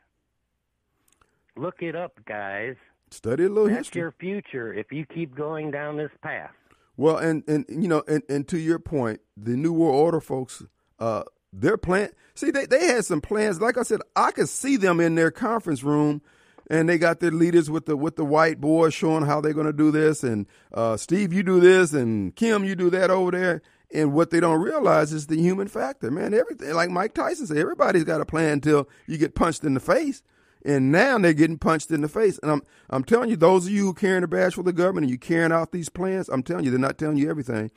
Look 1.56 1.82
it 1.82 1.94
up, 1.94 2.12
guys. 2.26 2.74
Study 3.10 3.44
a 3.44 3.48
little 3.48 3.68
That's 3.68 3.88
history. 3.88 4.00
your 4.00 4.14
future 4.18 4.72
if 4.72 4.92
you 4.92 5.04
keep 5.04 5.34
going 5.34 5.70
down 5.70 5.96
this 5.96 6.12
path. 6.22 6.52
Well, 6.96 7.16
and 7.16 7.42
and 7.48 7.64
you 7.68 7.88
know, 7.88 8.02
and, 8.06 8.22
and 8.28 8.46
to 8.48 8.58
your 8.58 8.78
point, 8.78 9.20
the 9.36 9.56
New 9.56 9.72
World 9.72 9.94
Order 9.96 10.20
folks, 10.20 10.62
uh, 10.98 11.24
their 11.52 11.76
plan. 11.76 12.10
See, 12.34 12.50
they, 12.50 12.66
they 12.66 12.86
had 12.86 13.04
some 13.04 13.20
plans. 13.20 13.60
Like 13.60 13.76
I 13.78 13.82
said, 13.82 14.00
I 14.14 14.30
could 14.30 14.48
see 14.48 14.76
them 14.76 15.00
in 15.00 15.14
their 15.14 15.30
conference 15.30 15.82
room, 15.82 16.22
and 16.70 16.88
they 16.88 16.98
got 16.98 17.20
their 17.20 17.30
leaders 17.30 17.68
with 17.70 17.86
the 17.86 17.96
with 17.96 18.16
the 18.16 18.24
whiteboard 18.24 18.92
showing 18.92 19.24
how 19.24 19.40
they're 19.40 19.54
going 19.54 19.66
to 19.66 19.72
do 19.72 19.90
this. 19.90 20.22
And 20.22 20.46
uh, 20.72 20.96
Steve, 20.96 21.32
you 21.32 21.42
do 21.42 21.58
this, 21.58 21.92
and 21.92 22.34
Kim, 22.36 22.64
you 22.64 22.76
do 22.76 22.90
that 22.90 23.10
over 23.10 23.30
there. 23.32 23.62
And 23.92 24.12
what 24.12 24.30
they 24.30 24.38
don't 24.38 24.60
realize 24.60 25.12
is 25.12 25.26
the 25.26 25.36
human 25.36 25.66
factor, 25.66 26.12
man. 26.12 26.32
Everything, 26.32 26.72
like 26.74 26.90
Mike 26.90 27.12
Tyson 27.12 27.48
said, 27.48 27.56
everybody's 27.56 28.04
got 28.04 28.20
a 28.20 28.24
plan 28.24 28.52
until 28.52 28.88
you 29.08 29.18
get 29.18 29.34
punched 29.34 29.64
in 29.64 29.74
the 29.74 29.80
face. 29.80 30.22
And 30.64 30.92
now 30.92 31.16
they're 31.18 31.32
getting 31.32 31.58
punched 31.58 31.90
in 31.90 32.02
the 32.02 32.08
face. 32.08 32.38
And 32.42 32.50
I'm 32.50 32.62
I'm 32.90 33.04
telling 33.04 33.30
you, 33.30 33.36
those 33.36 33.66
of 33.66 33.72
you 33.72 33.86
who 33.86 33.94
carrying 33.94 34.24
a 34.24 34.28
badge 34.28 34.54
for 34.54 34.62
the 34.62 34.72
government 34.72 35.04
and 35.04 35.10
you 35.10 35.18
carrying 35.18 35.52
out 35.52 35.72
these 35.72 35.88
plans, 35.88 36.28
I'm 36.28 36.42
telling 36.42 36.64
you, 36.64 36.70
they're 36.70 36.78
not 36.78 36.98
telling 36.98 37.16
you 37.16 37.30
everything. 37.30 37.70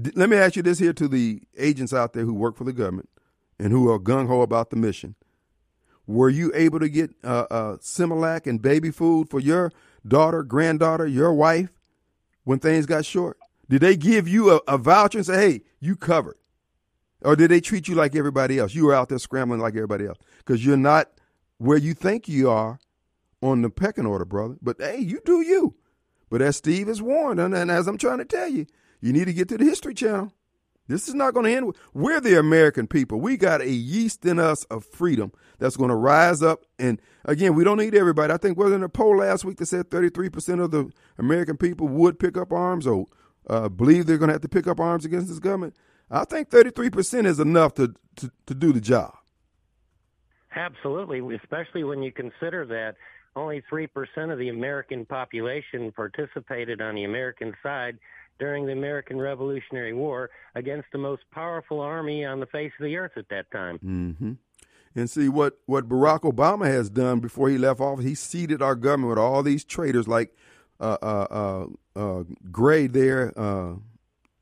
D- 0.00 0.12
let 0.14 0.30
me 0.30 0.36
ask 0.36 0.56
you 0.56 0.62
this 0.62 0.78
here 0.78 0.92
to 0.94 1.08
the 1.08 1.42
agents 1.58 1.92
out 1.92 2.12
there 2.12 2.24
who 2.24 2.32
work 2.32 2.56
for 2.56 2.64
the 2.64 2.72
government 2.72 3.10
and 3.58 3.72
who 3.72 3.90
are 3.90 3.98
gung 3.98 4.26
ho 4.26 4.40
about 4.40 4.70
the 4.70 4.76
mission. 4.76 5.16
Were 6.06 6.30
you 6.30 6.50
able 6.54 6.80
to 6.80 6.88
get 6.88 7.10
uh, 7.22 7.46
uh, 7.50 7.76
Similac 7.76 8.46
and 8.46 8.60
baby 8.60 8.90
food 8.90 9.28
for 9.28 9.38
your 9.38 9.70
daughter, 10.06 10.42
granddaughter, 10.42 11.06
your 11.06 11.32
wife 11.32 11.70
when 12.44 12.58
things 12.58 12.86
got 12.86 13.04
short? 13.04 13.38
Did 13.68 13.82
they 13.82 13.96
give 13.96 14.26
you 14.26 14.50
a, 14.50 14.60
a 14.66 14.78
voucher 14.78 15.18
and 15.18 15.26
say, 15.26 15.36
hey, 15.36 15.60
you 15.78 15.94
covered? 15.94 16.36
Or 17.22 17.36
did 17.36 17.50
they 17.50 17.60
treat 17.60 17.86
you 17.86 17.94
like 17.94 18.16
everybody 18.16 18.58
else? 18.58 18.74
You 18.74 18.86
were 18.86 18.94
out 18.94 19.10
there 19.10 19.18
scrambling 19.18 19.60
like 19.60 19.74
everybody 19.74 20.06
else 20.06 20.18
because 20.38 20.64
you're 20.64 20.76
not 20.76 21.08
where 21.60 21.76
you 21.76 21.92
think 21.92 22.26
you 22.26 22.48
are 22.48 22.78
on 23.42 23.60
the 23.60 23.68
pecking 23.68 24.06
order, 24.06 24.24
brother. 24.24 24.56
But 24.62 24.76
hey, 24.80 24.98
you 24.98 25.20
do 25.24 25.42
you. 25.42 25.74
But 26.30 26.40
as 26.40 26.56
Steve 26.56 26.86
has 26.86 27.02
warned, 27.02 27.38
and, 27.38 27.54
and 27.54 27.70
as 27.70 27.86
I'm 27.86 27.98
trying 27.98 28.18
to 28.18 28.24
tell 28.24 28.48
you, 28.48 28.66
you 29.00 29.12
need 29.12 29.26
to 29.26 29.34
get 29.34 29.48
to 29.50 29.58
the 29.58 29.64
History 29.64 29.92
Channel. 29.92 30.32
This 30.88 31.06
is 31.06 31.14
not 31.14 31.34
going 31.34 31.44
to 31.44 31.54
end. 31.54 31.66
With, 31.66 31.76
we're 31.92 32.20
the 32.20 32.38
American 32.38 32.86
people. 32.86 33.20
We 33.20 33.36
got 33.36 33.60
a 33.60 33.70
yeast 33.70 34.24
in 34.24 34.38
us 34.38 34.64
of 34.64 34.86
freedom 34.86 35.32
that's 35.58 35.76
going 35.76 35.90
to 35.90 35.96
rise 35.96 36.42
up. 36.42 36.64
And 36.78 37.00
again, 37.26 37.54
we 37.54 37.62
don't 37.62 37.76
need 37.76 37.94
everybody. 37.94 38.32
I 38.32 38.38
think 38.38 38.56
was 38.56 38.72
in 38.72 38.82
a 38.82 38.88
poll 38.88 39.18
last 39.18 39.44
week 39.44 39.58
that 39.58 39.66
said 39.66 39.90
33% 39.90 40.64
of 40.64 40.70
the 40.70 40.90
American 41.18 41.58
people 41.58 41.88
would 41.88 42.18
pick 42.18 42.38
up 42.38 42.52
arms 42.52 42.86
or 42.86 43.06
uh, 43.48 43.68
believe 43.68 44.06
they're 44.06 44.18
going 44.18 44.28
to 44.28 44.34
have 44.34 44.42
to 44.42 44.48
pick 44.48 44.66
up 44.66 44.80
arms 44.80 45.04
against 45.04 45.28
this 45.28 45.38
government. 45.38 45.76
I 46.10 46.24
think 46.24 46.48
33% 46.48 47.26
is 47.26 47.38
enough 47.38 47.74
to, 47.74 47.94
to, 48.16 48.32
to 48.46 48.54
do 48.54 48.72
the 48.72 48.80
job. 48.80 49.14
Absolutely, 50.54 51.20
especially 51.36 51.84
when 51.84 52.02
you 52.02 52.10
consider 52.12 52.66
that 52.66 52.96
only 53.36 53.62
3% 53.70 53.88
of 54.32 54.38
the 54.38 54.48
American 54.48 55.06
population 55.06 55.92
participated 55.92 56.80
on 56.80 56.96
the 56.96 57.04
American 57.04 57.54
side 57.62 57.98
during 58.38 58.66
the 58.66 58.72
American 58.72 59.20
Revolutionary 59.20 59.92
War 59.92 60.30
against 60.54 60.88
the 60.92 60.98
most 60.98 61.22
powerful 61.30 61.80
army 61.80 62.24
on 62.24 62.40
the 62.40 62.46
face 62.46 62.72
of 62.80 62.84
the 62.84 62.96
earth 62.96 63.12
at 63.16 63.28
that 63.28 63.50
time. 63.52 63.78
Mm-hmm. 63.84 64.32
And 64.96 65.08
see 65.08 65.28
what, 65.28 65.58
what 65.66 65.88
Barack 65.88 66.22
Obama 66.22 66.66
has 66.66 66.90
done 66.90 67.20
before 67.20 67.48
he 67.48 67.58
left 67.58 67.80
office, 67.80 68.04
he 68.04 68.16
seeded 68.16 68.60
our 68.60 68.74
government 68.74 69.10
with 69.10 69.18
all 69.18 69.44
these 69.44 69.62
traitors 69.62 70.08
like 70.08 70.34
uh, 70.80 70.96
uh, 71.00 71.66
uh, 71.94 71.98
uh 71.98 72.24
Gray 72.50 72.88
there, 72.88 73.32
uh, 73.38 73.74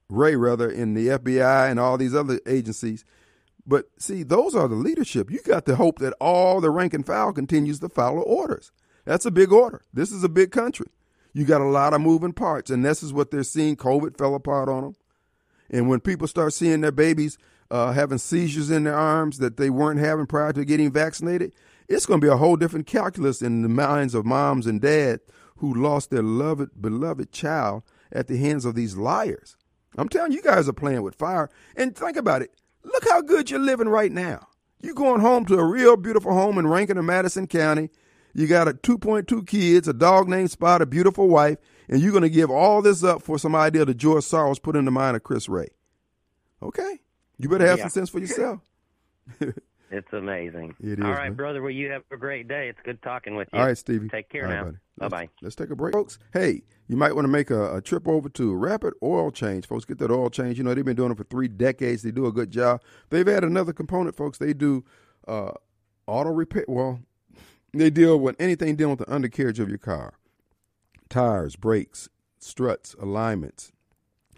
Wray 0.09 0.36
rather, 0.36 0.70
in 0.70 0.94
the 0.94 1.09
FBI 1.09 1.70
and 1.70 1.78
all 1.78 1.98
these 1.98 2.14
other 2.14 2.40
agencies 2.46 3.04
but 3.68 3.84
see, 3.98 4.22
those 4.22 4.54
are 4.54 4.66
the 4.66 4.74
leadership. 4.74 5.30
You 5.30 5.40
got 5.42 5.66
to 5.66 5.76
hope 5.76 5.98
that 5.98 6.14
all 6.14 6.62
the 6.62 6.70
rank 6.70 6.94
and 6.94 7.04
file 7.04 7.34
continues 7.34 7.80
to 7.80 7.90
follow 7.90 8.22
orders. 8.22 8.72
That's 9.04 9.26
a 9.26 9.30
big 9.30 9.52
order. 9.52 9.82
This 9.92 10.10
is 10.10 10.24
a 10.24 10.28
big 10.28 10.52
country. 10.52 10.86
You 11.34 11.44
got 11.44 11.60
a 11.60 11.66
lot 11.66 11.92
of 11.92 12.00
moving 12.00 12.32
parts, 12.32 12.70
and 12.70 12.82
this 12.82 13.02
is 13.02 13.12
what 13.12 13.30
they're 13.30 13.42
seeing. 13.42 13.76
COVID 13.76 14.16
fell 14.16 14.34
apart 14.34 14.70
on 14.70 14.82
them. 14.82 14.96
And 15.68 15.86
when 15.86 16.00
people 16.00 16.26
start 16.26 16.54
seeing 16.54 16.80
their 16.80 16.90
babies 16.92 17.36
uh, 17.70 17.92
having 17.92 18.16
seizures 18.16 18.70
in 18.70 18.84
their 18.84 18.96
arms 18.96 19.36
that 19.36 19.58
they 19.58 19.68
weren't 19.68 20.00
having 20.00 20.26
prior 20.26 20.54
to 20.54 20.64
getting 20.64 20.90
vaccinated, 20.90 21.52
it's 21.88 22.06
going 22.06 22.22
to 22.22 22.26
be 22.26 22.32
a 22.32 22.38
whole 22.38 22.56
different 22.56 22.86
calculus 22.86 23.42
in 23.42 23.60
the 23.60 23.68
minds 23.68 24.14
of 24.14 24.24
moms 24.24 24.66
and 24.66 24.80
dads 24.80 25.22
who 25.58 25.74
lost 25.74 26.08
their 26.08 26.22
loved, 26.22 26.80
beloved 26.80 27.32
child 27.32 27.82
at 28.10 28.28
the 28.28 28.38
hands 28.38 28.64
of 28.64 28.74
these 28.74 28.96
liars. 28.96 29.56
I'm 29.98 30.08
telling 30.08 30.32
you, 30.32 30.38
you 30.38 30.42
guys 30.42 30.68
are 30.70 30.72
playing 30.74 31.02
with 31.02 31.16
fire. 31.16 31.50
And 31.76 31.94
think 31.94 32.16
about 32.16 32.40
it 32.40 32.54
Look 32.85 33.05
how 33.09 33.22
good 33.22 33.51
you're 33.51 33.61
living 33.61 33.89
right 33.89 34.12
now. 34.12 34.49
You're 34.81 34.95
going 34.95 35.20
home 35.20 35.45
to 35.47 35.59
a 35.59 35.64
real 35.64 35.97
beautiful 35.97 36.33
home 36.33 36.59
in 36.59 36.66
Rankin 36.66 36.99
and 36.99 37.07
Madison 37.07 37.47
County. 37.47 37.91
You 38.35 38.47
got 38.47 38.68
a 38.68 38.74
2.2 38.74 39.47
kids, 39.47 39.89
a 39.89 39.93
dog 39.93 40.29
named 40.29 40.51
Spot, 40.51 40.81
a 40.81 40.87
beautiful 40.87 41.29
wife, 41.29 41.59
and 41.89 42.01
you're 42.01 42.12
going 42.12 42.22
to 42.22 42.31
give 42.31 42.51
all 42.51 42.83
this 42.83 43.03
up 43.03 43.22
for 43.22 43.39
some 43.39 43.57
idea 43.57 43.85
that 43.85 43.97
George 43.97 44.24
Soros 44.24 44.62
put 44.62 44.76
in 44.76 44.85
the 44.85 44.91
mind 44.91 45.16
of 45.16 45.24
Chris 45.24 45.49
Wray. 45.49 45.68
Okay. 46.62 47.01
You 47.39 47.49
better 47.49 47.66
have 47.66 47.79
yeah. 47.79 47.85
some 47.85 47.91
sense 47.91 48.11
for 48.11 48.20
yourself. 48.20 48.61
it's 49.91 50.12
amazing. 50.12 50.74
It 50.80 50.99
is. 50.99 51.05
All 51.05 51.11
right, 51.11 51.28
man. 51.28 51.34
brother. 51.34 51.62
Well, 51.62 51.70
you 51.70 51.91
have 51.91 52.03
a 52.11 52.16
great 52.16 52.49
day. 52.49 52.68
It's 52.68 52.78
good 52.84 53.01
talking 53.03 53.36
with 53.36 53.49
you. 53.53 53.59
All 53.59 53.66
right, 53.66 53.78
Stevie. 53.78 54.09
Take 54.09 54.28
care 54.28 54.47
now. 54.47 54.72
Bye 54.99 55.09
bye. 55.09 55.28
Let's 55.43 55.55
take 55.55 55.70
a 55.70 55.76
break, 55.76 55.95
folks. 55.95 56.18
Hey, 56.32 56.62
you 56.89 56.97
might 56.97 57.14
want 57.14 57.24
to 57.24 57.30
make 57.30 57.51
a, 57.51 57.76
a, 57.76 57.80
trip 57.80 58.09
over 58.09 58.28
to 58.30 58.55
Rapid 58.55 58.95
Oil 59.03 59.30
Change, 59.30 59.66
folks. 59.66 59.84
Get 59.84 59.99
that 59.99 60.11
oil 60.11 60.30
change. 60.30 60.59
You 60.59 60.64
know 60.64 60.74
they've 60.74 60.84
been 60.84 60.97
doing 60.97 61.12
it 61.12 61.16
for 61.16 61.24
three 61.24 61.49
decades. 61.49 62.03
They 62.03 62.11
do 62.11 62.26
a 62.26 62.32
good 62.32 62.51
job. 62.51 62.82
They've 63.11 63.28
added 63.28 63.49
another 63.49 63.72
component, 63.72 64.16
folks. 64.16 64.39
They 64.39 64.53
do 64.53 64.84
uh, 65.26 65.53
auto 66.07 66.30
repair. 66.30 66.64
Well, 66.68 67.01
they 67.72 67.91
deal 67.91 68.18
with 68.18 68.36
anything 68.41 68.76
dealing 68.76 68.97
with 68.97 69.07
the 69.07 69.14
undercarriage 69.14 69.61
of 69.61 69.68
your 69.68 69.78
car, 69.78 70.14
tires, 71.09 71.57
brakes, 71.57 72.09
struts, 72.39 72.95
alignments. 73.01 73.72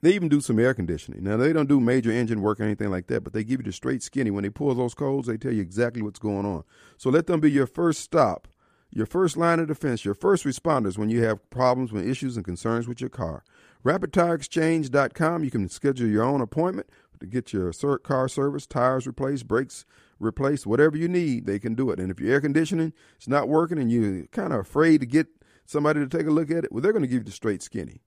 They 0.03 0.15
even 0.15 0.29
do 0.29 0.41
some 0.41 0.59
air 0.59 0.73
conditioning. 0.73 1.23
Now 1.23 1.37
they 1.37 1.53
don't 1.53 1.69
do 1.69 1.81
major 1.81 2.11
engine 2.11 2.41
work 2.41 2.61
or 2.61 2.65
anything 2.65 2.91
like 2.91 3.09
that, 3.09 3.23
but 3.23 3.33
they 3.33 3.45
give 3.45 3.61
you 3.61 3.65
the 3.65 3.73
straight 3.73 4.03
skinny. 4.03 4.31
When 4.31 4.45
they 4.45 4.51
pull 4.51 4.75
those 4.75 4.95
codes, 4.95 5.27
they 5.27 5.37
tell 5.37 5.53
you 5.53 5.61
exactly 5.61 6.03
what's 6.03 6.19
going 6.19 6.47
on. 6.47 6.65
So 6.97 7.11
let 7.11 7.27
them 7.27 7.41
be 7.41 7.51
your 7.51 7.67
first 7.67 8.01
stop 8.01 8.49
your 8.93 9.07
first 9.07 9.37
line 9.37 9.61
of 9.61 9.69
defense, 9.69 10.05
your 10.05 10.15
first 10.15 10.45
responders 10.45 10.99
when 10.99 11.11
you 11.11 11.23
have 11.23 11.49
problems, 11.51 11.93
when 11.93 12.09
issues 12.09 12.37
and 12.37 12.45
concerns 12.45 12.89
with 12.89 13.01
your 13.01 13.11
car. 13.11 13.45
RapidTireExchange.com. 13.85 15.45
You 15.45 15.51
can 15.51 15.69
schedule 15.69 16.09
your 16.09 16.25
own 16.25 16.41
appointment 16.41 16.89
to 17.21 17.27
get 17.27 17.53
your 17.53 17.73
car 17.99 18.29
service, 18.29 18.67
tires 18.67 19.07
replaced, 19.07 19.47
brakes 19.47 19.85
replaced, 20.19 20.67
whatever 20.67 20.97
you 20.97 21.09
need. 21.09 21.47
They 21.47 21.59
can 21.59 21.75
do 21.75 21.91
it. 21.91 22.01
And 22.01 22.11
if 22.11 22.21
your 22.21 22.33
air 22.33 22.41
conditioning 22.41 22.93
is 23.21 23.29
not 23.29 23.49
working 23.49 23.79
and 23.79 23.91
you're 23.91 24.27
kind 24.27 24.53
of 24.53 24.61
afraid 24.61 25.01
to 25.01 25.07
get 25.07 25.29
somebody 25.65 26.01
to 26.01 26.09
take 26.09 26.27
a 26.27 26.31
look 26.31 26.51
at 26.51 26.65
it, 26.65 26.73
well, 26.73 26.83
they're 26.83 26.93
going 26.93 27.03
to 27.03 27.09
give 27.09 27.21
you 27.21 27.25
the 27.25 27.31
straight 27.31 27.63
skinny. 27.63 28.03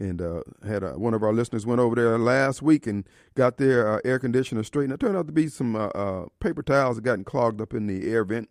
And 0.00 0.22
uh, 0.22 0.42
had 0.64 0.84
a, 0.84 0.96
one 0.96 1.12
of 1.12 1.24
our 1.24 1.32
listeners 1.32 1.66
went 1.66 1.80
over 1.80 1.96
there 1.96 2.16
last 2.18 2.62
week 2.62 2.86
and 2.86 3.04
got 3.34 3.56
their 3.56 3.94
uh, 3.96 4.00
air 4.04 4.20
conditioner 4.20 4.62
straightened. 4.62 4.92
It 4.92 5.00
turned 5.00 5.16
out 5.16 5.26
to 5.26 5.32
be 5.32 5.48
some 5.48 5.74
uh, 5.74 5.88
uh 5.88 6.26
paper 6.38 6.62
towels 6.62 6.96
that 6.96 7.02
gotten 7.02 7.24
clogged 7.24 7.60
up 7.60 7.74
in 7.74 7.88
the 7.88 8.08
air 8.08 8.24
vent 8.24 8.48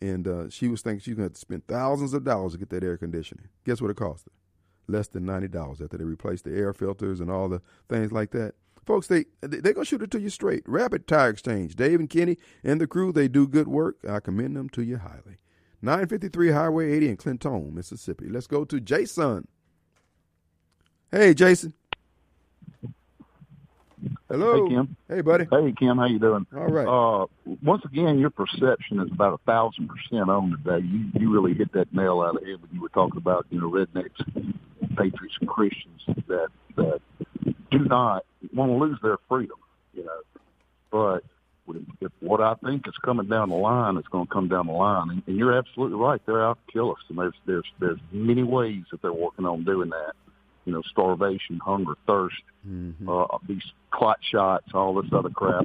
and 0.00 0.28
uh, 0.28 0.48
she 0.48 0.68
was 0.68 0.82
thinking 0.82 1.00
she's 1.00 1.14
going 1.14 1.28
to 1.28 1.34
to 1.34 1.40
spend 1.40 1.66
thousands 1.66 2.14
of 2.14 2.24
dollars 2.24 2.52
to 2.52 2.58
get 2.58 2.70
that 2.70 2.84
air 2.84 2.96
conditioning. 2.96 3.48
Guess 3.64 3.80
what 3.80 3.90
it 3.90 3.96
cost 3.96 4.26
her? 4.26 4.32
Less 4.86 5.08
than 5.08 5.26
ninety 5.26 5.48
dollars 5.48 5.80
after 5.82 5.98
they 5.98 6.04
replaced 6.04 6.44
the 6.44 6.56
air 6.56 6.72
filters 6.72 7.20
and 7.20 7.30
all 7.30 7.48
the 7.48 7.60
things 7.88 8.12
like 8.12 8.30
that. 8.30 8.54
Folks, 8.86 9.06
they 9.06 9.26
they're 9.42 9.74
gonna 9.74 9.84
shoot 9.84 10.02
it 10.02 10.10
to 10.12 10.20
you 10.20 10.30
straight. 10.30 10.62
Rapid 10.66 11.06
Tire 11.06 11.30
Exchange, 11.30 11.76
Dave 11.76 12.00
and 12.00 12.08
Kenny 12.08 12.38
and 12.64 12.80
the 12.80 12.86
crew, 12.86 13.12
they 13.12 13.28
do 13.28 13.46
good 13.46 13.68
work. 13.68 13.96
I 14.08 14.20
commend 14.20 14.56
them 14.56 14.68
to 14.70 14.82
you 14.82 14.98
highly. 14.98 15.38
953 15.82 16.50
Highway 16.50 16.92
80 16.92 17.08
in 17.08 17.16
Clinton, 17.16 17.74
Mississippi. 17.74 18.28
Let's 18.28 18.48
go 18.48 18.64
to 18.64 18.80
Jason. 18.80 19.46
Hey, 21.10 21.32
Jason. 21.32 21.72
Hello. 24.28 24.66
Hey, 24.68 24.74
Kim. 24.74 24.96
Hey, 25.08 25.20
buddy. 25.22 25.46
Hey, 25.50 25.72
Kim. 25.72 25.96
How 25.96 26.04
you 26.04 26.18
doing? 26.18 26.46
All 26.54 26.66
right. 26.66 26.86
Uh, 26.86 27.26
once 27.62 27.82
again, 27.86 28.18
your 28.18 28.28
perception 28.28 29.00
is 29.00 29.10
about 29.10 29.34
a 29.34 29.38
thousand 29.46 29.88
percent 29.88 30.28
on 30.28 30.50
today. 30.50 30.86
You 30.86 31.06
you 31.14 31.32
really 31.32 31.54
hit 31.54 31.72
that 31.72 31.92
nail 31.94 32.20
out 32.20 32.36
of 32.36 32.42
the 32.42 32.46
head 32.46 32.60
when 32.60 32.70
you 32.72 32.82
were 32.82 32.90
talking 32.90 33.16
about 33.16 33.46
you 33.48 33.58
know 33.58 33.70
rednecks, 33.70 34.18
patriots, 34.96 35.36
and 35.40 35.48
Christians 35.48 36.02
that 36.26 36.48
that 36.76 37.00
do 37.70 37.78
not 37.78 38.26
want 38.52 38.70
to 38.70 38.76
lose 38.76 38.98
their 39.02 39.16
freedom. 39.30 39.56
You 39.94 40.04
know, 40.04 40.20
but 40.90 41.24
if 42.02 42.12
what 42.20 42.42
I 42.42 42.54
think 42.62 42.86
is 42.86 42.94
coming 43.02 43.28
down 43.28 43.48
the 43.48 43.56
line 43.56 43.96
is 43.96 44.04
going 44.12 44.26
to 44.26 44.32
come 44.32 44.48
down 44.48 44.66
the 44.66 44.72
line, 44.74 45.08
and, 45.08 45.22
and 45.26 45.36
you're 45.38 45.56
absolutely 45.56 45.96
right. 45.96 46.20
They're 46.26 46.44
out 46.44 46.58
to 46.66 46.72
kill 46.72 46.90
us, 46.90 46.98
and 47.08 47.16
there's 47.16 47.34
there's 47.46 47.66
there's 47.80 48.00
many 48.12 48.42
ways 48.42 48.82
that 48.90 49.00
they're 49.00 49.12
working 49.12 49.46
on 49.46 49.64
doing 49.64 49.88
that 49.88 50.12
you 50.68 50.74
know, 50.74 50.82
starvation, 50.90 51.58
hunger, 51.64 51.94
thirst, 52.06 52.42
mm-hmm. 52.68 53.08
uh, 53.08 53.38
these 53.48 53.62
clot 53.90 54.18
shots, 54.30 54.66
all 54.74 55.00
this 55.00 55.10
other 55.14 55.30
crap. 55.30 55.64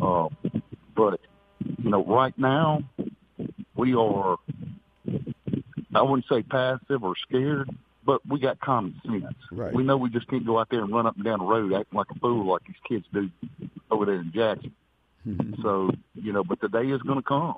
Uh, 0.00 0.28
but, 0.96 1.20
you 1.60 1.90
know, 1.90 2.02
right 2.06 2.32
now 2.38 2.82
we 3.76 3.94
are, 3.94 4.38
I 5.94 6.00
wouldn't 6.00 6.24
say 6.26 6.42
passive 6.42 7.04
or 7.04 7.14
scared, 7.28 7.68
but 8.06 8.26
we 8.26 8.40
got 8.40 8.60
common 8.60 8.98
sense. 9.04 9.36
Right. 9.52 9.74
We 9.74 9.82
know 9.82 9.98
we 9.98 10.08
just 10.08 10.26
can't 10.28 10.46
go 10.46 10.58
out 10.58 10.68
there 10.70 10.82
and 10.82 10.90
run 10.90 11.06
up 11.06 11.16
and 11.16 11.24
down 11.24 11.40
the 11.40 11.44
road 11.44 11.74
acting 11.74 11.98
like 11.98 12.06
a 12.10 12.18
fool 12.18 12.50
like 12.50 12.62
these 12.66 12.76
kids 12.88 13.04
do 13.12 13.28
over 13.90 14.06
there 14.06 14.20
in 14.20 14.32
Jackson. 14.32 14.74
Mm-hmm. 15.28 15.60
So, 15.60 15.90
you 16.14 16.32
know, 16.32 16.44
but 16.44 16.62
the 16.62 16.68
day 16.68 16.86
is 16.86 17.02
going 17.02 17.18
to 17.18 17.22
come 17.22 17.56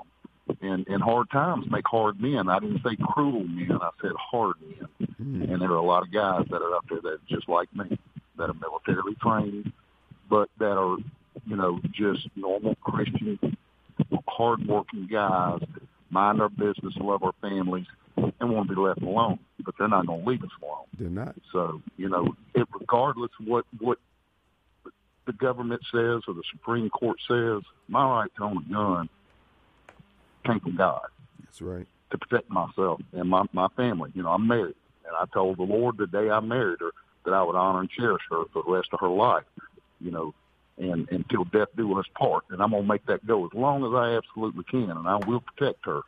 and 0.61 0.87
and 0.87 1.03
hard 1.03 1.31
times 1.31 1.67
make 1.71 1.87
hard 1.87 2.21
men. 2.21 2.49
I 2.49 2.59
didn't 2.59 2.83
say 2.83 2.97
cruel 2.97 3.45
men. 3.45 3.79
I 3.81 3.91
said 4.01 4.13
hard 4.17 4.57
men. 4.61 4.89
Mm-hmm. 5.01 5.53
And 5.53 5.63
there 5.63 5.71
are 5.71 5.77
a 5.77 5.83
lot 5.83 6.03
of 6.03 6.13
guys 6.13 6.47
that 6.51 6.63
are 6.63 6.75
out 6.75 6.85
there 6.89 7.01
that 7.01 7.09
are 7.09 7.21
just 7.29 7.49
like 7.49 7.75
me, 7.75 7.99
that 8.37 8.51
are 8.51 8.55
militarily 8.55 9.17
trained, 9.23 9.73
but 10.29 10.49
that 10.59 10.77
are 10.77 10.97
you 11.47 11.57
know, 11.57 11.81
just 11.93 12.29
normal 12.37 12.75
Christian, 12.77 13.39
hardworking 14.29 15.09
guys, 15.11 15.61
mind 16.11 16.41
our 16.41 16.49
business, 16.49 16.95
love 16.97 17.23
our 17.23 17.35
families, 17.41 17.87
and 18.17 18.51
want 18.51 18.69
to 18.69 18.75
be 18.75 18.81
left 18.81 19.03
alone. 19.03 19.39
But 19.65 19.75
they're 19.79 19.89
not 19.89 20.07
going 20.07 20.23
to 20.23 20.29
leave 20.29 20.43
us 20.43 20.51
alone. 20.63 20.85
They're 20.99 21.09
not. 21.09 21.35
So, 21.53 21.81
you 21.97 22.09
know, 22.09 22.35
it, 22.55 22.67
regardless 22.79 23.31
what, 23.45 23.65
what 23.79 23.99
the 25.27 25.33
government 25.33 25.83
says 25.93 26.23
or 26.27 26.35
the 26.35 26.43
Supreme 26.53 26.91
Court 26.91 27.19
says, 27.29 27.63
my 27.89 28.05
right 28.05 28.31
to 28.37 28.43
own 28.43 28.65
a 28.69 28.73
gun 28.73 29.09
came 30.45 30.61
from 30.61 30.77
God. 30.77 31.07
That's 31.45 31.63
right. 31.63 31.87
To 32.11 32.19
protect 32.19 32.51
myself 32.51 33.01
and 33.13 33.29
my, 33.29 33.45
my 33.53 33.69
family. 33.77 34.11
You 34.15 34.23
know, 34.23 34.31
I'm 34.31 34.47
married. 34.47 34.77
And 35.07 35.17
I 35.17 35.25
told 35.33 35.59
the 35.59 35.63
Lord 35.63 35.97
the 35.97 36.07
day 36.07 36.31
I 36.31 36.41
married 36.41 36.81
her 36.81 36.91
that 37.25 37.35
I 37.35 37.43
would 37.43 37.57
honor 37.57 37.81
and 37.81 37.91
cherish 37.91 38.23
her 38.31 38.45
for 38.53 38.63
the 38.63 38.71
rest 38.71 38.89
of 38.93 39.01
her 39.01 39.09
life. 39.09 39.45
You 40.01 40.11
know, 40.11 40.35
and 40.79 41.09
until 41.11 41.45
death 41.45 41.69
do 41.77 41.99
us 41.99 42.07
part. 42.15 42.45
And 42.51 42.63
I'm 42.63 42.71
gonna 42.71 42.83
make 42.83 43.07
that 43.07 43.27
go 43.27 43.47
as 43.47 43.53
long 43.55 43.85
as 43.85 43.95
I 43.95 44.17
absolutely 44.17 44.65
can, 44.65 44.91
and 44.91 45.07
I 45.07 45.17
will 45.17 45.41
protect 45.41 45.85
her. 45.87 46.01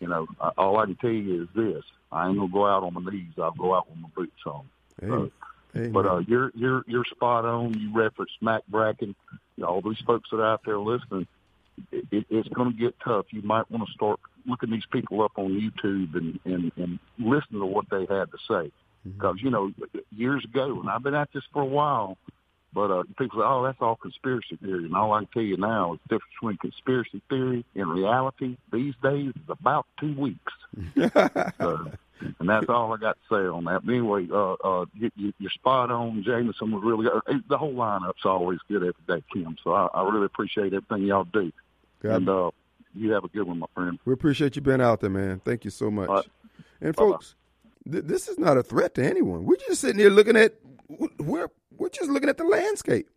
You 0.00 0.08
know, 0.08 0.26
all 0.58 0.78
I 0.78 0.86
can 0.86 0.96
tell 0.96 1.10
you 1.10 1.42
is 1.42 1.48
this: 1.54 1.84
I 2.10 2.28
ain't 2.28 2.36
gonna 2.36 2.52
go 2.52 2.66
out 2.66 2.82
on 2.82 2.94
my 2.94 3.10
knees. 3.10 3.32
I'll 3.38 3.52
go 3.52 3.74
out 3.74 3.88
with 3.88 3.98
my 3.98 4.08
boots 4.14 4.42
on. 4.46 4.68
So, 5.00 5.30
but 5.90 6.06
uh, 6.06 6.18
you're 6.18 6.52
you're 6.54 6.84
you're 6.86 7.04
spot 7.04 7.44
on. 7.44 7.78
You 7.78 7.92
referenced 7.92 8.34
Matt 8.40 8.68
Bracken. 8.70 9.14
You 9.56 9.64
know, 9.64 9.66
all 9.68 9.80
these 9.80 10.00
folks 10.06 10.30
that 10.30 10.38
are 10.38 10.46
out 10.46 10.62
there 10.64 10.78
listening, 10.78 11.26
it, 11.90 12.04
it, 12.10 12.26
it's 12.30 12.48
going 12.48 12.72
to 12.72 12.78
get 12.78 12.94
tough. 13.04 13.26
You 13.30 13.42
might 13.42 13.70
want 13.70 13.86
to 13.86 13.92
start 13.92 14.20
looking 14.46 14.70
these 14.70 14.86
people 14.90 15.22
up 15.22 15.32
on 15.36 15.50
YouTube 15.50 16.14
and 16.16 16.38
and, 16.44 16.72
and 16.76 16.98
listen 17.18 17.58
to 17.58 17.66
what 17.66 17.86
they 17.90 18.00
had 18.00 18.30
to 18.30 18.38
say. 18.48 18.72
Because 19.04 19.36
mm-hmm. 19.36 19.46
you 19.46 19.50
know, 19.50 19.72
years 20.10 20.44
ago, 20.44 20.80
and 20.80 20.88
I've 20.88 21.02
been 21.02 21.14
at 21.14 21.28
this 21.32 21.42
for 21.52 21.62
a 21.62 21.66
while, 21.66 22.16
but 22.72 22.90
uh, 22.90 23.02
people 23.18 23.40
say, 23.40 23.44
"Oh, 23.44 23.62
that's 23.64 23.78
all 23.80 23.96
conspiracy 23.96 24.56
theory." 24.62 24.84
And 24.84 24.94
all 24.94 25.12
I 25.12 25.20
can 25.20 25.28
tell 25.32 25.42
you 25.42 25.56
now 25.56 25.94
is 25.94 26.00
the 26.08 26.16
difference 26.16 26.32
between 26.40 26.56
conspiracy 26.58 27.22
theory 27.28 27.64
and 27.74 27.90
reality 27.90 28.56
these 28.72 28.94
days 29.02 29.32
is 29.34 29.48
about 29.48 29.86
two 30.00 30.14
weeks. 30.14 30.52
so, 31.58 31.90
and 32.38 32.48
that's 32.48 32.68
all 32.68 32.92
I 32.92 32.96
got 32.96 33.16
to 33.16 33.34
say 33.34 33.46
on 33.48 33.64
that. 33.64 33.84
But 33.84 33.92
anyway, 33.92 34.28
uh, 34.30 34.52
uh, 34.54 34.86
you, 34.94 35.10
you, 35.16 35.32
you're 35.38 35.50
spot 35.50 35.90
on. 35.90 36.22
Jameson 36.22 36.70
was 36.70 36.82
really 36.84 37.08
uh, 37.08 37.38
the 37.48 37.58
whole 37.58 37.74
lineup's 37.74 38.24
always 38.24 38.58
good 38.68 38.82
every 38.82 38.94
day, 39.06 39.24
Kim. 39.32 39.56
So 39.62 39.72
I, 39.72 39.86
I 39.94 40.08
really 40.08 40.26
appreciate 40.26 40.72
everything 40.72 41.06
y'all 41.06 41.24
do. 41.24 41.52
God. 42.02 42.14
And 42.14 42.28
uh, 42.28 42.50
you 42.94 43.12
have 43.12 43.24
a 43.24 43.28
good 43.28 43.46
one, 43.46 43.58
my 43.58 43.66
friend. 43.74 43.98
We 44.04 44.12
appreciate 44.12 44.56
you 44.56 44.62
being 44.62 44.80
out 44.80 45.00
there, 45.00 45.10
man. 45.10 45.40
Thank 45.44 45.64
you 45.64 45.70
so 45.70 45.90
much. 45.90 46.08
Right. 46.08 46.26
And 46.80 46.96
Bye-bye. 46.96 47.10
folks, 47.10 47.34
th- 47.90 48.04
this 48.04 48.28
is 48.28 48.38
not 48.38 48.56
a 48.56 48.62
threat 48.62 48.94
to 48.96 49.04
anyone. 49.04 49.44
We're 49.44 49.56
just 49.56 49.80
sitting 49.80 49.98
here 49.98 50.10
looking 50.10 50.36
at 50.36 50.54
where 51.18 51.48
we're 51.76 51.88
just 51.88 52.10
looking 52.10 52.28
at 52.28 52.38
the 52.38 52.44
landscape. 52.44 53.08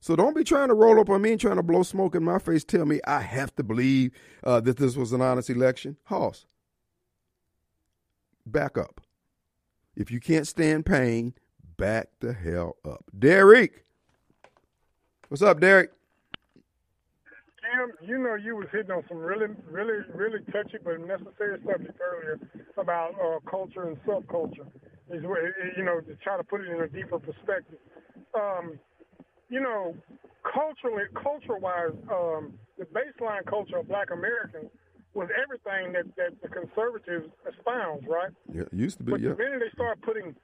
So 0.00 0.14
don't 0.14 0.36
be 0.36 0.44
trying 0.44 0.68
to 0.68 0.74
roll 0.74 1.00
up 1.00 1.10
on 1.10 1.22
me 1.22 1.32
and 1.32 1.40
trying 1.40 1.56
to 1.56 1.62
blow 1.62 1.82
smoke 1.82 2.14
in 2.14 2.22
my 2.22 2.38
face. 2.38 2.62
Tell 2.62 2.84
me 2.84 3.00
I 3.06 3.20
have 3.20 3.54
to 3.56 3.64
believe 3.64 4.12
uh, 4.44 4.60
that 4.60 4.76
this 4.76 4.96
was 4.96 5.12
an 5.12 5.20
honest 5.20 5.50
election. 5.50 5.96
Hoss, 6.04 6.46
back 8.52 8.78
up. 8.78 9.00
If 9.96 10.10
you 10.10 10.20
can't 10.20 10.46
stand 10.46 10.86
pain, 10.86 11.34
back 11.76 12.08
the 12.20 12.32
hell 12.32 12.76
up. 12.84 13.04
Derek, 13.18 13.84
what's 15.28 15.42
up, 15.42 15.60
Derek? 15.60 15.90
Cam, 17.60 17.92
you 18.02 18.18
know 18.18 18.34
you 18.34 18.56
was 18.56 18.68
hitting 18.72 18.90
on 18.90 19.02
some 19.08 19.18
really, 19.18 19.48
really, 19.70 20.04
really 20.14 20.40
touchy 20.52 20.78
but 20.82 21.00
necessary 21.00 21.60
subject 21.66 21.98
earlier 22.00 22.38
about 22.78 23.14
uh, 23.20 23.38
culture 23.50 23.88
and 23.88 23.96
subculture 24.04 24.66
is 25.10 25.22
you 25.76 25.84
know 25.84 26.00
to 26.00 26.14
try 26.22 26.36
to 26.36 26.44
put 26.44 26.60
it 26.60 26.68
in 26.68 26.80
a 26.80 26.88
deeper 26.88 27.18
perspective. 27.18 27.78
Um, 28.34 28.78
you 29.48 29.60
know, 29.60 29.96
culturally, 30.44 31.04
culture-wise, 31.14 31.96
um, 32.10 32.52
the 32.78 32.84
baseline 32.84 33.44
culture 33.46 33.78
of 33.78 33.88
Black 33.88 34.10
Americans 34.10 34.70
was 35.14 35.28
everything 35.34 35.92
that, 35.92 36.06
that 36.16 36.40
the 36.42 36.48
conservatives 36.48 37.28
espouse, 37.48 38.02
right? 38.06 38.30
Yeah, 38.52 38.64
used 38.72 38.98
to 38.98 39.04
be. 39.04 39.12
But 39.12 39.20
yeah. 39.20 39.30
the 39.30 39.36
minute 39.36 39.60
they 39.60 39.74
start 39.74 40.00
putting 40.02 40.34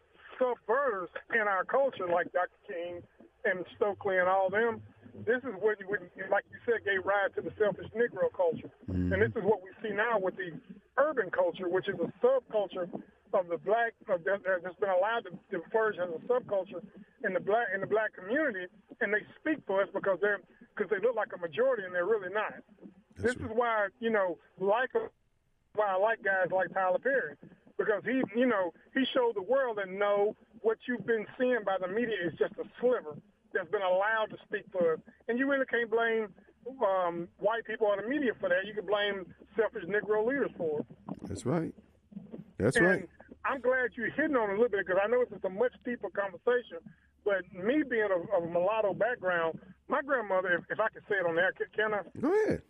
subverters 0.41 1.09
in 1.33 1.47
our 1.47 1.65
culture, 1.65 2.09
like 2.09 2.33
Dr. 2.33 2.59
King 2.67 3.03
and 3.45 3.65
Stokely 3.77 4.19
and 4.19 4.29
all 4.29 4.51
them, 4.51 4.83
this 5.27 5.39
is 5.47 5.55
what 5.61 5.79
you 5.79 5.87
would, 5.89 6.11
like 6.31 6.45
you 6.51 6.59
said, 6.67 6.83
gave 6.85 7.05
rise 7.07 7.31
to 7.37 7.43
the 7.43 7.53
selfish 7.55 7.87
Negro 7.95 8.27
culture, 8.35 8.71
mm-hmm. 8.91 9.13
and 9.13 9.23
this 9.23 9.31
is 9.37 9.47
what 9.47 9.63
we 9.63 9.71
see 9.79 9.95
now 9.95 10.19
with 10.19 10.35
the 10.35 10.51
urban 10.99 11.31
culture, 11.31 11.69
which 11.69 11.87
is 11.89 11.95
a 12.03 12.11
subculture 12.19 12.91
of 13.33 13.47
the 13.47 13.59
black 13.59 13.95
uh, 14.11 14.19
that, 14.27 14.43
that's 14.43 14.79
been 14.79 14.91
allowed 14.91 15.23
to, 15.27 15.31
to 15.51 15.63
flourish 15.71 15.99
as 16.03 16.11
a 16.11 16.23
subculture 16.27 16.83
in 17.23 17.33
the 17.33 17.41
black 17.41 17.67
in 17.75 17.81
the 17.81 17.87
black 17.87 18.15
community, 18.15 18.67
and 19.01 19.15
they 19.15 19.23
speak 19.39 19.63
for 19.67 19.83
us 19.83 19.89
because 19.95 20.19
they're 20.21 20.41
because 20.75 20.91
they 20.91 20.99
look 20.99 21.15
like 21.15 21.31
a 21.35 21.39
majority 21.39 21.85
and 21.85 21.95
they're 21.95 22.07
really 22.07 22.33
not. 22.35 22.55
That's 23.17 23.35
this 23.35 23.43
right. 23.43 23.51
is 23.51 23.57
why 23.57 23.89
you 24.01 24.11
know 24.11 24.39
like 24.59 24.91
why 25.75 25.87
I 25.87 25.97
like 25.97 26.23
guys 26.23 26.51
like 26.51 26.73
Tyler 26.73 26.99
Perry 26.99 27.37
because 27.79 28.03
he 28.05 28.23
you 28.39 28.47
know 28.47 28.73
he 28.95 29.05
showed 29.13 29.35
the 29.35 29.43
world 29.43 29.79
and 29.79 29.99
know 29.99 30.37
what 30.61 30.79
you've 30.89 31.07
been 31.07 31.27
seeing 31.39 31.61
by 31.65 31.77
the 31.81 31.89
media 31.89 32.17
is 32.25 32.33
just 32.39 32.55
a 32.55 32.65
sliver 32.81 33.17
that's 33.53 33.71
been 33.71 33.83
allowed 33.83 34.27
to 34.31 34.37
speak 34.47 34.65
for 34.73 34.95
us, 34.95 35.01
and 35.29 35.39
you 35.39 35.49
really 35.49 35.67
can't 35.67 35.91
blame 35.91 36.29
um, 36.83 37.29
white 37.39 37.65
people 37.65 37.87
on 37.87 37.99
the 37.99 38.09
media 38.09 38.33
for 38.41 38.49
that. 38.49 38.67
You 38.67 38.75
can 38.75 38.87
blame 38.87 39.27
selfish 39.57 39.85
Negro 39.85 40.27
leaders 40.27 40.51
for 40.57 40.81
it. 40.81 40.87
That's 41.23 41.47
right. 41.47 41.73
That's 42.59 42.77
and 42.77 42.87
right. 42.87 43.09
I'm 43.45 43.61
glad 43.61 43.91
you're 43.95 44.11
hitting 44.11 44.37
on 44.37 44.51
it 44.51 44.55
a 44.55 44.57
little 44.57 44.71
bit 44.71 44.87
because 44.87 45.01
I 45.03 45.07
know 45.09 45.21
it's 45.21 45.45
a 45.45 45.49
much 45.49 45.73
deeper 45.85 46.11
conversation. 46.11 46.79
But 47.25 47.45
me 47.53 47.83
being 47.89 48.09
of, 48.11 48.29
of 48.37 48.49
a 48.49 48.53
mulatto 48.53 48.95
background, 48.95 49.59
my 49.89 50.03
grandmother, 50.03 50.55
if, 50.55 50.65
if 50.71 50.81
I 50.81 50.89
can 50.89 51.03
say 51.09 51.17
it 51.17 51.27
on 51.27 51.37
there, 51.37 51.53
can, 51.53 51.67
can 51.75 51.95
I? 51.95 52.21
Go 52.21 52.33
ahead. 52.45 52.63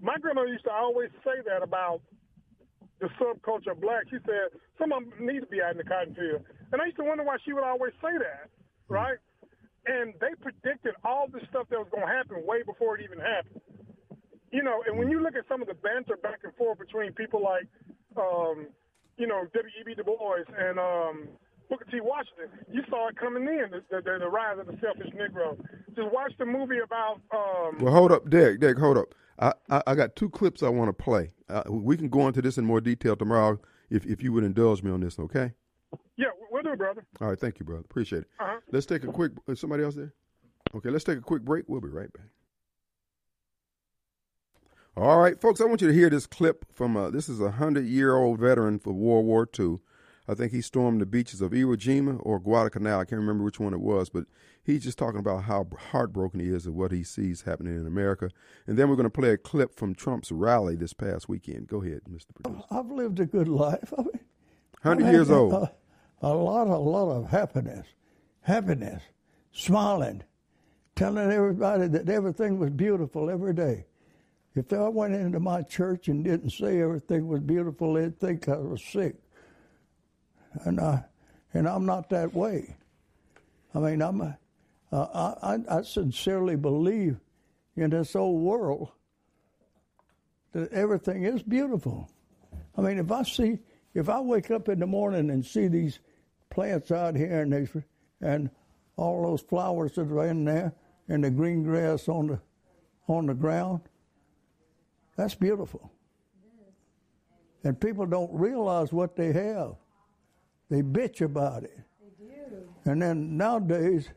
My 0.00 0.16
grandma 0.20 0.42
used 0.42 0.64
to 0.64 0.72
always 0.72 1.10
say 1.24 1.42
that 1.46 1.62
about 1.62 2.00
the 3.00 3.08
subculture 3.20 3.72
of 3.72 3.80
black. 3.80 4.04
She 4.10 4.18
said 4.26 4.58
some 4.78 4.92
of 4.92 5.04
them 5.04 5.26
need 5.26 5.40
to 5.40 5.46
be 5.46 5.62
out 5.62 5.72
in 5.72 5.78
the 5.78 5.84
cotton 5.84 6.14
field, 6.14 6.42
and 6.72 6.82
I 6.82 6.86
used 6.86 6.98
to 6.98 7.04
wonder 7.04 7.24
why 7.24 7.36
she 7.44 7.52
would 7.52 7.64
always 7.64 7.92
say 8.02 8.16
that, 8.18 8.50
hmm. 8.88 8.94
right? 8.94 9.18
And 9.86 10.12
they 10.20 10.34
predicted 10.40 10.94
all 11.04 11.26
the 11.32 11.40
stuff 11.48 11.68
that 11.70 11.78
was 11.78 11.88
going 11.90 12.06
to 12.06 12.12
happen 12.12 12.44
way 12.44 12.62
before 12.62 12.98
it 12.98 13.04
even 13.04 13.18
happened. 13.18 13.60
You 14.52 14.62
know, 14.62 14.82
and 14.86 14.98
when 14.98 15.10
you 15.10 15.22
look 15.22 15.36
at 15.36 15.44
some 15.48 15.62
of 15.62 15.68
the 15.68 15.74
banter 15.74 16.16
back 16.16 16.40
and 16.42 16.54
forth 16.56 16.78
between 16.78 17.12
people 17.12 17.42
like 17.42 17.68
um, 18.16 18.68
you 19.16 19.26
know, 19.26 19.44
W.E.B. 19.52 19.94
Du 19.94 20.04
Bois 20.04 20.44
and 20.56 20.78
um, 20.78 21.28
Booker 21.68 21.84
T. 21.90 22.00
Washington, 22.00 22.48
you 22.72 22.82
saw 22.88 23.08
it 23.08 23.16
coming 23.16 23.42
in, 23.42 23.70
the, 23.70 23.82
the, 23.90 24.18
the 24.18 24.28
rise 24.28 24.58
of 24.58 24.66
the 24.66 24.78
selfish 24.80 25.12
Negro. 25.12 25.58
Just 25.94 26.12
watch 26.12 26.32
the 26.38 26.46
movie 26.46 26.78
about. 26.78 27.20
Um, 27.32 27.78
well, 27.80 27.92
hold 27.92 28.12
up, 28.12 28.30
Dick. 28.30 28.60
Dick, 28.60 28.78
hold 28.78 28.96
up. 28.96 29.14
I, 29.38 29.52
I, 29.70 29.82
I 29.88 29.94
got 29.94 30.16
two 30.16 30.30
clips 30.30 30.62
I 30.62 30.68
want 30.68 30.88
to 30.88 30.92
play. 30.92 31.30
Uh, 31.48 31.62
we 31.68 31.96
can 31.96 32.08
go 32.08 32.26
into 32.26 32.42
this 32.42 32.58
in 32.58 32.64
more 32.64 32.80
detail 32.80 33.16
tomorrow 33.16 33.60
if, 33.90 34.04
if 34.06 34.22
you 34.22 34.32
would 34.32 34.44
indulge 34.44 34.82
me 34.82 34.90
on 34.90 35.00
this, 35.00 35.18
okay? 35.18 35.52
Yeah, 36.16 36.28
we'll 36.50 36.62
do 36.62 36.72
it, 36.72 36.78
brother. 36.78 37.06
All 37.20 37.28
right, 37.28 37.38
thank 37.38 37.58
you, 37.58 37.64
brother. 37.64 37.82
Appreciate 37.82 38.22
it. 38.22 38.28
Uh-huh. 38.40 38.58
Let's 38.72 38.86
take 38.86 39.04
a 39.04 39.06
quick. 39.06 39.32
Is 39.46 39.60
somebody 39.60 39.84
else 39.84 39.94
there? 39.94 40.12
Okay, 40.74 40.90
let's 40.90 41.04
take 41.04 41.18
a 41.18 41.22
quick 41.22 41.42
break. 41.42 41.64
We'll 41.68 41.80
be 41.80 41.88
right 41.88 42.12
back. 42.12 42.26
All 44.96 45.18
right, 45.18 45.40
folks, 45.40 45.60
I 45.60 45.64
want 45.64 45.80
you 45.80 45.88
to 45.88 45.94
hear 45.94 46.10
this 46.10 46.26
clip 46.26 46.66
from 46.74 46.96
uh, 46.96 47.10
this 47.10 47.28
is 47.28 47.40
a 47.40 47.52
hundred 47.52 47.86
year 47.86 48.16
old 48.16 48.40
veteran 48.40 48.80
for 48.80 48.92
World 48.92 49.26
War 49.26 49.48
II. 49.58 49.78
I 50.26 50.34
think 50.34 50.52
he 50.52 50.60
stormed 50.60 51.00
the 51.00 51.06
beaches 51.06 51.40
of 51.40 51.52
Iwo 51.52 51.76
Jima 51.76 52.18
or 52.22 52.38
Guadalcanal. 52.40 53.00
I 53.00 53.04
can't 53.04 53.20
remember 53.20 53.44
which 53.44 53.60
one 53.60 53.72
it 53.72 53.80
was, 53.80 54.10
but 54.10 54.24
he's 54.68 54.84
just 54.84 54.98
talking 54.98 55.18
about 55.18 55.44
how 55.44 55.66
heartbroken 55.90 56.40
he 56.40 56.48
is 56.48 56.66
of 56.66 56.74
what 56.74 56.92
he 56.92 57.02
sees 57.02 57.42
happening 57.42 57.74
in 57.74 57.86
America. 57.86 58.30
And 58.66 58.76
then 58.76 58.88
we're 58.88 58.96
going 58.96 59.04
to 59.04 59.10
play 59.10 59.30
a 59.30 59.38
clip 59.38 59.74
from 59.74 59.94
Trump's 59.94 60.30
rally 60.30 60.76
this 60.76 60.92
past 60.92 61.26
weekend. 61.26 61.68
Go 61.68 61.82
ahead, 61.82 62.02
Mr. 62.08 62.34
Producer. 62.34 62.64
I've 62.70 62.90
lived 62.90 63.18
a 63.18 63.24
good 63.24 63.48
life. 63.48 63.92
I 63.96 64.02
mean, 64.02 64.20
hundred 64.82 65.10
years 65.10 65.30
old. 65.30 65.54
A, 65.54 65.72
a 66.20 66.28
lot, 66.28 66.66
a 66.66 66.76
lot 66.76 67.10
of 67.10 67.30
happiness, 67.30 67.86
happiness, 68.42 69.02
smiling, 69.52 70.22
telling 70.94 71.30
everybody 71.30 71.88
that 71.88 72.08
everything 72.10 72.58
was 72.58 72.70
beautiful 72.70 73.30
every 73.30 73.54
day. 73.54 73.86
If 74.54 74.70
I 74.72 74.88
went 74.88 75.14
into 75.14 75.40
my 75.40 75.62
church 75.62 76.08
and 76.08 76.22
didn't 76.22 76.50
say 76.50 76.82
everything 76.82 77.26
was 77.26 77.40
beautiful, 77.40 77.94
they'd 77.94 78.18
think 78.20 78.48
I 78.48 78.58
was 78.58 78.82
sick. 78.82 79.14
And 80.64 80.78
I, 80.78 81.04
and 81.54 81.66
I'm 81.66 81.86
not 81.86 82.10
that 82.10 82.34
way. 82.34 82.76
I 83.74 83.78
mean, 83.78 84.02
I'm, 84.02 84.20
a, 84.20 84.38
uh, 84.92 85.34
I, 85.42 85.78
I 85.78 85.82
sincerely 85.82 86.56
believe 86.56 87.18
in 87.76 87.90
this 87.90 88.16
old 88.16 88.42
world 88.42 88.90
that 90.52 90.72
everything 90.72 91.24
is 91.24 91.42
beautiful. 91.42 92.10
I 92.76 92.80
mean, 92.80 92.98
if 92.98 93.10
I 93.12 93.22
see, 93.22 93.58
if 93.94 94.08
I 94.08 94.20
wake 94.20 94.50
up 94.50 94.68
in 94.68 94.78
the 94.78 94.86
morning 94.86 95.30
and 95.30 95.44
see 95.44 95.68
these 95.68 96.00
plants 96.50 96.90
out 96.90 97.16
here 97.16 97.42
and 97.42 97.52
they, 97.52 97.68
and 98.20 98.50
all 98.96 99.22
those 99.22 99.42
flowers 99.42 99.92
that 99.92 100.10
are 100.10 100.26
in 100.26 100.44
there 100.44 100.72
and 101.08 101.22
the 101.22 101.30
green 101.30 101.62
grass 101.62 102.08
on 102.08 102.28
the 102.28 102.40
on 103.06 103.26
the 103.26 103.34
ground, 103.34 103.80
that's 105.16 105.34
beautiful. 105.34 105.90
And 107.64 107.80
people 107.80 108.06
don't 108.06 108.32
realize 108.32 108.92
what 108.92 109.16
they 109.16 109.32
have. 109.32 109.74
They 110.70 110.82
bitch 110.82 111.22
about 111.22 111.64
it. 111.64 111.78
They 112.00 112.26
do. 112.26 112.68
And 112.84 113.02
then 113.02 113.36
nowadays, 113.36 114.10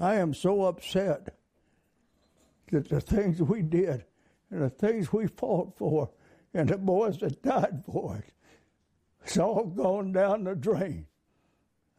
I 0.00 0.16
am 0.16 0.34
so 0.34 0.64
upset 0.64 1.34
that 2.70 2.88
the 2.88 3.00
things 3.00 3.40
we 3.40 3.62
did 3.62 4.04
and 4.50 4.62
the 4.62 4.70
things 4.70 5.12
we 5.12 5.26
fought 5.26 5.76
for 5.76 6.10
and 6.54 6.68
the 6.68 6.78
boys 6.78 7.18
that 7.18 7.42
died 7.42 7.82
for 7.84 8.16
it, 8.16 8.32
it's 9.24 9.38
all 9.38 9.64
gone 9.64 10.12
down 10.12 10.44
the 10.44 10.54
drain. 10.54 11.06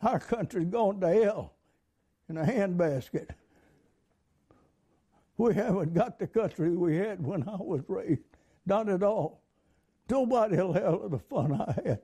Our 0.01 0.19
country's 0.19 0.67
gone 0.67 0.99
to 0.99 1.07
hell 1.07 1.53
in 2.27 2.37
a 2.37 2.43
handbasket. 2.43 3.29
We 5.37 5.55
haven't 5.55 5.93
got 5.93 6.19
the 6.19 6.27
country 6.27 6.75
we 6.75 6.97
had 6.97 7.25
when 7.25 7.47
I 7.47 7.55
was 7.55 7.81
raised. 7.87 8.21
Not 8.65 8.89
at 8.89 9.03
all. 9.03 9.41
Nobody 10.09 10.57
will 10.57 10.73
have 10.73 11.11
the 11.11 11.19
fun 11.19 11.53
I 11.53 11.73
had. 11.85 12.01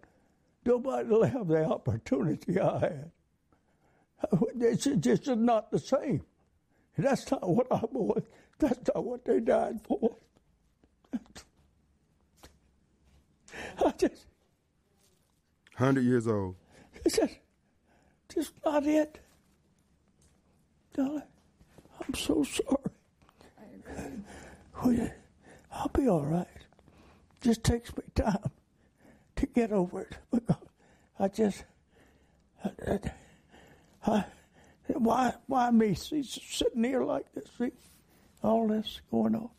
Nobody 0.66 1.10
will 1.10 1.24
have 1.24 1.48
the 1.48 1.66
opportunity 1.66 2.60
I 2.60 2.80
had. 2.80 3.11
It's 4.60 4.86
just 4.86 5.28
not 5.28 5.72
the 5.72 5.80
same. 5.80 6.22
That's 6.98 7.30
not 7.32 7.48
what 7.48 7.68
I 7.72 7.80
boys, 7.91 8.24
that's 8.58 8.80
not 8.94 9.06
what 9.06 9.24
they 9.26 9.40
died 9.40 9.80
for. 9.84 10.18
I 11.14 11.18
just. 13.98 14.26
100 15.78 16.04
years 16.04 16.28
old. 16.28 16.56
It's 17.06 17.16
just, 17.16 17.38
just 18.34 18.54
not 18.66 18.86
it. 18.86 19.20
Darling, 20.94 21.24
I'm 22.06 22.14
so 22.14 22.44
sorry. 22.44 22.78
I'll 25.72 25.88
be 25.90 26.10
all 26.10 26.26
right. 26.26 26.48
Just 27.41 27.64
takes 27.64 27.96
me 27.96 28.04
time 28.16 28.52
to 29.38 29.46
get 29.46 29.72
over 29.72 30.02
it 30.02 30.18
because 30.30 30.58
I 31.18 31.30
just, 31.30 31.64
I, 32.66 32.70
I, 32.86 33.00
why, 34.88 35.34
why 35.48 35.72
me? 35.72 35.94
See, 35.94 36.23
sitting 36.23 36.84
here 36.84 37.03
like 37.03 37.31
this, 37.34 37.45
see, 37.57 37.72
all 38.44 38.68
this 38.68 39.02
going 39.11 39.36
on. 39.36 39.49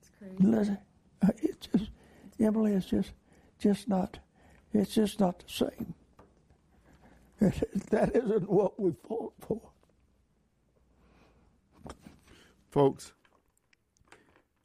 It's 0.00 0.10
crazy. 0.18 0.36
Listen, 0.40 0.78
uh, 1.22 1.28
it's 1.42 1.66
just, 1.66 1.90
Emily, 2.38 2.72
it's 2.72 2.86
just, 2.86 3.12
just 3.58 3.88
not, 3.88 4.18
it's 4.72 4.94
just 4.94 5.20
not 5.20 5.38
the 5.40 5.52
same. 5.52 5.94
That 7.90 8.14
isn't 8.14 8.48
what 8.48 8.78
we 8.78 8.92
fought 9.06 9.34
for. 9.40 9.60
Folks, 12.70 13.12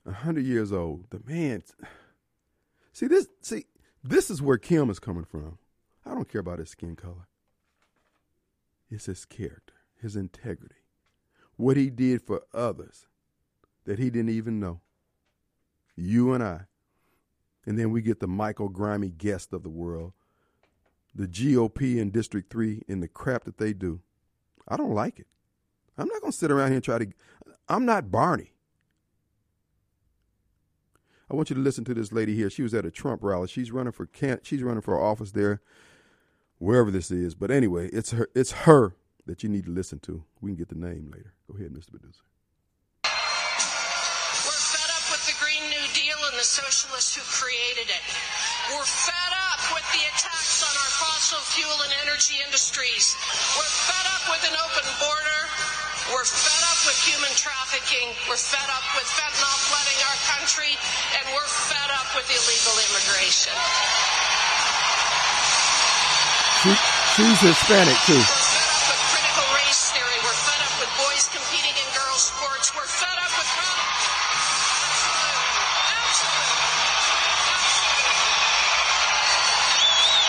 a 0.06 0.12
hundred 0.12 0.46
years 0.46 0.72
old, 0.72 1.10
the 1.10 1.20
man. 1.26 1.64
See 2.94 3.08
this. 3.08 3.28
See 3.42 3.66
this 4.04 4.30
is 4.30 4.42
where 4.42 4.58
Kim 4.58 4.90
is 4.90 5.00
coming 5.00 5.26
from. 5.26 5.58
I 6.06 6.12
don't 6.12 6.32
care 6.32 6.42
about 6.42 6.60
his 6.60 6.70
skin 6.70 6.96
color. 6.96 7.28
It's 8.90 9.06
his 9.06 9.26
character, 9.26 9.74
his 10.02 10.16
integrity, 10.16 10.84
what 11.56 11.78
he 11.78 11.90
did 11.90 12.22
for 12.22 12.44
others 12.54 13.08
that 13.86 14.00
he 14.00 14.10
didn't 14.10 14.30
even 14.30 14.60
know. 14.60 14.82
You 15.96 16.34
and 16.34 16.44
I. 16.44 16.62
And 17.66 17.78
then 17.78 17.92
we 17.92 18.02
get 18.02 18.20
the 18.20 18.28
Michael 18.28 18.70
Grimy 18.70 19.10
Guest 19.10 19.52
of 19.52 19.64
the 19.64 19.70
world, 19.70 20.14
the 21.14 21.28
GOP 21.28 21.98
in 21.98 22.12
District 22.12 22.50
3 22.50 22.84
and 22.88 23.04
the 23.04 23.08
crap 23.08 23.44
that 23.44 23.58
they 23.58 23.74
do. 23.74 24.02
I 24.68 24.78
don't 24.78 24.94
like 24.94 25.20
it. 25.20 25.28
I'm 25.98 26.08
not 26.08 26.22
going 26.22 26.32
to 26.32 26.38
sit 26.38 26.52
around 26.52 26.68
here 26.68 26.76
and 26.76 26.84
try 26.84 27.00
to. 27.00 27.08
I'm 27.68 27.86
not 27.86 28.12
Barney. 28.12 28.54
I 31.30 31.36
want 31.36 31.50
you 31.50 31.56
to 31.56 31.62
listen 31.62 31.84
to 31.86 31.94
this 31.94 32.14
lady 32.14 32.36
here. 32.36 32.50
She 32.50 32.62
was 32.62 32.74
at 32.74 32.86
a 32.86 32.92
Trump 32.92 33.24
rally. 33.24 33.48
She's 33.48 33.72
running 33.72 33.92
for 33.92 34.06
can 34.06 34.40
she's 34.44 34.64
running 34.64 34.82
for 34.82 35.02
office 35.02 35.32
there, 35.32 35.62
wherever 36.60 36.92
this 36.92 37.12
is. 37.12 37.36
But 37.36 37.52
anyway, 37.52 37.90
it's 37.90 38.12
her 38.12 38.30
it's 38.36 38.52
her 38.68 38.96
that 39.26 39.44
you 39.44 39.50
need 39.50 39.66
to 39.66 39.72
listen 39.72 40.00
to. 40.00 40.24
We 40.42 40.52
can 40.52 40.58
get 40.58 40.70
the 40.70 40.80
name 40.80 41.12
later. 41.12 41.34
Go 41.52 41.58
ahead, 41.58 41.72
Mr. 41.72 41.92
Producer. 41.92 42.24
We're 43.04 44.64
fed 44.72 44.90
up 44.92 45.06
with 45.12 45.24
the 45.28 45.36
Green 45.44 45.64
New 45.68 45.86
Deal 45.92 46.20
and 46.32 46.36
the 46.40 46.48
socialists 46.48 47.16
who 47.16 47.24
created 47.28 47.92
it. 47.92 48.04
We're 48.72 48.88
fed 48.88 49.34
up 49.52 49.62
with 49.76 49.88
the 49.92 50.04
attacks 50.12 50.64
on 50.64 50.72
our 50.72 50.92
fossil 51.00 51.44
fuel 51.56 51.76
and 51.84 51.94
energy 52.08 52.40
industries. 52.44 53.16
We're 53.60 53.74
fed 53.88 54.08
up 54.16 54.24
with 54.32 54.44
an 54.48 54.56
open 54.56 54.88
border. 55.04 55.42
We're 56.16 56.24
fed 56.24 56.64
up 56.72 56.80
with 56.88 56.96
human 57.04 57.32
trafficking. 57.36 58.16
We're 58.32 58.40
fed 58.40 58.70
up 58.72 58.88
with 58.96 59.08
fentanyl 59.12 59.60
flooding 59.68 60.00
our 60.08 60.20
country. 60.40 60.74
And 61.20 61.36
we're 61.36 61.52
fed 61.68 61.92
up 62.00 62.08
with 62.16 62.28
illegal 62.32 62.76
immigration. 62.80 63.56
She, 66.58 66.74
she's 67.14 67.38
Hispanic 67.38 67.94
too. 68.10 68.18
Critical 68.18 69.46
race 69.54 69.94
theory. 69.94 70.18
We're 70.26 70.42
fed 70.42 70.58
up 70.66 70.74
with 70.82 70.90
boys 70.98 71.30
competing 71.30 71.78
in 71.78 71.86
girls' 71.94 72.34
sports. 72.34 72.74
We're 72.74 72.82
fed 72.82 73.14
up 73.14 73.30
with. 73.38 73.46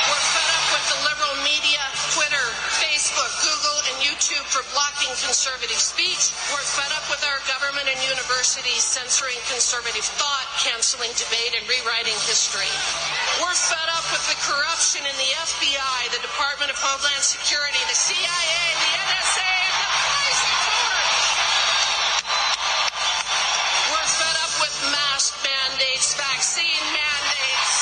We're 0.04 0.26
fed 0.36 0.50
up 0.52 0.66
with 0.68 0.84
the 0.92 0.98
liberal 1.08 1.36
media, 1.48 1.80
Twitter, 2.12 2.46
Facebook, 2.76 3.32
Google, 3.40 3.78
and 3.88 3.96
YouTube 4.04 4.44
for 4.52 4.60
blocking 4.76 5.08
conservative 5.24 5.80
speech. 5.80 6.36
We're 6.52 6.60
fed 6.60 6.92
up 6.92 7.08
with 7.08 7.24
our 7.24 7.40
government 7.48 7.88
and 7.88 7.96
universities 8.04 8.84
censoring 8.84 9.40
conservative 9.48 10.04
thought, 10.20 10.44
canceling 10.60 11.16
debate, 11.16 11.56
and 11.56 11.64
rewriting 11.64 12.20
history. 12.28 12.68
We're 13.38 13.54
fed 13.54 13.88
up 13.94 14.02
with 14.10 14.26
the 14.26 14.34
corruption 14.42 15.06
in 15.06 15.14
the 15.14 15.30
FBI, 15.38 16.10
the 16.10 16.18
Department 16.26 16.74
of 16.74 16.78
Homeland 16.82 17.22
Security, 17.22 17.78
the 17.86 17.94
CIA, 17.94 18.62
the 18.82 18.92
NSA, 18.98 19.46
and 19.62 19.74
the 19.78 19.90
police 19.94 20.42
force. 20.66 21.22
We're 23.94 24.10
fed 24.10 24.36
up 24.42 24.54
with 24.58 24.74
mask 24.90 25.38
mandates, 25.46 26.18
vaccine 26.18 26.82
mandates, 26.90 27.76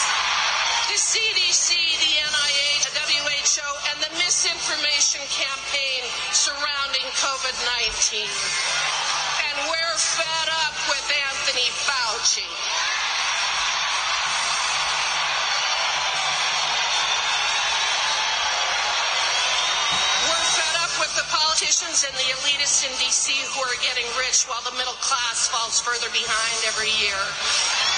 the 0.92 1.00
CDC, 1.00 1.72
the 2.04 2.12
NIH, 2.20 2.84
the 2.92 3.04
WHO, 3.16 3.68
and 3.88 3.96
the 4.04 4.12
misinformation 4.20 5.24
campaign 5.32 6.04
surrounding 6.36 7.08
COVID 7.16 7.56
19. 7.88 8.28
And 8.28 9.56
we're 9.72 9.96
fed 9.96 10.48
up 10.68 10.76
with 10.92 11.06
Anthony 11.32 11.72
Fauci. 11.80 12.44
Politicians 21.66 22.06
and 22.06 22.14
the 22.14 22.30
elitists 22.30 22.86
in 22.86 22.94
D.C. 22.94 23.34
who 23.50 23.58
are 23.58 23.74
getting 23.82 24.06
rich 24.14 24.46
while 24.46 24.62
the 24.62 24.70
middle 24.78 24.94
class 25.02 25.50
falls 25.50 25.82
further 25.82 26.06
behind 26.14 26.58
every 26.62 26.94
year. 27.02 27.18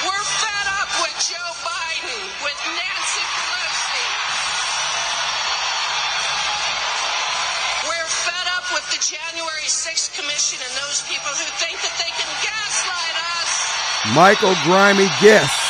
We're 0.08 0.28
fed 0.40 0.66
up 0.80 0.88
with 1.04 1.12
Joe 1.20 1.52
Biden, 1.60 2.16
with 2.48 2.56
Nancy 2.64 3.24
Pelosi. 3.28 4.08
We're 7.92 8.08
fed 8.24 8.48
up 8.56 8.64
with 8.72 8.88
the 8.88 9.04
January 9.04 9.68
6th 9.68 10.16
Commission 10.16 10.64
and 10.64 10.72
those 10.88 11.04
people 11.04 11.28
who 11.36 11.44
think 11.60 11.76
that 11.84 11.92
they 12.00 12.08
can 12.16 12.30
gaslight 12.40 13.16
us. 13.36 13.52
Michael 14.16 14.56
Grimy 14.64 15.12
Guest. 15.20 15.67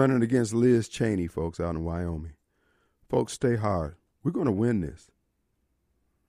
Running 0.00 0.22
against 0.22 0.54
Liz 0.54 0.88
Cheney, 0.88 1.26
folks, 1.26 1.60
out 1.60 1.74
in 1.74 1.84
Wyoming. 1.84 2.32
Folks, 3.10 3.34
stay 3.34 3.56
hard. 3.56 3.96
We're 4.22 4.30
going 4.30 4.46
to 4.46 4.52
win 4.52 4.80
this. 4.80 5.10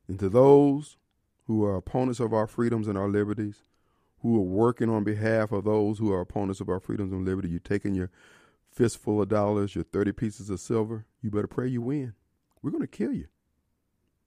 And 0.10 0.20
to 0.20 0.28
those 0.28 0.98
who 1.48 1.64
are 1.64 1.78
opponents 1.78 2.20
of 2.20 2.34
our 2.34 2.48
freedoms 2.48 2.90
and 2.90 2.98
our 2.98 3.08
liberties, 3.08 3.64
who 4.22 4.38
are 4.38 4.42
working 4.42 4.90
on 4.90 5.06
behalf 5.06 5.54
of 5.54 5.64
those 5.64 6.00
who 6.00 6.12
are 6.12 6.20
opponents 6.20 6.60
of 6.60 6.68
our 6.68 6.82
freedoms 6.82 7.14
and 7.14 7.26
liberty, 7.26 7.48
you're 7.48 7.60
taking 7.62 7.96
your 7.96 8.12
fistful 8.70 9.22
of 9.22 9.30
dollars, 9.30 9.74
your 9.74 9.86
30 9.86 10.12
pieces 10.12 10.50
of 10.50 10.60
silver, 10.60 11.06
you 11.22 11.32
better 11.32 11.48
pray 11.48 11.68
you 11.68 11.82
win. 11.82 12.14
We're 12.62 12.72
going 12.72 12.82
to 12.82 12.88
kill 12.88 13.14
you. 13.14 13.28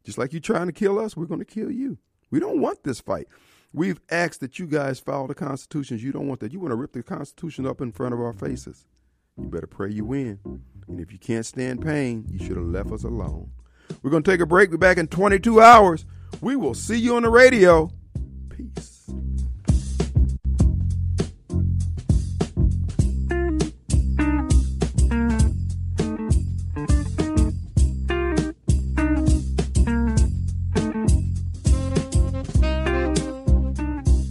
Just 0.04 0.16
like 0.16 0.32
you're 0.32 0.40
trying 0.40 0.66
to 0.66 0.72
kill 0.72 0.98
us, 0.98 1.18
we're 1.18 1.26
going 1.26 1.40
to 1.40 1.44
kill 1.44 1.70
you. 1.70 1.98
We 2.30 2.40
don't 2.40 2.60
want 2.62 2.82
this 2.82 3.00
fight. 3.00 3.28
We've 3.74 4.00
asked 4.08 4.40
that 4.40 4.58
you 4.58 4.66
guys 4.66 5.00
follow 5.00 5.26
the 5.26 5.34
constitutions. 5.34 6.02
You 6.02 6.12
don't 6.12 6.28
want 6.28 6.40
that. 6.40 6.52
You 6.52 6.60
want 6.60 6.72
to 6.72 6.76
rip 6.76 6.92
the 6.92 7.02
Constitution 7.02 7.66
up 7.66 7.82
in 7.82 7.92
front 7.92 8.14
of 8.14 8.20
our 8.20 8.32
faces. 8.32 8.86
You 9.36 9.48
better 9.48 9.66
pray 9.66 9.90
you 9.90 10.04
win. 10.04 10.38
And 10.86 11.00
if 11.00 11.12
you 11.12 11.18
can't 11.18 11.44
stand 11.44 11.82
pain, 11.82 12.24
you 12.28 12.38
should 12.38 12.56
have 12.56 12.66
left 12.66 12.92
us 12.92 13.04
alone. 13.04 13.50
We're 14.02 14.10
going 14.10 14.22
to 14.22 14.30
take 14.30 14.40
a 14.40 14.46
break. 14.46 14.70
We're 14.70 14.76
back 14.76 14.96
in 14.96 15.08
22 15.08 15.60
hours. 15.60 16.04
We 16.40 16.56
will 16.56 16.74
see 16.74 16.98
you 16.98 17.16
on 17.16 17.22
the 17.22 17.30
radio. 17.30 17.90